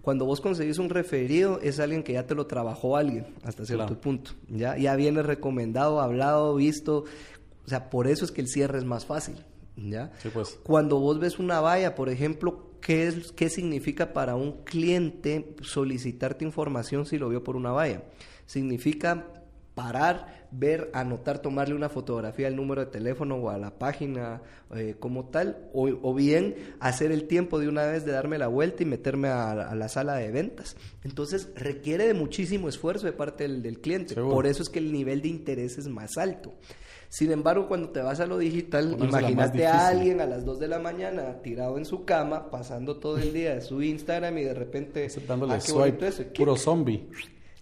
Cuando 0.00 0.24
vos 0.24 0.40
conseguís 0.40 0.78
un 0.78 0.88
referido, 0.88 1.60
es 1.60 1.80
alguien 1.80 2.02
que 2.02 2.12
ya 2.14 2.26
te 2.26 2.34
lo 2.34 2.46
trabajó 2.46 2.96
alguien 2.96 3.26
hasta 3.42 3.64
cierto 3.66 3.86
Claro. 3.86 4.00
punto. 4.00 4.30
¿ya? 4.48 4.76
ya 4.78 4.94
viene 4.96 5.22
recomendado, 5.22 6.00
hablado, 6.00 6.54
visto. 6.54 7.04
O 7.64 7.68
sea, 7.68 7.90
por 7.90 8.06
eso 8.08 8.24
es 8.24 8.30
que 8.32 8.40
el 8.40 8.48
cierre 8.48 8.78
es 8.78 8.84
más 8.84 9.04
fácil. 9.04 9.36
¿Ya? 9.76 10.12
Sí, 10.18 10.28
pues. 10.32 10.58
Cuando 10.62 10.98
vos 10.98 11.18
ves 11.18 11.38
una 11.38 11.60
valla, 11.60 11.94
por 11.94 12.08
ejemplo, 12.08 12.70
¿qué, 12.80 13.06
es, 13.06 13.32
¿qué 13.32 13.48
significa 13.48 14.12
para 14.12 14.34
un 14.34 14.64
cliente 14.64 15.54
solicitarte 15.62 16.44
información 16.44 17.06
si 17.06 17.18
lo 17.18 17.28
vio 17.28 17.42
por 17.42 17.56
una 17.56 17.72
valla? 17.72 18.02
Significa 18.46 19.28
parar, 19.74 20.48
ver, 20.50 20.90
anotar, 20.92 21.38
tomarle 21.38 21.74
una 21.74 21.88
fotografía 21.88 22.46
al 22.46 22.56
número 22.56 22.84
de 22.84 22.90
teléfono 22.90 23.36
o 23.36 23.48
a 23.48 23.56
la 23.56 23.78
página 23.78 24.42
eh, 24.74 24.96
como 25.00 25.24
tal, 25.30 25.70
o, 25.72 25.88
o 26.02 26.14
bien 26.14 26.54
hacer 26.78 27.10
el 27.10 27.26
tiempo 27.26 27.58
de 27.58 27.68
una 27.68 27.86
vez 27.86 28.04
de 28.04 28.12
darme 28.12 28.36
la 28.36 28.48
vuelta 28.48 28.82
y 28.82 28.86
meterme 28.86 29.28
a, 29.28 29.52
a 29.52 29.74
la 29.74 29.88
sala 29.88 30.16
de 30.16 30.30
ventas. 30.30 30.76
Entonces 31.04 31.48
requiere 31.56 32.06
de 32.06 32.12
muchísimo 32.12 32.68
esfuerzo 32.68 33.06
de 33.06 33.12
parte 33.12 33.44
del, 33.44 33.62
del 33.62 33.80
cliente. 33.80 34.12
Seguro. 34.12 34.34
Por 34.34 34.46
eso 34.46 34.62
es 34.62 34.68
que 34.68 34.78
el 34.78 34.92
nivel 34.92 35.22
de 35.22 35.28
interés 35.28 35.78
es 35.78 35.88
más 35.88 36.18
alto. 36.18 36.52
Sin 37.12 37.30
embargo, 37.30 37.68
cuando 37.68 37.90
te 37.90 38.00
vas 38.00 38.20
a 38.20 38.26
lo 38.26 38.38
digital, 38.38 38.96
imagínate 38.98 39.66
a 39.66 39.88
alguien 39.88 40.22
a 40.22 40.26
las 40.26 40.46
2 40.46 40.58
de 40.58 40.66
la 40.66 40.78
mañana 40.78 41.42
tirado 41.42 41.76
en 41.76 41.84
su 41.84 42.06
cama, 42.06 42.50
pasando 42.50 42.96
todo 42.96 43.18
el 43.18 43.34
día 43.34 43.54
de 43.54 43.60
su 43.60 43.82
Instagram 43.82 44.38
y 44.38 44.44
de 44.44 44.54
repente... 44.54 45.06
dándole 45.28 45.52
ah, 45.52 45.60
swipe, 45.60 46.06
eso, 46.06 46.24
puro 46.34 46.56
zombie. 46.56 47.06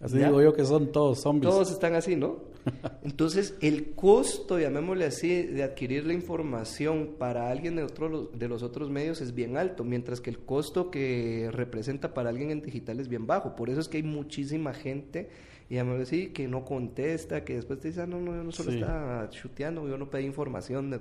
Así 0.01 0.19
digo 0.19 0.41
yo 0.41 0.55
que 0.55 0.65
son 0.65 0.93
todos 0.93 1.19
zombies. 1.19 1.53
Todos 1.53 1.73
están 1.73 1.97
así, 1.97 2.15
¿no? 2.15 2.37
Entonces, 3.03 3.57
el 3.61 3.97
costo, 3.97 4.57
llamémosle 4.61 5.07
así, 5.07 5.43
de 5.43 5.65
adquirir 5.65 6.07
la 6.07 6.13
información 6.13 7.17
para 7.19 7.51
alguien 7.51 7.75
de, 7.75 7.83
otro, 7.83 8.31
de 8.33 8.47
los 8.47 8.63
otros 8.63 8.89
medios 8.89 9.21
es 9.21 9.35
bien 9.35 9.57
alto, 9.57 9.83
mientras 9.83 10.21
que 10.21 10.31
el 10.31 10.39
costo 10.39 10.93
que 10.93 11.49
representa 11.51 12.15
para 12.15 12.31
alguien 12.31 12.53
en 12.53 12.63
digital 12.63 13.01
es 13.01 13.09
bien 13.09 13.27
bajo. 13.27 13.57
Por 13.57 13.69
eso 13.69 13.81
es 13.81 13.89
que 13.89 13.97
hay 13.97 14.05
muchísima 14.05 14.75
gente, 14.75 15.29
llamémosle 15.77 16.03
así, 16.03 16.27
que 16.29 16.49
no 16.49 16.65
contesta, 16.65 17.45
que 17.45 17.55
después 17.55 17.79
te 17.79 17.89
dice, 17.89 18.03
ah, 18.03 18.07
no, 18.07 18.21
no, 18.21 18.35
yo 18.35 18.43
no 18.43 18.53
solo 18.53 18.73
estaba 18.73 19.29
chuteando, 19.31 19.89
yo 19.89 19.97
no 19.97 20.11
pedí 20.11 20.25
información 20.25 20.91
de, 20.91 21.01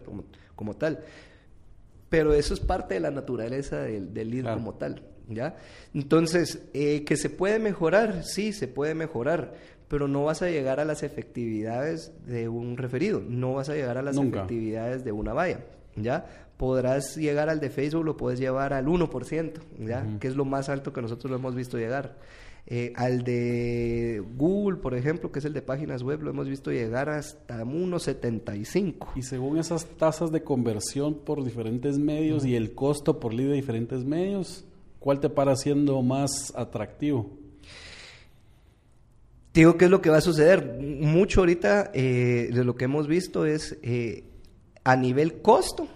como, 0.55 0.75
tal. 0.75 0.99
Pero 2.09 2.33
eso 2.33 2.53
es 2.53 2.59
parte 2.59 2.95
de 2.95 2.99
la 2.99 3.11
naturaleza 3.11 3.81
del, 3.81 4.13
del 4.13 4.31
lead 4.31 4.53
como 4.53 4.75
tal. 4.75 5.01
¿ya? 5.29 5.55
Entonces, 5.93 6.63
eh, 6.73 7.03
que 7.05 7.15
se 7.15 7.29
puede 7.29 7.59
mejorar, 7.59 8.23
sí, 8.23 8.51
se 8.51 8.67
puede 8.67 8.95
mejorar, 8.95 9.53
pero 9.87 10.07
no 10.07 10.25
vas 10.25 10.41
a 10.41 10.49
llegar 10.49 10.79
a 10.79 10.85
las 10.85 11.03
efectividades 11.03 12.11
de 12.25 12.49
un 12.49 12.77
referido, 12.77 13.21
no 13.25 13.53
vas 13.53 13.69
a 13.69 13.75
llegar 13.75 13.97
a 13.97 14.01
las 14.01 14.17
efectividades 14.17 15.03
de 15.03 15.11
una 15.11 15.33
valla, 15.33 15.61
¿ya? 15.95 16.25
Podrás 16.57 17.15
llegar 17.15 17.49
al 17.49 17.59
de 17.59 17.69
Facebook, 17.69 18.03
lo 18.03 18.17
puedes 18.17 18.39
llevar 18.39 18.73
al 18.73 18.85
1%, 18.85 19.53
¿ya? 19.79 20.05
Que 20.19 20.27
es 20.27 20.35
lo 20.35 20.45
más 20.45 20.69
alto 20.69 20.91
que 20.91 21.01
nosotros 21.01 21.31
lo 21.31 21.37
hemos 21.37 21.55
visto 21.55 21.77
llegar. 21.77 22.17
Eh, 22.71 22.93
al 22.95 23.23
de 23.23 24.23
Google, 24.37 24.77
por 24.77 24.93
ejemplo, 24.93 25.31
que 25.31 25.39
es 25.39 25.45
el 25.45 25.53
de 25.53 25.63
páginas 25.63 26.03
web, 26.03 26.21
lo 26.21 26.29
hemos 26.29 26.47
visto 26.47 26.71
llegar 26.71 27.09
hasta 27.09 27.63
1.75. 27.63 29.07
Y 29.15 29.23
según 29.23 29.57
esas 29.57 29.85
tasas 29.85 30.31
de 30.31 30.43
conversión 30.43 31.15
por 31.15 31.43
diferentes 31.43 31.97
medios 31.97 32.45
y 32.45 32.55
el 32.55 32.75
costo 32.75 33.19
por 33.19 33.33
lead 33.33 33.49
de 33.49 33.55
diferentes 33.55 34.05
medios, 34.05 34.65
¿cuál 34.99 35.19
te 35.19 35.29
para 35.29 35.55
siendo 35.55 35.99
más 36.03 36.53
atractivo? 36.55 37.39
digo, 39.51 39.77
¿qué 39.77 39.85
es 39.85 39.91
lo 39.91 40.01
que 40.01 40.09
va 40.09 40.17
a 40.17 40.21
suceder? 40.21 40.77
Mucho 40.79 41.41
ahorita 41.41 41.91
eh, 41.93 42.49
de 42.53 42.63
lo 42.63 42.75
que 42.75 42.85
hemos 42.85 43.07
visto 43.07 43.45
es 43.45 43.77
eh, 43.81 44.23
a 44.83 44.95
nivel 44.95 45.41
costo, 45.41 45.87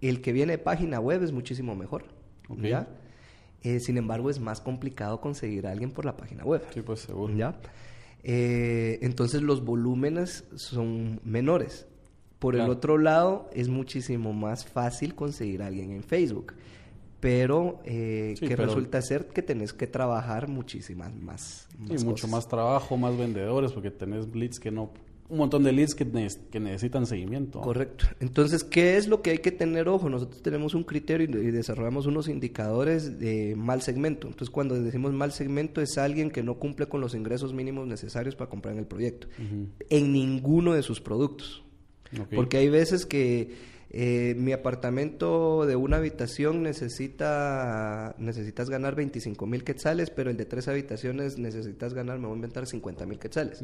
el 0.00 0.20
que 0.20 0.32
viene 0.32 0.52
de 0.52 0.58
página 0.58 1.00
web 1.00 1.22
es 1.22 1.32
muchísimo 1.32 1.74
mejor. 1.74 2.04
¿ya? 2.60 2.88
Eh, 3.62 3.80
sin 3.80 3.96
embargo, 3.96 4.30
es 4.30 4.40
más 4.40 4.60
complicado 4.60 5.20
conseguir 5.20 5.66
a 5.66 5.70
alguien 5.70 5.92
por 5.92 6.04
la 6.04 6.16
página 6.16 6.44
web. 6.44 6.62
Sí, 6.72 6.82
pues 6.82 7.00
seguro. 7.00 7.34
¿ya? 7.34 7.58
entonces 8.24 9.42
los 9.42 9.64
volúmenes 9.64 10.44
son 10.54 11.20
menores. 11.24 11.86
Por 12.38 12.54
el 12.54 12.70
otro 12.70 12.98
lado, 12.98 13.50
es 13.52 13.68
muchísimo 13.68 14.32
más 14.32 14.64
fácil 14.64 15.14
conseguir 15.14 15.62
a 15.62 15.66
alguien 15.66 15.90
en 15.90 16.02
Facebook 16.02 16.54
pero 17.22 17.80
eh, 17.84 18.34
que 18.40 18.56
resulta 18.56 19.00
ser 19.00 19.28
que 19.28 19.42
tenés 19.42 19.72
que 19.72 19.86
trabajar 19.86 20.48
muchísimas 20.48 21.14
más. 21.14 21.68
más 21.78 22.02
mucho 22.02 22.26
más 22.26 22.48
trabajo, 22.48 22.96
más 22.96 23.16
vendedores, 23.16 23.70
porque 23.70 23.92
tenés 23.92 24.26
leads 24.34 24.58
que 24.58 24.72
no 24.72 24.90
un 25.28 25.38
montón 25.38 25.62
de 25.62 25.72
leads 25.72 25.94
que, 25.94 26.06
que, 26.50 26.60
necesitan 26.60 27.06
seguimiento. 27.06 27.60
Correcto. 27.60 28.04
Entonces, 28.20 28.64
¿qué 28.64 28.96
es 28.96 29.08
lo 29.08 29.22
que 29.22 29.30
hay 29.30 29.38
que 29.38 29.50
tener 29.50 29.88
ojo? 29.88 30.10
Nosotros 30.10 30.42
tenemos 30.42 30.74
un 30.74 30.84
criterio 30.84 31.26
y, 31.40 31.50
desarrollamos 31.50 32.06
unos 32.06 32.28
indicadores 32.28 33.18
de 33.18 33.54
mal 33.56 33.82
segmento. 33.82 34.26
Entonces, 34.26 34.50
cuando 34.50 34.80
decimos 34.80 35.12
mal 35.12 35.32
segmento 35.32 35.80
es 35.80 35.96
alguien 35.96 36.30
que 36.30 36.42
no 36.42 36.58
cumple 36.58 36.86
con 36.86 37.00
los 37.00 37.14
ingresos 37.14 37.54
mínimos 37.54 37.86
necesarios 37.86 38.36
para 38.36 38.50
comprar 38.50 38.74
en 38.74 38.80
el 38.80 38.86
proyecto, 38.86 39.28
en 39.88 40.12
ninguno 40.12 40.74
de 40.74 40.82
sus 40.82 41.00
productos. 41.00 41.62
Porque 42.34 42.58
hay 42.58 42.68
veces 42.68 43.06
que 43.06 43.71
eh, 43.94 44.34
mi 44.38 44.52
apartamento 44.52 45.66
de 45.66 45.76
una 45.76 45.98
habitación 45.98 46.62
necesita, 46.62 48.14
necesitas 48.16 48.70
ganar 48.70 48.94
25 48.94 49.46
mil 49.46 49.64
quetzales, 49.64 50.08
pero 50.08 50.30
el 50.30 50.38
de 50.38 50.46
tres 50.46 50.66
habitaciones 50.66 51.36
necesitas 51.36 51.92
ganar, 51.92 52.18
me 52.18 52.24
voy 52.26 52.32
a 52.32 52.36
inventar 52.36 52.66
50 52.66 53.04
mil 53.04 53.18
quetzales. 53.18 53.62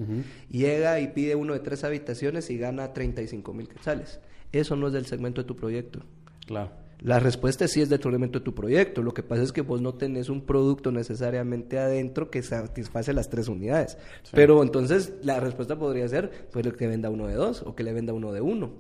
Llega 0.51 1.01
y 1.01 1.09
pide 1.09 1.35
uno 1.35 1.55
de 1.55 1.61
tres 1.61 1.83
habitaciones 1.83 2.51
y 2.51 2.59
gana 2.59 2.93
35 2.93 3.55
mil 3.55 3.69
quetzales. 3.69 4.21
Eso 4.53 4.77
no 4.77 4.89
es 4.89 4.93
del 4.93 5.07
segmento 5.07 5.41
de 5.41 5.49
tu 5.49 5.57
proyecto. 5.57 6.01
Claro. 6.47 6.73
La 7.01 7.21
respuesta 7.21 7.67
sí 7.67 7.81
es 7.81 7.89
del 7.89 8.03
segmento 8.03 8.41
de 8.41 8.45
tu 8.45 8.55
proyecto. 8.55 9.03
Lo 9.03 9.15
que 9.15 9.23
pasa 9.23 9.43
es 9.43 9.53
que 9.53 9.63
vos 9.63 9.81
no 9.81 9.95
tenés 9.95 10.29
un 10.29 10.43
producto 10.43 10.93
necesariamente 10.93 11.79
adentro 11.79 12.29
que 12.29 12.43
satisface 12.43 13.15
las 13.15 13.31
tres 13.31 13.49
unidades. 13.49 13.97
Pero 14.33 14.63
entonces 14.63 15.15
la 15.23 15.41
respuesta 15.41 15.79
podría 15.79 16.07
ser 16.07 16.49
pues 16.53 16.71
que 16.75 16.87
venda 16.87 17.09
uno 17.09 17.29
de 17.29 17.35
dos 17.35 17.63
o 17.63 17.75
que 17.75 17.83
le 17.83 17.95
venda 17.95 18.13
uno 18.13 18.33
de 18.33 18.43
uno. 18.43 18.73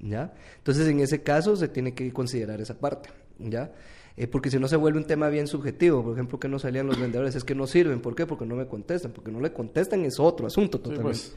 ¿Ya? 0.00 0.34
Entonces, 0.58 0.86
en 0.88 1.00
ese 1.00 1.22
caso 1.22 1.56
se 1.56 1.68
tiene 1.68 1.94
que 1.94 2.12
considerar 2.12 2.60
esa 2.60 2.78
parte, 2.78 3.10
¿ya? 3.38 3.72
Eh, 4.16 4.26
porque 4.26 4.50
si 4.50 4.58
no 4.58 4.66
se 4.66 4.76
vuelve 4.76 4.98
un 4.98 5.04
tema 5.04 5.28
bien 5.28 5.46
subjetivo, 5.46 6.02
por 6.02 6.14
ejemplo, 6.14 6.40
que 6.40 6.48
no 6.48 6.58
salían 6.58 6.86
los 6.86 6.98
vendedores, 6.98 7.34
es 7.34 7.44
que 7.44 7.54
no 7.54 7.66
sirven, 7.66 8.00
¿por 8.00 8.14
qué? 8.14 8.26
Porque 8.26 8.46
no 8.46 8.56
me 8.56 8.66
contestan, 8.66 9.12
porque 9.12 9.30
no 9.30 9.40
le 9.40 9.52
contestan 9.52 10.04
es 10.04 10.18
otro 10.18 10.46
asunto 10.46 10.80
totalmente. 10.80 11.02
Pues. 11.02 11.34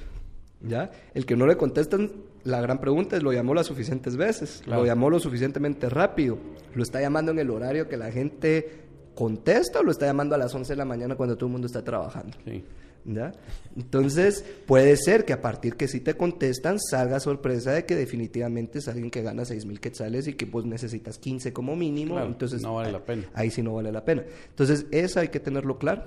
¿Ya? 0.62 0.92
El 1.14 1.26
que 1.26 1.36
no 1.36 1.46
le 1.48 1.56
contestan, 1.56 2.12
la 2.44 2.62
gran 2.62 2.80
pregunta 2.80 3.16
es, 3.16 3.24
¿lo 3.24 3.32
llamó 3.32 3.54
las 3.54 3.68
suficientes 3.68 4.18
veces? 4.18 4.62
¿Lo 4.66 4.86
llamó 4.86 5.10
lo 5.10 5.20
suficientemente 5.20 5.90
rápido? 5.90 6.38
¿Lo 6.74 6.84
está 6.84 7.02
llamando 7.02 7.32
en 7.32 7.40
el 7.40 7.50
horario 7.50 7.88
que 7.88 7.96
la 7.96 8.12
gente 8.12 8.88
contesta 9.16 9.80
o 9.80 9.84
lo 9.84 9.92
está 9.92 10.06
llamando 10.06 10.36
a 10.36 10.38
las 10.38 10.54
11 10.54 10.74
de 10.74 10.78
la 10.78 10.86
mañana 10.86 11.16
cuando 11.16 11.36
todo 11.38 11.48
el 11.48 11.54
mundo 11.54 11.68
está 11.68 11.84
trabajando? 11.84 12.38
Sí. 12.46 12.64
¿Ya? 13.06 13.32
Entonces, 13.76 14.44
puede 14.68 14.96
ser 14.98 15.26
que 15.26 15.34
a 15.34 15.42
partir 15.42 15.76
que 15.76 15.88
si 15.88 16.00
te 16.00 16.16
contestan, 16.16 16.80
salga 16.80 17.20
sorpresa 17.20 17.72
de 17.72 17.86
que 17.86 17.96
definitivamente 17.96 18.80
es 18.80 18.88
alguien 18.88 19.10
que 19.10 19.22
gana 19.22 19.46
6 19.46 19.66
mil 19.66 19.80
quetzales 19.80 20.28
y 20.28 20.34
que 20.34 20.46
pues 20.46 20.66
necesitas 20.66 21.18
15 21.18 21.54
como 21.54 21.76
mínimo. 21.76 22.20
entonces, 22.20 22.62
no 22.62 22.76
vale 22.76 22.92
la 22.92 23.04
pena. 23.04 23.30
Ahí 23.34 23.50
sí 23.50 23.64
no 23.64 23.74
vale 23.74 23.92
la 23.92 24.04
pena. 24.04 24.24
Entonces, 24.50 24.86
eso 24.92 25.20
hay 25.20 25.30
que 25.30 25.40
tenerlo 25.40 25.78
claro. 25.78 26.04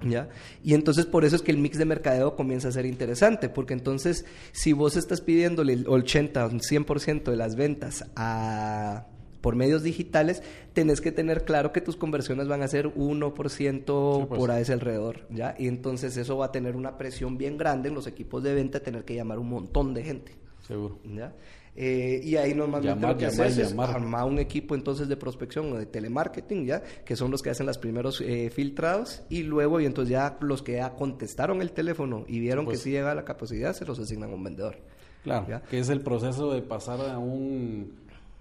¿Ya? 0.00 0.28
Y 0.62 0.74
entonces 0.74 1.06
por 1.06 1.24
eso 1.24 1.34
es 1.34 1.42
que 1.42 1.50
el 1.50 1.58
mix 1.58 1.76
de 1.76 1.84
mercadeo 1.84 2.36
comienza 2.36 2.68
a 2.68 2.72
ser 2.72 2.86
interesante, 2.86 3.48
porque 3.48 3.74
entonces 3.74 4.24
si 4.52 4.72
vos 4.72 4.96
estás 4.96 5.20
pidiéndole 5.20 5.72
el 5.72 5.88
80, 5.88 6.48
100% 6.50 7.24
de 7.24 7.36
las 7.36 7.56
ventas 7.56 8.04
a 8.14 9.07
por 9.40 9.56
medios 9.56 9.82
digitales, 9.82 10.42
tenés 10.72 11.00
que 11.00 11.12
tener 11.12 11.44
claro 11.44 11.72
que 11.72 11.80
tus 11.80 11.96
conversiones 11.96 12.48
van 12.48 12.62
a 12.62 12.68
ser 12.68 12.86
1% 12.94 14.26
pues. 14.26 14.38
por 14.38 14.50
ahí 14.50 14.62
ese 14.62 14.72
alrededor, 14.72 15.26
¿ya? 15.30 15.54
Y 15.58 15.68
entonces 15.68 16.16
eso 16.16 16.36
va 16.36 16.46
a 16.46 16.52
tener 16.52 16.76
una 16.76 16.98
presión 16.98 17.38
bien 17.38 17.56
grande 17.56 17.88
en 17.88 17.94
los 17.94 18.06
equipos 18.06 18.42
de 18.42 18.54
venta, 18.54 18.80
tener 18.80 19.04
que 19.04 19.14
llamar 19.14 19.38
un 19.38 19.48
montón 19.48 19.94
de 19.94 20.02
gente. 20.02 20.32
Seguro. 20.66 20.98
¿ya? 21.04 21.32
Eh, 21.80 22.20
y 22.24 22.34
ahí 22.34 22.54
normalmente 22.54 23.06
lo 23.06 23.16
que 23.16 23.26
haces 23.26 23.56
es 23.56 23.78
armar 23.78 24.24
un 24.24 24.40
equipo 24.40 24.74
entonces 24.74 25.08
de 25.08 25.16
prospección 25.16 25.72
o 25.72 25.76
de 25.76 25.86
telemarketing, 25.86 26.66
¿ya? 26.66 26.82
Que 27.04 27.14
son 27.14 27.30
los 27.30 27.40
que 27.40 27.50
hacen 27.50 27.66
los 27.66 27.78
primeros 27.78 28.20
eh, 28.20 28.50
filtrados 28.50 29.22
y 29.28 29.44
luego, 29.44 29.80
y 29.80 29.86
entonces 29.86 30.10
ya 30.10 30.36
los 30.40 30.62
que 30.62 30.72
ya 30.72 30.96
contestaron 30.96 31.62
el 31.62 31.70
teléfono 31.70 32.24
y 32.26 32.40
vieron 32.40 32.64
que 32.64 32.70
pues. 32.70 32.82
sí 32.82 32.90
llega 32.90 33.14
la 33.14 33.24
capacidad, 33.24 33.74
se 33.74 33.84
los 33.84 33.96
asignan 34.00 34.32
a 34.32 34.34
un 34.34 34.42
vendedor. 34.42 34.78
Claro, 35.22 35.62
que 35.70 35.78
es 35.78 35.88
el 35.88 36.00
proceso 36.00 36.52
de 36.52 36.62
pasar 36.62 37.00
a 37.00 37.18
un 37.18 37.92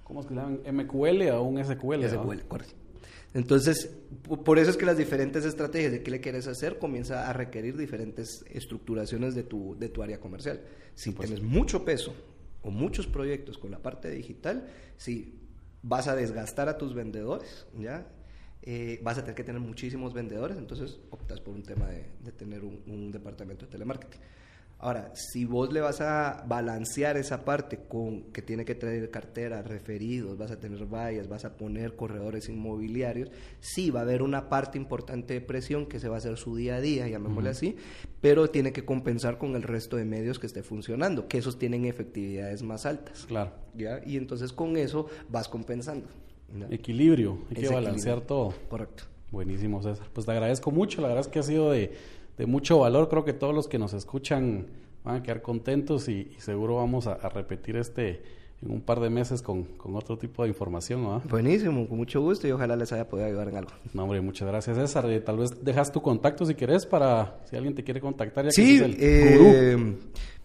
¿cómo 0.07 0.21
es 0.21 0.25
que 0.25 0.33
se 0.33 0.39
llaman? 0.39 0.61
MQL 0.65 1.29
o 1.31 1.43
un 1.43 1.63
SQL. 1.63 2.07
SQL, 2.07 2.47
correcto. 2.47 2.75
Entonces, 3.33 3.93
por 4.45 4.57
eso 4.57 4.71
es 4.71 4.77
que 4.77 4.85
las 4.85 4.97
diferentes 4.97 5.43
estrategias 5.43 5.91
de 5.91 6.01
qué 6.01 6.11
le 6.11 6.21
quieres 6.21 6.47
hacer 6.47 6.79
comienza 6.79 7.29
a 7.29 7.33
requerir 7.33 7.75
diferentes 7.75 8.45
estructuraciones 8.49 9.35
de 9.35 9.43
tu, 9.43 9.77
de 9.77 9.89
tu 9.89 10.01
área 10.01 10.19
comercial. 10.21 10.61
Si 10.95 11.11
pues 11.11 11.27
tienes 11.27 11.45
mucho 11.45 11.83
peso 11.83 12.13
o 12.61 12.71
muchos 12.71 13.05
proyectos 13.05 13.57
con 13.57 13.69
la 13.69 13.79
parte 13.79 14.09
digital, 14.09 14.69
si 14.95 15.41
vas 15.83 16.07
a 16.07 16.15
desgastar 16.15 16.69
a 16.69 16.77
tus 16.77 16.95
vendedores, 16.95 17.67
¿ya? 17.77 18.07
Eh, 18.61 18.99
vas 19.03 19.17
a 19.17 19.21
tener 19.21 19.35
que 19.35 19.43
tener 19.43 19.61
muchísimos 19.61 20.13
vendedores, 20.13 20.57
entonces 20.57 20.99
optas 21.09 21.41
por 21.41 21.53
un 21.53 21.63
tema 21.63 21.87
de, 21.87 22.31
tener 22.31 22.63
un 22.63 23.11
departamento 23.11 23.65
de 23.65 23.71
telemarketing. 23.71 24.21
Ahora, 24.79 25.11
si 25.15 25.45
vos 25.45 25.73
le 25.73 25.81
vas 25.81 26.01
a 26.01 26.43
balancear 26.47 27.17
esa 27.17 27.43
parte 27.43 27.79
con 27.87 28.31
que 28.31 28.43
tiene 28.43 28.63
que 28.63 28.75
traer 28.75 29.09
cartera, 29.09 29.63
referidos, 29.63 30.37
vas 30.37 30.51
a 30.51 30.59
tener 30.59 30.85
vallas, 30.85 31.27
vas 31.27 31.45
a 31.45 31.57
poner 31.57 31.95
corredores 31.95 32.47
inmobiliarios, 32.47 33.31
sí 33.59 33.89
va 33.89 34.01
a 34.01 34.03
haber 34.03 34.21
una 34.21 34.49
parte 34.49 34.77
importante 34.77 35.33
de 35.33 35.41
presión 35.41 35.87
que 35.87 35.99
se 35.99 36.09
va 36.09 36.15
a 36.15 36.17
hacer 36.19 36.37
su 36.37 36.55
día 36.55 36.75
a 36.75 36.81
día, 36.81 37.07
llamémosle 37.07 37.49
así, 37.49 37.75
pero 38.21 38.51
tiene 38.51 38.71
que 38.71 38.85
compensar 38.85 39.39
con 39.39 39.55
el 39.55 39.63
resto 39.63 39.97
de 39.97 40.05
medios 40.05 40.37
que 40.37 40.45
esté 40.45 40.61
funcionando, 40.61 41.27
que 41.27 41.39
esos 41.39 41.57
tienen 41.57 41.85
efectividades 41.85 42.61
más 42.61 42.85
altas. 42.85 43.25
Claro. 43.25 43.53
¿ya? 43.75 44.01
Y 44.05 44.15
entonces 44.17 44.53
con 44.53 44.77
eso 44.77 45.07
vas 45.27 45.47
compensando. 45.47 46.07
Equilibrio, 46.69 47.39
hay 47.49 47.63
que 47.63 47.69
balancear 47.69 48.21
todo. 48.21 48.53
Correcto. 48.69 49.05
Buenísimo, 49.31 49.81
César. 49.83 50.07
Pues 50.13 50.25
te 50.25 50.31
agradezco 50.31 50.71
mucho, 50.71 51.01
la 51.01 51.09
verdad 51.09 51.25
es 51.25 51.27
que 51.27 51.39
ha 51.39 51.43
sido 51.43 51.71
de 51.71 51.91
de 52.37 52.45
mucho 52.45 52.79
valor. 52.79 53.09
Creo 53.09 53.25
que 53.25 53.33
todos 53.33 53.53
los 53.53 53.67
que 53.67 53.79
nos 53.79 53.93
escuchan 53.93 54.67
van 55.03 55.17
a 55.17 55.23
quedar 55.23 55.41
contentos 55.41 56.07
y, 56.09 56.35
seguro 56.37 56.75
vamos 56.75 57.07
a, 57.07 57.15
repetir 57.29 57.77
este 57.77 58.21
en 58.59 58.71
un 58.71 58.81
par 58.81 58.99
de 58.99 59.11
meses 59.11 59.43
con, 59.43 59.67
otro 59.93 60.17
tipo 60.17 60.43
de 60.43 60.49
información. 60.49 61.03
¿no? 61.03 61.21
Buenísimo, 61.29 61.87
con 61.87 61.97
mucho 61.97 62.21
gusto 62.21 62.47
y 62.47 62.51
ojalá 62.51 62.75
les 62.75 62.91
haya 62.91 63.07
podido 63.07 63.27
ayudar 63.27 63.49
en 63.49 63.57
algo. 63.57 63.71
No, 63.93 64.03
hombre, 64.03 64.19
muchas 64.21 64.47
gracias 64.47 64.77
César. 64.77 65.09
Eh, 65.09 65.19
tal 65.19 65.37
vez 65.37 65.63
dejas 65.63 65.91
tu 65.91 66.01
contacto 66.01 66.45
si 66.45 66.55
querés 66.55 66.85
para 66.85 67.39
si 67.45 67.55
alguien 67.55 67.75
te 67.75 67.83
quiere 67.83 68.01
contactar. 68.01 68.45
Ya 68.45 68.51
sí, 68.51 68.79
que 68.79 68.95
eh, 68.99 69.95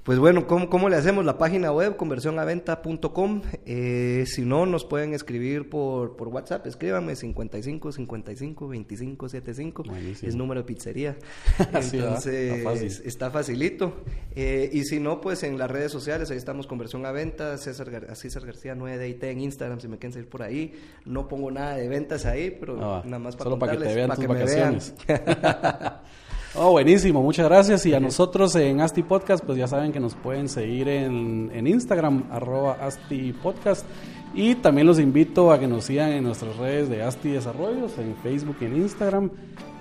Pues 0.02 0.18
bueno, 0.18 0.48
¿cómo, 0.48 0.68
¿cómo, 0.68 0.88
le 0.88 0.96
hacemos? 0.96 1.24
La 1.24 1.38
página 1.38 1.70
web, 1.70 1.96
conversionaventa.com. 1.96 3.42
Eh, 3.64 4.24
si 4.26 4.42
no, 4.42 4.66
nos 4.66 4.84
pueden 4.84 5.14
escribir 5.14 5.70
por, 5.70 6.16
por 6.16 6.26
WhatsApp. 6.26 6.66
Escríbanme 6.66 7.14
55 7.14 7.92
55 7.92 8.66
25 8.66 9.28
75. 9.28 9.84
Es 10.22 10.34
número 10.34 10.62
de 10.62 10.66
pizzería. 10.66 11.16
Entonces, 11.72 13.00
está, 13.04 13.30
facilito. 13.30 14.02
Eh, 14.34 14.70
y 14.72 14.82
si 14.82 14.98
no, 14.98 15.20
pues 15.20 15.44
en 15.44 15.56
las 15.56 15.70
redes 15.70 15.92
sociales, 15.92 16.32
ahí 16.32 16.36
estamos 16.36 16.66
Conversión 16.66 17.06
a 17.06 17.12
Venta, 17.12 17.56
César, 17.56 18.16
César 18.16 18.44
García 18.44 18.74
9DIT 18.74 19.22
en 19.22 19.40
Instagram, 19.40 19.78
si 19.78 19.86
me 19.86 19.98
quieren 19.98 20.14
seguir 20.14 20.28
por 20.28 20.42
ahí. 20.42 20.74
No 21.04 21.28
pongo 21.28 21.52
nada 21.52 21.76
de 21.76 21.86
ventas 21.86 22.26
ahí, 22.26 22.50
pero 22.50 22.76
ah, 22.82 23.02
nada 23.04 23.20
más 23.20 23.36
para 23.36 23.50
solo 23.50 23.58
para 23.60 23.78
que 23.78 23.84
te 23.84 23.94
vean 23.94 24.10
tus 24.10 24.26
vacaciones. 24.26 24.94
Oh, 26.54 26.72
buenísimo, 26.72 27.22
muchas 27.22 27.46
gracias. 27.48 27.86
Y 27.86 27.94
a 27.94 28.00
nosotros 28.00 28.54
en 28.56 28.82
Asti 28.82 29.02
Podcast, 29.02 29.42
pues 29.42 29.56
ya 29.56 29.66
saben 29.66 29.90
que 29.90 30.00
nos 30.00 30.14
pueden 30.14 30.50
seguir 30.50 30.86
en, 30.86 31.50
en 31.54 31.66
Instagram, 31.66 32.24
arroba 32.30 32.72
Asti 32.74 33.32
Podcast. 33.32 33.86
Y 34.34 34.56
también 34.56 34.86
los 34.86 34.98
invito 34.98 35.50
a 35.50 35.58
que 35.58 35.66
nos 35.66 35.84
sigan 35.84 36.10
en 36.10 36.24
nuestras 36.24 36.54
redes 36.58 36.90
de 36.90 37.02
Asti 37.02 37.30
Desarrollos, 37.30 37.96
en 37.96 38.14
Facebook 38.16 38.56
y 38.60 38.64
en 38.66 38.76
Instagram. 38.76 39.30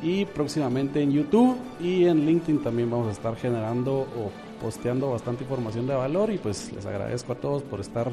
Y 0.01 0.23
próximamente 0.23 1.01
en 1.01 1.11
YouTube 1.11 1.57
y 1.81 2.05
en 2.05 2.25
LinkedIn 2.25 2.63
también 2.63 2.89
vamos 2.89 3.09
a 3.09 3.11
estar 3.11 3.35
generando 3.35 3.99
o 3.99 4.31
posteando 4.61 5.11
bastante 5.11 5.43
información 5.43 5.87
de 5.87 5.95
valor. 5.95 6.31
Y 6.31 6.37
pues 6.37 6.71
les 6.71 6.85
agradezco 6.85 7.33
a 7.33 7.35
todos 7.35 7.63
por 7.63 7.81
estar 7.81 8.09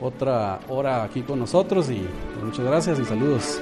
otra 0.00 0.58
hora 0.68 1.04
aquí 1.04 1.22
con 1.22 1.38
nosotros. 1.38 1.88
Y 1.90 2.04
muchas 2.42 2.64
gracias 2.64 2.98
y 2.98 3.04
saludos. 3.04 3.60